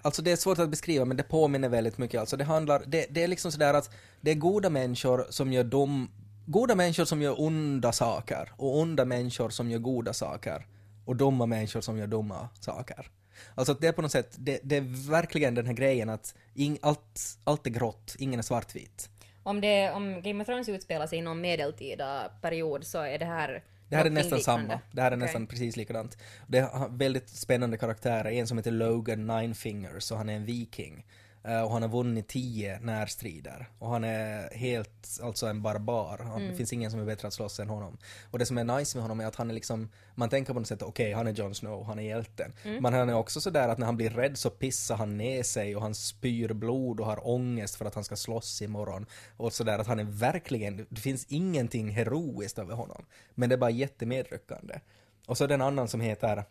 alltså 0.02 0.22
det 0.22 0.32
är 0.32 0.36
svårt 0.36 0.58
att 0.58 0.70
beskriva 0.70 1.04
men 1.04 1.16
det 1.16 1.22
påminner 1.22 1.68
väldigt 1.68 1.98
mycket. 1.98 2.20
Alltså 2.20 2.36
det 2.36 2.44
handlar, 2.44 2.82
det, 2.86 3.06
det 3.10 3.22
är 3.22 3.28
liksom 3.28 3.52
sådär 3.52 3.74
att 3.74 3.90
det 4.20 4.30
är 4.30 4.34
goda 4.34 4.70
människor 4.70 5.26
som 5.30 5.52
gör 5.52 5.64
dom, 5.64 6.10
goda 6.46 6.74
människor 6.74 7.04
som 7.04 7.22
gör 7.22 7.40
onda 7.40 7.92
saker 7.92 8.52
och 8.56 8.78
onda 8.78 9.04
människor 9.04 9.50
som 9.50 9.70
gör 9.70 9.78
goda 9.78 10.12
saker 10.12 10.66
och 11.04 11.16
dumma 11.16 11.46
människor 11.46 11.80
som 11.80 11.98
gör 11.98 12.06
dumma 12.06 12.48
saker. 12.60 13.10
Alltså 13.54 13.72
att 13.72 13.80
det 13.80 13.86
är 13.86 13.92
på 13.92 14.02
något 14.02 14.12
sätt, 14.12 14.36
det, 14.38 14.60
det 14.62 14.76
är 14.76 15.10
verkligen 15.10 15.54
den 15.54 15.66
här 15.66 15.72
grejen 15.72 16.08
att 16.08 16.34
in, 16.54 16.78
allt, 16.82 17.38
allt 17.44 17.66
är 17.66 17.70
grått, 17.70 18.16
ingen 18.18 18.38
är 18.38 18.42
svartvit. 18.42 19.08
Om, 19.42 19.60
det, 19.60 19.90
om 19.90 20.22
Game 20.22 20.42
of 20.42 20.46
Thrones 20.46 20.68
utspelar 20.68 21.06
sig 21.06 21.18
i 21.18 21.22
någon 21.22 21.40
medeltida 21.40 22.32
period 22.42 22.86
så 22.86 22.98
är 22.98 23.18
det 23.18 23.24
här 23.24 23.64
det 23.90 23.96
här 23.96 24.04
är 24.04 24.10
nästan 24.10 24.38
liknande. 24.38 24.68
samma. 24.68 24.80
Det 24.92 25.02
här 25.02 25.12
är 25.12 25.16
nästan 25.16 25.46
precis 25.46 25.76
likadant. 25.76 26.18
Det 26.46 26.60
har 26.60 26.88
väldigt 26.88 27.28
spännande 27.28 27.76
karaktärer. 27.76 28.30
En 28.30 28.46
som 28.46 28.58
heter 28.58 28.70
Logan 28.70 29.26
Ninefingers 29.26 30.10
och 30.10 30.18
han 30.18 30.28
är 30.28 30.36
en 30.36 30.44
viking. 30.44 31.04
Eh, 31.44 31.62
och 31.62 31.70
han 31.70 31.82
har 31.82 31.88
vunnit 31.88 32.28
tio 32.28 32.78
närstrider. 32.80 33.68
Och 33.78 33.90
han 33.90 34.04
är 34.04 34.54
helt, 34.54 35.20
alltså 35.22 35.46
en 35.46 35.62
barbar. 35.62 36.18
Han, 36.22 36.46
Det 36.48 36.54
finns 36.54 36.72
ingen 36.72 36.90
som 36.90 37.00
är 37.00 37.04
bättre 37.04 37.28
att 37.28 37.34
slåss 37.34 37.60
än 37.60 37.68
honom. 37.68 37.98
Och 38.30 38.38
det 38.38 38.46
som 38.46 38.58
är 38.58 38.64
nice 38.78 38.98
med 38.98 39.02
honom 39.02 39.20
är 39.20 39.26
att 39.26 39.36
han 39.36 39.50
är 39.50 39.54
liksom, 39.54 39.88
man 40.14 40.28
tänker 40.28 40.52
på 40.52 40.58
något 40.58 40.68
sätt, 40.68 40.82
okej 40.82 41.12
han 41.12 41.26
är 41.26 41.32
Jon 41.32 41.54
Snow, 41.54 41.84
han 41.84 41.98
är 41.98 42.02
hjälten. 42.02 42.52
Men 42.82 42.94
han 42.94 43.08
är 43.08 43.14
också 43.14 43.40
sådär 43.40 43.68
att 43.68 43.78
när 43.78 43.86
han 43.86 43.96
blir 43.96 44.10
rädd 44.10 44.38
så 44.38 44.50
pissar 44.50 44.96
han 44.96 45.16
ner 45.16 45.42
sig 45.42 45.76
och 45.76 45.82
han 45.82 45.94
spyr 45.94 46.52
blod 46.52 47.00
och 47.00 47.06
har 47.06 47.28
ångest 47.28 47.76
för 47.76 47.84
att 47.84 47.94
han 47.94 48.04
ska 48.04 48.16
slåss 48.16 48.62
imorgon. 48.62 49.06
Och 49.36 49.52
sådär 49.52 49.78
att 49.78 49.86
han 49.86 49.98
är 49.98 50.04
verkligen, 50.04 50.86
det 50.88 51.00
finns 51.00 51.26
ingenting 51.28 51.90
heroiskt 51.90 52.58
över 52.58 52.74
honom. 52.74 53.04
Men 53.34 53.48
det 53.48 53.54
är 53.54 53.58
bara 53.58 53.70
jättemedryckande. 53.70 54.80
Och 55.26 55.38
så 55.38 55.44
är 55.44 55.48
det 55.48 55.54
en 55.54 55.62
annan 55.62 55.88
som 55.88 56.00
heter, 56.00 56.44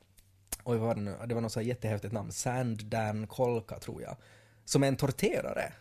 oj 0.63 0.77
vad 0.77 0.87
var 0.87 0.95
det 0.95 1.01
nu, 1.01 1.15
det 1.25 1.33
var 1.33 1.41
något 1.41 1.51
så 1.51 1.61
jättehäftigt 1.61 2.13
namn, 2.13 2.31
Sandan 2.31 3.27
Kolka 3.27 3.79
tror 3.79 4.01
jag. 4.01 4.15
Som 4.69 4.83
är 4.83 4.87
en 4.87 4.95
torterare. 4.95 5.73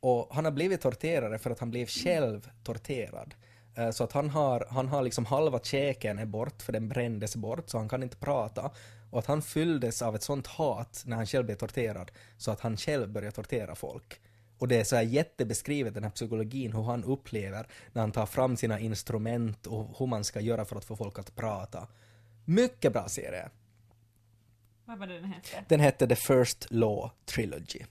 Och 0.00 0.28
han 0.30 0.44
har 0.44 0.52
blivit 0.52 0.80
torterare 0.80 1.38
för 1.38 1.50
att 1.50 1.58
han 1.60 1.70
blev 1.70 1.86
själv 1.86 2.50
torterad. 2.64 3.34
Eh, 3.76 3.90
Så 3.90 4.04
att 4.04 4.12
han 4.12 4.30
har, 4.30 4.66
han 4.70 4.88
har 4.88 5.02
liksom 5.02 5.26
halva 5.26 5.58
käken 5.58 6.18
är 6.18 6.26
bort 6.26 6.62
för 6.62 6.72
den 6.72 6.88
brändes 6.88 7.36
bort 7.36 7.68
så 7.70 7.78
han 7.78 7.88
kan 7.88 8.02
inte 8.02 8.16
prata. 8.16 8.70
Och 9.10 9.18
att 9.18 9.26
han 9.26 9.42
fylldes 9.42 10.02
av 10.02 10.14
ett 10.14 10.22
sånt 10.22 10.46
hat 10.46 11.02
när 11.06 11.16
han 11.16 11.26
själv 11.26 11.44
blev 11.46 11.56
torterad 11.56 12.10
så 12.36 12.50
att 12.50 12.60
han 12.60 12.76
själv 12.76 13.08
började 13.08 13.32
tortera 13.34 13.74
folk. 13.74 14.20
Och 14.58 14.68
det 14.68 14.80
är 14.80 14.84
så 14.84 14.96
här 14.96 15.02
jättebeskrivet 15.02 15.94
den 15.94 16.02
här 16.04 16.10
psykologin 16.10 16.72
hur 16.72 16.82
han 16.82 17.04
upplever 17.04 17.66
när 17.92 18.02
han 18.02 18.12
tar 18.12 18.26
fram 18.26 18.56
sina 18.56 18.78
instrument 18.80 19.66
och 19.66 19.98
hur 19.98 20.06
man 20.06 20.24
ska 20.24 20.40
göra 20.40 20.64
för 20.64 20.76
att 20.76 20.84
få 20.84 20.96
folk 20.96 21.18
att 21.18 21.36
prata. 21.36 21.88
Mycket 22.44 22.92
bra 22.92 23.08
serie. 23.08 23.48
Vad 24.84 24.98
var 24.98 25.06
det 25.06 25.14
den 25.14 25.24
hette? 25.24 25.64
Den 25.68 25.80
hette 25.80 26.06
The 26.06 26.16
First 26.16 26.66
Law 26.70 27.10
Trilogy. 27.24 27.84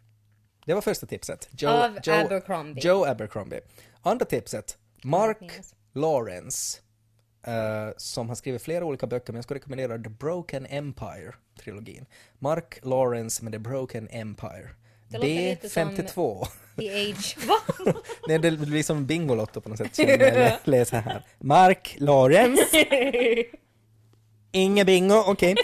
Det 0.65 0.73
var 0.73 0.81
första 0.81 1.05
tipset. 1.05 1.49
Joe, 1.51 1.69
Av 1.71 1.83
Abercrombie. 2.25 2.81
Joe 2.87 3.05
Abercrombie. 3.05 3.59
Andra 4.01 4.25
tipset, 4.25 4.77
Mark. 5.03 5.51
Lawrence, 5.93 6.79
eh, 7.47 7.89
som 7.97 8.29
har 8.29 8.35
skrivit 8.35 8.61
flera 8.61 8.85
olika 8.85 9.07
böcker, 9.07 9.33
men 9.33 9.37
jag 9.37 9.43
skulle 9.43 9.59
rekommendera 9.59 9.97
The 9.97 10.09
Broken 10.09 10.65
Empire-trilogin. 10.67 12.05
Mark 12.39 12.79
Lawrence 12.83 13.43
med 13.43 13.53
The 13.53 13.59
Broken 13.59 14.07
Empire. 14.11 14.69
Det 15.09 15.17
låter 15.17 15.27
lite 15.49 15.69
som- 15.69 15.89
B52. 15.89 16.47
The 16.77 16.89
Age... 17.11 17.37
Va? 17.47 17.55
Nej, 18.27 18.39
det 18.39 18.51
blir 18.51 18.83
som 18.83 19.05
Bingolotto 19.05 19.61
på 19.61 19.69
något 19.69 19.77
sätt, 19.77 19.97
jag 19.99 20.21
jag 20.21 20.53
läser 20.63 20.99
här. 21.01 21.23
Mark 21.39 21.95
Lawrence. 21.99 22.85
Inga 24.51 24.85
bingo, 24.85 25.23
okej. 25.27 25.55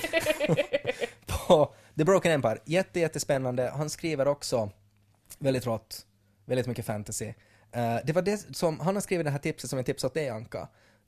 på 1.48 1.74
The 1.98 2.04
Broken 2.04 2.32
Empire. 2.32 2.58
Jätte, 2.66 3.00
jättespännande. 3.00 3.70
Han 3.76 3.90
skriver 3.90 4.28
också 4.28 4.70
väldigt 5.42 5.66
rått, 5.66 6.06
väldigt 6.46 6.68
mycket 6.68 6.86
fantasy. 6.86 7.34
Eh, 7.72 7.98
det 8.06 8.14
var 8.14 8.22
det 8.22 8.56
som, 8.56 8.80
han 8.80 8.96
har 8.96 9.02
skrivit 9.02 9.26
det 9.26 9.32
här 9.32 9.40
tipset 9.40 9.70
som 9.70 9.80
jag 9.80 9.86
tipsade 9.86 10.10
åt 10.10 10.14
dig 10.14 10.30
Anka. 10.30 10.68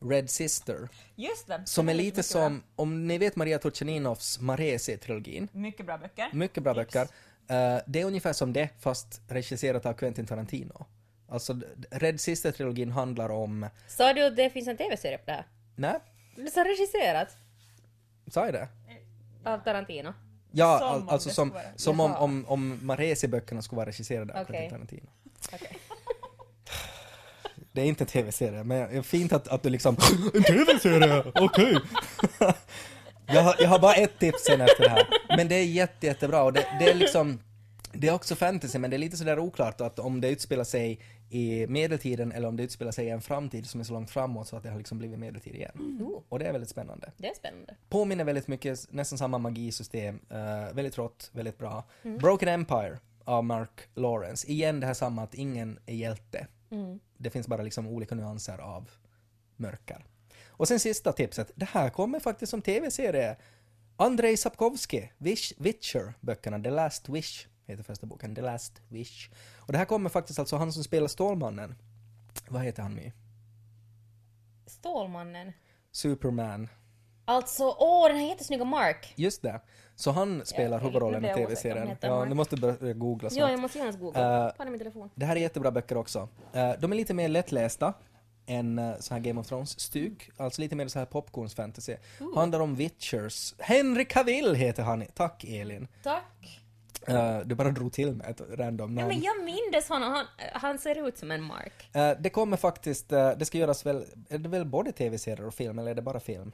Red 0.10 0.30
Sister. 0.30 0.90
Just 1.16 1.48
det. 1.48 1.62
Som 1.66 1.90
är 1.90 1.94
lite 1.94 2.24
som, 2.24 2.64
om 2.76 3.08
ni 3.08 3.18
vet 3.18 3.36
Maria 3.36 3.60
Turchaninovs 3.60 4.40
Maresi-trilogin. 4.40 5.48
bra. 5.52 5.62
Mycket 5.62 5.86
bra 5.86 5.98
böcker. 5.98 6.30
Mycket 6.34 6.64
bra 6.64 6.74
Tips. 6.74 6.94
böcker. 6.94 7.02
Eh, 7.48 7.82
det 7.88 8.02
är 8.02 8.06
ungefär 8.06 8.34
som 8.34 8.54
det, 8.54 8.70
fast 8.80 9.22
regisserat 9.28 9.86
av 9.86 9.94
Quentin 9.94 10.26
Tarantino. 10.26 10.86
Alltså, 11.28 11.62
Red 11.92 12.16
Sister-trilogin 12.20 12.92
handlar 12.92 13.30
om... 13.30 13.70
Sa 13.88 14.14
du 14.14 14.26
att 14.26 14.36
det 14.36 14.50
finns 14.50 14.68
en 14.68 14.78
TV-serie 14.78 15.18
på 15.18 15.24
det 15.26 15.32
här? 15.32 15.46
Nej, 15.76 16.00
Det 16.36 16.52
sa 16.52 16.64
regisserat 16.64 17.38
sa 18.32 18.46
jag 18.46 18.54
det? 18.54 18.68
av 19.46 19.58
Tarantino. 19.64 20.14
Ja, 20.56 20.80
Som 20.80 20.88
al- 20.88 21.02
om 21.02 21.10
alltså 21.10 21.30
som, 21.30 21.52
som 21.76 22.00
om, 22.00 22.16
om, 22.16 22.46
om 22.48 22.80
Maresi-böckerna 22.82 23.62
skulle 23.62 23.78
vara 23.78 23.90
regisserade 23.90 24.34
av 24.34 24.42
Okej. 24.42 24.56
Quentin 24.56 24.70
Tarantino. 24.70 25.10
Okej. 25.54 25.78
Det 27.72 27.82
är 27.82 27.86
inte 27.86 28.04
en 28.04 28.08
tv-serie, 28.08 28.64
men 28.64 28.90
det 28.92 28.98
är 28.98 29.02
fint 29.02 29.34
att, 29.34 29.48
att 29.48 29.64
du 29.64 29.70
liksom 29.70 29.98
En 30.34 30.44
tv-serie, 30.44 31.24
okej! 31.36 31.78
jag, 33.26 33.42
har, 33.42 33.56
jag 33.60 33.70
har 33.70 33.80
bara 33.80 33.94
ett 33.94 34.20
tips 34.20 34.44
sen 34.46 34.62
efter 34.62 34.84
det 34.84 34.90
här. 34.90 35.08
Men 35.38 35.48
det 35.48 35.56
är 35.56 35.64
jätte, 35.66 36.06
jättebra 36.06 36.44
och 36.44 36.54
det, 36.54 36.66
det 36.80 36.90
är 36.90 36.96
liksom 36.96 37.40
Det 37.94 38.08
är 38.08 38.14
också 38.14 38.36
fantasy, 38.36 38.80
men 38.80 38.90
det 38.90 38.96
är 38.96 39.00
lite 39.00 39.18
sådär 39.18 39.40
oklart 39.40 39.82
att 39.82 40.00
om 40.00 40.22
det 40.22 40.30
utspelar 40.30 40.64
sig 40.64 41.00
i 41.34 41.68
medeltiden 41.68 42.32
eller 42.32 42.48
om 42.48 42.56
det 42.56 42.64
utspelar 42.64 42.92
sig 42.92 43.06
i 43.06 43.10
en 43.10 43.22
framtid 43.22 43.66
som 43.66 43.80
är 43.80 43.84
så 43.84 43.94
långt 43.94 44.12
framåt 44.12 44.48
så 44.48 44.56
att 44.56 44.64
det 44.64 44.70
har 44.70 44.78
liksom 44.78 44.98
blivit 44.98 45.20
medeltid 45.20 45.56
igen. 45.56 45.72
Och 46.30 46.40
det 46.40 46.46
är 46.46 46.52
väldigt 46.52 46.70
spännande. 46.70 47.12
Det 47.18 47.28
är 47.28 47.34
spännande. 47.34 47.76
Påminner 47.90 48.24
väldigt 48.24 48.48
mycket, 48.48 48.92
nästan 48.92 49.18
samma 49.18 49.38
magisystem, 49.38 50.20
uh, 50.32 50.74
väldigt 50.74 50.98
rått, 50.98 51.30
väldigt 51.34 51.58
bra. 51.58 51.84
Broken 52.20 52.50
Empire 52.50 53.00
av 53.24 53.44
Mark 53.44 53.82
Lawrence. 53.96 54.48
Igen 54.48 54.80
det 54.80 54.88
här 54.88 54.94
samma 54.94 55.24
att 55.24 55.34
ingen 55.34 55.80
är 55.86 55.96
hjälte. 55.96 56.48
Det 57.18 57.30
finns 57.30 57.48
bara 57.48 57.62
liksom 57.62 57.88
olika 57.88 58.16
nyanser 58.16 58.58
av 58.58 58.90
mörker. 59.56 60.06
Och 60.48 60.68
sen 60.68 60.80
sista 60.80 61.12
tipset, 61.12 61.52
det 61.56 61.66
här 61.66 61.90
kommer 61.90 62.20
faktiskt 62.20 62.50
som 62.50 62.62
tv-serie. 62.62 63.36
Andrei 63.96 64.38
Sapkowski, 64.38 65.12
Wish, 65.18 65.54
Witcher-böckerna, 65.58 66.64
The 66.64 66.70
Last 66.70 67.10
Wish 67.10 67.48
heter 67.66 67.84
första 67.84 68.06
boken, 68.08 68.36
The 68.36 68.42
Last 68.42 68.82
Wish. 68.88 69.30
Och 69.60 69.72
det 69.72 69.78
här 69.78 69.86
kommer 69.86 70.10
faktiskt 70.10 70.40
alltså 70.40 70.56
han 70.58 70.74
som 70.74 70.84
spelar 70.84 71.08
Stålmannen. 71.08 71.76
Vad 72.48 72.62
heter 72.62 72.84
han 72.84 72.96
My? 72.96 73.12
Stålmannen. 74.66 75.54
Superman. 75.92 76.70
Alltså, 77.26 77.76
åh 77.80 78.08
den 78.08 78.18
här 78.18 78.28
jättesnygga 78.28 78.66
Mark! 78.66 79.14
Just 79.16 79.42
det. 79.42 79.62
Så 79.96 80.12
han 80.12 80.46
spelar 80.46 80.78
jag- 80.78 80.80
huvudrollen 80.86 81.22
nu 81.22 81.30
i 81.32 81.34
tv-serien. 81.34 81.98
Ja, 82.02 82.26
du 82.26 82.34
måste 82.34 82.58
börja 82.58 82.94
googla 82.94 83.26
Ja, 83.26 83.30
snart. 83.30 83.52
jag 83.52 83.60
måste 83.60 83.78
genast 83.80 84.00
googla. 84.00 84.54
Fan 84.58 84.68
i 84.68 84.72
min 84.72 84.80
telefon. 84.80 85.10
Det 85.16 85.26
här 85.26 85.36
är 85.36 85.40
jättebra 85.40 85.72
böcker 85.72 85.98
också. 85.98 86.30
Eh, 86.54 86.72
de 86.80 86.92
är 86.92 86.96
lite 86.96 87.14
mer 87.14 87.30
lättlästa 87.30 87.94
än 88.46 88.80
uh, 88.80 88.96
så 89.00 89.14
här 89.14 89.22
Game 89.22 89.40
of 89.42 89.48
Thrones-styg. 89.48 90.32
Alltså 90.38 90.62
lite 90.62 90.76
mer 90.76 90.88
så 90.88 91.00
här 91.00 91.06
popcorns 91.06 91.56
fantasy. 91.56 91.96
Handlar 92.36 92.60
om 92.60 92.76
Witchers. 92.76 93.56
Henry 93.60 94.06
Cavill 94.06 94.56
heter 94.56 94.84
han. 94.84 95.06
Tack 95.14 95.44
Elin. 95.44 95.88
Tack. 96.04 96.60
Eh, 97.08 97.40
du 97.40 97.56
bara 97.56 97.72
drog 97.72 97.94
till 97.94 98.14
med 98.16 98.30
ett 98.30 98.42
random 98.42 98.98
Ja, 98.98 99.02
namn. 99.04 99.08
men 99.08 99.22
jag 99.22 99.44
mindes 99.44 99.90
honom, 99.90 100.12
han, 100.14 100.26
han 100.54 100.80
ser 100.80 101.08
ut 101.08 101.18
som 101.18 101.32
en 101.32 101.44
Mark. 101.44 101.90
Eh, 101.96 102.12
det 102.20 102.30
kommer 102.30 102.58
faktiskt, 102.58 103.12
eh, 103.12 103.32
det 103.32 103.46
ska 103.46 103.58
göras 103.58 103.86
väl, 103.86 104.06
är 104.30 104.38
det 104.38 104.50
väl 104.50 104.66
både 104.66 104.92
tv-serier 104.92 105.46
och 105.48 105.54
film 105.54 105.80
eller 105.80 105.92
är 105.92 105.96
det 105.96 106.02
bara 106.02 106.20
film? 106.20 106.52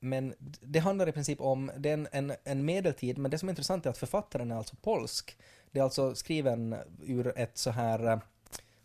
Men 0.00 0.34
det 0.60 0.78
handlar 0.78 1.08
i 1.08 1.12
princip 1.12 1.40
om, 1.40 1.70
det 1.76 1.88
är 1.90 1.94
en, 1.94 2.08
en, 2.12 2.32
en 2.44 2.64
medeltid, 2.64 3.18
men 3.18 3.30
det 3.30 3.38
som 3.38 3.48
är 3.48 3.52
intressant 3.52 3.86
är 3.86 3.90
att 3.90 3.98
författaren 3.98 4.50
är 4.50 4.56
alltså 4.56 4.76
polsk. 4.82 5.38
Det 5.70 5.78
är 5.78 5.84
alltså 5.84 6.14
skriven 6.14 6.76
ur 7.02 7.32
ett 7.38 7.58
så 7.58 7.70
här, 7.70 8.20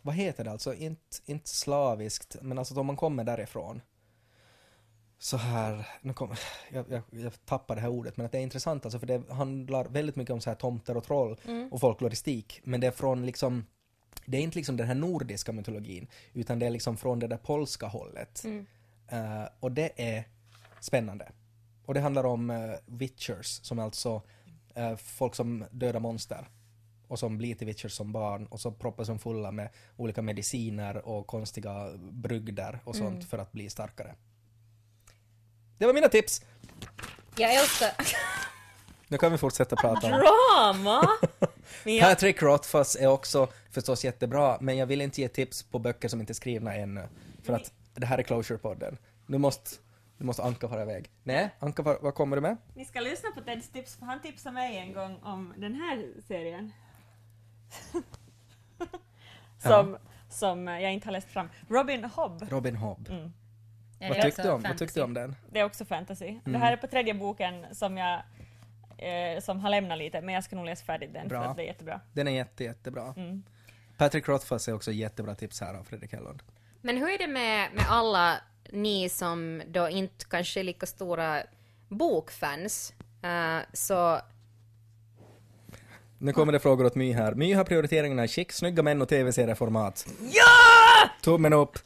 vad 0.02 0.16
heter 0.16 0.44
det 0.44 0.52
alltså, 0.52 0.74
inte, 0.74 1.18
inte 1.26 1.50
slaviskt, 1.50 2.36
men 2.42 2.58
alltså 2.58 2.80
om 2.80 2.86
man 2.86 2.96
kommer 2.96 3.24
därifrån. 3.24 3.82
Så 5.20 5.38
här, 5.38 5.88
nu 6.02 6.14
kom, 6.14 6.36
jag, 6.72 6.86
jag, 6.90 7.02
jag 7.10 7.46
tappar 7.46 7.76
det 7.76 7.82
här 7.82 7.90
ordet, 7.90 8.18
men 8.18 8.26
att 8.26 8.32
det 8.32 8.38
är 8.38 8.42
intressant 8.42 8.86
alltså 8.86 9.00
för 9.00 9.08
det 9.08 9.30
handlar 9.30 9.86
väldigt 9.86 10.16
mycket 10.16 10.34
om 10.34 10.42
så 10.42 10.50
här 10.50 10.58
tomter 10.58 10.98
och 10.98 11.04
troll 11.04 11.38
och 11.72 11.80
folkloristik, 11.80 12.62
men 12.64 12.82
det 12.82 12.88
är 12.88 12.92
från 12.92 13.26
liksom 13.26 13.66
det 14.26 14.38
är 14.38 14.42
inte 14.42 14.58
liksom 14.58 14.78
den 14.78 14.88
här 14.88 14.96
nordiska 14.96 15.52
mytologin, 15.52 16.08
utan 16.34 16.60
det 16.60 16.66
är 16.66 16.70
liksom 16.70 16.98
från 16.98 17.20
det 17.20 17.28
där 17.28 17.38
polska 17.38 17.88
hållet. 17.88 18.46
Eh, 19.08 19.46
och 19.60 19.72
det 19.72 19.92
är 19.96 20.24
spännande. 20.80 21.32
Och 21.86 21.94
det 21.94 22.00
handlar 22.00 22.24
om 22.24 22.50
uh, 22.50 22.76
witchers, 22.86 23.60
som 23.64 23.80
är 23.80 23.84
alltså 23.84 24.22
eh, 24.76 24.96
folk 24.96 25.36
som 25.36 25.66
dödar 25.72 26.00
monster. 26.00 26.48
Och 27.08 27.20
som 27.20 27.38
blir 27.38 27.56
till 27.56 27.68
witchers 27.68 27.92
som 27.92 28.12
barn 28.12 28.46
och 28.46 28.60
så 28.60 28.72
proppas 28.72 29.08
de 29.08 29.20
fulla 29.20 29.52
med 29.52 29.70
olika 29.98 30.22
mediciner 30.22 31.08
och 31.08 31.28
konstiga 31.28 31.92
brygder 31.98 32.80
och 32.84 32.96
sånt 32.96 33.26
för 33.26 33.38
att 33.38 33.52
bli 33.52 33.70
starkare. 33.70 34.16
Det 35.78 35.86
var 35.86 35.94
mina 35.94 36.10
tips! 36.10 36.42
Jag 37.38 37.56
älskar... 37.56 37.92
Nu 39.08 39.18
kan 39.18 39.32
vi 39.32 39.38
fortsätta 39.38 39.76
prata 39.76 40.08
om 40.08 40.12
Drama! 40.14 41.10
Jag, 41.84 42.02
Patrick 42.02 42.42
Rothfuss 42.42 42.96
är 42.96 43.08
också 43.08 43.48
förstås 43.72 44.06
jättebra, 44.06 44.58
men 44.62 44.78
jag 44.78 44.86
vill 44.86 45.02
inte 45.02 45.22
ge 45.22 45.28
tips 45.28 45.64
på 45.64 45.80
böcker 45.80 46.08
som 46.08 46.20
inte 46.20 46.32
är 46.32 46.36
skrivna 46.36 46.76
ännu. 46.76 47.08
För 47.44 47.54
att 47.54 47.72
det 47.94 48.06
här 48.06 48.18
är 48.18 48.24
Closure-podden. 48.24 48.98
Nu 49.26 49.38
måste, 49.38 49.70
nu 50.18 50.26
måste 50.26 50.44
Anka 50.44 50.70
fara 50.70 50.82
iväg. 50.82 51.10
Nej, 51.24 51.50
Anka, 51.60 51.82
vad, 51.82 52.02
vad 52.02 52.16
kommer 52.16 52.38
du 52.38 52.42
med? 52.42 52.58
ni 52.74 52.86
ska 52.86 53.00
lyssna 53.00 53.30
på 53.32 53.42
Teds 53.42 53.70
tips, 53.70 53.96
för 53.96 54.06
han 54.06 54.22
tipsade 54.22 54.54
mig 54.54 54.78
en 54.78 54.94
gång 54.94 55.20
om 55.24 55.54
den 55.58 55.76
här 55.76 56.08
serien. 56.28 56.72
som, 59.60 59.98
som 60.30 60.68
jag 60.68 60.94
inte 60.94 61.08
har 61.08 61.12
läst 61.12 61.30
fram. 61.30 61.50
Robin 61.70 62.04
Hobb. 62.04 62.48
Robin 62.50 62.76
Hobb. 62.76 63.10
Mm. 63.10 63.34
Ja, 64.00 64.08
Vad, 64.08 64.18
det 64.18 64.22
är 64.22 64.24
tyckte 64.24 64.42
du 64.42 64.48
också 64.48 64.56
om, 64.56 64.62
vad 64.62 64.62
fantasy. 64.64 64.86
tyckte 64.86 65.00
du 65.00 65.04
om 65.04 65.14
den? 65.14 65.36
Det 65.52 65.60
är 65.60 65.64
också 65.64 65.86
fantasy. 65.86 66.28
Mm. 66.28 66.42
Det 66.46 66.58
här 66.58 66.74
är 66.74 66.78
på 66.78 66.88
tredje 66.88 67.14
boken 67.14 67.66
som 67.72 67.98
jag 67.98 68.22
eh, 68.98 69.40
som 69.42 69.60
har 69.60 69.70
lämnat 69.70 69.98
lite, 69.98 70.22
men 70.22 70.36
jag 70.36 70.44
ska 70.44 70.56
nog 70.56 70.66
läsa 70.66 70.86
färdigt 70.86 71.14
den 71.14 71.28
Bra. 71.28 71.44
för 71.44 71.50
att 71.52 71.58
det 71.58 71.64
är 71.64 71.68
jättebra. 71.68 72.02
Den 72.14 72.28
är 72.28 72.32
jätte, 72.32 72.64
jättebra. 72.64 73.14
Mm. 73.18 73.44
Patrick 73.98 74.28
Rothfuss 74.28 74.68
är 74.68 74.74
också 74.76 74.92
jättebra 74.92 75.36
tips 75.36 75.62
här 75.62 75.74
av 75.74 75.84
Fredrik 75.84 76.14
Hellund. 76.14 76.44
Men 76.82 76.98
hur 76.98 77.10
är 77.10 77.18
det 77.18 77.28
med, 77.28 77.70
med 77.74 77.86
alla 77.90 78.38
ni 78.72 79.10
som 79.10 79.62
då 79.68 79.90
inte 79.90 80.26
kanske 80.30 80.60
är 80.60 80.64
lika 80.64 80.86
stora 80.86 81.44
bokfans? 81.90 82.94
Eh, 83.24 83.58
så 83.74 84.20
Nu 86.18 86.34
kommer 86.34 86.54
det 86.54 86.60
frågor 86.60 86.86
åt 86.86 86.96
My 86.96 87.14
här. 87.14 87.34
My 87.36 87.54
har 87.54 87.64
prioriteringarna 87.64 88.24
i 88.24 88.28
chic, 88.28 88.52
snygga 88.52 88.84
män 88.84 89.02
och 89.02 89.10
tv-serieformat. 89.10 90.08
Ja! 90.32 91.10
Tummen 91.22 91.54
upp. 91.54 91.80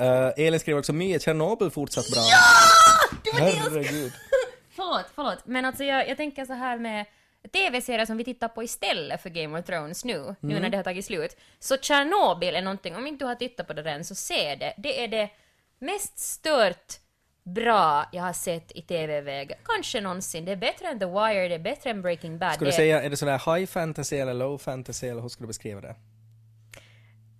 Uh, 0.00 0.32
Elin 0.36 0.60
skriver 0.60 0.78
också 0.78 0.92
är 0.92 1.18
Tjernobyl 1.18 1.70
fortsatt 1.70 2.10
bra. 2.10 2.22
Ja! 2.22 3.38
Herregud. 3.38 4.12
Förlåt, 4.76 5.06
förlåt. 5.14 5.38
Men 5.44 5.64
alltså 5.64 5.84
jag, 5.84 6.08
jag 6.08 6.16
tänker 6.16 6.44
så 6.44 6.52
här 6.52 6.78
med 6.78 7.06
tv-serier 7.52 8.06
som 8.06 8.16
vi 8.16 8.24
tittar 8.24 8.48
på 8.48 8.62
istället 8.62 9.22
för 9.22 9.30
Game 9.30 9.58
of 9.58 9.66
Thrones 9.66 10.04
nu, 10.04 10.34
nu 10.40 10.60
när 10.60 10.70
det 10.70 10.76
har 10.76 10.84
tagit 10.84 11.04
slut. 11.04 11.36
Så 11.58 11.76
Tjernobyl 11.76 12.56
är 12.56 12.62
någonting, 12.62 12.96
om 12.96 13.06
inte 13.06 13.24
du 13.24 13.28
har 13.28 13.34
tittat 13.34 13.66
på 13.66 13.72
det 13.72 13.90
än, 13.90 14.04
så 14.04 14.14
se 14.14 14.54
det. 14.54 14.74
Det 14.76 15.04
är 15.04 15.08
det 15.08 15.30
mest 15.78 16.18
stört 16.18 16.94
bra 17.44 18.08
jag 18.12 18.22
har 18.22 18.32
sett 18.32 18.72
i 18.72 18.82
tv-väg, 18.82 19.52
kanske 19.64 20.00
någonsin. 20.00 20.44
Det 20.44 20.52
är 20.52 20.56
bättre 20.56 20.88
än 20.88 20.98
The 20.98 21.06
Wire, 21.06 21.48
det 21.48 21.54
är 21.54 21.58
bättre 21.58 21.90
än 21.90 22.02
Breaking 22.02 22.38
Bad. 22.38 22.54
Skulle 22.54 22.70
du 22.70 22.70
det, 22.70 22.76
säga, 22.76 23.02
är 23.02 23.10
det 23.10 23.16
sån 23.16 23.28
här 23.28 23.56
high 23.56 23.66
fantasy 23.66 24.16
eller 24.16 24.34
low 24.34 24.58
fantasy 24.58 25.06
eller 25.08 25.22
hur 25.22 25.28
skulle 25.28 25.44
du 25.44 25.48
beskriva 25.48 25.80
det? 25.80 25.94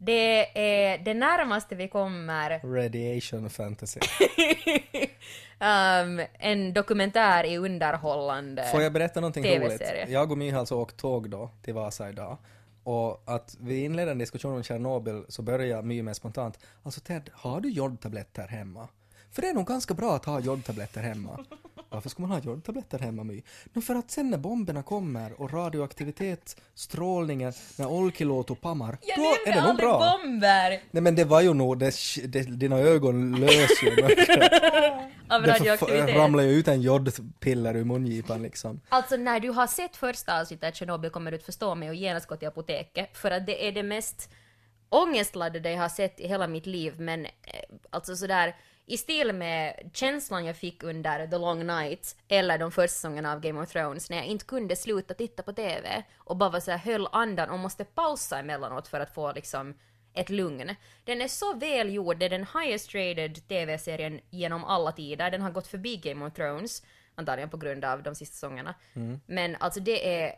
Det 0.06 0.58
är 0.58 0.98
det 0.98 1.14
närmaste 1.14 1.74
vi 1.74 1.88
kommer 1.88 2.60
Radiation 2.76 3.50
fantasy. 3.50 4.00
um, 5.60 6.22
en 6.38 6.72
dokumentär 6.72 7.44
i 7.44 7.56
underhållande... 7.58 8.64
Får 8.72 8.82
jag 8.82 8.92
berätta 8.92 9.20
någonting 9.20 9.44
roligt? 9.44 9.82
Jag 10.08 10.32
och 10.32 10.38
My 10.38 10.50
har 10.50 10.60
alltså 10.60 10.74
åkt 10.74 10.96
tåg 10.96 11.30
då 11.30 11.50
till 11.62 11.74
Vasa 11.74 12.08
idag. 12.08 12.38
Och 12.84 13.22
att 13.26 13.56
vi 13.60 13.84
inledde 13.84 14.10
en 14.10 14.18
diskussion 14.18 14.54
om 14.54 14.62
Tjernobyl 14.62 15.24
så 15.28 15.42
började 15.42 15.82
My 15.82 16.02
med 16.02 16.16
spontant. 16.16 16.58
Alltså 16.82 17.00
Ted, 17.00 17.30
har 17.32 17.60
du 17.60 17.68
jodtabletter 17.70 18.48
hemma? 18.48 18.88
För 19.32 19.42
det 19.42 19.48
är 19.48 19.54
nog 19.54 19.66
ganska 19.66 19.94
bra 19.94 20.16
att 20.16 20.24
ha 20.24 20.40
jodtabletter 20.40 21.02
hemma. 21.02 21.44
Varför 21.88 22.08
ska 22.08 22.22
man 22.22 22.30
ha 22.30 22.38
jodtabletter 22.38 22.98
hemma 22.98 23.24
My? 23.24 23.42
No, 23.72 23.80
för 23.80 23.94
att 23.94 24.10
sen 24.10 24.30
när 24.30 24.38
bomberna 24.38 24.82
kommer 24.82 25.40
och 25.40 25.52
radioaktivitet, 25.52 26.56
strålningen, 26.74 27.52
när 27.78 27.86
Olkiluoto 27.86 28.54
pammar, 28.54 28.98
Jag 29.02 29.18
då 29.18 29.50
är 29.50 29.54
det 29.54 29.66
nog 29.66 29.76
bra. 29.76 29.98
bomber 29.98 30.80
Nej 30.90 31.02
men 31.02 31.14
det 31.14 31.24
var 31.24 31.40
ju 31.40 31.54
nog, 31.54 31.78
det, 31.78 31.92
det, 32.24 32.42
dina 32.42 32.78
ögon 32.78 33.40
lös 33.40 33.82
ju. 33.82 33.90
av 35.28 35.46
radioaktivitet. 35.46 36.16
ramlar 36.16 36.42
ju 36.42 36.50
ut 36.50 36.68
en 36.68 36.82
jodpiller 36.82 37.76
ur 37.76 37.84
mungipan 37.84 38.42
liksom. 38.42 38.80
Alltså 38.88 39.16
när 39.16 39.40
du 39.40 39.50
har 39.50 39.66
sett 39.66 39.96
första 39.96 40.40
avsnittet 40.40 40.68
av 40.68 40.72
Tjernobyl 40.72 41.10
kommer 41.10 41.30
du 41.30 41.36
att 41.36 41.42
förstå 41.42 41.74
mig 41.74 41.88
och 41.88 41.94
genast 41.94 42.26
gå 42.26 42.36
till 42.36 42.48
apoteket. 42.48 43.16
För 43.16 43.30
att 43.30 43.46
det 43.46 43.68
är 43.68 43.72
det 43.72 43.82
mest 43.82 44.30
ångestladdade 44.88 45.70
jag 45.70 45.78
har 45.78 45.88
sett 45.88 46.20
i 46.20 46.28
hela 46.28 46.46
mitt 46.46 46.66
liv. 46.66 47.00
Men 47.00 47.24
eh, 47.24 47.30
alltså 47.90 48.16
sådär 48.16 48.54
i 48.86 48.96
stil 48.96 49.32
med 49.32 49.90
känslan 49.92 50.44
jag 50.44 50.56
fick 50.56 50.82
under 50.82 51.26
The 51.26 51.38
Long 51.38 51.66
Night 51.66 52.16
eller 52.28 52.58
de 52.58 52.72
första 52.72 52.94
säsongerna 52.94 53.32
av 53.32 53.40
Game 53.40 53.62
of 53.62 53.68
Thrones 53.68 54.10
när 54.10 54.16
jag 54.16 54.26
inte 54.26 54.44
kunde 54.44 54.76
sluta 54.76 55.14
titta 55.14 55.42
på 55.42 55.52
TV 55.52 56.02
och 56.18 56.36
bara 56.36 56.60
så 56.60 56.70
här 56.70 56.78
höll 56.78 57.08
andan 57.12 57.50
och 57.50 57.58
måste 57.58 57.84
pausa 57.84 58.38
emellanåt 58.38 58.88
för 58.88 59.00
att 59.00 59.14
få 59.14 59.32
liksom 59.32 59.74
ett 60.14 60.30
lugn. 60.30 60.74
Den 61.04 61.22
är 61.22 61.28
så 61.28 61.54
välgjord, 61.54 62.18
det 62.18 62.26
är 62.26 62.30
den 62.30 62.46
highest 62.62 62.94
rated 62.94 63.48
TV-serien 63.48 64.20
genom 64.30 64.64
alla 64.64 64.92
tider. 64.92 65.30
Den 65.30 65.42
har 65.42 65.50
gått 65.50 65.66
förbi 65.66 65.96
Game 65.96 66.26
of 66.26 66.32
Thrones, 66.32 66.82
antagligen 67.14 67.50
på 67.50 67.56
grund 67.56 67.84
av 67.84 68.02
de 68.02 68.14
sista 68.14 68.34
säsongerna. 68.34 68.74
Men 69.26 69.56
alltså 69.60 69.80
det 69.80 70.22
är, 70.22 70.34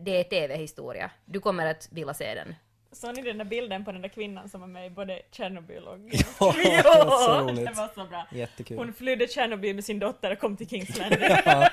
det 0.00 0.20
är 0.20 0.24
TV-historia. 0.24 1.10
Du 1.24 1.40
kommer 1.40 1.66
att 1.66 1.88
vilja 1.92 2.14
se 2.14 2.34
den. 2.34 2.54
Såg 2.92 3.16
ni 3.16 3.22
den 3.22 3.38
där 3.38 3.44
bilden 3.44 3.84
på 3.84 3.92
den 3.92 4.02
där 4.02 4.08
kvinnan 4.08 4.48
som 4.48 4.60
var 4.60 4.68
med 4.68 4.86
i 4.86 4.90
både 4.90 5.22
Tjernobyl 5.30 5.82
och... 5.88 5.98
Ja, 6.40 6.54
det 6.82 6.82
var 7.04 7.26
så 7.26 7.40
roligt. 7.40 7.66
det 7.66 7.72
var 7.72 7.90
så 7.94 8.04
bra. 8.04 8.26
Jättekul. 8.32 8.76
Hon 8.78 8.92
flydde 8.92 9.26
Tjernobyl 9.28 9.74
med 9.74 9.84
sin 9.84 9.98
dotter 9.98 10.32
och 10.32 10.38
kom 10.38 10.56
till 10.56 10.68
Kingsland. 10.68 11.16
Ja, 11.44 11.70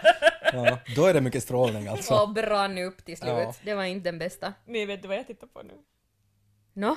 ja, 0.54 0.80
då 0.96 1.06
är 1.06 1.14
det 1.14 1.22
mycket 1.22 1.44
strålning 1.44 1.88
alltså. 1.88 2.14
Och 2.14 2.30
brann 2.34 2.78
upp 2.78 3.06
till 3.06 3.18
slut. 3.18 3.30
Ja. 3.32 3.54
Det 3.64 3.74
var 3.74 3.84
inte 3.84 4.08
den 4.12 4.20
bästa. 4.20 4.54
Men 4.66 4.88
vet 4.88 5.02
du 5.02 5.08
vad 5.08 5.18
jag 5.18 5.28
tittar 5.28 5.48
på 5.48 5.62
nu? 5.62 5.74
Nå? 6.74 6.96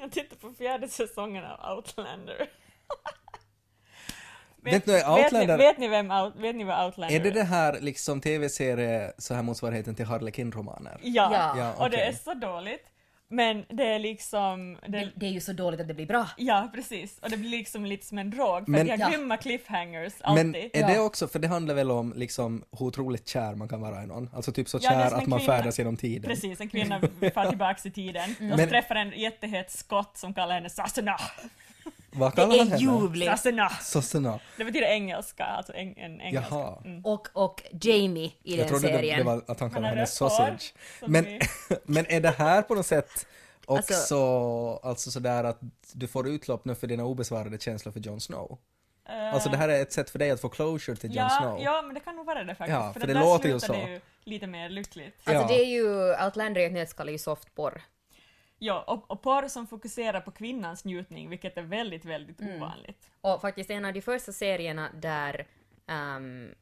Jag 0.00 0.12
tittar 0.12 0.36
på 0.36 0.52
fjärde 0.52 0.88
säsongen 0.88 1.44
av 1.44 1.76
Outlander. 1.76 2.48
Vet 4.62 4.88
vet, 4.88 5.06
Outlander- 5.06 5.56
ni, 5.56 5.64
vet, 5.64 5.78
ni 5.78 5.88
vem, 5.88 6.10
Out- 6.12 6.40
vet 6.40 6.56
ni 6.56 6.64
vad 6.64 6.84
Outlander 6.86 7.16
Är 7.16 7.20
det 7.20 7.30
det 7.30 7.42
här 7.44 7.80
liksom 7.80 8.20
tv-serie, 8.20 9.12
så 9.18 9.34
här 9.34 9.42
motsvarigheten 9.42 9.94
till 9.94 10.04
Harlequin-romaner? 10.06 10.98
Ja, 11.02 11.28
Ja. 11.32 11.58
Ja, 11.58 11.84
och 11.84 11.90
det 11.90 12.00
är 12.00 12.12
så 12.12 12.34
dåligt. 12.34 12.86
Men 13.30 13.64
det 13.68 13.84
är 13.84 13.98
liksom... 13.98 14.78
Det, 14.82 14.88
Det, 14.88 15.10
det 15.16 15.26
är 15.26 15.30
ju 15.30 15.40
så 15.40 15.52
dåligt 15.52 15.80
att 15.80 15.88
det 15.88 15.94
blir 15.94 16.06
bra. 16.06 16.28
ja, 16.36 16.70
precis. 16.74 17.18
Och 17.22 17.30
det 17.30 17.36
blir 17.36 17.50
liksom 17.50 17.84
lite 17.86 18.06
som 18.06 18.18
en 18.18 18.30
drog, 18.30 18.64
för 18.64 18.70
Men- 18.70 18.86
de 18.86 18.92
har 18.92 18.98
Ja. 18.98 19.08
grymma 19.08 19.36
cliffhangers 19.36 20.12
Men 20.20 20.30
alltid. 20.48 20.70
är 20.72 20.86
det 20.86 20.94
Ja. 20.94 21.00
också, 21.00 21.28
för 21.28 21.38
det 21.38 21.48
handlar 21.48 21.74
väl 21.74 21.90
om 21.90 22.12
liksom 22.16 22.64
hur 22.78 22.86
otroligt 22.86 23.28
kär 23.28 23.54
man 23.54 23.68
kan 23.68 23.80
vara 23.80 24.02
i 24.02 24.06
någon? 24.06 24.30
Alltså 24.34 24.52
typ 24.52 24.68
så 24.68 24.78
Ja, 24.82 24.90
kär 24.90 25.04
att 25.06 25.12
man 25.26 25.38
kvinna. 25.40 25.52
färdas 25.56 25.78
genom 25.78 25.96
tiden. 25.96 26.30
Precis, 26.30 26.60
en 26.60 26.68
kvinna 26.68 27.00
far 27.34 27.48
tillbaks 27.48 27.86
i 27.86 27.90
tiden. 27.90 28.30
Och 28.30 28.36
så 28.36 28.44
Men- 28.56 28.68
träffar 28.68 28.94
en 28.94 29.10
jättehet 29.20 29.70
skott 29.70 30.16
som 30.16 30.34
kallar 30.34 30.54
henne 30.54 30.70
Sassana. 30.70 31.16
Vad 32.10 32.36
Det 32.36 32.42
är 32.42 32.58
henne? 32.64 32.76
ljuvligt. 32.76 33.30
Sassana. 33.30 33.68
Sossena. 33.70 34.40
Det 34.56 34.64
betyder 34.64 34.86
engelska, 34.86 35.44
alltså 35.44 35.72
en, 35.72 35.96
en 35.96 36.20
engelska. 36.20 36.46
Jaha. 36.54 36.82
Mm. 36.84 37.04
Och, 37.04 37.28
och 37.32 37.62
Jamie 37.80 38.26
i 38.42 38.56
Jag 38.56 38.58
den 38.58 38.68
trodde 38.68 38.88
det, 38.88 38.94
serien. 38.94 39.18
det 39.18 39.24
var 39.24 39.42
att 39.46 39.60
han 39.60 39.70
kallade 39.70 39.94
henne 39.94 40.06
sausage. 40.06 40.74
Men, 41.06 41.24
vi- 41.24 41.40
men 41.84 42.06
är 42.06 42.20
det 42.20 42.30
här 42.30 42.62
på 42.62 42.74
något 42.74 42.86
sätt 42.86 43.26
också 43.66 43.94
Alltså- 43.94 44.80
alltså, 44.82 45.10
sådär 45.10 45.44
att 45.44 45.58
du 45.92 46.06
får 46.08 46.28
utlopp 46.28 46.64
nu 46.64 46.74
för 46.74 46.86
dina 46.86 47.04
obesvarade 47.04 47.58
känslor 47.58 47.92
för 47.92 48.00
Jon 48.00 48.20
Snow? 48.20 48.58
Eh, 49.08 49.34
Alltså 49.34 49.48
det 49.48 49.56
här 49.56 49.68
är 49.68 49.82
ett 49.82 49.92
sätt 49.92 50.10
för 50.10 50.18
dig 50.18 50.30
att 50.30 50.40
få 50.40 50.48
closure 50.48 50.96
till 50.96 51.10
Jon 51.10 51.24
ja, 51.24 51.38
Snow? 51.40 51.60
ja, 51.62 51.82
men 51.82 51.94
det 51.94 52.00
kan 52.00 52.16
nog 52.16 52.26
vara 52.26 52.44
det 52.44 52.54
faktiskt. 52.54 52.78
Ja, 52.78 52.92
för 52.92 53.00
det 53.00 53.06
det 53.06 53.12
där 53.12 53.20
låter 53.20 53.48
ju 53.48 53.60
så. 53.60 53.74
ju 53.74 54.00
lite 54.24 54.46
mer 54.46 54.68
lyckligt. 54.68 55.16
Alltså 55.24 55.42
Ja. 55.42 55.48
det 55.48 55.60
är 55.62 55.66
ju, 55.66 56.14
Outlander 56.24 56.60
i 56.60 56.64
ett 56.64 56.72
nötskal 56.72 57.08
är 57.08 57.12
ju 57.12 57.18
softporr. 57.18 57.82
Ja, 58.58 58.84
och, 58.86 59.10
och 59.10 59.22
porr 59.22 59.48
som 59.48 59.66
fokuserar 59.66 60.20
på 60.20 60.30
kvinnans 60.30 60.84
njutning, 60.84 61.30
vilket 61.30 61.56
är 61.56 61.62
väldigt, 61.62 62.04
väldigt 62.04 62.40
Mm. 62.40 62.56
ovanligt. 62.56 63.10
Och 63.20 63.40
faktiskt 63.40 63.70
en 63.70 63.84
av 63.84 63.92
de 63.92 64.00
första 64.02 64.32
serierna 64.32 64.88
där, 64.94 65.46
ehm, 65.86 66.54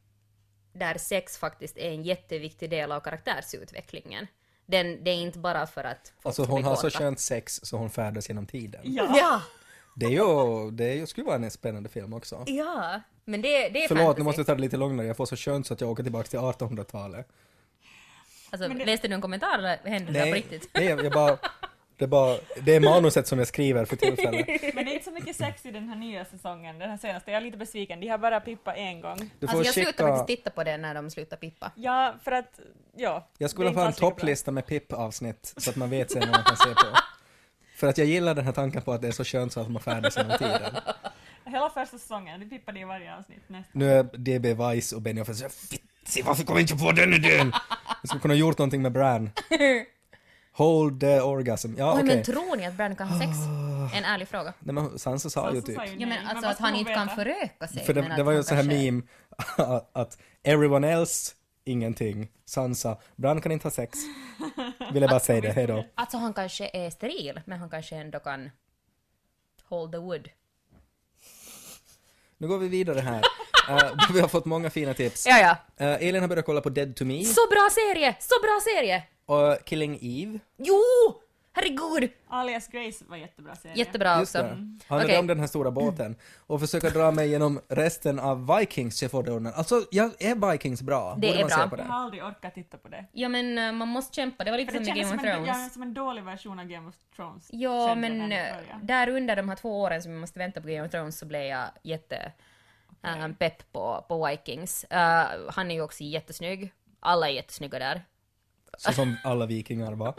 där 0.72 0.98
sex 0.98 1.38
faktiskt 1.38 1.76
är 1.78 1.90
en 1.90 2.02
jätteviktig 2.02 2.70
del 2.70 2.92
av 2.92 3.00
karaktärsutvecklingen. 3.00 4.26
Den, 4.66 5.04
det 5.04 5.10
är 5.10 5.14
inte 5.14 5.38
bara 5.38 5.66
för 5.66 5.84
att 5.84 6.12
Alltså 6.22 6.44
hon 6.44 6.64
har 6.64 6.76
så 6.76 6.90
skönt 6.90 7.20
sex 7.20 7.60
så 7.62 7.76
hon 7.76 7.90
färdas 7.90 8.28
genom 8.28 8.46
tiden. 8.46 8.80
Ja. 8.84 9.14
Ja, 9.18 9.42
Det 9.96 10.06
är 10.06 10.10
ju, 10.10 10.70
det 10.70 10.84
är 10.84 10.94
ju, 10.94 11.06
skulle 11.06 11.26
vara 11.26 11.36
en 11.36 11.50
spännande 11.50 11.88
film 11.88 12.12
också. 12.12 12.44
ja. 12.46 13.00
Men 13.28 13.42
det, 13.42 13.48
det 13.68 13.84
är 13.84 13.88
Förlåt, 13.88 14.02
fantasy. 14.04 14.18
nu 14.20 14.24
måste 14.24 14.40
jag 14.40 14.46
ta 14.46 14.54
det 14.54 14.60
lite 14.60 14.76
lugnare. 14.76 15.06
Jag 15.06 15.16
får 15.16 15.26
så 15.26 15.36
skönt 15.36 15.66
så 15.66 15.74
att 15.74 15.80
jag 15.80 15.90
åker 15.90 16.02
tillbaka 16.02 16.28
till 16.28 16.38
1800-talet. 16.38 17.28
Alltså, 18.50 18.68
det- 18.68 18.84
läste 18.84 19.08
du 19.08 19.14
en 19.14 19.20
kommentar 19.20 19.58
eller 19.58 19.76
hände 19.84 20.12
det 20.12 20.26
på 20.26 20.34
riktigt? 20.34 20.70
nej, 20.74 20.84
jag 20.86 21.12
bara, 21.12 21.38
det 21.96 22.04
är 22.04 22.08
bara, 22.08 22.38
det 22.62 22.74
är 22.74 22.80
manuset 22.80 23.26
som 23.26 23.38
jag 23.38 23.48
skriver 23.48 23.84
för 23.84 23.96
tillfället. 23.96 24.46
Men 24.74 24.84
det 24.84 24.90
är 24.90 24.92
inte 24.92 25.04
så 25.04 25.10
mycket 25.10 25.36
sex 25.36 25.66
i 25.66 25.70
den 25.70 25.88
här 25.88 25.96
nya 25.96 26.24
säsongen, 26.24 26.78
den 26.78 26.90
här 26.90 26.96
senaste. 26.96 27.30
Jag 27.30 27.38
är 27.38 27.44
lite 27.44 27.56
besviken. 27.56 28.00
De 28.00 28.08
har 28.08 28.18
bara 28.18 28.40
Pippa 28.40 28.74
en 28.74 29.00
gång. 29.00 29.30
Du 29.40 29.46
får 29.46 29.56
Alltså 29.56 29.64
jag 29.64 29.74
slutar 29.74 29.92
skicka, 29.92 30.16
faktiskt 30.16 30.38
titta 30.38 30.50
på 30.50 30.64
det 30.64 30.76
när 30.76 30.94
de 30.94 31.10
slutar 31.10 31.36
pippa. 31.36 31.72
Ja, 31.74 32.14
för 32.24 32.32
att, 32.32 32.60
ja. 32.96 33.28
jag 33.38 33.50
skulle 33.50 33.68
vilja 33.68 33.80
ha 33.80 33.88
en 33.88 33.92
topplista 33.92 34.50
med 34.50 34.66
PIP-avsnitt 34.66 35.54
så 35.56 35.70
att 35.70 35.76
man 35.76 35.90
vet 35.90 36.10
sen 36.10 36.20
vad 36.20 36.30
man 36.30 36.44
kan 36.44 36.56
se 36.56 36.68
på. 36.68 36.96
För 37.76 37.86
att 37.86 37.98
jag 37.98 38.06
gillar 38.06 38.34
den 38.34 38.44
här 38.44 38.52
tanken 38.52 38.82
på 38.82 38.92
att 38.92 39.02
det 39.02 39.08
är 39.08 39.12
så 39.12 39.24
skönt 39.24 39.52
så 39.52 39.60
att 39.60 39.70
man 39.70 39.82
färdas 39.82 40.16
genom 40.16 40.38
tiden. 40.38 40.76
Hela 41.44 41.70
första 41.70 41.98
säsongen, 41.98 42.40
det 42.40 42.46
pippade 42.46 42.80
i 42.80 42.84
varje 42.84 43.16
avsnitt 43.16 43.42
nästan. 43.46 43.80
Nu 43.80 43.92
är 43.92 44.02
DB 44.02 44.54
Weiss 44.54 44.92
och 44.92 45.02
Benny 45.02 45.24
så 45.24 45.48
Fitsi, 45.48 46.22
varför 46.22 46.44
kom 46.44 46.56
jag 46.56 46.62
inte 46.62 46.76
på 46.76 46.92
den 46.92 47.14
idén? 47.14 47.52
Jag 48.02 48.08
skulle 48.08 48.20
kunna 48.20 48.34
ha 48.34 48.38
gjort 48.38 48.58
någonting 48.58 48.82
med 48.82 48.92
Bran. 48.92 49.30
Hold 50.56 51.00
the 51.00 51.20
orgasm. 51.20 51.74
Ja, 51.78 51.94
Oj, 51.94 52.02
okej. 52.02 52.14
men 52.14 52.24
tror 52.24 52.56
ni 52.56 52.66
att 52.66 52.74
Bran 52.74 52.96
kan 52.96 53.08
ha 53.08 53.20
sex? 53.20 53.30
En 53.94 54.04
ärlig 54.04 54.28
fråga. 54.28 54.54
Nej 54.58 54.74
men 54.74 54.98
Sansa 54.98 55.30
sa 55.30 55.50
ju 55.50 55.54
Sansa 55.54 55.66
typ. 55.66 55.76
sa 55.76 55.84
ju 55.84 55.90
Ja, 55.90 55.96
nej, 55.98 56.08
men 56.08 56.26
alltså 56.26 56.46
att 56.46 56.58
han 56.58 56.74
inte 56.74 56.94
kan 56.94 57.08
föröka 57.08 57.68
sig. 57.68 57.84
För 57.84 57.94
det, 57.94 58.12
det 58.16 58.22
var 58.22 58.32
ju 58.32 58.42
så 58.42 58.54
här 58.54 58.62
meme 58.62 59.02
att, 59.56 59.90
att 59.96 60.18
everyone 60.42 60.92
else, 60.92 61.34
ingenting. 61.64 62.28
Sansa, 62.44 62.96
Bran 63.16 63.40
kan 63.40 63.52
inte 63.52 63.66
ha 63.66 63.70
sex. 63.70 63.98
Vill 64.92 65.02
jag 65.02 65.10
bara 65.10 65.20
säga 65.20 65.40
det, 65.40 65.52
hejdå. 65.52 65.84
Alltså 65.94 66.16
han 66.16 66.32
kanske 66.32 66.70
är 66.72 66.90
steril, 66.90 67.40
men 67.44 67.58
han 67.58 67.70
kanske 67.70 67.96
ändå 67.96 68.18
kan 68.18 68.50
hold 69.68 69.92
the 69.92 69.98
wood. 69.98 70.28
Nu 72.38 72.48
går 72.48 72.58
vi 72.58 72.68
vidare 72.68 73.00
här. 73.00 73.22
Uh, 73.70 73.92
vi 74.12 74.20
har 74.20 74.28
fått 74.28 74.44
många 74.44 74.70
fina 74.70 74.94
tips. 74.94 75.26
Ja, 75.26 75.38
ja. 75.38 75.86
Uh, 75.86 76.08
Elin 76.08 76.20
har 76.20 76.28
börjat 76.28 76.46
kolla 76.46 76.60
på 76.60 76.70
Dead 76.70 76.96
to 76.96 77.04
Me 77.04 77.24
Så 77.24 77.48
bra 77.50 77.68
serie! 77.72 78.16
Så 78.18 78.34
bra 78.42 78.60
serie! 78.64 79.02
Och 79.26 79.64
Killing 79.64 79.98
Eve. 80.02 80.38
Jo! 80.56 80.80
Herregud! 81.52 82.10
Alias 82.28 82.68
Grace 82.68 83.04
var 83.08 83.16
jättebra 83.16 83.56
serie. 83.56 83.76
Jättebra 83.76 84.18
Just 84.20 84.36
också. 84.36 84.46
det. 84.46 84.78
Handlar 84.88 85.04
Okej. 85.06 85.18
om 85.18 85.26
den 85.26 85.40
här 85.40 85.46
stora 85.46 85.70
båten. 85.70 86.16
Och 86.36 86.60
försöka 86.60 86.90
dra 86.90 87.10
mig 87.10 87.28
genom 87.28 87.60
resten 87.68 88.18
av 88.18 88.56
Vikings, 88.58 89.02
jag 89.02 89.10
ordnat. 89.28 89.54
Alltså, 89.58 89.82
jag, 89.90 90.22
är 90.22 90.50
Vikings 90.52 90.82
bra? 90.82 91.14
Det 91.14 91.26
Borde 91.26 91.28
är 91.28 91.38
man 91.38 91.48
bra. 91.48 91.56
se 91.56 91.68
på 91.68 91.76
Jag 91.76 91.86
det? 91.86 91.92
har 91.92 92.00
aldrig 92.04 92.24
orkat 92.24 92.54
titta 92.54 92.76
på 92.78 92.88
det. 92.88 93.04
Ja 93.12 93.28
men 93.28 93.58
eh, 93.58 93.72
man 93.72 93.88
måste 93.88 94.14
kämpa, 94.16 94.44
det 94.44 94.50
var 94.50 94.58
lite 94.58 94.72
För 94.72 94.78
som 94.78 94.84
det 94.84 94.88
kändes 94.88 95.10
Game 95.10 95.22
som 95.22 95.28
of 95.28 95.34
en, 95.36 95.44
Thrones. 95.44 95.62
ja, 95.64 95.70
som 95.72 95.82
en 95.82 95.94
dålig 95.94 96.24
version 96.24 96.58
av 96.58 96.64
Game 96.64 96.88
of 96.88 96.94
Thrones. 97.16 97.48
Ja, 97.52 97.88
kände 97.88 98.06
jag 98.08 98.16
men 98.18 98.28
när 98.28 98.48
eh, 98.50 98.56
började. 98.56 98.80
där 98.86 99.08
under 99.08 99.36
de 99.36 99.48
här 99.48 99.56
två 99.56 99.80
åren 99.80 100.02
som 100.02 100.12
vi 100.12 100.18
måste 100.18 100.38
vänta 100.38 100.60
på 100.60 100.68
Game 100.68 100.84
of 100.86 100.90
Thrones 100.90 101.18
så 101.18 101.26
blev 101.26 101.42
jag 101.42 101.64
jätte 101.82 102.32
eh, 103.02 103.28
pepp 103.38 103.72
på, 103.72 104.04
på 104.08 104.26
Vikings. 104.26 104.84
Eh, 104.84 105.26
han 105.50 105.70
är 105.70 105.74
ju 105.74 105.80
också 105.82 106.04
jättesnygg. 106.04 106.72
Alla 107.00 107.28
är 107.28 107.32
jättesnygga 107.32 107.78
där. 107.78 108.04
Så 108.78 108.92
som 108.92 109.16
alla 109.24 109.46
vikingar 109.46 109.92
var. 109.92 110.14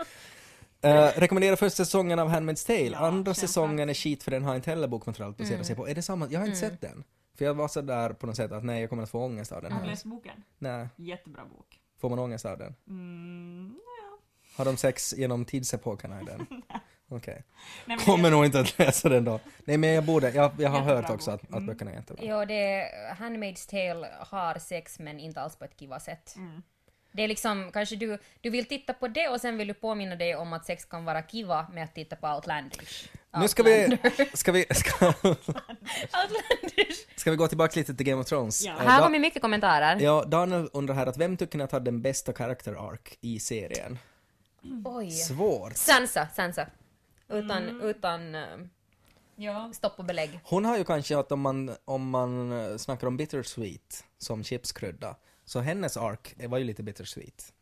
Uh, 0.86 0.92
rekommenderar 1.20 1.56
första 1.56 1.86
säsongen 1.86 2.20
av 2.20 2.30
Handmaid's 2.30 2.68
Tale. 2.68 2.80
Ja, 2.92 2.98
Andra 2.98 3.34
säsongen 3.34 3.90
är 3.90 3.94
skit 3.94 4.24
för 4.24 4.32
den 4.32 4.44
har 4.44 4.56
inte 4.56 4.70
heller 4.70 4.88
bokmaterial 4.88 5.30
att 5.32 5.38
basera 5.38 5.54
Mm. 5.56 5.66
sig 5.66 5.76
på. 5.76 5.88
Är 5.88 5.96
det 5.96 6.02
samma? 6.02 6.28
Jag 6.30 6.40
har 6.40 6.46
inte 6.46 6.58
sett 6.60 6.82
den. 6.82 7.04
För 7.38 7.46
jag 7.46 7.54
var 7.54 7.68
så 7.68 7.82
där 7.82 8.10
på 8.14 8.28
något 8.28 8.36
sätt 8.36 8.52
att 8.52 8.64
nej, 8.64 8.82
jag 8.82 8.90
kommer 8.90 9.04
att 9.04 9.10
få 9.10 9.20
ångest 9.26 9.52
av 9.52 9.62
den 9.62 9.72
Har 9.72 9.80
du 9.80 9.86
här. 9.86 9.92
läst 9.92 10.06
boken? 10.06 10.44
Nej, 10.60 10.88
Jättebra 10.96 11.46
bok. 11.46 11.80
får 12.02 12.10
man 12.10 12.20
ångest 12.20 12.46
av 12.46 12.58
den? 12.58 12.76
Mm, 12.88 13.76
ja. 14.02 14.18
Har 14.58 14.66
de 14.66 14.78
sex 14.78 15.14
genom 15.18 15.46
tidsepokerna 15.46 16.22
i 16.22 16.26
den? 16.26 16.48
Okej. 17.10 17.34
Nej, 17.86 17.98
men 17.98 18.00
Kommer 18.00 18.24
det- 18.30 18.36
nog 18.36 18.46
inte 18.46 18.60
att 18.60 18.80
läsa 18.80 19.10
den 19.10 19.24
då. 19.26 19.40
Nej 19.66 19.78
men 19.78 19.90
jag 19.90 20.04
borde, 20.06 20.30
jag, 20.32 20.52
jag 20.58 20.70
har 20.70 20.78
Jättebra 20.80 21.02
hört 21.02 21.10
också 21.10 21.32
bok. 21.32 21.40
att, 21.44 21.48
att 21.50 21.56
Mm. 21.56 21.66
böckerna 21.66 21.92
är 21.92 21.96
jättebra. 21.96 22.24
Ja, 22.26 22.46
det 22.46 22.88
Handmaid's 23.20 23.70
Tale 23.70 24.10
har 24.20 24.60
sex 24.60 25.00
men 25.00 25.20
inte 25.20 25.42
alls 25.42 25.56
på 25.56 25.66
ett 25.66 25.80
kiva 25.80 26.00
sätt. 26.00 26.34
Mm. 26.38 26.62
Det 27.12 27.24
är 27.24 27.28
liksom, 27.28 27.72
kanske 27.74 27.96
du, 27.96 28.18
du 28.42 28.50
vill 28.50 28.66
titta 28.66 28.94
på 28.94 29.08
det 29.08 29.28
och 29.30 29.42
sen 29.42 29.58
vill 29.58 29.68
du 29.68 29.74
påminna 29.74 30.16
dig 30.16 30.36
om 30.36 30.54
att 30.54 30.66
sex 30.66 30.86
kan 30.86 31.06
vara 31.06 31.22
kiva 31.22 31.68
med 31.74 31.84
att 31.84 31.96
titta 31.96 32.16
på 32.16 32.28
Outlandish. 32.28 33.10
Nu 33.40 33.48
ska 33.48 33.64
vi, 33.64 33.98
ska 34.34 34.52
vi, 34.52 34.66
ska, 34.72 35.08
Outlandish! 35.08 37.06
ska 37.16 37.32
vi 37.32 37.38
gå 37.38 37.48
tillbaka 37.48 37.80
lite 37.80 37.94
till 37.96 38.06
Game 38.06 38.22
of 38.22 38.28
Thrones? 38.28 38.66
Ja. 38.66 38.72
Eh, 38.72 38.78
Här 38.88 39.04
kommer 39.04 39.20
mycket 39.20 39.42
kommentarer. 39.42 40.00
Ja, 40.02 40.24
Daniel 40.28 40.70
undrar 40.74 40.96
här 40.96 41.06
att 41.08 41.18
vem 41.18 41.38
tycker 41.38 41.58
ni 41.58 41.64
att 41.64 41.72
hade 41.72 41.86
den 41.86 42.02
bästa 42.02 42.34
character 42.34 42.90
arc 42.94 43.18
i 43.22 43.40
serien? 43.40 44.00
Oj. 44.86 45.12
Svårt. 45.12 45.78
Sansa, 45.78 46.28
Sansa. 46.36 46.68
Utan, 47.30 47.82
utan 47.82 48.36
eh, 48.36 48.42
Ja. 49.36 49.72
stopp 49.74 50.00
och 50.00 50.06
belägg. 50.06 50.40
Hon 50.44 50.66
har 50.66 50.78
ju 50.78 50.84
kanske 50.84 51.18
att 51.18 51.32
om 51.32 51.42
man, 51.42 51.76
om 51.86 52.10
man 52.10 52.80
snackar 52.80 53.08
om 53.08 53.18
bittersweet 53.18 54.04
som 54.18 54.44
chipskrydda, 54.44 55.16
så 55.48 55.60
hennes 55.60 55.98
ark 55.98 56.36
var 56.48 56.58
ju 56.58 56.64
lite 56.64 56.84
bittersweet. 56.84 57.54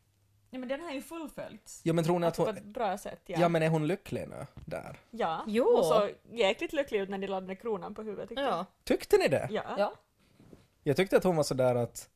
ja, 0.49 0.59
men 0.59 0.69
den 0.69 0.81
har 0.81 0.91
ju 0.91 1.01
fullföljts. 1.01 1.81
Ja 1.83 1.93
men 1.93 2.03
tror 2.03 2.19
ni 2.19 2.25
att 2.27 2.39
Alltså 2.39 2.43
på 2.43 2.49
hon, 2.49 2.57
ett 2.57 2.63
bra 2.65 2.97
sätt, 2.97 3.21
ja. 3.25 3.37
ja 3.39 3.49
men 3.49 3.63
är 3.63 3.69
hon 3.69 3.87
lycklig 3.87 4.27
nu 4.29 4.45
där? 4.65 4.99
Ja. 5.11 5.43
Jo. 5.47 5.65
Och 5.65 5.85
så 5.85 6.09
jäkligt 6.31 6.73
lycklig 6.73 6.99
ut 6.99 7.09
när 7.09 7.17
de 7.17 7.27
laddade 7.27 7.55
kronan 7.55 7.95
på 7.95 8.01
huvudet. 8.01 8.29
tyckte 8.29 8.43
Ja. 8.43 8.65
Tyckte 8.83 9.17
ni 9.17 9.27
det? 9.27 9.47
jag. 9.51 9.65
Ja. 9.67 9.75
ja. 9.77 9.93
Jag 10.83 10.95
tyckte 10.97 11.17
att 11.17 11.23
hon 11.23 11.35
var 11.35 11.43
sådär 11.43 11.75
att, 11.75 12.09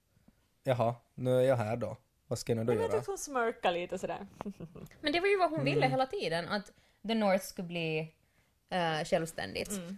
jaha, 0.63 0.95
nu 1.15 1.37
är 1.37 1.41
jag 1.41 1.55
här 1.55 1.77
då. 1.77 1.97
Vad 2.27 2.39
ska 2.39 2.51
jag 2.51 2.57
nu 2.57 2.63
då 2.63 2.67
Men 2.67 2.75
jag 2.81 2.89
göra? 2.89 2.97
tyckte 2.99 3.11
hon 3.11 3.17
smörkade 3.17 3.77
lite 3.79 3.97
sådär. 3.99 4.27
Men 5.01 5.13
det 5.13 5.19
var 5.19 5.27
ju 5.27 5.37
vad 5.37 5.49
hon 5.49 5.63
ville 5.63 5.77
Mm. 5.85 5.91
hela 5.91 6.05
tiden, 6.05 6.47
att 6.49 6.71
The 7.07 7.15
North 7.15 7.43
skulle 7.45 7.67
bli 7.67 8.13
uh, 8.73 9.05
självständigt. 9.05 9.69
Och 9.71 9.93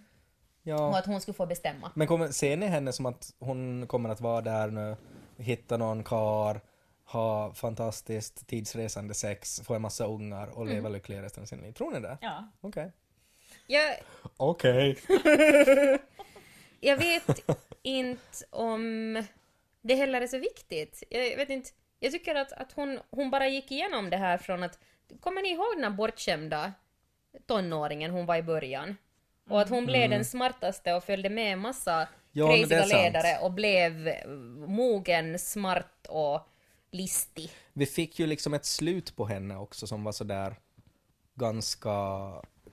Ja. 0.64 0.98
att 0.98 1.06
hon 1.06 1.22
skulle 1.22 1.36
få 1.36 1.46
bestämma. 1.46 1.92
Men 1.96 2.08
kommer, 2.08 2.28
ser 2.28 2.58
ni 2.58 2.66
henne 2.68 2.92
som 2.94 3.06
att 3.06 3.34
hon 3.40 3.88
kommer 3.88 4.10
att 4.10 4.22
vara 4.22 4.42
där 4.42 4.68
nu, 4.68 4.96
hitta 5.42 5.78
någon 5.78 6.04
kar, 6.04 6.62
ha 7.06 7.54
fantastiskt 7.54 8.48
tidsresande 8.48 9.14
sex, 9.14 9.62
få 9.62 9.74
en 9.74 9.82
massa 9.82 10.06
ungar 10.06 10.48
och 10.48 10.66
leva 10.66 10.90
lycklig 10.90 11.22
resten 11.22 11.44
av 11.44 11.48
sin 11.48 11.60
liv? 11.62 11.72
Tror 11.72 11.92
ni 11.92 12.00
det? 12.00 12.18
Ja. 12.22 12.48
Okej. 12.62 12.92
Jag, 13.68 13.96
Okej. 14.38 14.98
jag 16.80 16.98
vet 16.98 17.50
inte 17.82 18.46
om 18.50 19.24
det 19.82 19.96
heller 19.96 20.22
är 20.22 20.28
så 20.28 20.38
viktigt. 20.38 21.04
Jag 21.10 21.38
vet 21.38 21.50
inte. 21.50 21.70
Jag 22.00 22.12
tycker 22.12 22.36
att, 22.36 22.52
att 22.52 22.72
hon, 22.72 23.00
hon 23.10 23.32
bara 23.32 23.48
gick 23.48 23.72
igenom 23.72 24.10
det 24.10 24.18
här 24.18 24.38
från 24.38 24.64
att... 24.64 24.80
Kommer 25.20 25.42
ni 25.42 25.50
ihåg 25.50 25.76
den 25.76 25.84
här 25.84 25.92
bortskämda 25.92 26.74
tonåringen 27.46 28.12
hon 28.12 28.26
var 28.26 28.36
i 28.36 28.44
början? 28.44 28.98
Och 29.50 29.62
att 29.62 29.70
hon 29.70 29.86
blev 29.86 30.10
den 30.10 30.26
smartaste 30.26 30.94
och 30.94 31.04
följde 31.04 31.30
med 31.30 31.54
en 31.54 31.60
massa 31.60 31.94
Mm. 31.94 32.08
Ja, 32.32 32.48
sant. 32.68 32.70
ledare 32.92 33.38
och 33.42 33.52
blev 33.54 34.08
eh, 34.08 34.28
mogen, 34.68 35.40
smart 35.40 36.08
och 36.10 36.42
listig. 36.92 37.52
Vi 37.74 37.86
fick 37.86 38.20
ju 38.20 38.28
liksom 38.28 38.54
ett 38.54 38.66
slut 38.66 39.16
på 39.16 39.26
henne 39.26 39.58
också 39.58 39.88
som 39.88 40.04
var 40.04 40.12
sådär 40.12 40.56
ganska 41.36 41.92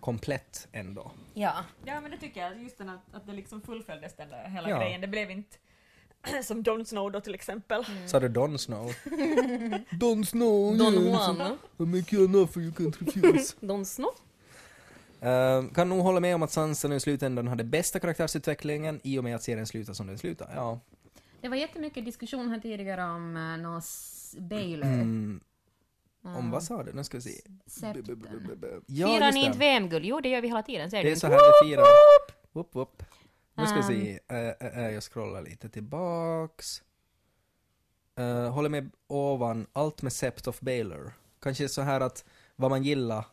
komplett 0.01 0.69
ändå. 0.73 1.11
Ja. 1.35 1.53
ja, 1.85 2.01
men 2.01 2.11
det 2.11 2.17
tycker 2.19 2.41
jag. 2.41 2.63
Just 2.63 2.79
den 2.79 2.89
att, 2.89 3.15
att 3.15 3.27
det 3.27 3.33
liksom 3.33 3.61
fullföljdes 3.63 4.17
den 4.17 4.29
där 4.29 4.49
hela 4.49 4.71
Ja. 4.71 4.79
grejen. 4.81 5.01
Det 5.01 5.07
blev 5.09 5.31
inte 5.31 5.57
som 6.45 6.63
Jon 6.63 6.85
Snow 6.87 7.13
då 7.13 7.21
till 7.21 7.35
exempel. 7.35 7.85
Sa 8.07 8.21
du 8.21 8.29
Don 8.29 8.59
Snow? 8.59 8.93
Don 9.91 10.27
Snow! 10.27 10.77
Don. 10.79 11.05
Juan. 11.07 11.59
I 11.79 11.83
make 11.83 12.17
you 12.17 12.25
an 12.25 12.45
offer 12.45 12.61
you 12.61 12.73
can't 12.73 12.97
refuse. 13.07 13.55
Don 13.61 13.85
Snow. 13.87 14.11
Eh, 15.21 15.69
kan 15.75 15.89
nog 15.89 16.01
hålla 16.01 16.21
med 16.21 16.35
om 16.35 16.43
att 16.43 16.51
Sansa 16.51 16.89
nu 16.89 16.97
i 16.97 17.01
slutändan 17.01 17.49
hade 17.49 17.65
bästa 17.65 18.01
karaktärsutvecklingen 18.01 19.01
i 19.05 19.19
och 19.19 19.25
med 19.25 19.37
att 19.37 19.43
serien 19.43 19.67
slutar 19.67 19.93
som 19.93 20.07
den 20.07 20.19
slutar. 20.19 20.53
Ja. 20.55 20.81
Det 21.41 21.49
var 21.49 21.57
jättemycket 21.57 22.05
diskussion 22.05 22.49
här 22.49 22.61
tidigare 22.61 23.05
om 23.05 23.37
uh, 23.37 23.59
Nos 23.59 24.35
Baylor. 24.39 24.89
Mm, 24.89 25.41
om 26.23 26.51
vad 26.51 26.63
sa 26.63 26.83
du? 26.83 26.93
Nu 26.93 27.05
ska 27.05 27.17
vi 27.17 27.23
se. 27.23 27.41
Ja, 28.87 29.09
Firar 29.09 29.33
ni 29.33 29.45
inte 29.45 29.59
VM-guld? 29.59 30.05
Jo, 30.05 30.21
det 30.21 30.29
gör 30.29 30.41
vi 30.41 30.49
hela 30.49 30.63
tiden. 30.63 30.91
Ser 30.91 31.05
Det 31.05 31.13
är 31.13 31.17
så 31.17 31.27
här 31.27 31.65
vi 31.65 31.69
firar. 31.69 31.85
Whoop, 32.53 32.75
whoop. 32.75 33.03
Nu 33.55 33.67
ska 33.67 33.77
vi 33.77 33.83
se. 33.83 34.19
Eh, 34.29 34.39
eh, 34.39 34.79
eh, 34.79 34.91
jag 34.91 35.03
scrollar 35.03 35.43
lite 35.43 35.69
tillbaks. 35.69 36.83
Uh, 38.21 38.49
håller 38.51 38.69
med 38.69 38.91
ovan. 39.07 39.67
Allt 39.73 40.03
med 40.03 40.13
Sept 40.13 40.47
of 40.47 40.61
Baylor. 40.61 41.13
Kanske 41.41 41.69
så 41.69 41.83
här 41.83 42.01
att 42.01 42.25
vad 42.57 42.71
man 42.71 42.83
gillar 42.83 43.25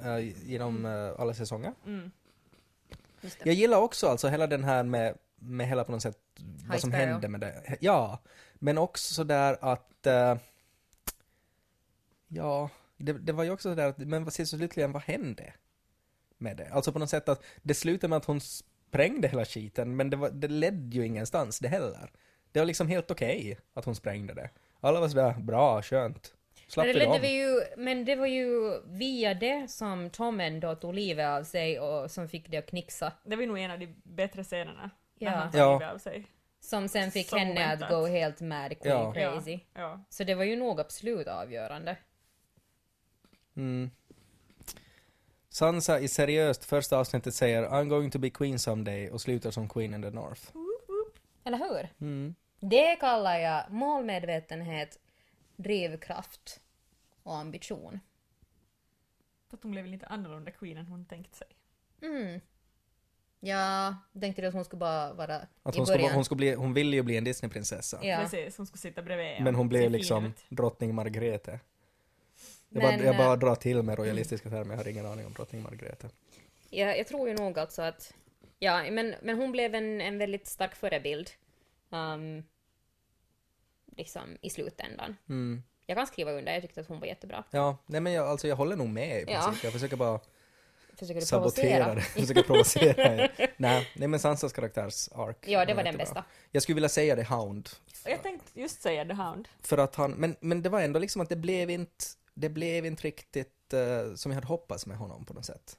uh, 0.00 0.48
genom 0.48 0.86
eh, 0.86 1.12
alla 1.18 1.34
säsonger. 1.34 1.72
Mm. 1.86 2.10
Jag 3.44 3.54
gillar 3.54 3.78
också 3.78 4.08
alltså 4.08 4.28
hela 4.28 4.46
den 4.46 4.64
här 4.64 4.82
med, 4.82 5.18
med 5.36 5.68
hela 5.68 5.84
på 5.84 5.92
något 5.92 6.02
sätt 6.02 6.18
vad 6.68 6.80
som 6.80 6.90
Sparrow. 6.90 7.08
hände 7.08 7.28
med 7.28 7.40
det. 7.40 7.76
Ja, 7.80 8.22
men 8.54 8.78
också 8.78 9.14
sådär 9.14 9.56
att 9.60 10.06
eh, 10.06 10.36
ja, 12.28 12.70
det, 12.96 13.12
det 13.12 13.32
var 13.32 13.44
ju 13.44 13.50
också 13.50 13.68
sådär 13.70 13.88
att, 13.88 13.98
men 13.98 14.24
vad 14.24 14.32
så 14.32 14.46
slutligen, 14.46 14.92
vad 14.92 15.02
hände 15.02 15.52
med 16.38 16.56
det? 16.56 16.68
Alltså 16.68 16.92
på 16.92 16.98
något 16.98 17.10
sätt 17.10 17.28
att 17.28 17.42
det 17.62 17.74
slutade 17.74 18.08
med 18.08 18.16
att 18.16 18.24
hon 18.24 18.40
sprängde 18.40 19.28
hela 19.28 19.44
skiten, 19.44 19.96
men 19.96 20.10
det, 20.10 20.16
var, 20.16 20.30
det 20.30 20.48
ledde 20.48 20.96
ju 20.96 21.06
ingenstans 21.06 21.58
det 21.58 21.68
heller. 21.68 22.10
Det 22.52 22.58
var 22.58 22.66
liksom 22.66 22.88
helt 22.88 23.10
okej 23.10 23.58
att 23.74 23.84
hon 23.84 23.94
sprängde 23.94 24.34
det. 24.34 24.50
Alla 24.80 25.00
var 25.00 25.08
sådär, 25.08 25.34
bra, 25.40 25.82
skönt. 25.82 26.34
Slapp 26.74 26.86
Men 26.86 26.94
vi 26.94 26.98
det, 27.00 27.04
dem. 27.04 27.20
var 27.20 27.28
ju, 27.28 27.60
men 27.76 28.04
det 28.04 28.16
var 28.16 28.26
ju 28.26 28.80
via 28.86 29.34
det 29.34 29.70
som 29.70 30.10
Tommen 30.10 30.60
då 30.60 30.74
tog 30.74 30.94
livet 30.94 31.26
av 31.28 31.44
sig 31.44 31.80
och 31.80 32.10
som 32.10 32.28
fick 32.28 32.48
det 32.50 32.56
att 32.56 32.66
knixa. 32.66 33.12
Det 33.24 33.36
var 33.36 33.46
nog 33.46 33.58
en 33.58 33.70
av 33.70 33.78
de 33.78 33.94
bättre 34.02 34.44
scenerna. 34.44 34.90
Ja. 35.18 35.30
När 35.30 35.36
han 35.36 35.50
Ja. 35.54 35.72
livet 35.72 35.94
av 35.94 35.98
sig. 35.98 36.26
Som 36.60 36.88
sen 36.88 37.10
fick 37.10 37.28
Så 37.28 37.36
henne 37.36 37.50
oväntat. 37.52 37.82
att 37.82 37.90
gå 37.90 38.06
helt 38.06 38.40
mad, 38.40 38.78
queen 38.80 38.94
Ja. 38.98 39.12
crazy. 39.12 39.58
Ja, 39.74 39.80
ja. 39.80 40.04
Så 40.08 40.24
det 40.24 40.34
var 40.34 40.44
ju 40.44 40.56
nog 40.56 40.80
absolut 40.80 41.26
avgörande. 41.26 41.96
Mm. 43.56 43.90
Sansa 45.48 46.00
i 46.00 46.08
seriöst 46.08 46.64
första 46.64 46.98
avsnittet 46.98 47.34
säger 47.34 47.62
I'm 47.68 47.88
going 47.88 48.10
to 48.10 48.18
be 48.18 48.30
queen 48.30 48.58
someday 48.58 49.10
och 49.10 49.20
slutar 49.20 49.50
som 49.50 49.68
queen 49.68 49.94
in 49.94 50.02
the 50.02 50.10
north. 50.10 50.42
Eller 51.44 51.58
hur? 51.58 51.88
Mm. 52.00 52.34
Det 52.60 52.96
kallar 52.96 53.38
jag 53.38 53.64
målmedvetenhet, 53.70 54.98
drivkraft 55.56 56.60
och 57.24 57.36
ambition. 57.36 58.00
Att 59.50 59.62
hon 59.62 59.70
blev 59.72 59.86
lite 59.86 60.06
annorlunda 60.06 60.50
queen 60.50 60.76
än 60.76 60.86
hon 60.86 61.04
tänkt 61.04 61.34
sig. 61.34 61.46
Mm. 62.02 62.40
Jag 63.40 63.94
tänkte 64.20 64.48
att 64.48 64.54
hon 64.54 64.64
skulle 64.64 64.80
bara 64.80 65.12
vara 65.14 65.36
Att 65.62 65.74
i 65.74 65.78
hon, 65.78 65.86
ska, 65.86 65.94
början. 65.94 66.02
vara- 66.02 66.14
hon, 66.14 66.24
ska 66.24 66.34
bli, 66.34 66.54
hon 66.54 66.74
ville 66.74 66.96
ju 66.96 67.02
bli 67.02 67.16
en 67.16 67.24
Disneyprinsessa. 67.24 68.04
Ja. 68.04 68.18
Precis, 68.18 68.56
hon 68.56 68.66
skulle 68.66 68.78
sitta 68.80 69.02
bredvid. 69.02 69.44
Men 69.44 69.54
hon 69.54 69.68
blev 69.68 69.90
liksom 69.90 70.24
ut. 70.26 70.44
drottning 70.48 70.94
Margrethe. 70.94 71.52
Jag, 72.68 72.82
Men, 72.82 72.98
bara, 72.98 73.06
jag 73.06 73.16
bara 73.16 73.32
eh, 73.32 73.38
drar 73.38 73.54
till 73.54 73.82
med 73.82 73.98
royalistiska 73.98 74.50
termer, 74.50 74.70
jag 74.74 74.78
har 74.84 74.88
ingen 74.88 75.06
aning 75.06 75.26
om 75.26 75.32
drottning 75.32 75.62
Margrethe. 75.62 76.08
Ja, 76.70 76.94
jag 76.96 77.06
tror 77.06 77.28
ju 77.28 77.34
nog 77.34 77.58
alltså 77.58 77.82
att... 77.82 78.14
Ja, 78.58 78.90
men, 78.90 79.14
men 79.22 79.36
hon 79.38 79.52
blev 79.52 79.74
en, 79.74 80.00
en 80.00 80.18
väldigt 80.18 80.46
stark 80.46 80.74
förebild. 80.74 81.30
Um, 81.90 82.44
liksom 83.96 84.38
i 84.40 84.50
slutändan. 84.50 85.16
Mm. 85.28 85.62
Jag 85.86 85.96
kan 85.96 86.06
skriva 86.06 86.32
under, 86.32 86.52
jag 86.52 86.62
tyckte 86.62 86.80
att 86.80 86.86
hon 86.86 87.00
var 87.00 87.06
jättebra. 87.06 87.44
Ja, 87.50 87.78
nej 87.86 88.00
men 88.00 88.12
jag, 88.12 88.26
alltså 88.26 88.48
jag 88.48 88.56
håller 88.56 88.76
nog 88.76 88.88
med 88.88 89.18
i 89.18 89.24
Ja. 89.28 89.42
princip. 89.42 89.64
Jag 89.64 89.72
försöker 89.72 89.96
bara 89.96 90.20
Försöker 90.98 91.20
du 91.20 91.26
sabotera 91.26 91.94
det. 91.94 92.00
Försöker 92.00 92.42
provocera 92.42 93.14
er. 93.14 93.52
nej, 93.56 93.88
nej 93.96 94.08
men 94.08 94.20
Sansas 94.20 94.52
karaktärs 94.52 95.08
arc 95.12 95.36
Ja, 95.40 95.64
det 95.64 95.74
var 95.74 95.82
den 95.82 95.96
bästa. 95.96 96.24
Jag 96.50 96.62
skulle 96.62 96.74
vilja 96.74 96.88
säga 96.88 97.16
det 97.16 97.24
Hound. 97.24 97.68
Och 98.04 98.10
jag 98.10 98.22
tänkte 98.22 98.60
just 98.60 98.82
säga 98.82 99.04
The 99.04 99.12
Hound. 99.12 99.48
För 99.60 99.78
att 99.78 99.94
han, 99.94 100.10
men, 100.12 100.36
men 100.40 100.62
det 100.62 100.68
var 100.68 100.80
ändå 100.80 100.98
liksom 100.98 101.22
att 101.22 101.28
det 101.28 101.36
blev 101.36 101.70
inte, 101.70 102.04
det 102.34 102.48
blev 102.48 102.86
inte 102.86 103.02
riktigt 103.02 103.72
eh, 103.72 104.14
som 104.14 104.32
jag 104.32 104.34
hade 104.34 104.46
hoppats 104.46 104.86
med 104.86 104.96
honom 104.96 105.24
på 105.24 105.34
något 105.34 105.44
sätt. 105.44 105.78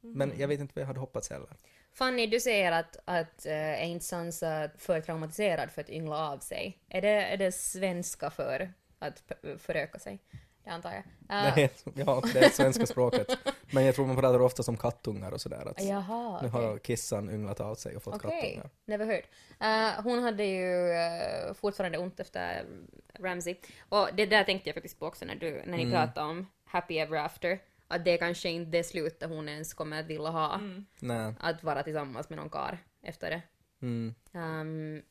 Men 0.00 0.32
jag 0.38 0.48
vet 0.48 0.60
inte 0.60 0.72
vad 0.74 0.82
jag 0.82 0.86
hade 0.86 1.00
hoppats 1.00 1.30
heller. 1.30 1.48
Fanny, 1.94 2.26
du 2.26 2.40
säger 2.40 2.72
att, 2.72 2.96
att 3.04 3.46
uh, 3.46 3.52
är 3.52 3.84
inte 3.84 4.04
Sansa 4.04 4.70
för 4.78 5.00
traumatiserad 5.00 5.70
för 5.70 5.80
att 5.80 5.90
yngla 5.90 6.30
av 6.32 6.38
sig. 6.38 6.78
Är 6.88 7.02
det, 7.02 7.08
är 7.08 7.36
det 7.36 7.52
svenska 7.52 8.30
för 8.30 8.72
att 8.98 9.22
föröka 9.58 9.98
sig? 9.98 10.18
Det 10.64 10.70
antar 10.70 10.90
jag. 10.92 10.98
Uh, 11.00 11.54
Nej, 11.56 11.70
ja, 11.94 12.22
det 12.32 12.38
är 12.44 12.48
svenska 12.50 12.86
språket. 12.92 13.38
Men 13.70 13.84
jag 13.84 13.94
tror 13.94 14.06
man 14.06 14.16
pratar 14.16 14.40
ofta 14.40 14.62
som 14.62 14.76
kattungar 14.76 15.32
och 15.32 15.40
sådär. 15.40 15.68
Att 15.68 15.84
Jaha, 15.84 16.42
nu 16.42 16.48
har 16.48 16.78
kissan 16.78 17.30
ynglat 17.30 17.60
av 17.60 17.74
sig 17.74 17.96
och 17.96 18.02
fått 18.02 18.14
Okej, 18.14 18.30
kattungar. 18.40 18.70
never 18.84 19.06
heard. 19.06 19.24
Eh, 19.60 20.02
hon 20.02 20.22
hade 20.22 20.44
ju 20.44 20.90
eh, 20.90 21.54
fortfarande 21.54 21.98
ont 21.98 22.20
efter 22.20 22.64
Ramsey. 23.18 23.56
Och 23.88 24.08
det 24.16 24.26
där 24.26 24.44
tänkte 24.44 24.68
jag 24.68 24.74
faktiskt 24.74 24.98
på 24.98 25.06
också 25.06 25.24
när, 25.24 25.34
du, 25.34 25.50
när 25.66 25.76
ni 25.76 25.82
Mm. 25.82 25.90
pratade 25.92 26.26
om 26.26 26.46
Happy 26.64 26.98
Ever 26.98 27.16
After. 27.18 27.58
Att 27.88 28.04
det 28.04 28.10
är 28.10 28.18
kanske 28.18 28.48
inte 28.48 28.70
det 28.70 28.84
slutet 28.84 29.28
hon 29.30 29.48
ens 29.48 29.74
kommer 29.74 30.00
att 30.00 30.06
vilja 30.06 30.28
ha. 30.30 30.60
Nej. 31.00 31.34
Att 31.40 31.62
vara 31.62 31.82
tillsammans 31.82 32.28
med 32.30 32.38
någon 32.38 32.50
kar 32.50 32.78
efter 33.02 33.30
det. 33.30 33.42
Mm. 33.82 34.14
Ehm, 34.34 35.02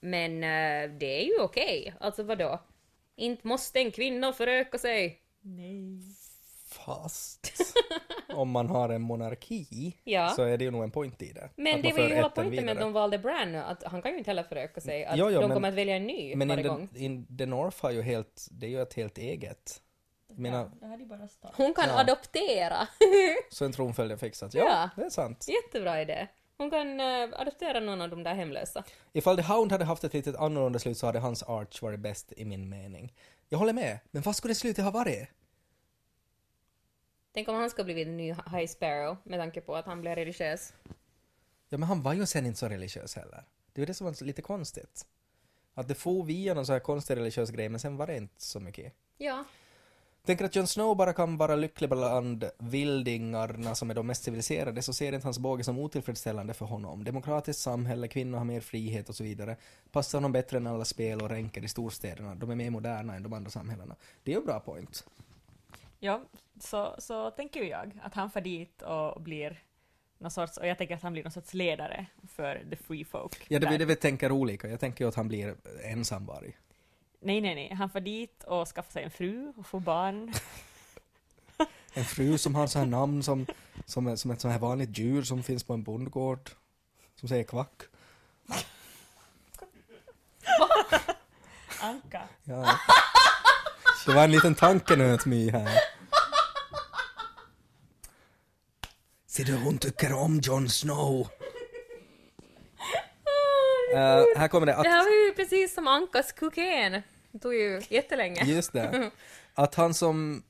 men 0.00 0.32
eh, 0.44 0.98
det 0.98 1.20
är 1.22 1.24
ju 1.24 1.40
okej. 1.40 1.94
Alltså 2.00 2.22
vadå? 2.22 2.60
Inte 3.16 3.46
måste 3.46 3.78
en 3.78 3.90
kvinna 3.90 4.32
föröka 4.32 4.78
sig. 4.78 5.18
Nej. 5.40 6.00
Fast 6.68 7.52
om 8.34 8.50
man 8.50 8.66
har 8.68 8.88
en 8.88 9.02
monarki 9.02 9.96
Ja. 10.04 10.28
så 10.28 10.42
är 10.42 10.58
det 10.58 10.64
ju 10.64 10.70
nog 10.70 10.82
en 10.82 10.90
point 10.90 11.22
i 11.22 11.32
det. 11.32 11.50
Men 11.56 11.82
det 11.82 11.92
var 11.92 11.98
ju 12.08 12.14
hela 12.14 12.28
poängen 12.28 12.64
med 12.64 12.72
att 12.76 12.80
de 12.82 12.92
valde 12.92 13.18
Bran, 13.18 13.54
att 13.54 13.82
han 13.82 14.02
kan 14.02 14.12
ju 14.12 14.18
inte 14.18 14.30
heller 14.30 14.42
föröka 14.42 14.80
sig. 14.80 15.04
Att 15.04 15.18
Ja, 15.18 15.30
ja, 15.30 15.40
de 15.40 15.46
men- 15.48 15.54
kommer 15.56 15.68
att 15.68 15.74
välja 15.74 15.96
en 15.96 16.06
ny 16.06 16.36
Men 16.36 16.48
varje 16.48 16.62
in 16.62 16.68
gång. 16.68 16.88
in 16.96 17.36
the 17.38 17.46
North 17.46 17.82
har 17.82 17.90
ju 17.90 18.02
helt, 18.02 18.48
det 18.50 18.66
är 18.66 18.70
ju 18.70 18.82
ett 18.82 18.94
helt 18.94 19.18
eget. 19.18 19.82
Bara 21.08 21.28
start. 21.28 21.52
Hon 21.56 21.74
kan 21.74 21.88
Ja. 21.88 22.00
adoptera. 22.00 22.88
så 23.50 23.64
en 23.64 23.72
tronföljd 23.72 24.20
fixat. 24.20 24.54
Ja, 24.54 24.64
Ja. 24.64 24.90
det 24.96 25.06
är 25.06 25.10
sant. 25.10 25.46
Jättebra 25.48 26.02
idé. 26.02 26.26
Hon 26.62 26.70
kan 26.70 27.00
eh, 27.00 27.40
adoptera 27.40 27.80
någon 27.80 28.00
av 28.00 28.08
de 28.10 28.22
där 28.22 28.34
hemlösa. 28.34 28.84
Ifall 29.12 29.36
The 29.36 29.42
Hound 29.42 29.72
hade 29.72 29.84
haft 29.84 30.04
ett 30.04 30.14
litet 30.14 30.36
annorlunda 30.36 30.78
slut 30.78 30.98
så 30.98 31.06
hade 31.06 31.18
hans 31.18 31.42
arch 31.42 31.82
varit 31.82 32.00
bäst 32.00 32.32
i 32.36 32.44
min 32.44 32.68
mening. 32.68 33.12
Jag 33.48 33.58
håller 33.58 33.72
med, 33.72 33.98
men 34.10 34.22
vad 34.22 34.36
skulle 34.36 34.50
det 34.50 34.58
slutet 34.58 34.84
ha 34.84 34.90
varit? 34.90 35.28
Tänk 37.32 37.48
om 37.48 37.54
han 37.54 37.70
ska 37.70 37.84
bli 37.84 38.02
en 38.02 38.16
ny 38.16 38.32
High 38.32 38.66
Sparrow 38.66 39.16
med 39.24 39.40
tanke 39.40 39.60
på 39.60 39.76
att 39.76 39.86
han 39.86 40.00
blir 40.00 40.16
religiös. 40.16 40.74
Ja, 41.68 41.78
men 41.78 41.82
han 41.82 42.02
var 42.02 42.12
ju 42.12 42.26
sen 42.26 42.46
inte 42.46 42.58
så 42.58 42.68
religiös 42.68 43.16
heller. 43.16 43.44
Det 43.72 43.80
är 43.80 43.82
ju 43.82 43.86
det 43.86 43.94
som 43.94 44.04
var 44.04 44.24
lite 44.24 44.42
konstigt. 44.42 45.06
Att 45.74 45.88
det 45.88 45.94
får 45.94 46.24
via 46.24 46.54
någon 46.54 46.66
så 46.66 46.72
här 46.72 46.80
konstig 46.80 47.16
religiös 47.16 47.50
grej, 47.50 47.68
men 47.68 47.80
sen 47.80 47.96
var 47.96 48.06
det 48.06 48.16
inte 48.16 48.42
så 48.42 48.60
mycket. 48.60 48.92
Ja. 49.18 49.44
Tänker 50.24 50.44
att 50.44 50.56
Jon 50.56 50.66
Snow 50.66 50.96
bara 50.96 51.12
kan 51.12 51.36
vara 51.36 51.56
lycklig 51.56 51.90
bland 51.90 52.44
vildingarna 52.58 53.74
som 53.74 53.90
är 53.90 53.94
de 53.94 54.06
mest 54.06 54.24
civiliserade 54.24 54.82
så 54.82 54.92
ser 54.92 55.12
inte 55.12 55.26
hans 55.26 55.38
båge 55.38 55.64
som 55.64 55.78
otillfredsställande 55.78 56.54
för 56.54 56.66
honom. 56.66 57.04
Demokratiskt 57.04 57.62
samhälle, 57.62 58.08
kvinnor 58.08 58.38
har 58.38 58.44
mer 58.44 58.60
frihet 58.60 59.08
och 59.08 59.14
så 59.14 59.24
vidare. 59.24 59.56
Passar 59.90 60.18
honom 60.18 60.32
bättre 60.32 60.56
än 60.56 60.66
alla 60.66 60.84
spel 60.84 61.20
och 61.20 61.28
ränker 61.28 61.64
i 61.64 61.68
storstäderna. 61.68 62.34
De 62.34 62.50
är 62.50 62.54
mer 62.54 62.70
moderna 62.70 63.14
än 63.14 63.22
de 63.22 63.32
andra 63.32 63.50
samhällena. 63.50 63.96
Det 64.22 64.32
är 64.32 64.38
en 64.38 64.44
bra 64.44 64.60
point. 64.60 65.04
Ja, 65.98 66.22
så, 66.60 66.94
så 66.98 67.30
tänker 67.30 67.62
jag 67.62 68.00
att 68.02 68.14
han 68.14 68.30
får 68.30 68.40
dit 68.40 68.82
och 68.82 69.22
blir 69.22 69.62
någon 70.18 70.30
sorts, 70.30 70.56
och 70.56 70.66
jag 70.66 70.78
tänker 70.78 70.94
att 70.94 71.02
han 71.02 71.12
blir 71.12 71.22
någon 71.22 71.32
sorts 71.32 71.54
ledare 71.54 72.06
för 72.28 72.66
the 72.70 72.76
free 72.76 73.04
folk. 73.04 73.46
Ja, 73.48 73.58
det 73.58 73.66
är 73.66 73.78
det 73.78 73.84
vi 73.84 73.96
tänker 73.96 74.32
olika. 74.32 74.68
Jag 74.68 74.80
tänker 74.80 75.04
ju 75.04 75.08
att 75.08 75.14
han 75.14 75.28
blir 75.28 75.54
ensamvarg. 75.84 76.56
Nej, 77.22 77.40
nej, 77.40 77.54
nej. 77.54 77.74
Han 77.74 77.90
får 77.90 78.00
dit 78.00 78.44
och 78.44 78.68
skaffar 78.68 78.92
sig 78.92 79.02
en 79.04 79.10
fru 79.10 79.52
och 79.56 79.66
får 79.66 79.80
barn. 79.80 80.32
En 81.94 82.04
fru 82.04 82.38
som 82.38 82.54
har 82.54 82.66
så 82.66 82.78
här 82.78 82.86
namn 82.86 83.22
som, 83.22 83.46
som, 83.86 84.06
är- 84.06 84.16
som 84.16 84.30
ett 84.30 84.40
så 84.40 84.48
här 84.48 84.58
vanligt 84.58 84.98
djur 84.98 85.22
som 85.22 85.42
finns 85.42 85.64
på 85.64 85.72
en 85.72 85.82
bondgård. 85.82 86.50
Som 87.20 87.28
säger 87.28 87.44
kvack. 87.44 87.82
Anka. 91.80 92.22
Ja. 92.44 92.78
Det 94.06 94.12
var 94.12 94.24
en 94.24 94.30
liten 94.32 94.54
tankenöt 94.54 95.26
My 95.26 95.50
här. 95.50 95.78
Ser 99.26 99.44
du, 99.44 99.56
hon 99.56 99.78
tycker 99.78 100.12
om 100.12 100.40
Jon 100.42 100.68
Snow. 100.68 101.28
Eh, 103.94 104.24
här 104.36 104.48
kommer 104.48 104.66
det 104.66 104.72
Det 104.72 104.78
att, 104.78 104.86
här 104.86 105.04
var 105.04 105.26
ju 105.26 105.32
precis 105.34 105.74
som 105.74 105.88
Ankas 105.88 106.32
kokain. 106.32 107.02
Det 107.32 107.38
tog 107.38 107.54
ju 107.54 107.80
jättelänge. 107.88 108.44
just 108.44 108.72
det, 108.72 109.10
att 109.54 109.74
han 109.74 109.94
som, 109.94 110.42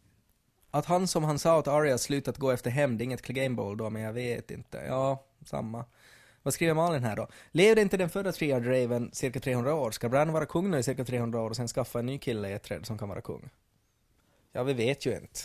att 0.70 0.86
han 0.86 1.08
som 1.08 1.24
han 1.24 1.38
sa 1.38 1.58
åt 1.58 1.68
Arya 1.68 1.98
slutat 1.98 2.36
gå 2.38 2.50
efter 2.50 2.70
hämnd, 2.70 2.98
det 2.98 3.02
är 3.02 3.04
inget 3.04 3.22
Clegane 3.22 3.54
Bowl 3.54 3.76
då, 3.76 3.90
men 3.90 4.02
jag 4.02 4.12
vet 4.12 4.50
inte. 4.50 4.84
Ja, 4.88 5.24
samma. 5.46 5.84
Vad 6.42 6.54
skriver 6.54 6.74
Malin 6.74 7.04
här 7.04 7.16
då? 7.16 7.28
Levde 7.50 7.82
inte 7.82 7.96
den 7.96 8.10
förra 8.10 8.32
Triad 8.32 8.66
Raven 8.66 9.10
cirka 9.12 9.40
300 9.40 9.74
år? 9.74 9.90
Ska 9.90 10.08
Bran 10.08 10.32
vara 10.32 10.46
kung 10.46 10.70
nu 10.70 10.78
i 10.78 10.82
cirka 10.82 11.04
300 11.04 11.40
år 11.40 11.50
och 11.50 11.56
sen 11.56 11.68
skaffa 11.68 11.98
en 11.98 12.06
ny 12.06 12.18
kille 12.18 12.48
i 12.48 12.52
ett 12.52 12.62
träd 12.62 12.86
som 12.86 12.98
kan 12.98 13.08
vara 13.08 13.20
kung? 13.20 13.50
Ja, 14.52 14.62
vi 14.62 14.72
vet 14.72 15.06
ju 15.06 15.14
inte. 15.16 15.40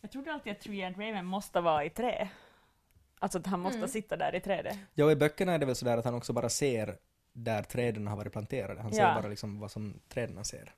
Jag 0.00 0.10
trodde 0.10 0.32
alltid 0.32 0.52
att 0.52 0.60
Three 0.60 0.82
and 0.84 0.96
Raven 0.96 1.24
måste 1.26 1.60
vara 1.60 1.84
i 1.84 1.90
trä. 1.90 2.28
Alltså 3.18 3.38
att 3.38 3.46
han 3.46 3.60
måste 3.60 3.78
Mm. 3.78 3.88
sitta 3.88 4.16
där 4.16 4.34
i 4.34 4.40
trädet. 4.40 4.76
Ja, 4.94 5.10
i 5.10 5.16
böckerna 5.16 5.52
är 5.52 5.58
det 5.58 5.66
väl 5.66 5.74
sådär 5.76 5.96
att 5.98 6.04
han 6.04 6.14
också 6.14 6.32
bara 6.32 6.48
ser 6.48 6.96
där 7.36 7.62
träden 7.62 8.06
har 8.06 8.16
varit 8.16 8.32
planterade. 8.32 8.80
Han 8.80 8.92
ser 8.92 9.02
Ja. 9.02 9.14
bara 9.14 9.28
liksom 9.28 9.60
vad 9.60 9.70
som 9.70 10.00
träden 10.08 10.44
ser. 10.44 10.74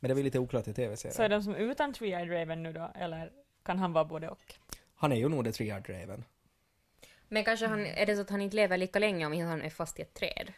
Men 0.00 0.08
det 0.08 0.12
är 0.12 0.14
väl 0.14 0.24
lite 0.24 0.38
oklart 0.38 0.62
i 0.62 0.64
Så 0.64 0.70
är 0.70 0.74
tv-serien. 0.74 1.30
de 1.30 1.42
som 1.42 1.54
utan 1.54 1.92
Three-Eyed 1.94 2.40
Raven 2.40 2.62
nu 2.62 2.72
då, 2.72 2.92
eller 2.94 3.32
kan 3.62 3.78
han 3.78 3.92
vara 3.92 4.04
både 4.04 4.28
och? 4.28 4.54
Han 4.94 5.12
är 5.12 5.16
ju 5.16 5.28
nog 5.28 5.44
det 5.44 5.52
Triad 5.52 5.88
Raven. 5.88 6.24
Men 7.28 7.44
kanske 7.44 7.66
han, 7.66 7.86
är 7.86 8.06
det 8.06 8.14
så 8.16 8.22
att 8.22 8.30
han 8.30 8.40
inte 8.40 8.56
lever 8.56 8.76
lika 8.76 8.98
länge 8.98 9.26
om 9.26 9.40
han 9.40 9.62
är 9.62 9.70
fast 9.70 9.98
i 9.98 10.02
ett 10.02 10.14
träd? 10.14 10.52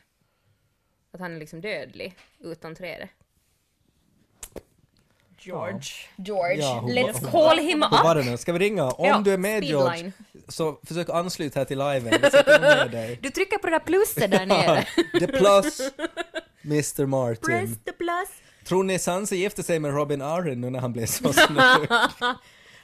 Att 1.11 1.21
han 1.21 1.33
är 1.35 1.39
liksom 1.39 1.61
dödlig 1.61 2.15
utan 2.39 2.75
trädet? 2.75 3.11
George. 5.45 5.81
George, 6.17 6.57
Ja, 6.61 6.79
hon 6.81 6.91
let's 6.91 7.23
var- 7.23 7.31
call 7.49 7.59
him 7.59 7.83
Hur 7.83 8.03
var 8.03 8.17
up! 8.19 8.25
det 8.25 8.31
nu? 8.31 8.37
Ska 8.37 8.53
vi 8.53 8.59
ringa? 8.59 8.91
Om 8.91 9.07
Ja, 9.09 9.19
du 9.25 9.33
är 9.33 9.39
med 9.39 9.65
George, 9.65 9.91
speedline. 9.99 10.13
så 10.49 10.79
försök 10.83 11.09
ansluta 11.09 11.61
här 11.61 11.65
till 11.65 11.79
liven. 11.79 12.13
Du 13.23 13.31
trycker 13.31 13.59
på 13.59 13.67
det 13.67 13.73
där 13.73 13.79
plusset 13.85 14.31
där 14.31 14.47
nere. 14.47 14.87
The 15.21 15.27
plus, 15.27 15.81
Mr 16.65 17.07
Martin. 17.07 17.43
Press 17.43 17.71
the 17.85 17.93
plus. 17.93 18.29
Tror 18.65 18.85
ni 18.85 18.99
Sansa 18.99 19.35
gifte 19.35 19.63
sig 19.63 19.79
med 19.79 19.95
Robin 19.95 20.23
Arryn 20.23 20.61
nu 20.61 20.71
när 20.71 20.81
han 20.81 20.93
blev 20.93 21.07
så 21.07 21.33
snygg? 21.33 21.89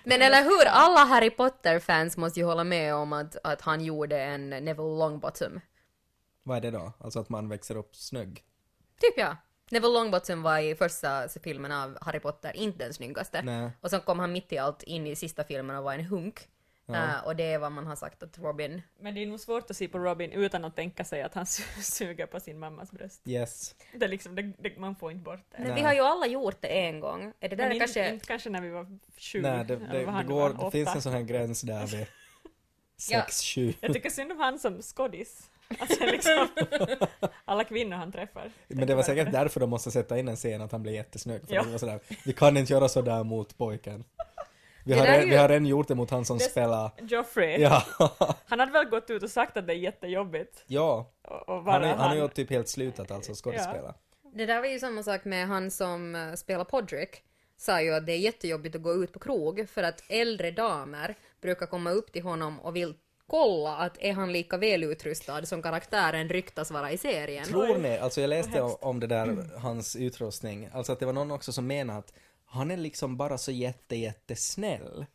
Men 0.04 0.22
eller 0.22 0.42
hur, 0.42 0.64
alla 0.66 1.04
Harry 1.04 1.30
Potter-fans 1.30 2.16
måste 2.16 2.40
ju 2.40 2.46
hålla 2.46 2.64
med 2.64 2.94
om 2.94 3.12
att, 3.12 3.36
att 3.44 3.60
han 3.60 3.84
gjorde 3.84 4.20
en 4.22 4.50
Neville 4.50 4.98
Longbottom. 4.98 5.60
Vad 6.42 6.56
är 6.56 6.60
det 6.60 6.70
då? 6.70 6.92
Alltså 7.00 7.20
att 7.20 7.28
man 7.28 7.48
växer 7.48 7.76
upp 7.76 7.96
snygg? 7.96 8.42
Typ 9.00 9.14
ja. 9.16 9.36
Neville 9.70 9.94
Longbottom 9.94 10.42
var 10.42 10.58
i 10.58 10.74
första 10.74 11.28
filmen 11.28 11.72
av 11.72 11.98
Harry 12.00 12.20
Potter 12.20 12.56
inte 12.56 12.84
den 12.84 12.94
snyggaste. 12.94 13.42
Nej. 13.42 13.70
Och 13.80 13.90
sen 13.90 14.00
kom 14.00 14.18
han 14.18 14.32
mitt 14.32 14.52
i 14.52 14.58
allt 14.58 14.82
in 14.82 15.06
i 15.06 15.16
sista 15.16 15.44
filmen 15.44 15.76
och 15.76 15.84
var 15.84 15.94
en 15.94 16.04
hunk. 16.04 16.48
Eh, 16.88 17.24
och 17.26 17.36
det 17.36 17.52
är 17.52 17.58
vad 17.58 17.72
man 17.72 17.86
har 17.86 17.96
sagt 17.96 18.22
att 18.22 18.38
Robin... 18.38 18.82
Men 19.00 19.14
det 19.14 19.22
är 19.22 19.26
nog 19.26 19.40
svårt 19.40 19.70
att 19.70 19.76
se 19.76 19.88
på 19.88 19.98
Robin 19.98 20.32
utan 20.32 20.64
att 20.64 20.76
tänka 20.76 21.04
sig 21.04 21.22
att 21.22 21.34
han 21.34 21.44
su- 21.44 21.80
suger 21.82 22.26
på 22.26 22.40
sin 22.40 22.58
mammas 22.58 22.90
bröst. 22.92 23.22
Yes. 23.28 23.74
Det 23.94 24.04
är 24.04 24.08
liksom, 24.08 24.34
det, 24.34 24.42
det, 24.42 24.78
man 24.78 24.96
får 24.96 25.12
inte 25.12 25.24
bort 25.24 25.44
det. 25.50 25.58
Men 25.58 25.66
vi 25.66 25.72
Nej. 25.74 25.82
har 25.82 25.92
ju 25.94 26.00
alla 26.00 26.26
gjort 26.26 26.56
det 26.60 26.68
en 26.68 27.00
gång. 27.00 27.32
Är 27.40 27.48
det 27.48 27.56
där 27.56 27.68
Men 27.68 27.78
kanske... 27.78 28.12
inte 28.12 28.26
kanske 28.26 28.50
när 28.50 28.60
vi 28.60 28.70
var 28.70 28.98
sju. 29.18 29.42
Nej, 29.42 29.64
det, 29.64 29.76
det, 29.76 29.86
det, 29.92 30.24
går, 30.28 30.64
det 30.64 30.70
finns 30.70 30.94
en 30.94 31.02
sån 31.02 31.12
här 31.12 31.22
gräns 31.22 31.60
där 31.62 31.86
vid 31.86 32.06
Ja. 33.10 33.20
6-7. 33.20 33.74
Jag 33.80 33.92
tycker 33.92 34.10
synd 34.10 34.32
om 34.32 34.38
han 34.38 34.58
som 34.58 34.82
skådis. 34.82 35.50
Alltså 35.78 36.04
liksom, 36.06 36.48
alla 37.44 37.64
kvinnor 37.64 37.96
han 37.96 38.12
träffar. 38.12 38.50
Men 38.68 38.86
det 38.88 38.94
var 38.94 39.02
säkert 39.02 39.32
därför 39.32 39.60
de 39.60 39.70
måste 39.70 39.90
sätta 39.90 40.18
in 40.18 40.28
en 40.28 40.36
scen 40.36 40.60
att 40.62 40.72
han 40.72 40.82
blev 40.82 40.94
jättesnygg. 40.94 41.46
För 41.48 41.54
Ja. 41.54 41.62
det 41.62 41.70
var 41.70 41.78
sådär, 41.78 42.00
vi 42.24 42.32
kan 42.32 42.56
inte 42.56 42.72
göra 42.72 42.88
sådär 42.88 43.24
mot 43.24 43.58
pojken. 43.58 44.04
Vi 44.84 44.92
har, 44.92 45.06
ju- 45.20 45.28
vi 45.30 45.36
har 45.36 45.48
redan 45.48 45.66
gjort 45.66 45.88
det 45.88 45.94
mot 45.94 46.10
han 46.10 46.24
som 46.24 46.38
Det- 46.38 46.44
spelar... 46.44 46.90
Joffrey, 47.00 47.60
Ja, 47.60 47.82
han 48.46 48.60
hade 48.60 48.72
väl 48.72 48.84
gått 48.84 49.10
ut 49.10 49.22
och 49.22 49.30
sagt 49.30 49.56
att 49.56 49.66
det 49.66 49.72
är 49.72 49.76
jättejobbigt 49.76 50.64
ja. 50.66 51.10
att 51.22 51.46
vara 51.48 51.72
Han, 51.72 51.82
är, 51.84 51.94
han 51.94 52.08
har 52.08 52.16
ju 52.16 52.28
typ 52.28 52.50
helt 52.50 52.68
slutat 52.68 53.10
alltså 53.10 53.32
skådespela. 53.34 53.94
Det 54.34 54.46
där 54.46 54.60
var 54.60 54.66
ju 54.66 54.78
samma 54.78 55.02
sak 55.02 55.24
med 55.24 55.46
han 55.48 55.70
som 55.70 56.14
eh, 56.14 56.34
spelar 56.34 56.64
Podrick. 56.64 57.22
Sa 57.56 57.80
ju 57.80 57.94
att 57.94 58.06
det 58.06 58.12
är 58.12 58.18
jättejobbigt 58.18 58.76
att 58.76 58.82
gå 58.82 58.94
ut 58.94 59.12
på 59.12 59.18
krog 59.18 59.68
för 59.68 59.82
att 59.82 60.02
äldre 60.08 60.50
damer 60.50 61.14
brukar 61.40 61.66
komma 61.66 61.90
upp 61.90 62.12
till 62.12 62.22
honom 62.22 62.60
och 62.60 62.76
vill 62.76 62.94
kolla 63.30 63.76
att 63.76 63.98
är 63.98 64.12
han 64.12 64.32
lika 64.32 64.56
välutrustad 64.56 65.46
som 65.46 65.62
karaktären 65.62 66.28
ryktas 66.28 66.70
vara 66.70 66.92
i 66.92 66.98
serien. 66.98 67.44
Tror 67.44 67.78
ni, 67.78 67.98
alltså 67.98 68.20
jag 68.20 68.28
läste 68.28 68.62
om, 68.62 68.76
om 68.80 69.00
det 69.00 69.06
där, 69.06 69.50
hans 69.58 69.96
utrustning, 69.96 70.68
alltså 70.72 70.92
att 70.92 71.00
det 71.00 71.06
var 71.06 71.12
någon 71.12 71.30
också 71.30 71.52
som 71.52 71.66
menade 71.66 71.98
att 71.98 72.12
han 72.44 72.70
är 72.70 72.76
liksom 72.76 73.16
bara 73.16 73.38
så 73.38 73.52
jätte, 73.52 73.96
jättesnäll. 73.96 75.06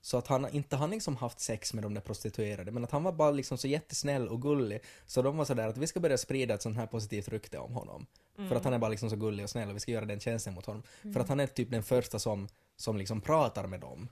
Så 0.00 0.18
att 0.18 0.26
han 0.26 0.48
inte 0.48 0.76
han 0.76 0.90
liksom 0.90 1.16
haft 1.16 1.40
sex 1.40 1.74
med 1.74 1.84
de 1.84 1.94
där 1.94 2.00
prostituerade, 2.00 2.70
men 2.70 2.84
att 2.84 2.90
han 2.90 3.02
var 3.02 3.12
bara 3.12 3.30
liksom 3.30 3.58
så 3.58 3.68
jättesnäll 3.68 4.28
och 4.28 4.42
gullig. 4.42 4.80
Så 5.06 5.22
de 5.22 5.36
var 5.36 5.44
sådär 5.44 5.68
att 5.68 5.76
vi 5.76 5.86
ska 5.86 6.00
börja 6.00 6.18
sprida 6.18 6.54
ett 6.54 6.62
sånt 6.62 6.76
här 6.76 6.86
positivt 6.86 7.28
rykte 7.28 7.58
om 7.58 7.72
honom. 7.72 8.06
För 8.48 8.56
att 8.56 8.64
han 8.64 8.72
är 8.72 8.78
bara 8.78 8.90
liksom 8.90 9.10
så 9.10 9.16
gullig 9.16 9.44
och 9.44 9.50
snäll 9.50 9.68
och 9.68 9.76
vi 9.76 9.80
ska 9.80 9.92
göra 9.92 10.04
den 10.04 10.20
tjänsten 10.20 10.54
mot 10.54 10.66
honom. 10.66 10.82
För 11.12 11.20
att 11.20 11.28
han 11.28 11.40
är 11.40 11.46
typ 11.46 11.70
den 11.70 11.82
första 11.82 12.18
som, 12.18 12.48
som 12.76 12.96
liksom 12.96 13.20
pratar 13.20 13.66
med 13.66 13.80
dem. 13.80 14.08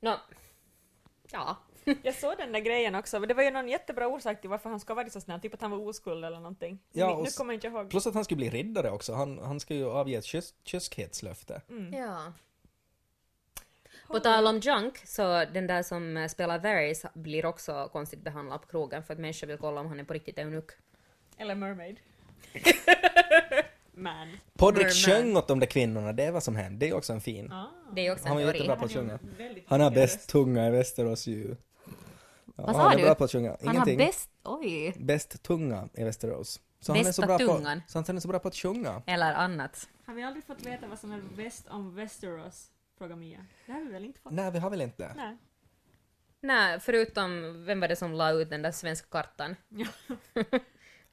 Nå, 0.00 0.16
ja. 1.32 1.56
Jag 2.02 2.14
såg 2.14 2.36
den 2.38 2.52
där 2.52 2.60
grejen 2.60 2.94
också, 2.94 3.20
men 3.20 3.28
det 3.28 3.34
var 3.34 3.42
ju 3.42 3.50
någon 3.50 3.68
jättebra 3.68 4.06
orsak 4.06 4.40
till 4.40 4.50
varför 4.50 4.70
han 4.70 4.80
ska 4.80 4.94
vara 4.94 5.10
så 5.10 5.20
snäll, 5.20 5.40
typ 5.40 5.54
att 5.54 5.60
han 5.60 5.70
var 5.70 5.88
oskuld 5.88 6.24
eller 6.24 6.36
någonting. 6.36 6.78
Ja, 6.92 7.16
nu, 7.16 7.22
nu 7.22 7.30
kommer 7.30 7.52
jag 7.52 7.56
inte 7.56 7.66
ihåg. 7.66 7.90
Plus 7.90 8.06
att 8.06 8.14
han 8.14 8.24
skulle 8.24 8.36
bli 8.36 8.50
riddare 8.50 8.90
också, 8.90 9.14
han, 9.14 9.38
han 9.38 9.60
ska 9.60 9.74
ju 9.74 9.90
avge 9.90 10.16
ett 10.16 10.48
kyskhetslöfte. 10.64 11.62
ja. 11.92 12.32
På 14.06 14.20
tal 14.20 14.46
om 14.46 14.58
junk, 14.58 14.98
så 15.06 15.44
den 15.44 15.66
där 15.66 15.82
som 15.82 16.16
eh, 16.16 16.28
spelar 16.28 16.58
Varys 16.58 17.06
blir 17.14 17.46
också 17.46 17.88
konstigt 17.92 18.20
behandlad 18.20 18.60
på 18.60 18.66
krogen 18.68 19.02
för 19.02 19.14
att 19.14 19.20
människor 19.20 19.46
vill 19.46 19.58
kolla 19.58 19.80
om 19.80 19.86
han 19.86 20.00
är 20.00 20.04
på 20.04 20.12
riktigt 20.12 20.38
eunuck. 20.38 20.70
Eller 21.36 21.54
Mermaid. 21.54 22.00
Man. 23.98 24.28
Podrick 24.58 24.86
Merman. 24.86 25.22
sjöng 25.22 25.36
åt 25.36 25.48
de 25.48 25.60
där 25.60 25.66
kvinnorna, 25.66 26.12
det 26.12 26.24
är 26.24 26.32
vad 26.32 26.42
som 26.42 26.56
hände. 26.56 26.86
Det 26.86 26.90
är 26.90 26.94
också 26.96 27.12
en 27.12 27.20
fin. 27.20 27.52
Ah. 27.52 27.66
Det 27.94 28.06
är 28.06 28.12
också 28.12 28.28
Han 28.28 28.38
en 28.38 28.44
var 28.46 28.52
teori. 28.52 28.58
jättebra 28.58 28.76
på 28.76 28.84
att 28.84 28.92
sjunga. 28.92 29.18
Han 29.66 29.80
har 29.80 29.90
bäst 29.90 30.28
tunga 30.28 30.66
i 30.68 30.70
Västerås 30.70 31.26
ju. 31.26 31.56
Ja, 32.56 32.64
Vad 32.66 32.74
sa 32.76 32.82
han 32.82 32.92
är 32.92 32.96
du? 32.96 33.02
bra 33.04 33.14
på 33.14 33.24
att 33.24 33.32
sjunga. 33.32 33.48
Han 33.50 33.68
har 33.68 33.74
Ingenting. 33.74 33.98
bäst... 33.98 34.30
Oj. 34.44 34.94
Bäst 34.98 35.42
tunga 35.42 35.88
i 35.94 36.04
Västerås. 36.04 36.60
Så 36.80 36.92
han, 36.92 37.00
är 37.00 37.02
så 37.04 37.06
Bästa 37.22 37.26
bra 37.26 37.38
på, 37.38 37.56
tungan. 37.56 37.82
så 37.88 37.98
han 38.06 38.16
är 38.16 38.20
så 38.20 38.28
bra 38.28 38.38
på 38.38 38.48
att 38.48 38.54
sjunga. 38.56 39.02
Eller 39.06 39.32
annat. 39.34 39.88
Har 40.06 40.14
vi 40.14 40.22
aldrig 40.22 40.44
fått 40.44 40.62
veta 40.66 40.86
vad 40.86 40.98
som 40.98 41.12
är 41.12 41.20
bäst 41.36 41.66
om 41.68 41.94
Västerås? 41.94 42.66
Frågar 42.98 43.16
Mia. 43.16 43.46
Det 43.66 43.72
har 43.72 43.80
vi 43.80 43.92
väl 43.92 44.04
inte 44.04 44.20
fått? 44.20 44.32
Nej, 44.32 44.50
vi 44.50 44.58
har 44.58 44.70
väl 44.70 44.80
inte. 44.80 45.12
Nej. 45.16 45.36
Nej, 46.40 46.80
förutom, 46.80 47.64
vem 47.64 47.80
var 47.80 47.88
det 47.88 47.96
som 47.96 48.12
la 48.12 48.30
ut 48.32 48.50
den 48.50 48.62
där 48.62 48.72
svenska 48.72 49.06
kartan? 49.10 49.56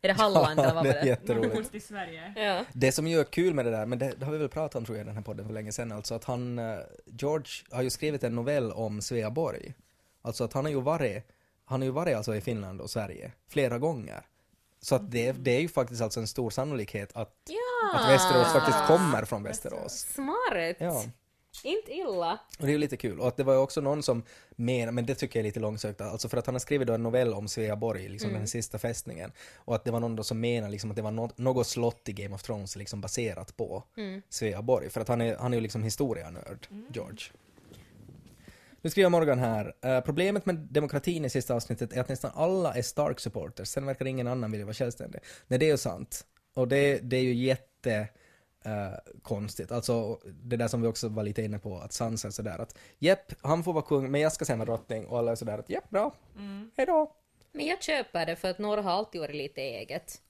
är 0.06 0.07
det 0.07 0.14
Halland 0.22 0.60
eller 0.60 0.73
vad 0.73 0.84
det 0.84 0.90
var 0.90 0.95
är 0.95 1.02
det? 1.02 1.07
jätteroligt. 1.07 1.53
Nordkust 1.53 1.76
i 1.76 1.80
Sverige. 1.80 2.34
Ja. 2.36 2.65
Det 2.73 2.91
som 2.91 3.07
ju 3.07 3.19
är 3.19 3.23
kul 3.23 3.53
med 3.53 3.65
det 3.65 3.72
där, 3.72 3.86
men 3.86 3.99
det, 3.99 4.14
det 4.18 4.26
har 4.26 4.32
vi 4.32 4.38
väl 4.38 4.49
pratat 4.49 4.76
om 4.76 4.86
tror 4.86 4.98
jag 4.98 5.03
i 5.03 5.07
den 5.07 5.15
här 5.15 5.23
podden 5.23 5.45
för 5.45 5.53
länge 5.53 5.72
sedan, 5.72 5.91
alltså 5.91 6.15
att 6.15 6.23
han, 6.23 6.60
eh, 6.60 6.77
George 7.06 7.52
har 7.72 7.82
ju 7.82 7.90
skrivit 7.90 8.23
en 8.23 8.36
novell 8.36 8.72
om 8.72 9.02
Sveaborg. 9.02 9.73
Alltså 10.22 10.44
att 10.44 10.53
han 10.53 10.65
har 10.65 10.72
ju 10.72 10.82
varit, 10.82 11.27
han 11.65 11.82
har 11.82 11.86
ju 11.86 11.91
varit 11.91 12.15
alltså 12.15 12.36
i 12.36 12.41
Finland 12.41 12.82
och 12.82 12.90
Sverige 12.90 13.32
flera 13.49 13.80
gånger. 13.80 14.22
Så 14.82 14.95
att 14.95 15.11
det, 15.11 15.32
det 15.32 15.52
är 15.52 15.61
ju 15.61 15.68
faktiskt 15.68 16.02
alltså 16.02 16.19
en 16.19 16.27
stor 16.27 16.49
sannolikhet 16.49 17.10
att, 17.14 17.34
ja. 17.48 17.99
att 17.99 18.10
Västerås 18.10 18.53
faktiskt 18.53 18.88
kommer 18.88 19.26
från 19.26 19.44
Västerås. 19.44 19.94
Smart! 19.94 20.76
Ja. 20.77 21.03
Inte 21.64 21.91
illa. 21.91 22.40
Och 22.60 22.65
det 22.65 22.68
är 22.68 22.72
ju 22.72 22.77
lite 22.77 22.98
kul. 22.98 23.19
Och 23.19 23.27
att 23.27 23.38
det 23.38 23.44
var 23.44 23.53
ju 23.53 23.60
också 23.60 23.82
någon 23.82 24.03
som 24.03 24.23
menar, 24.56 24.91
men 24.91 25.06
det 25.06 25.15
tycker 25.15 25.40
jag 25.40 25.41
är 25.41 25.48
lite 25.49 25.60
långsökt, 25.60 26.02
alltså 26.02 26.30
för 26.30 26.38
att 26.38 26.45
han 26.45 26.56
har 26.56 26.60
skrivit 26.60 26.88
då 26.88 26.94
en 26.94 27.03
novell 27.03 27.34
om 27.34 27.48
Sveaborg, 27.48 28.10
liksom 28.10 28.34
den 28.34 28.48
sista 28.48 28.77
fästningen. 28.80 29.32
Och 29.56 29.76
att 29.76 29.84
det 29.84 29.91
var 29.91 29.99
någon 29.99 30.15
då 30.15 30.23
som 30.23 30.40
menar 30.40 30.69
liksom 30.69 30.90
att 30.90 30.95
det 30.95 31.02
var 31.02 31.11
något, 31.11 31.38
något 31.38 31.68
slott 31.68 32.10
i 32.10 32.14
Game 32.14 32.36
of 32.36 32.44
Thrones 32.44 32.76
liksom 32.76 33.02
baserat 33.02 33.57
på 33.57 33.84
Sveaborg. 34.30 34.90
För 34.90 35.02
att 35.02 35.07
han 35.07 35.22
är, 35.22 35.36
han 35.36 35.53
är 35.53 35.57
ju 35.57 35.61
liksom 35.61 35.84
historianörd, 35.84 36.68
George. 36.94 37.26
Nu 38.86 38.90
skriver 38.90 39.10
Morgan 39.10 39.40
här, 39.40 39.73
eh, 39.82 40.02
problemet 40.02 40.45
med 40.45 40.56
demokratin 40.56 41.26
i 41.26 41.30
sista 41.30 41.53
avsnittet 41.53 41.94
är 41.94 42.02
att 42.02 42.10
nästan 42.10 42.32
alla 42.36 42.73
är 42.73 42.82
Stark-supporters, 42.82 43.68
sen 43.68 43.86
verkar 43.86 44.06
ingen 44.06 44.27
annan 44.27 44.52
vilja 44.52 44.65
vara 44.65 44.73
självständig. 44.73 45.22
Nej, 45.48 45.60
det 45.60 45.65
är 45.65 45.72
ju 45.72 45.77
sant. 45.77 46.26
Och 46.56 46.68
det, 46.68 46.99
det 46.99 47.18
är 47.18 47.22
ju 47.22 47.34
jätte 47.34 48.07
eh, 48.66 49.14
konstigt. 49.22 49.72
Alltså 49.72 50.20
det 50.26 50.58
där 50.58 50.68
som 50.68 50.82
vi 50.82 50.88
också 50.88 51.10
var 51.10 51.24
lite 51.24 51.42
inne 51.42 51.60
på, 51.60 51.78
att 51.78 51.94
Sansa 51.94 52.28
är 52.28 52.32
sådär 52.32 52.60
att 52.60 52.78
jepp, 53.00 53.34
han 53.42 53.64
får 53.64 53.74
vara 53.74 53.84
kung, 53.84 54.12
men 54.12 54.22
jag 54.22 54.32
ska 54.32 54.46
sen 54.46 54.60
vara 54.60 54.66
drottning. 54.66 55.06
Och 55.06 55.18
alla 55.18 55.32
är 55.32 55.36
sådär 55.36 55.58
att 55.58 55.70
jepp, 55.70 55.90
bra, 55.90 56.16
hejdå. 56.78 57.12
Men 57.52 57.66
jag 57.66 57.84
köper 57.84 58.26
det 58.26 58.36
för 58.36 58.50
att 58.50 58.60
några 58.60 58.82
har 58.82 58.92
alltid 58.92 59.22
varit 59.22 59.36
lite 59.36 59.62
eget. 59.62 60.22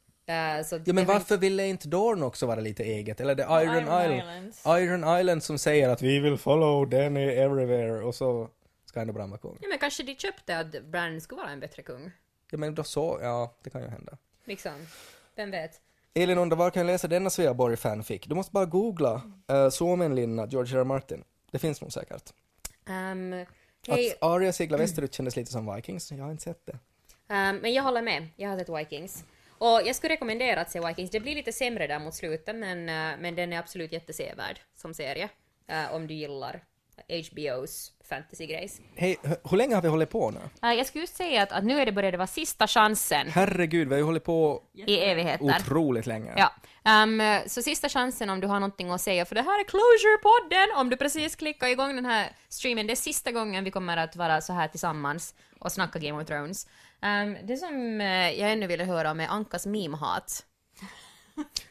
Så 0.66 0.82
Ja 0.86 0.94
men 0.94 1.06
var 1.06 1.14
varför 1.14 1.38
ville 1.38 1.68
inte 1.68 1.88
Dorn 1.88 2.24
också 2.24 2.46
vara 2.46 2.60
lite 2.60 2.84
eget? 2.84 3.20
Eller 3.22 3.36
det 3.36 3.44
Iron, 3.44 3.76
Iron 3.76 3.82
Island. 3.82 4.16
Islands. 4.18 4.64
Iron 4.66 5.20
Island 5.20 5.44
som 5.44 5.58
säger 5.58 5.90
att 5.90 6.02
vi 6.02 6.20
vill 6.20 6.38
follow 6.38 6.90
Danny 6.90 7.26
everywhere 7.26 8.02
och 8.02 8.16
så 8.16 8.50
ska 8.86 9.00
ändå 9.02 9.14
Bran 9.14 9.30
vara 9.30 9.40
kung. 9.40 9.58
Ja, 9.62 9.68
men 9.68 9.78
kanske 9.78 10.04
de 10.04 10.16
köpte 10.16 10.58
att 10.60 10.84
Bran 10.84 11.22
skulle 11.22 11.42
vara 11.42 11.52
en 11.52 11.60
bättre 11.60 11.84
kung. 11.84 12.12
Ja 12.52 12.58
men 12.58 12.76
då 12.76 12.84
så, 12.84 13.20
ja 13.22 13.56
det 13.64 13.70
kan 13.70 13.82
ju 13.82 13.88
hända. 13.88 14.18
Liksom. 14.46 14.88
Vem 15.36 15.52
vet? 15.52 15.82
Elin 16.16 16.38
undrar 16.38 16.58
var 16.58 16.70
kan 16.72 16.80
jag 16.80 16.94
läsa 16.94 17.08
denna 17.08 17.30
Sveaborg 17.30 17.78
fanfic? 17.78 18.22
Du 18.26 18.36
måste 18.36 18.52
bara 18.52 18.66
googla 18.66 19.22
uh, 19.52 19.70
Suomenlinna, 19.70 20.48
George 20.48 20.76
R. 20.76 20.80
R. 20.80 20.84
Martin. 20.84 21.24
Det 21.52 21.60
finns 21.60 21.82
nog 21.82 21.94
säkert. 21.94 22.34
Um, 22.90 23.32
hej, 23.88 24.12
Att 24.12 24.18
Arya 24.24 24.54
seglar 24.54 24.78
västerut 24.84 25.14
kändes 25.14 25.36
lite 25.36 25.52
som 25.52 25.76
Vikings, 25.76 26.12
jag 26.12 26.24
har 26.24 26.32
inte 26.32 26.44
sett 26.44 26.66
det. 26.66 26.78
ehm, 27.34 27.58
men 27.58 27.74
jag 27.74 27.84
håller 27.84 28.02
med. 28.02 28.28
Jag 28.36 28.50
har 28.50 28.58
sett 28.60 28.70
Vikings. 28.70 29.24
Och 29.50 29.82
jag 29.86 29.96
skulle 29.96 30.14
rekommendera 30.14 30.62
att 30.62 30.72
se 30.72 30.80
Vikings. 30.88 31.12
Det 31.12 31.20
blir 31.20 31.36
lite 31.36 31.52
sämre 31.54 31.88
där 31.88 32.00
mot 32.00 32.14
slutet 32.16 32.56
men, 32.56 32.90
eh, 32.90 33.20
men 33.20 33.36
den 33.36 33.54
är 33.54 33.60
absolut 33.60 33.92
jättesevärd 33.92 34.60
som 34.76 34.94
serie. 34.94 35.30
eh, 35.68 35.94
om 35.96 36.08
du 36.08 36.14
gillar 36.14 36.64
HBOs 37.10 37.92
fantasy-grejs. 38.10 38.82
Hej, 38.96 39.18
hur 39.50 39.58
länge 39.58 39.76
har 39.76 39.82
vi 39.82 39.88
hållit 39.88 40.10
på 40.10 40.32
nu? 40.32 40.40
Uh, 40.70 40.74
jag 40.74 40.86
skulle 40.86 41.02
just 41.02 41.16
säga 41.16 41.44
att, 41.44 41.52
att 41.52 41.64
nu 41.64 41.80
är 41.80 41.86
det 41.86 41.92
började 41.92 42.18
vara 42.18 42.28
sista 42.28 42.68
chansen 42.68 43.28
Herregud, 43.30 43.88
vi 43.88 43.94
har 43.94 44.00
ju 44.00 44.04
hållit 44.06 44.24
på 44.24 44.64
i 44.74 44.98
evigheter. 45.00 45.46
otroligt 45.46 46.06
länge. 46.06 46.34
Ja. 46.38 46.52
Ehm, 46.84 47.22
så 47.48 47.62
sista 47.62 47.90
chansen 47.90 48.30
om 48.30 48.40
du 48.40 48.48
har 48.48 48.60
någonting 48.60 48.90
att 48.90 49.02
säga, 49.02 49.26
för 49.26 49.36
det 49.36 49.42
här 49.42 49.60
är 49.60 49.64
Closure-podden! 49.64 50.80
Om 50.82 50.90
du 50.90 50.98
precis 50.98 51.36
klickar 51.36 51.68
igång 51.68 51.96
den 51.96 52.06
här 52.06 52.30
streamen, 52.50 52.88
det 52.88 52.94
är 52.94 52.96
sista 52.96 53.32
gången 53.32 53.64
vi 53.64 53.72
kommer 53.72 53.98
att 53.98 54.16
vara 54.16 54.42
så 54.42 54.54
här 54.54 54.68
tillsammans 54.68 55.36
och 55.60 55.72
snacka 55.72 56.00
Game 56.00 56.22
of 56.22 56.28
Thrones. 56.28 56.68
Ehm, 57.02 57.38
det 57.44 57.58
som 57.58 58.02
eh, 58.02 58.08
jag 58.32 58.52
ännu 58.52 58.68
ville 58.68 58.84
höra 58.84 59.12
om 59.12 59.20
är 59.20 59.28
Ankas 59.28 59.66
meme-hat. 59.66 60.46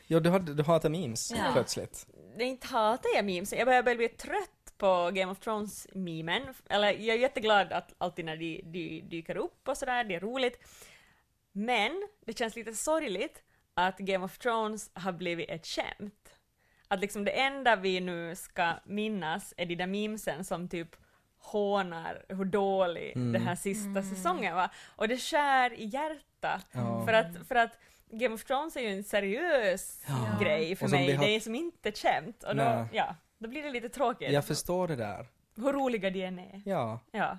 Ja, 0.07 0.21
du, 0.21 0.39
du 0.39 0.63
hatar 0.63 0.89
memes 0.89 1.31
Ja. 1.37 1.51
plötsligt. 1.53 2.07
Det 2.39 2.45
är 2.45 2.49
inte 2.49 2.67
hatar 2.67 3.11
jag 3.17 3.25
memes, 3.25 3.53
jag 3.53 3.67
börjar 3.67 3.83
bli 3.97 4.09
trött 4.09 4.51
på 4.79 5.11
Game 5.15 5.33
of 5.33 5.39
Thrones-memen. 5.39 6.43
Eller 6.71 6.89
jag 6.93 7.17
är 7.17 7.21
jätteglad 7.21 7.73
att 7.73 7.95
alltid 7.99 8.25
när 8.25 8.37
de, 8.37 8.61
de 8.65 9.01
dyker 9.01 9.37
upp 9.37 9.69
och 9.69 9.77
sådär, 9.77 10.05
det 10.05 10.15
är 10.15 10.21
roligt. 10.21 10.59
Men 11.53 12.09
det 12.27 12.39
känns 12.39 12.57
lite 12.57 12.75
sorgligt 12.75 13.43
att 13.75 13.99
Game 13.99 14.25
of 14.25 14.39
Thrones 14.39 14.91
har 14.95 15.13
blivit 15.13 15.51
ett 15.51 15.67
skämt. 15.67 16.31
Att 16.89 17.01
liksom 17.01 17.25
det 17.25 17.31
enda 17.41 17.77
vi 17.77 18.01
nu 18.01 18.37
ska 18.37 18.73
minnas 18.85 19.55
är 19.57 19.67
de 19.67 19.75
där 19.77 19.87
memesen 19.87 20.45
som 20.45 20.69
typ 20.69 20.97
hånar 21.39 22.25
hur 22.29 22.45
dålig 22.45 23.13
den 23.17 23.43
här 23.43 23.57
sista 23.57 24.03
säsongen 24.03 24.55
var. 24.57 24.69
Och 24.97 25.09
det 25.09 25.19
skär 25.19 25.73
i 25.73 25.85
hjärtat. 25.85 26.67
Ja. 26.73 27.05
För, 27.07 27.13
att, 27.13 27.47
för 27.49 27.55
att 27.55 27.79
Game 28.11 28.35
of 28.35 28.45
Thrones 28.45 28.77
är 28.77 28.81
ju 28.81 28.89
en 28.89 29.05
seriös 29.05 30.05
grej 30.41 30.77
för 30.77 30.87
mig, 30.89 31.07
har- 31.17 31.25
det 31.25 31.31
är 31.37 31.41
som 31.41 31.55
inte 31.55 31.89
ett 31.89 31.99
skämt. 31.99 32.43
Och 32.43 32.57
då, 32.57 32.63
ja, 32.93 33.17
då 33.39 33.48
blir 33.48 33.62
det 33.62 33.70
lite 33.70 33.89
tråkigt. 33.89 34.31
Jag 34.32 34.44
förstår 34.44 34.89
det 34.89 34.97
där. 34.97 35.27
Hur 35.56 35.73
roliga 35.73 36.11
de 36.11 36.23
än 36.24 36.39
är. 36.39 36.62
Ja. 36.65 37.01
Ja. 37.11 37.39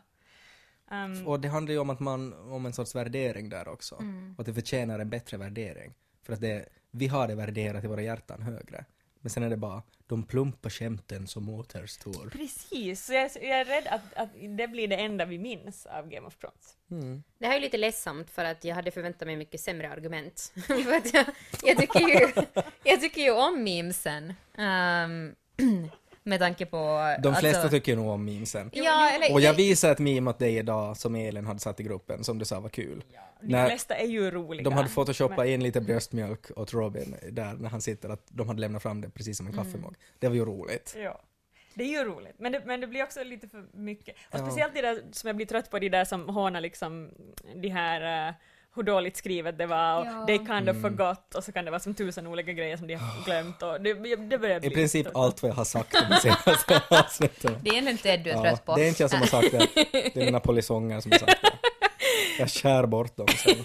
Um, 0.91 1.27
Och 1.27 1.39
det 1.39 1.47
handlar 1.47 1.73
ju 1.73 1.79
om 1.79 1.89
att 1.89 1.99
man, 1.99 2.33
om 2.33 2.65
en 2.65 2.73
sorts 2.73 2.95
värdering 2.95 3.49
där 3.49 3.67
också. 3.67 3.95
Och 3.95 4.39
att 4.39 4.45
det 4.45 4.53
förtjänar 4.53 4.99
en 4.99 5.09
bättre 5.09 5.37
värdering. 5.37 5.93
För 6.23 6.33
att 6.33 6.41
det, 6.41 6.65
vi 6.91 7.07
har 7.07 7.27
det 7.27 7.35
värderat 7.35 7.83
i 7.83 7.87
våra 7.87 8.01
hjärtan 8.01 8.41
högre. 8.41 8.85
Men 9.19 9.29
sen 9.29 9.43
är 9.43 9.49
det 9.49 9.57
bara 9.57 9.83
de 10.07 10.23
plumpa 10.23 10.69
skämten 10.69 11.27
som 11.27 11.49
återstår. 11.49 12.29
precis, 12.29 13.05
så 13.05 13.13
jag, 13.13 13.31
jag 13.35 13.59
är 13.59 13.65
rädd 13.65 13.87
att, 13.87 14.13
att 14.13 14.29
det 14.57 14.67
blir 14.67 14.87
det 14.87 14.95
enda 14.95 15.25
vi 15.25 15.37
minns 15.39 15.85
av 15.85 16.09
Game 16.09 16.27
of 16.27 16.35
Thrones. 16.35 16.77
Det 17.37 17.45
här 17.45 17.53
är 17.53 17.57
ju 17.57 17.61
lite 17.61 17.77
ledsamt 17.77 18.29
för 18.29 18.45
att 18.45 18.63
jag 18.63 18.75
hade 18.75 18.91
förväntat 18.91 19.27
mig 19.27 19.35
mycket 19.35 19.59
sämre 19.61 19.89
argument. 19.91 20.53
för 20.67 20.97
att 20.97 21.13
jag, 21.13 21.25
jag, 21.63 21.77
tycker 21.77 21.99
ju, 21.99 22.31
jag 22.83 23.01
tycker 23.01 23.21
ju 23.21 23.31
om 23.31 23.63
memesen. 23.63 24.33
Um, 24.57 25.35
med 26.23 26.39
tanke 26.39 26.65
på... 26.65 27.15
De 27.23 27.35
flesta 27.35 27.61
alltså, 27.61 27.77
tycker 27.77 27.95
nog 27.95 28.07
om 28.09 28.25
memesen. 28.25 28.69
Ja, 28.73 29.11
eller, 29.11 29.33
Och 29.33 29.41
jag 29.41 29.53
visade 29.53 29.93
ett 29.93 29.99
meme 29.99 30.29
åt 30.29 30.39
dig 30.39 30.57
idag 30.57 30.97
som 30.97 31.15
Elin 31.15 31.45
hade 31.45 31.59
satt 31.59 31.79
i 31.79 31.83
gruppen, 31.83 32.23
som 32.23 32.39
du 32.39 32.45
sa 32.45 32.59
var 32.59 32.69
kul. 32.69 33.03
De 33.41 33.47
När 33.47 33.67
flesta 33.67 33.95
är 33.95 34.07
ju 34.07 34.31
roliga. 34.31 34.63
de 34.63 34.73
hade 34.73 34.89
photoshoppat 34.89 35.37
Men- 35.37 35.47
in 35.47 35.63
lite 35.63 35.81
bröstmjölk 35.81 36.57
åt 36.57 36.73
Robin 36.73 37.15
där 37.31 37.53
när 37.53 37.69
han 37.69 37.81
sitter, 37.81 38.09
att 38.09 38.21
de 38.29 38.47
hade 38.47 38.61
lämnat 38.61 38.83
fram 38.83 39.01
det 39.01 39.09
precis 39.09 39.37
som 39.37 39.47
en 39.47 39.53
kaffemugg. 39.53 39.95
Det 40.19 40.27
var 40.27 40.35
ju 40.35 40.45
roligt. 40.45 40.95
Ja. 40.97 41.21
Det 41.73 41.83
är 41.83 41.87
ju 41.87 42.03
roligt, 42.03 42.35
men 42.39 42.51
det, 42.51 42.61
men 42.65 42.81
det 42.81 42.87
blir 42.87 43.03
också 43.03 43.23
lite 43.23 43.47
för 43.47 43.65
mycket. 43.73 44.15
Och 44.31 44.39
Ja. 44.39 44.45
speciellt 44.45 44.73
det 44.73 44.81
där 44.81 45.03
som 45.11 45.27
jag 45.27 45.35
blir 45.35 45.45
trött 45.45 45.71
på, 45.71 45.79
de 45.79 45.89
där 45.89 46.05
som 46.05 46.29
hånar 46.29 46.61
liksom 46.61 47.11
de 47.55 47.69
här 47.69 48.29
uh, 48.29 48.35
hur 48.75 48.83
dåligt 48.83 49.17
skrivet 49.17 49.57
det 49.57 49.65
var 49.65 49.99
och 49.99 50.05
Ja. 50.05 50.23
they 50.27 50.37
kind 50.37 50.51
Mm. 50.69 50.75
of 50.77 50.81
forgot 50.81 51.35
och 51.35 51.43
så 51.43 51.51
kan 51.51 51.65
det 51.65 51.71
vara 51.71 51.79
som 51.79 51.93
tusen 51.93 52.27
olika 52.27 52.51
grejer 52.53 52.77
som 52.77 52.87
de 52.87 52.93
har 52.95 53.25
glömt 53.25 53.61
och 53.63 53.81
det, 53.81 53.93
det 54.17 54.37
börjar 54.37 54.59
bli 54.59 54.69
I 54.69 54.73
princip 54.73 55.05
trött. 55.05 55.15
allt 55.15 55.41
vad 55.43 55.49
jag 55.51 55.55
har 55.55 55.65
sagt 55.65 55.91
de 56.09 56.15
senaste 56.15 56.81
avsnitten. 56.89 57.55
Det 57.61 57.69
är 57.69 57.77
ändå 57.77 57.91
Ted 58.03 58.19
du 58.23 58.29
är 58.29 58.41
trött 58.41 58.65
på. 58.65 58.75
det 58.75 58.83
är 58.83 58.87
inte 58.87 59.03
jag 59.03 59.09
som 59.09 59.19
har 59.19 59.27
sagt 59.27 59.51
det. 59.51 59.67
Det 59.91 60.17
är 60.21 60.25
mina 60.25 60.39
polisonger 60.39 60.99
som 61.01 61.11
har 61.11 61.19
sagt 61.19 61.41
det. 61.41 61.51
Jag 62.39 62.49
skär 62.49 62.85
bort 62.85 63.17
dem 63.17 63.27
sen. 63.27 63.55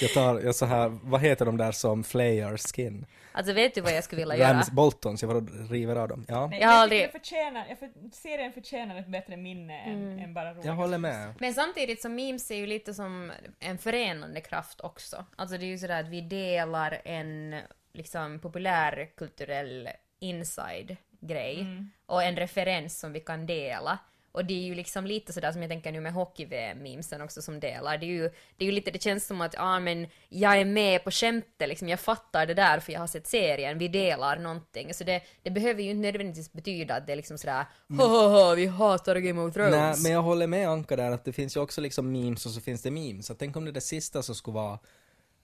Jag 0.00 0.12
tar, 0.14 0.40
jag 0.40 0.54
så 0.54 0.66
här, 0.66 0.98
vad 1.02 1.20
heter 1.20 1.44
de 1.46 1.56
där 1.56 1.72
som 1.72 2.04
flayar 2.04 2.56
skin? 2.56 3.06
Alltså 3.32 3.52
vet 3.52 3.74
du 3.74 3.80
vad 3.80 3.92
jag 3.92 4.04
skulle 4.04 4.22
vilja 4.22 4.36
göra? 4.36 4.52
Rams 4.54 4.70
Boltons, 4.70 5.22
jag 5.22 5.28
var 5.28 5.68
river 5.70 5.96
av 5.96 6.08
dem. 6.08 6.24
Ja, 6.28 6.46
Nej, 6.46 6.60
Jag 6.60 6.68
jag 6.70 6.74
aldrig- 6.74 7.02
det 7.02 7.12
förtjänar, 7.12 7.66
jag 7.68 7.78
för, 7.78 7.90
serien 8.12 8.52
förtjänar 8.52 8.96
ett 8.98 9.06
bättre 9.08 9.36
minne 9.36 9.78
än, 9.80 10.18
än 10.18 10.34
bara 10.34 10.50
roliga 10.54 10.66
jag 10.66 10.72
håller 10.74 10.98
med. 10.98 11.34
Men 11.38 11.54
samtidigt 11.54 12.02
så 12.02 12.08
memes 12.08 12.50
är 12.50 12.54
ju 12.56 12.66
lite 12.66 12.94
som 12.94 13.32
en 13.60 13.78
förenande 13.78 14.40
kraft 14.40 14.80
också. 14.80 15.24
Alltså 15.36 15.58
det 15.58 15.64
är 15.64 15.68
ju 15.68 15.78
sådär 15.78 16.00
att 16.00 16.08
vi 16.08 16.20
delar 16.20 17.00
en 17.04 17.60
liksom 17.92 18.38
populärkulturell 18.40 19.88
inside-grej 20.20 21.66
och 22.06 22.22
en 22.22 22.36
referens 22.36 23.00
som 23.00 23.12
vi 23.12 23.20
kan 23.20 23.46
dela. 23.46 23.98
Och 24.34 24.44
det 24.44 24.54
är 24.54 24.64
ju 24.64 24.74
liksom 24.74 25.06
lite 25.06 25.32
sådär 25.32 25.52
som 25.52 25.62
jag 25.62 25.70
tänker 25.70 25.92
nu 25.92 26.00
med 26.00 26.12
hockey-VM-memesen 26.12 27.22
också 27.22 27.42
som 27.42 27.60
delar. 27.60 27.98
Det 27.98 28.06
är 28.06 28.08
ju, 28.08 28.30
det 28.56 28.64
är 28.64 28.66
ju 28.66 28.72
lite, 28.72 28.90
det 28.90 29.02
känns 29.02 29.26
som 29.26 29.40
att, 29.40 29.54
ja 29.54 29.80
men 29.80 30.06
jag 30.28 30.60
är 30.60 30.64
med 30.64 31.04
på 31.04 31.10
skämtet 31.10 31.68
liksom, 31.68 31.88
jag 31.88 32.00
fattar 32.00 32.46
det 32.46 32.54
där 32.54 32.80
för 32.80 32.92
jag 32.92 33.00
har 33.00 33.06
sett 33.06 33.26
serien, 33.26 33.78
vi 33.78 33.88
delar 33.88 34.36
någonting. 34.38 34.94
Så 34.94 35.04
det, 35.04 35.22
det 35.42 35.50
behöver 35.50 35.82
ju 35.82 35.90
inte 35.90 36.02
nödvändigtvis 36.02 36.52
betyda 36.52 36.94
att 36.94 37.06
det 37.06 37.12
är 37.12 37.16
liksom 37.16 37.38
sådär, 37.38 37.66
ha 37.98 38.54
vi 38.54 38.66
hatar 38.66 39.16
Game 39.16 39.40
of 39.40 39.54
Thrones. 39.54 39.72
Nej, 39.72 39.94
men 40.02 40.12
jag 40.12 40.22
håller 40.22 40.46
med 40.46 40.68
Anka 40.68 40.96
där 40.96 41.10
att 41.10 41.24
det 41.24 41.32
finns 41.32 41.56
ju 41.56 41.60
också 41.60 41.80
liksom 41.80 42.12
memes 42.12 42.46
och 42.46 42.52
så 42.52 42.60
finns 42.60 42.82
det 42.82 42.90
memes. 42.90 43.26
Så 43.26 43.34
tänk 43.34 43.56
om 43.56 43.64
det 43.64 43.72
där 43.72 43.80
sista 43.80 44.22
så 44.22 44.34
skulle 44.34 44.54
vara 44.54 44.78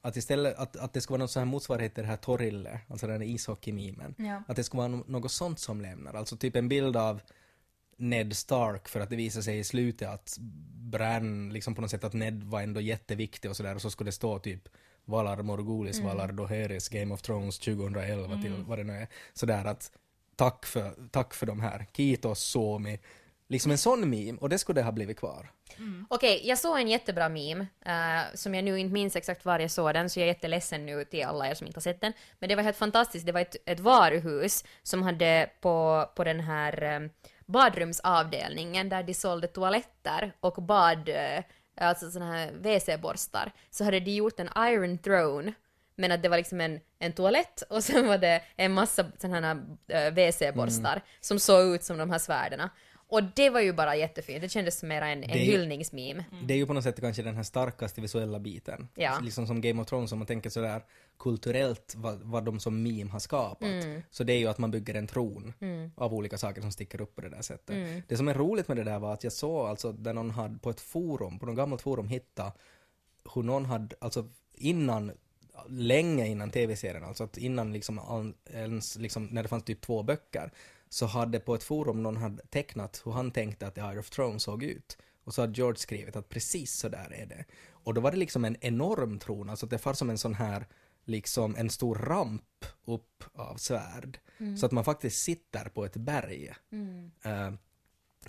att 0.03 0.17
istället, 0.17 0.59
att, 0.59 0.77
att 0.77 0.93
det 0.93 1.01
skulle 1.01 1.15
vara 1.15 1.19
någon 1.19 1.29
sån 1.29 1.41
här 1.41 1.47
motsvarighet 1.47 1.95
till 1.95 2.03
det 2.03 2.09
här 2.09 2.17
Torille, 2.17 2.81
alltså 2.89 3.07
den 3.07 3.21
här 3.21 3.29
ishockey-memen. 3.29 4.15
Ja. 4.19 4.43
Att 4.49 4.57
det 4.57 4.65
skulle 4.65 4.79
vara 4.79 4.93
no- 4.93 5.05
något 5.07 5.33
sånt 5.33 5.61
som 5.61 5.81
lämnar, 5.81 6.15
alltså 6.15 6.37
typ 6.37 6.57
en 6.57 6.69
bild 6.69 6.97
av 6.97 7.21
Ned 8.01 8.37
Stark 8.37 8.89
för 8.89 9.01
att 9.01 9.11
det 9.11 9.17
visar 9.17 9.41
sig 9.41 9.59
i 9.59 9.65
slutet 9.65 10.09
att 10.09 10.37
Bran, 10.91 11.53
liksom 11.53 11.75
på 11.75 11.81
något 11.81 11.91
sätt 11.91 12.05
att 12.05 12.13
Ned 12.13 12.43
var 12.43 12.61
ändå 12.61 12.81
jätteviktig 12.81 13.51
och 13.51 13.57
sådär 13.57 13.75
och 13.75 13.83
så 13.83 13.91
skulle 13.91 14.09
det 14.09 14.13
stå 14.13 14.39
typ 14.39 14.69
Valar 15.05 15.43
Morgulis, 15.43 15.99
Mm. 15.99 16.09
Valar 16.09 16.33
Doheris, 16.33 16.89
Game 16.89 17.15
of 17.15 17.23
Thrones 17.23 17.59
2011 17.59 18.43
till 18.43 18.65
vad 18.67 18.79
det 18.79 18.85
nu 18.85 18.93
är. 18.93 19.09
Sådär 19.33 19.65
att 19.65 19.93
tack 20.37 20.67
för, 20.67 20.95
tack 21.11 21.35
för 21.35 21.47
de 21.47 21.61
här, 21.61 21.87
Kitos, 21.93 22.41
Suomi, 22.41 22.99
liksom 23.49 23.73
en 23.73 23.79
sån 23.79 24.11
meme 24.11 24.39
och 24.41 24.49
det 24.49 24.59
skulle 24.59 24.81
det 24.81 24.85
ha 24.85 24.93
blivit 24.93 25.19
kvar. 25.19 25.51
Okej, 26.09 26.41
jag 26.45 26.59
såg 26.59 26.79
en 26.79 26.89
jättebra 26.89 27.29
meme, 27.29 27.67
eh, 27.87 28.35
som 28.35 28.55
jag 28.55 28.65
nu 28.65 28.79
inte 28.79 28.93
minns 28.93 29.17
exakt 29.17 29.45
var 29.45 29.59
jag 29.59 29.71
såg 29.71 29.95
den, 29.95 30.11
så 30.11 30.21
jag 30.21 30.25
är 30.25 30.29
jätteledsen 30.29 30.87
nu 30.87 31.05
till 31.05 31.25
alla 31.25 31.49
er 31.49 31.55
som 31.55 31.67
inte 31.67 31.77
har 31.77 31.83
sett 31.83 32.01
den. 32.01 32.13
Men 32.39 32.49
det 32.49 32.57
var 32.57 32.63
helt 32.63 32.77
fantastiskt, 32.77 33.27
det 33.27 33.33
var 33.33 33.41
ett, 33.41 33.57
ett 33.67 33.81
varuhus 33.81 34.65
som 34.83 35.03
hade 35.03 35.51
på, 35.61 36.07
på 36.17 36.25
den 36.25 36.41
här 36.41 36.83
eh, 36.83 37.09
badrumsavdelningen 37.51 38.89
där 38.89 39.03
de 39.03 39.15
sålde 39.15 39.47
toaletter 39.47 40.33
och 40.41 40.63
bad, 40.63 41.09
eh, 41.09 41.45
alltså 41.75 42.11
såna 42.11 42.33
här 42.33 42.53
WC-borstar, 42.53 43.53
så 43.71 43.85
hade 43.85 44.01
de 44.01 44.11
gjort 44.11 44.41
en 44.41 44.49
Iron 44.57 44.99
Throne 44.99 45.53
men 46.01 46.13
att 46.13 46.23
det 46.23 46.29
var 46.29 46.37
liksom 46.37 46.61
en, 46.61 46.81
en 46.99 47.13
toalett 47.13 47.63
och 47.71 47.85
sen 47.85 48.07
var 48.07 48.19
det 48.19 48.43
en 48.57 48.73
massa 48.73 49.05
sådana 49.19 49.47
här 49.47 49.57
äh, 49.89 50.13
WC-borstar 50.13 51.01
som 51.21 51.39
såg 51.39 51.75
ut 51.75 51.85
som 51.85 51.99
de 51.99 52.11
här 52.11 52.19
svärdena. 52.19 52.71
Och 53.11 53.25
det 53.25 53.51
var 53.51 53.61
ju 53.61 53.73
bara 53.73 53.97
jättefint, 53.97 54.43
det 54.43 54.49
kändes 54.49 54.79
som 54.79 54.89
mera 54.89 55.09
en, 55.09 55.23
en 55.23 55.31
Det- 55.31 55.39
hyllningsmeme. 55.39 56.25
Det 56.45 56.55
är 56.55 56.59
ju 56.59 56.67
på 56.67 56.73
något 56.73 56.85
sätt 56.85 57.01
kanske 57.01 57.23
den 57.23 57.37
här 57.37 57.43
starkaste 57.43 58.01
visuella 58.01 58.39
biten. 58.39 58.89
Ja. 58.95 59.19
Liksom 59.23 59.47
som 59.47 59.61
Game 59.61 59.83
of 59.83 59.89
Thrones 59.89 60.13
om 60.13 60.19
man 60.19 60.27
tänker 60.27 60.51
sådär 60.51 60.83
kulturellt 61.19 61.95
vad, 61.97 62.19
vad 62.23 62.45
de 62.45 62.61
som 62.61 62.83
meme 62.83 63.11
har 63.11 63.19
skapat. 63.19 63.69
Mm. 63.69 64.03
Så 64.11 64.25
det 64.25 64.33
är 64.33 64.39
ju 64.39 64.47
att 64.47 64.59
man 64.59 64.71
bygger 64.71 64.95
en 64.95 65.07
tron 65.07 65.53
av 65.97 66.15
olika 66.15 66.39
saker 66.39 66.61
som 66.61 66.73
sticker 66.73 67.01
upp 67.01 67.15
på 67.17 67.21
det 67.21 67.29
där 67.29 67.43
sättet. 67.43 67.77
Mm. 67.77 68.03
Det 68.09 68.17
som 68.17 68.29
är 68.29 68.35
roligt 68.35 68.69
med 68.69 68.77
det 68.77 68.85
där 68.85 68.99
var 68.99 69.13
att 69.13 69.25
jag 69.25 69.33
såg 69.33 69.69
alltså 69.69 69.93
där 69.93 70.13
någon 70.13 70.31
hade 70.31 70.59
på 70.59 70.71
ett 70.71 70.81
forum, 70.81 71.39
på 71.39 71.47
något 71.47 71.57
gammalt 71.57 71.83
forum 71.83 72.09
hitta 72.09 72.53
hur 73.35 73.43
någon 73.43 73.65
hade, 73.65 73.97
alltså 74.01 74.29
innan 74.55 75.13
länge 75.69 76.27
innan 76.27 76.51
tv-serien, 76.51 77.05
alltså 77.05 77.25
att 77.25 77.37
innan 77.39 77.73
liksom 77.73 78.35
ens, 78.53 78.97
liksom, 78.97 79.27
när 79.27 79.43
det 79.43 79.49
fanns 79.49 79.65
typ 79.65 79.81
två 79.81 80.03
böcker, 80.03 80.51
så 80.93 81.07
hade 81.07 81.41
på 81.41 81.55
ett 81.55 81.63
forum 81.63 82.03
någon 82.03 82.17
hade 82.17 82.43
tecknat 82.47 83.03
hur 83.05 83.13
han 83.13 83.31
tänkte 83.31 83.67
att 83.67 83.75
The 83.75 83.81
Eye 83.81 83.99
of 83.99 84.11
Throne 84.11 84.41
såg 84.41 84.63
ut. 84.63 84.99
Och 85.25 85.35
så 85.35 85.41
hade 85.41 85.53
George 85.53 85.79
skrivit 85.79 86.17
att 86.17 86.29
precis 86.29 86.73
så 86.73 86.89
där 86.89 87.13
är 87.13 87.27
det. 87.27 87.45
Och 87.71 87.95
då 87.95 88.01
var 88.01 88.11
det 88.11 88.17
liksom 88.17 88.45
en 88.45 88.57
enorm 88.61 89.19
tron, 89.19 89.51
alltså 89.51 89.67
att 89.67 89.71
det 89.71 89.85
var 89.87 89.95
som 89.95 90.11
en 90.11 90.19
sån 90.19 90.35
här, 90.35 90.67
liksom 91.05 91.57
en 91.57 91.71
stor 91.71 91.95
ramp 91.95 92.65
upp 92.85 93.25
av 93.35 93.57
svärd. 93.57 94.19
Så 94.59 94.67
att 94.67 94.73
man 94.73 94.85
faktiskt 94.85 95.23
sitter 95.23 95.65
på 95.69 95.85
ett 95.85 95.97
berg. 95.97 96.55
eh, 97.23 97.53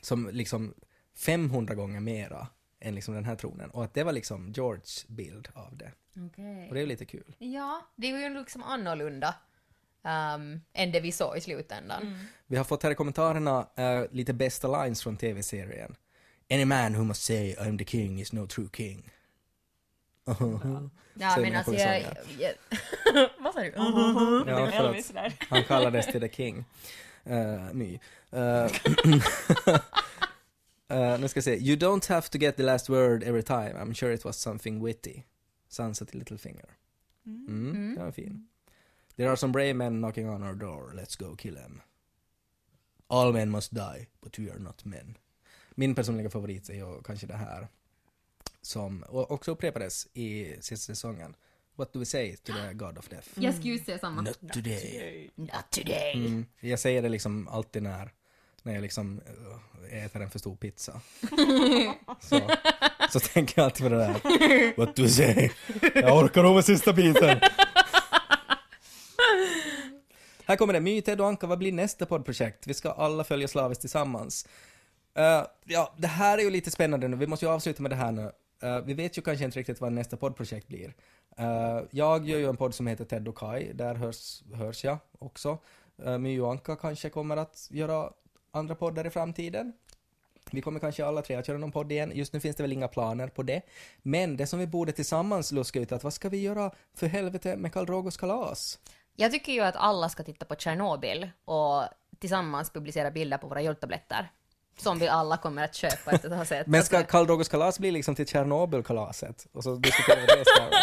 som 0.01 0.29
liksom 0.31 0.73
500 1.15 1.75
gånger 1.75 1.99
mera 1.99 2.47
än 2.79 2.95
liksom 2.95 3.13
den 3.13 3.25
här 3.25 3.35
tronen. 3.35 3.69
Och 3.71 3.83
att 3.83 3.93
det 3.93 4.03
var 4.03 4.11
liksom 4.11 4.51
Georges 4.51 5.07
bild 5.07 5.49
av 5.53 5.77
det. 5.77 5.91
Okej. 6.27 6.67
Och 6.69 6.73
det 6.75 6.81
är 6.81 6.85
lite 6.85 7.05
kul. 7.05 7.35
Ja, 7.37 7.81
det 7.95 8.07
är 8.11 8.29
ju 8.29 8.39
liksom 8.39 8.63
annorlunda 8.63 9.35
um, 10.03 10.61
än 10.73 10.91
det 10.91 10.99
vi 10.99 11.11
såg 11.11 11.37
i 11.37 11.41
slutändan. 11.41 12.27
Vi 12.47 12.57
har 12.57 12.63
fått 12.63 12.83
här 12.83 12.91
i 12.91 12.95
kommentarerna 12.95 13.67
eh, 13.75 14.03
lite 14.11 14.33
bästa 14.33 14.83
lines 14.83 15.03
från 15.03 15.17
tv-serien. 15.17 15.95
Any 16.51 16.65
man 16.65 16.95
who 16.95 17.03
must 17.03 17.23
say 17.23 17.55
I'm 17.55 17.77
the 17.77 17.85
king 17.85 18.21
is 18.21 18.33
no 18.33 18.47
true 18.47 18.69
king. 18.73 19.11
Ja, 20.25 20.35
Säger 21.15 21.35
men 21.35 21.41
mina 21.41 21.57
alltså 21.57 21.73
jag... 21.73 22.03
polisonger. 22.03 22.55
jag 23.13 23.29
vad 23.39 23.53
sa 23.53 23.59
du? 23.59 23.67
Ja, 24.51 24.71
för 25.03 25.17
att 25.17 25.33
han 25.49 25.63
kallades 25.63 26.05
till 26.05 26.21
the 26.21 26.29
king. 26.29 26.65
Uh, 27.29 27.73
my. 27.73 27.99
Uh, 28.33 28.39
uh, 30.91 31.19
nu 31.19 31.27
ska 31.27 31.37
jag 31.37 31.43
se. 31.43 31.55
You 31.55 31.75
don't 31.75 32.09
have 32.09 32.27
to 32.27 32.37
get 32.37 32.57
the 32.57 32.63
last 32.63 32.89
word 32.89 33.23
every 33.23 33.43
time. 33.43 33.73
I'm 33.73 33.93
sure 33.93 34.13
it 34.13 34.25
was 34.25 34.37
something 34.37 34.85
witty. 34.85 35.23
Sansa 35.69 36.05
till 36.05 36.19
Littlefinger. 36.19 36.65
Mm, 37.25 37.95
det 37.97 38.03
var 38.03 38.11
fin. 38.11 38.47
There 39.15 39.29
are 39.29 39.37
some 39.37 39.51
brave 39.51 39.73
men 39.73 40.01
knocking 40.01 40.29
on 40.29 40.43
our 40.43 40.55
door. 40.55 40.93
Let's 40.95 41.15
go 41.15 41.35
kill 41.35 41.55
them. 41.55 41.81
All 43.07 43.33
men 43.33 43.49
must 43.49 43.73
die, 43.73 44.07
but 44.21 44.39
we 44.39 44.51
are 44.51 44.59
not 44.59 44.85
men. 44.85 45.17
Min 45.75 45.95
personliga 45.95 46.29
favorit 46.29 46.69
är 46.69 46.73
ju 46.73 47.03
kanske 47.03 47.27
det 47.27 47.35
här 47.35 47.67
som 48.61 49.05
också 49.09 49.51
upprepades 49.51 50.07
i 50.13 50.55
sista 50.59 50.93
säsongen. 50.93 51.35
What 51.75 51.93
do 51.93 51.99
we 51.99 52.05
say 52.05 52.35
to 52.35 52.53
the 52.53 52.73
God 52.73 52.97
of 52.97 53.09
Death? 53.09 53.27
Jag 53.35 53.53
skulle 53.55 53.73
ju 53.73 53.79
säga 53.79 53.99
samma. 53.99 54.21
Not 54.21 54.39
today. 54.53 55.29
Not 55.35 55.69
today. 55.69 56.13
Mm. 56.13 56.45
Jag 56.59 56.79
säger 56.79 57.01
det 57.01 57.09
liksom 57.09 57.47
alltid 57.47 57.83
när, 57.83 58.11
när 58.63 58.73
jag 58.73 58.81
liksom 58.81 59.21
äh, 59.91 60.05
äter 60.05 60.21
en 60.21 60.29
för 60.29 60.39
stor 60.39 60.55
pizza. 60.55 61.01
så, 62.19 62.41
så 63.11 63.19
tänker 63.19 63.53
jag 63.61 63.65
alltid 63.65 63.83
på 63.83 63.89
det 63.89 63.97
där. 63.97 64.77
What 64.77 64.95
do 64.95 65.01
you 65.01 65.11
say? 65.11 65.49
Jag 65.95 66.17
orkar 66.17 66.43
nog 66.43 66.55
med 66.55 66.65
sista 66.65 66.93
biten. 66.93 67.39
Här 70.51 70.57
kommer 70.57 70.73
det. 70.73 70.79
My, 70.79 71.01
Ted 71.01 71.21
och 71.21 71.27
Anka, 71.27 71.47
vad 71.47 71.57
blir 71.57 71.71
nästa 71.71 72.05
poddprojekt? 72.05 72.67
Vi 72.67 72.73
ska 72.73 72.91
alla 72.91 73.23
följa 73.23 73.47
slaviskt 73.47 73.81
tillsammans. 73.81 74.47
Uh, 75.19 75.47
ja, 75.63 75.93
det 75.97 76.07
här 76.07 76.37
är 76.37 76.41
ju 76.41 76.49
lite 76.49 76.71
spännande 76.71 77.07
nu. 77.07 77.17
Vi 77.17 77.27
måste 77.27 77.45
ju 77.45 77.51
avsluta 77.51 77.81
med 77.81 77.91
det 77.91 77.95
här 77.95 78.11
nu. 78.11 78.31
Uh, 78.63 78.85
vi 78.85 78.93
vet 78.93 79.17
ju 79.17 79.21
kanske 79.21 79.45
inte 79.45 79.59
riktigt 79.59 79.81
vad 79.81 79.93
nästa 79.93 80.17
poddprojekt 80.17 80.67
blir. 80.67 80.93
Uh, 81.39 81.83
jag 81.91 82.27
gör 82.27 82.37
ju 82.39 82.49
en 82.49 82.57
podd 82.57 82.75
som 82.75 82.87
heter 82.87 83.05
Ted 83.05 83.27
och 83.27 83.37
Kai. 83.37 83.73
Där 83.73 83.95
hörs, 83.95 84.43
hörs 84.53 84.83
jag 84.83 84.97
också. 85.19 85.57
Uh, 86.05 86.17
My 86.17 86.39
och 86.39 86.51
Anka 86.51 86.75
kanske 86.75 87.09
kommer 87.09 87.37
att 87.37 87.67
göra 87.71 88.09
andra 88.51 88.75
poddar 88.75 89.07
i 89.07 89.09
framtiden. 89.09 89.73
Vi 90.51 90.61
kommer 90.61 90.79
kanske 90.79 91.05
alla 91.05 91.21
tre 91.21 91.35
att 91.35 91.47
göra 91.47 91.57
någon 91.57 91.71
podd 91.71 91.91
igen. 91.91 92.11
Just 92.15 92.33
nu 92.33 92.39
finns 92.39 92.55
det 92.55 92.63
väl 92.63 92.73
inga 92.73 92.87
planer 92.87 93.27
på 93.27 93.43
det. 93.43 93.61
Men 94.01 94.37
det 94.37 94.47
som 94.47 94.59
vi 94.59 94.67
borde 94.67 94.91
tillsammans 94.91 95.51
luska 95.51 95.79
ut 95.79 95.91
att 95.91 96.03
vad 96.03 96.13
ska 96.13 96.29
vi 96.29 96.41
göra 96.41 96.71
för 96.93 97.07
helvete 97.07 97.55
med 97.55 97.73
Karl 97.73 97.85
Rogos 97.85 98.17
kalas? 98.17 98.79
Jag 99.15 99.31
tycker 99.31 99.51
ju 99.53 99.61
att 99.61 99.75
alla 99.75 100.09
ska 100.09 100.23
titta 100.23 100.45
på 100.45 100.55
Tjernobyl 100.55 101.29
och 101.45 101.83
tillsammans 102.19 102.69
publicera 102.73 103.11
bilder 103.11 103.37
på 103.37 103.47
våra 103.47 103.61
jodtabletter. 103.61 104.31
Som 104.77 104.99
vi 104.99 105.07
alla 105.07 105.37
kommer 105.37 105.63
att 105.63 105.75
köpa 105.75 106.11
efter 106.11 106.29
att 106.31 106.37
ha 106.37 106.45
sett. 106.45 106.67
Men 106.67 106.83
ska 106.83 106.97
Alltså, 106.97 107.11
Karl 107.11 107.25
Drogos 107.25 107.49
kalas 107.49 107.79
bli 107.79 107.91
liksom 107.91 108.15
till 108.15 108.27
Tjernobylkalaset? 108.27 109.47
Och 109.51 109.63
så 109.63 109.75
diskuterar 109.75 110.21
vi 110.21 110.25
det 110.25 110.41
istället. 110.41 110.73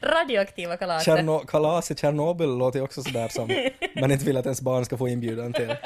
radioaktiva 0.14 0.76
kalaset. 0.76 1.14
Tjerno- 1.18 1.46
kalas 1.46 1.90
i 1.90 1.94
Tjernobyl 1.94 2.48
låter 2.58 2.78
ju 2.78 2.84
också 2.84 3.02
sådär 3.02 3.28
som 3.28 3.70
man 4.00 4.12
inte 4.12 4.24
vill 4.24 4.36
att 4.36 4.44
ens 4.46 4.60
barn 4.60 4.84
ska 4.84 4.96
få 4.96 5.08
inbjudan 5.08 5.52
till. 5.52 5.76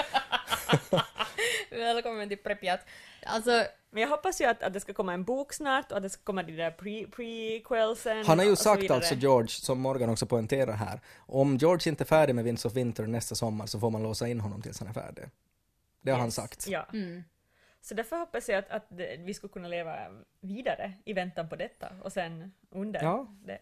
Välkommen 1.71 2.29
till 2.29 2.39
Pripyat. 2.39 2.81
Alltså, 3.27 3.65
Men 3.93 4.03
jag 4.03 4.11
hoppas 4.11 4.41
ju 4.41 4.45
att, 4.45 4.63
att 4.63 4.73
det 4.73 4.81
ska 4.81 4.93
komma 4.93 5.15
en 5.15 5.25
bok 5.25 5.53
snart 5.53 5.91
och 5.91 5.97
att 5.97 6.03
det 6.03 6.11
ska 6.11 6.23
komma 6.23 6.43
de 6.43 6.53
där 6.57 6.71
pre 6.71 7.07
prequelsen 7.07 8.25
Han 8.27 8.39
har 8.39 8.47
ju 8.47 8.57
sagt 8.57 8.91
alltså 8.91 9.15
George, 9.15 9.49
som 9.49 9.81
Morgan 9.81 10.11
också 10.11 10.27
poängterar 10.27 10.73
här, 10.73 11.01
om 11.19 11.57
George 11.57 11.91
inte 11.91 12.03
är 12.05 12.07
färdig 12.07 12.35
med 12.35 12.45
Winds 12.45 12.65
of 12.65 12.75
Winter 12.77 13.07
nästa 13.07 13.35
sommar 13.35 13.67
så 13.67 13.81
får 13.81 13.91
man 13.91 14.03
låsa 14.03 14.29
in 14.29 14.41
honom 14.41 14.63
tills 14.63 14.79
han 14.81 14.89
är 14.89 14.93
färdig. 14.93 15.25
Det 16.03 16.11
har 16.11 16.19
han 16.19 16.27
Yes. 16.27 16.35
sagt. 16.35 16.67
Ja. 16.69 16.87
mm. 16.93 17.25
Så 17.83 17.95
därför 17.95 18.17
hoppas 18.17 18.49
jag 18.49 18.59
att, 18.59 18.71
att 18.71 18.87
vi 19.19 19.35
skulle 19.35 19.53
kunna 19.53 19.69
leva 19.69 19.97
vidare 20.41 20.93
i 21.05 21.13
väntan 21.13 21.49
på 21.49 21.57
detta 21.57 21.89
och 22.03 22.13
sen 22.13 22.53
under 22.71 23.03
Ja. 23.03 23.27
det. 23.45 23.59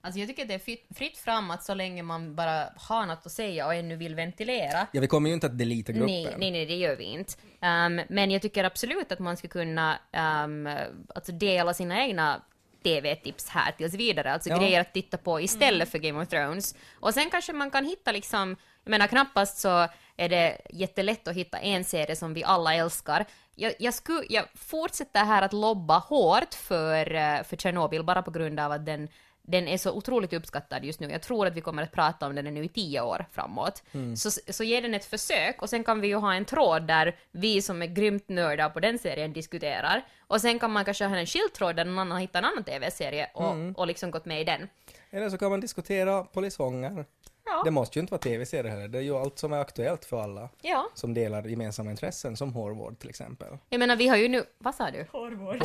Alltså 0.00 0.20
jag 0.20 0.28
tycker 0.28 0.42
att 0.42 0.48
det 0.48 0.54
är 0.54 0.94
fritt, 0.94 1.18
fram 1.18 1.50
att 1.50 1.62
så 1.64 1.74
länge 1.74 2.02
man 2.02 2.34
bara 2.34 2.68
har 2.76 3.06
något 3.06 3.26
att 3.26 3.32
säga 3.32 3.66
och 3.66 3.74
ännu 3.74 3.96
vill 3.96 4.14
ventilera. 4.14 4.86
Ja, 4.92 5.00
vi 5.00 5.06
kommer 5.06 5.28
ju 5.28 5.34
inte 5.34 5.46
att 5.46 5.58
delita 5.58 5.92
gruppen. 5.92 6.06
Nej, 6.14 6.34
nej, 6.38 6.50
nej, 6.50 6.66
det 6.66 6.74
gör 6.76 6.96
vi 6.96 7.04
inte. 7.04 7.32
Ehm, 7.60 8.00
men 8.08 8.30
jag 8.30 8.42
tycker 8.42 8.64
absolut 8.64 9.12
att 9.12 9.18
man 9.18 9.36
ska 9.36 9.48
kunna 9.48 9.98
um, 10.44 10.68
alltså 11.14 11.32
dela 11.32 11.74
sina 11.74 12.00
egna 12.06 12.42
TV-tips 12.82 13.48
här 13.48 13.72
tills 13.72 13.94
vidare, 13.94 14.32
alltså 14.32 14.48
Ja. 14.50 14.58
grejer 14.58 14.80
att 14.80 14.94
titta 14.94 15.16
på 15.16 15.40
istället 15.40 15.88
för 15.88 15.98
Game 15.98 16.22
of 16.22 16.28
Thrones. 16.28 16.74
Och 17.00 17.14
sen 17.14 17.30
kanske 17.30 17.52
man 17.52 17.70
kan 17.70 17.84
hitta 17.84 18.12
liksom, 18.12 18.56
jag 18.84 18.90
menar 18.90 19.06
knappast 19.06 19.58
så 19.58 19.88
är 20.16 20.28
det 20.28 20.58
jättelätt 20.70 21.28
att 21.28 21.34
hitta 21.34 21.58
en 21.58 21.84
serie 21.84 22.16
som 22.16 22.34
vi 22.34 22.44
alla 22.44 22.74
älskar. 22.74 23.24
Jag, 23.54 23.72
jag, 23.78 23.94
skulle, 23.94 24.26
jag 24.28 24.44
fortsätter 24.54 25.24
här 25.24 25.42
att 25.42 25.52
lobba 25.52 25.98
hårt 25.98 26.54
för, 26.54 27.14
eh, 27.14 27.42
för 27.42 27.56
Chernobyl 27.56 28.04
bara 28.04 28.22
på 28.22 28.30
grund 28.30 28.60
av 28.60 28.72
att 28.72 28.86
den 28.86 29.08
den 29.48 29.68
är 29.68 29.78
så 29.78 29.92
otroligt 29.92 30.32
uppskattad 30.32 30.84
just 30.84 31.00
nu. 31.00 31.10
Jag 31.10 31.22
tror 31.22 31.46
att 31.46 31.54
vi 31.54 31.60
kommer 31.60 31.82
att 31.82 31.92
prata 31.92 32.26
om 32.26 32.34
den 32.34 32.44
nu 32.44 32.64
i 32.64 32.68
tio 32.68 33.00
år 33.00 33.26
framåt. 33.32 33.82
Så, 34.16 34.30
så 34.30 34.64
ge 34.64 34.80
den 34.80 34.94
ett 34.94 35.04
försök 35.04 35.62
och 35.62 35.70
sen 35.70 35.84
kan 35.84 36.00
vi 36.00 36.08
ju 36.08 36.14
ha 36.14 36.34
en 36.34 36.44
tråd 36.44 36.82
där 36.86 37.16
vi 37.30 37.62
som 37.62 37.82
är 37.82 37.86
grymt 37.86 38.28
nördar 38.28 38.68
på 38.70 38.80
den 38.80 38.98
serien 38.98 39.32
diskuterar. 39.32 40.02
Och 40.26 40.40
sen 40.40 40.58
kan 40.58 40.70
man 40.72 40.84
kanske 40.84 41.04
ha 41.04 41.16
en 41.16 41.26
skild 41.26 41.52
tråd 41.52 41.76
där 41.76 41.84
någon 41.84 41.98
annan 41.98 42.12
har 42.12 42.20
hittat 42.20 42.36
en 42.36 42.44
annan 42.44 42.64
TV-serie 42.64 43.30
och, 43.34 43.54
och 43.80 43.86
liksom 43.86 44.10
gått 44.10 44.24
med 44.24 44.40
i 44.40 44.44
den. 44.44 44.68
Eller 45.10 45.30
så 45.30 45.38
kan 45.38 45.50
man 45.50 45.60
diskutera 45.60 46.24
polisonger. 46.24 47.04
Ja. 47.44 47.62
Det 47.64 47.70
måste 47.70 47.98
ju 47.98 48.00
inte 48.00 48.10
vara 48.10 48.20
tv-serier 48.20 48.70
heller, 48.70 48.88
det 48.88 48.98
är 48.98 49.02
ju 49.02 49.16
allt 49.16 49.38
som 49.38 49.52
är 49.52 49.58
aktuellt 49.60 50.04
för 50.04 50.22
alla 50.22 50.48
Ja. 50.62 50.86
som 50.94 51.14
delar 51.14 51.42
gemensamma 51.42 51.90
intressen, 51.90 52.36
som 52.36 52.52
Horvard 52.52 52.98
till 52.98 53.08
exempel. 53.08 53.58
Jag 53.68 53.78
menar, 53.78 53.96
vi 53.96 54.08
har 54.08 54.16
ju 54.16 54.28
nu... 54.28 54.44
Vad 54.58 54.74
sa 54.74 54.90
du? 54.90 55.06
Horvard. 55.12 55.62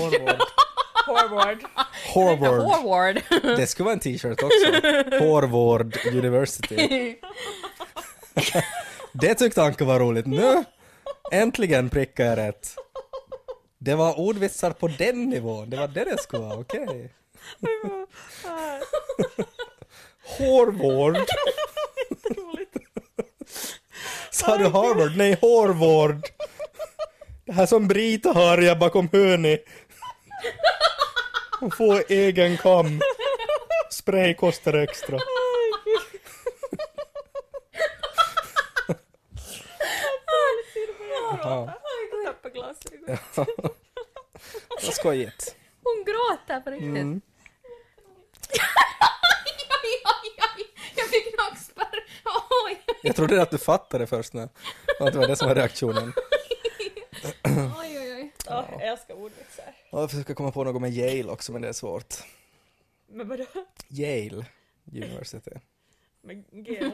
Horvard. 1.08 1.58
Horvard. 2.14 2.62
Horvard. 2.62 3.22
Det 3.58 3.68
skulle 3.68 3.86
vara 3.86 3.94
en 3.94 4.00
t-shirt 4.00 4.44
också. 4.44 4.72
Horvard 5.20 5.98
University. 6.08 7.16
Det 9.14 9.36
tyckte 9.36 9.64
Anka 9.64 9.86
var 9.86 10.00
roligt. 10.00 10.26
Nu! 10.26 10.64
Äntligen 11.32 11.90
prickade 11.90 12.30
jag 12.30 12.38
rätt. 12.38 12.76
Det 13.80 13.96
var 13.96 14.20
ordvitsar 14.20 14.72
på 14.72 14.88
den 14.88 15.30
nivån, 15.30 15.70
det 15.70 15.78
var 15.78 15.88
det 15.88 16.04
det 16.04 16.18
skulle 16.22 16.44
vara, 16.44 16.60
okej. 16.60 17.14
Horvard. 20.38 21.18
Sa 24.32 24.58
du 24.58 24.64
Harvard? 24.68 25.18
Nej, 25.18 25.38
Horvard. 25.42 26.22
Det 27.46 27.52
här 27.54 27.66
som 27.66 27.88
Brita 27.88 28.32
har 28.32 28.58
jag 28.58 28.80
bakom 28.80 29.10
hörni. 29.12 29.58
Hon 31.64 31.72
får 31.72 32.04
egen 32.10 32.58
kam. 32.58 33.02
Spray 33.90 34.34
kostar 34.34 34.74
extra. 34.74 35.20
Jag 41.18 41.76
tappade 42.26 42.54
glasögon. 42.54 43.18
vad 44.84 44.94
skojigt. 44.94 45.56
Hon 45.84 46.06
gråter 46.06 46.60
på 46.60 46.72
riktigt. 46.72 46.88
Mm. 46.90 47.22
Jag 50.96 51.06
fick 51.06 51.38
nackspärr. 51.38 52.04
Oj. 52.68 52.82
Jag 53.02 53.16
trodde 53.16 53.42
att 53.42 53.52
du 53.52 53.58
fattade 53.58 54.08
först 54.08 54.34
nu. 54.34 54.50
Och 55.00 55.08
att 55.08 55.14
det 55.14 55.20
var 55.20 55.28
det 55.28 55.36
som 55.36 55.48
var 55.48 55.56
reaktionen. 55.56 56.14
oj, 57.80 58.00
oj, 58.00 58.14
oj. 58.16 58.34
Åh, 58.48 58.66
jag 58.72 58.88
älskar 58.88 59.14
ordvitsar. 59.14 59.83
Och 59.94 60.02
jag 60.02 60.12
försöker 60.12 60.34
komma 60.34 60.52
på 60.52 60.64
något 60.64 60.82
med 60.82 60.94
Yale 60.94 61.32
också, 61.32 61.52
men 61.52 61.62
det 61.62 61.68
är 61.68 61.74
svårt. 61.74 62.16
Men 63.12 63.28
vadå? 63.28 63.46
Yale 63.90 64.46
University. 64.94 65.52
Med 66.24 66.44
Gale? 66.52 66.92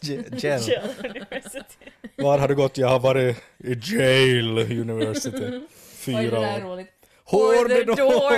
J- 0.00 0.24
Yale. 0.30 0.30
Gale 0.40 0.88
University. 1.10 1.90
Var 2.16 2.38
har 2.38 2.48
du 2.48 2.54
gått? 2.54 2.78
Jag 2.78 2.88
har 2.88 3.00
varit 3.00 3.36
i 3.58 3.72
Yale 3.72 4.80
University. 4.80 5.36
Oj, 5.44 5.50
det 5.50 5.66
Fyra 5.94 6.40
där 6.40 6.58
är 6.60 6.64
år. 6.64 6.70
roligt. 6.70 6.88
Hård 7.24 7.68
the 7.68 7.84
door. 7.84 8.34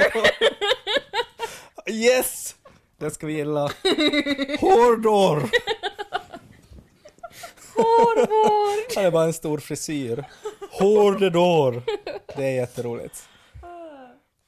Yes! 1.93 2.55
Det 2.99 3.11
ska 3.11 3.27
vi 3.27 3.33
gilla. 3.33 3.73
Hårdår! 4.61 5.51
Hårvård. 7.75 8.93
Han 8.97 9.05
är 9.05 9.11
bara 9.11 9.25
en 9.25 9.33
stor 9.33 9.59
frisyr. 9.59 10.25
Hårdår! 10.71 11.83
Det 12.37 12.45
är 12.45 12.51
jätteroligt. 12.51 13.27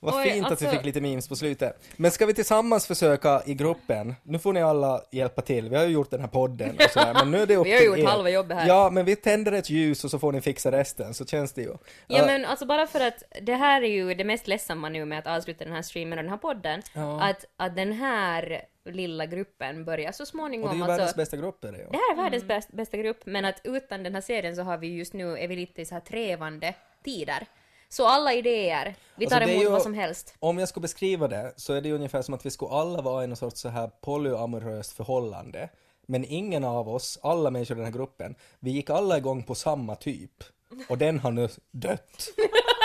Vad 0.04 0.14
Oj, 0.14 0.30
fint 0.30 0.46
att 0.46 0.62
vi 0.62 0.66
alltså- 0.66 0.78
fick 0.78 0.86
lite 0.86 1.00
memes 1.00 1.28
på 1.28 1.36
slutet. 1.36 1.82
Men 1.96 2.10
ska 2.10 2.26
vi 2.26 2.34
tillsammans 2.34 2.86
försöka 2.86 3.42
i 3.46 3.54
gruppen, 3.54 4.14
nu 4.22 4.38
får 4.38 4.52
ni 4.52 4.62
alla 4.62 5.00
hjälpa 5.10 5.42
till, 5.42 5.68
vi 5.68 5.76
har 5.76 5.84
ju 5.84 5.90
gjort 5.90 6.10
den 6.10 6.20
här 6.20 6.28
podden 6.28 6.76
och 6.84 6.90
sådär, 6.90 7.14
men 7.14 7.30
nu 7.30 7.38
är 7.42 7.46
det 7.46 7.56
upp 7.56 7.66
Vi 7.66 7.72
har 7.72 7.78
till 7.78 7.86
gjort 7.86 7.98
er. 7.98 8.04
halva 8.06 8.30
jobbet 8.30 8.56
här. 8.56 8.68
Ja, 8.68 8.90
men 8.90 9.04
vi 9.04 9.16
tänder 9.16 9.52
ett 9.52 9.70
ljus 9.70 10.04
och 10.04 10.10
så 10.10 10.18
får 10.18 10.32
ni 10.32 10.40
fixa 10.40 10.72
resten, 10.72 11.14
så 11.14 11.24
känns 11.26 11.52
det 11.52 11.62
ju. 11.62 11.74
Ja 12.06 12.20
Uh, 12.20 12.26
men 12.26 12.44
alltså 12.44 12.66
bara 12.66 12.86
för 12.86 13.00
att 13.00 13.22
det 13.42 13.54
här 13.54 13.82
är 13.82 13.88
ju 13.88 14.14
det 14.14 14.24
mest 14.24 14.46
ledsamma 14.48 14.88
nu 14.88 15.04
med 15.04 15.18
att 15.18 15.26
avsluta 15.26 15.64
den 15.64 15.72
här 15.74 15.82
streamen 15.82 16.18
och 16.18 16.24
den 16.24 16.30
här 16.30 16.38
podden. 16.38 16.82
Ja. 16.94 17.22
Att, 17.22 17.44
att 17.56 17.76
den 17.76 17.92
här 17.92 18.62
lilla 18.84 19.26
gruppen 19.26 19.84
börjar 19.84 20.12
så 20.12 20.22
och 20.22 20.28
småningom 20.28 20.68
det 20.70 20.74
är 20.74 20.76
ju 20.76 20.82
alltså, 20.82 20.92
världens 20.96 21.16
bästa 21.16 21.36
grupp 21.36 21.64
är 21.64 21.72
det 21.72 21.78
ju. 21.78 21.84
Det 21.84 21.96
här 21.96 22.12
är 22.12 22.16
världens 22.16 22.44
bäst, 22.44 22.72
bästa 22.72 22.96
grupp, 22.96 23.20
men 23.26 23.44
att 23.44 23.60
utan 23.64 24.02
den 24.02 24.14
här 24.14 24.20
serien 24.22 24.56
så 24.56 24.62
har 24.62 24.78
vi 24.78 24.86
just 24.96 25.12
nu, 25.12 25.38
är 25.38 25.48
vi 25.48 25.56
lite 25.56 25.82
i 25.82 25.84
så 25.84 25.94
här 25.94 26.00
trevande 26.00 26.74
tider. 27.04 27.46
Så 27.88 28.06
alla 28.06 28.32
idéer, 28.34 28.94
vi 29.16 29.24
Alltså, 29.24 29.38
tar 29.38 29.46
är 29.46 29.50
emot 29.52 29.64
ju- 29.64 29.68
vad 29.68 29.82
som 29.82 29.94
helst. 29.94 30.34
Om 30.38 30.58
jag 30.58 30.68
ska 30.68 30.80
beskriva 30.80 31.28
det 31.28 31.52
så 31.56 31.72
är 31.72 31.80
det 31.80 31.88
ju 31.88 31.94
ungefär 31.94 32.22
som 32.22 32.34
att 32.34 32.46
vi 32.46 32.50
skulle 32.50 32.70
alla 32.70 33.02
vara 33.02 33.24
i 33.24 33.26
någon 33.26 33.36
sorts 33.36 33.60
så 33.60 33.68
här 33.68 33.90
polyamoröst 34.00 34.92
förhållande. 34.92 35.68
Men 36.06 36.24
ingen 36.24 36.64
av 36.64 36.88
oss, 36.88 37.18
alla 37.22 37.50
människor 37.50 37.76
i 37.76 37.80
den 37.80 37.86
här 37.86 37.92
gruppen, 37.92 38.34
vi 38.60 38.70
gick 38.70 38.90
alla 38.90 39.18
igång 39.18 39.42
på 39.42 39.54
samma 39.54 39.94
typ. 39.94 40.44
Och 40.88 40.98
den 40.98 41.18
har 41.18 41.30
nu 41.30 41.48
dött. 41.70 42.28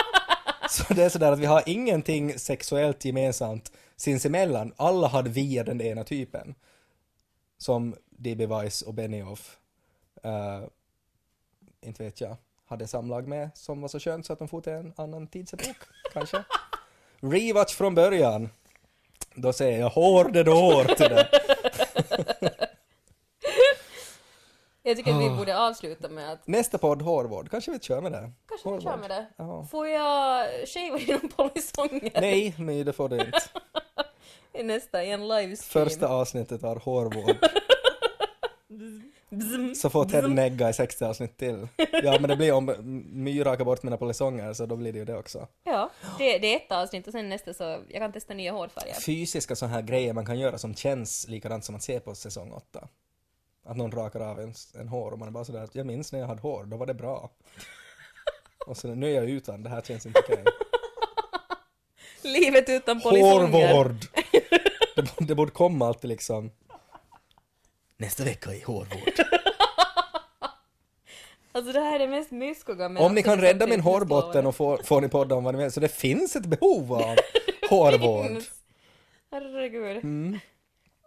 Så 0.70 0.94
det 0.94 1.02
är 1.04 1.08
sådär 1.08 1.32
att 1.32 1.38
vi 1.38 1.46
har 1.46 1.62
ingenting 1.66 2.38
sexuellt 2.38 3.04
gemensamt 3.04 3.72
sinsemellan. 3.98 4.72
Alla 4.76 5.08
hade 5.08 5.30
via 5.30 5.64
den 5.64 5.80
ena 5.80 6.04
typen. 6.04 6.54
Som 7.58 7.94
D.B. 8.10 8.46
Weiss 8.46 8.82
och 8.82 8.94
Benioff, 8.94 9.58
uh, 10.24 10.68
inte 11.80 12.04
vet 12.04 12.20
jag, 12.20 12.36
hade 12.66 12.86
samlag 12.86 13.28
med 13.28 13.50
som 13.54 13.80
var 13.80 13.88
så 13.88 14.00
skönt 14.00 14.26
så 14.26 14.32
att 14.32 14.38
de 14.38 14.48
for 14.48 14.60
till 14.60 14.72
en 14.72 14.92
annan 14.96 15.26
tidsepok, 15.26 15.76
kanske. 16.12 16.44
Rewatch 17.20 17.74
från 17.74 17.94
början. 17.94 18.48
Då 19.34 19.52
säger 19.52 19.78
jag 19.80 19.90
hårde 19.90 20.42
dår 20.42 20.84
till 20.84 21.08
det. 21.08 21.28
Jag 24.82 24.96
tycker 24.96 25.14
att 25.14 25.22
vi 25.22 25.30
borde 25.30 25.58
avsluta 25.58 26.08
med 26.08 26.32
att 26.32 26.46
Nästa 26.46 26.78
podd, 26.78 27.02
hårvård. 27.02 27.50
Kanske 27.50 27.70
vi 27.70 27.78
kör 27.80 28.00
med 28.00 28.12
det. 28.12 28.32
kanske 28.48 28.70
vi 28.70 28.80
kör 28.80 28.90
Hårvård. 28.90 29.00
med 29.00 29.10
det. 29.10 29.26
Ja. 29.36 29.64
Får 29.70 29.88
jag 29.88 30.46
shava 30.68 30.98
genom 30.98 31.28
polisonger 31.28 32.20
Nej, 32.20 32.54
men 32.58 32.84
det 32.84 32.92
får 32.92 33.08
du 33.08 33.16
inte. 33.16 33.40
i 34.58 34.62
nästa, 34.62 35.04
i 35.04 35.10
en 35.10 35.28
livestream? 35.28 35.88
Första 35.88 36.08
avsnittet 36.08 36.62
var 36.62 36.76
hårvård. 36.76 37.36
Så 39.76 39.90
får 39.90 40.04
Ted 40.04 40.30
negga 40.30 40.70
i 40.70 40.72
60 40.72 41.04
avsnitt 41.04 41.36
till. 41.36 41.68
Ja, 41.92 42.16
men 42.20 42.28
det 42.30 42.36
blir 42.36 42.52
om 42.52 42.74
My 43.12 43.44
rakar 43.44 43.64
bort 43.64 43.82
mina 43.82 43.96
polisonger 43.96 44.52
så 44.52 44.66
då 44.66 44.76
blir 44.76 44.92
det 44.92 44.98
ju 44.98 45.04
det 45.04 45.16
också. 45.16 45.48
Ja, 45.64 45.90
det, 46.18 46.38
det 46.38 46.52
är 46.52 46.56
ett 46.56 46.72
avsnitt 46.72 47.06
och 47.06 47.12
sen 47.12 47.28
nästa 47.28 47.54
så 47.54 47.64
jag 47.88 48.00
kan 48.00 48.12
testa 48.12 48.34
nya 48.34 48.52
hårfärger. 48.52 48.94
Fysiska 48.94 49.56
sådana 49.56 49.74
här 49.74 49.82
grejer 49.82 50.12
man 50.12 50.26
kan 50.26 50.38
göra 50.38 50.58
som 50.58 50.74
känns 50.74 51.28
likadant 51.28 51.64
som 51.64 51.74
att 51.74 51.82
se 51.82 52.00
på 52.00 52.14
säsong 52.14 52.52
8. 52.52 52.88
Att 53.64 53.76
någon 53.76 53.92
rakar 53.92 54.20
av 54.20 54.40
en, 54.40 54.54
en 54.80 54.88
hår 54.88 55.10
och 55.10 55.18
man 55.18 55.28
är 55.28 55.32
bara 55.32 55.44
sådär 55.44 55.64
att 55.64 55.74
jag 55.74 55.86
minns 55.86 56.12
när 56.12 56.20
jag 56.20 56.26
hade 56.26 56.40
hår, 56.40 56.64
då 56.64 56.76
var 56.76 56.86
det 56.86 56.94
bra. 56.94 57.30
Och 58.66 58.76
så 58.76 58.88
nu 58.88 59.10
är 59.10 59.14
jag 59.14 59.30
utan, 59.30 59.62
det 59.62 59.70
här 59.70 59.80
känns 59.80 60.06
inte 60.06 60.20
okej. 60.20 60.44
Livet 62.40 62.68
utan 62.68 63.00
polisonger. 63.00 63.72
Hårvård! 63.72 63.96
Det, 64.96 65.02
borde- 65.02 65.26
det 65.26 65.34
borde 65.34 65.50
komma 65.50 65.86
alltid 65.86 66.08
liksom. 66.08 66.50
Nästa 67.96 68.24
vecka 68.24 68.54
i 68.54 68.60
hårvård. 68.62 69.12
Alltså 71.52 71.72
det 71.72 71.80
här 71.80 71.94
är 71.94 71.98
det 71.98 72.06
mest 72.08 72.30
myskoga 72.30 72.88
men 72.88 73.02
Om 73.02 73.14
ni 73.14 73.22
kan 73.22 73.40
rädda 73.40 73.66
min 73.66 73.80
hårbotten 73.80 74.46
och 74.46 74.56
får, 74.56 74.78
får 74.84 75.00
ni 75.00 75.08
podda 75.08 75.34
om 75.34 75.44
vad 75.44 75.54
ni 75.54 75.62
vill. 75.62 75.72
Så 75.72 75.80
det 75.80 75.88
finns 75.88 76.36
ett 76.36 76.46
behov 76.46 76.92
av 76.92 77.16
hårvård. 77.70 78.42
Herregud. 79.30 79.96
Mm. 79.96 80.38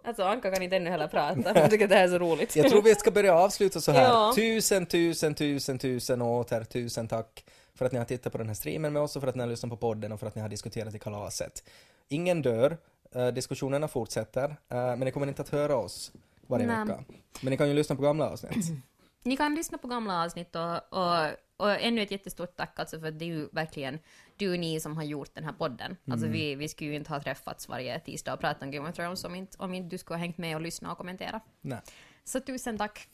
Alltså 0.03 0.23
Anka 0.23 0.51
kan 0.51 0.63
inte 0.63 0.75
ännu 0.75 0.89
heller 0.89 1.07
prata. 1.07 1.59
Jag 1.59 1.69
tycker 1.71 1.85
att 1.85 1.89
det 1.89 1.95
här 1.95 2.03
är 2.03 2.07
så 2.07 2.19
roligt. 2.19 2.55
Jag 2.55 2.69
tror 2.69 2.81
vi 2.81 2.95
ska 2.95 3.11
börja 3.11 3.35
avsluta 3.35 3.81
så 3.81 3.91
här. 3.91 4.03
Ja. 4.03 4.33
Tusen, 4.35 4.85
tusen, 4.85 5.35
tusen, 5.35 5.79
tusen 5.79 6.21
och 6.21 6.39
åter 6.39 6.63
tusen 6.63 7.07
tack 7.07 7.45
för 7.75 7.85
att 7.85 7.91
ni 7.91 7.97
har 7.97 8.05
tittat 8.05 8.31
på 8.31 8.37
den 8.37 8.47
här 8.47 8.53
streamen 8.53 8.93
med 8.93 9.01
oss 9.01 9.15
och 9.15 9.21
för 9.21 9.29
att 9.29 9.35
ni 9.35 9.41
har 9.41 9.49
lyssnat 9.49 9.69
på 9.69 9.77
podden 9.77 10.11
och 10.11 10.19
för 10.19 10.27
att 10.27 10.35
ni 10.35 10.41
har 10.41 10.49
diskuterat 10.49 10.95
i 10.95 10.99
kalaset. 10.99 11.63
Ingen 12.07 12.41
dör, 12.41 12.77
eh, 13.11 13.27
diskussionerna 13.27 13.87
fortsätter, 13.87 14.49
eh, 14.49 14.55
men 14.69 14.99
ni 14.99 15.11
kommer 15.11 15.27
inte 15.27 15.41
att 15.41 15.49
höra 15.49 15.75
oss 15.75 16.11
varje 16.47 16.67
Nej. 16.67 16.85
vecka. 16.85 17.03
Men 17.41 17.51
ni 17.51 17.57
kan 17.57 17.67
ju 17.67 17.73
lyssna 17.73 17.95
på 17.95 18.01
gamla 18.01 18.29
avsnitt. 18.29 18.65
Ni 19.23 19.37
kan 19.37 19.55
lyssna 19.55 19.77
på 19.77 19.87
gamla 19.87 20.23
avsnitt 20.23 20.55
och, 20.55 20.93
och, 20.93 21.29
och 21.57 21.71
ännu 21.71 22.01
ett 22.01 22.11
jättestort 22.11 22.55
tack 22.55 22.79
alltså 22.79 22.99
för 22.99 23.11
det 23.11 23.25
är 23.25 23.27
ju 23.27 23.49
verkligen 23.51 23.99
du 24.37 24.51
och 24.53 24.59
ni 24.59 24.79
som 24.79 24.97
har 24.97 25.03
gjort 25.03 25.35
den 25.35 25.43
här 25.43 25.53
podden. 25.53 25.97
Alltså 26.11 26.25
Mm. 26.25 26.39
vi, 26.39 26.55
vi 26.55 26.67
skulle 26.69 26.89
ju 26.89 26.95
inte 26.95 27.09
ha 27.13 27.21
träffats 27.23 27.69
varje 27.69 27.99
tisdag 27.99 28.33
och 28.33 28.39
pratat 28.39 28.63
om 28.63 28.71
Game 28.71 28.89
of 28.89 28.95
Thrones 28.95 29.23
om 29.23 29.35
inte, 29.35 29.57
om 29.59 29.73
inte 29.73 29.89
du 29.89 29.97
skulle 29.97 30.15
ha 30.17 30.19
hängt 30.19 30.37
med 30.37 30.55
och 30.55 30.61
lyssnat 30.61 30.91
och 30.91 30.97
kommenterat. 30.97 31.43
Nej. 31.61 31.79
Så 32.23 32.39
tusen 32.39 32.77
tack. 32.77 33.07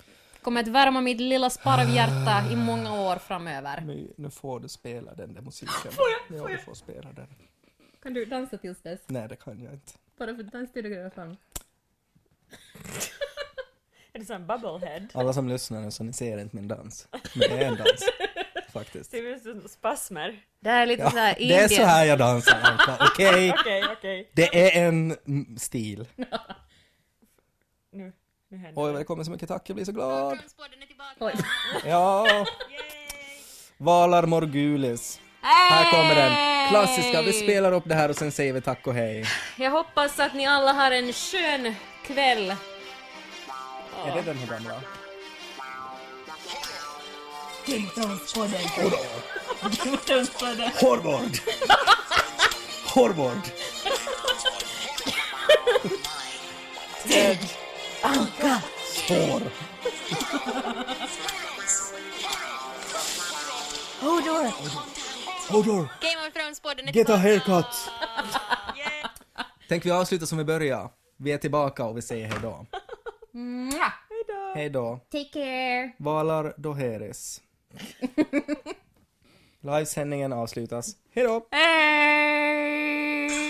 Kommer 0.48 0.62
att 0.62 0.68
värma 0.68 1.02
mitt 1.02 1.20
lilla 1.20 1.50
sparvhjärta 1.50 2.52
i 2.52 2.56
många 2.56 3.02
år 3.02 3.16
framöver. 3.16 3.82
Nu, 3.82 4.14
nu 4.18 4.30
får 4.30 4.60
du 4.60 4.70
spela 4.70 5.14
den 5.14 5.34
där 5.34 5.42
musiken. 5.42 5.76
Får 5.92 6.06
jag? 6.30 6.40
Ja, 6.40 6.48
du 6.48 6.58
får 6.58 6.74
spela 6.74 7.12
den. 7.12 7.28
Kan 8.04 8.14
du 8.14 8.26
dansa 8.26 8.58
tills 8.58 8.82
dess? 8.82 9.00
Nej, 9.08 9.28
det 9.28 9.36
kan 9.36 9.64
jag 9.64 9.74
inte. 9.74 9.94
Bara 10.18 10.36
för 10.36 10.44
dansstudiografan. 10.44 11.30
Är 14.14 14.20
det 14.20 14.26
sån 14.26 14.48
bubblehead? 14.48 15.08
Alla 15.14 15.34
som 15.34 15.50
lyssnar 15.50 15.82
nu 15.82 15.92
så 15.92 16.04
ni 16.04 16.14
ser 16.14 16.38
inte 16.38 16.56
min 16.56 16.68
dans. 16.68 17.08
Men 17.12 17.50
det 17.50 17.64
är 17.64 17.68
en 17.68 17.78
dans. 17.78 18.10
Faktiskt. 18.74 19.12
Ser 19.12 19.24
ut 19.24 19.44
som 19.44 19.70
spasmer? 19.70 20.44
Det 20.60 20.70
här 20.70 20.82
är 20.82 20.86
lite 20.86 21.04
Ja, 21.04 21.12
såhär 21.12 21.36
det 21.40 21.56
är 21.56 21.68
så 21.68 21.84
här 21.84 22.06
jag 22.06 22.20
dansar. 22.20 22.78
Okej? 23.14 23.54
Okej, 23.60 23.84
okej. 23.98 24.30
Det 24.34 24.78
är 24.78 24.88
en 24.88 25.18
stil. 25.58 26.08
Nu, 27.92 28.14
nu 28.50 28.58
händer 28.58 28.82
Oj, 28.82 28.92
vad 28.92 29.02
det 29.02 29.06
kommer 29.06 29.24
så 29.24 29.32
mycket 29.32 29.50
tack, 29.50 29.70
jag 29.70 29.76
blir 29.76 29.86
så 29.86 29.92
glad. 29.92 30.40
Oj. 31.20 31.34
Ja. 31.86 32.46
Valar 33.78 34.26
Morgulis. 34.26 35.20
Här 35.42 35.92
kommer 35.92 36.16
den. 36.16 36.70
Klassiska, 36.70 37.22
vi 37.22 37.34
spelar 37.34 37.72
upp 37.72 37.84
det 37.86 37.96
här 37.96 38.10
och 38.10 38.16
sen 38.16 38.32
säger 38.32 38.54
vi 38.54 38.62
tack 38.62 38.88
och 38.88 38.94
hej. 38.94 39.26
Jag 39.58 39.72
hoppas 39.72 40.20
att 40.20 40.34
ni 40.34 40.46
alla 40.46 40.74
har 40.74 40.92
en 40.92 41.14
skön 41.14 41.76
kväll. 42.06 42.56
Är 44.06 44.16
det 44.16 44.22
den 44.22 44.38
här 44.38 44.48
gamla? 44.48 44.82
Hårvård! 50.82 51.38
Hårvård! 52.94 53.42
Anka! 58.02 58.62
Hår! 59.10 59.42
Hodor! 65.50 65.88
Game 66.02 66.28
of 66.28 66.34
Thrones-podden 66.34 66.90
är 66.90 66.94
Get 66.94 67.10
a 67.10 67.16
haircut! 67.16 67.66
Tänk 69.70 69.86
vi 69.86 69.92
avslutar 69.92 70.26
som 70.26 70.38
vi 70.38 70.44
börjar. 70.44 70.90
Vi 71.18 71.32
är 71.32 71.38
tillbaka 71.38 71.86
och 71.86 71.98
vi 71.98 72.02
säger 72.02 72.28
hej 72.28 72.38
då. 72.42 72.66
Mwah! 73.32 73.94
Hej 74.56 74.70
då. 74.70 75.00
Take 75.12 75.30
care! 75.34 75.92
Valar 75.98 76.54
Doheris. 76.58 77.42
Livesändningen 79.62 80.34
avslutas. 80.34 80.92
Hej 81.14 81.24
då! 81.24 81.48
Hej! 81.52 83.48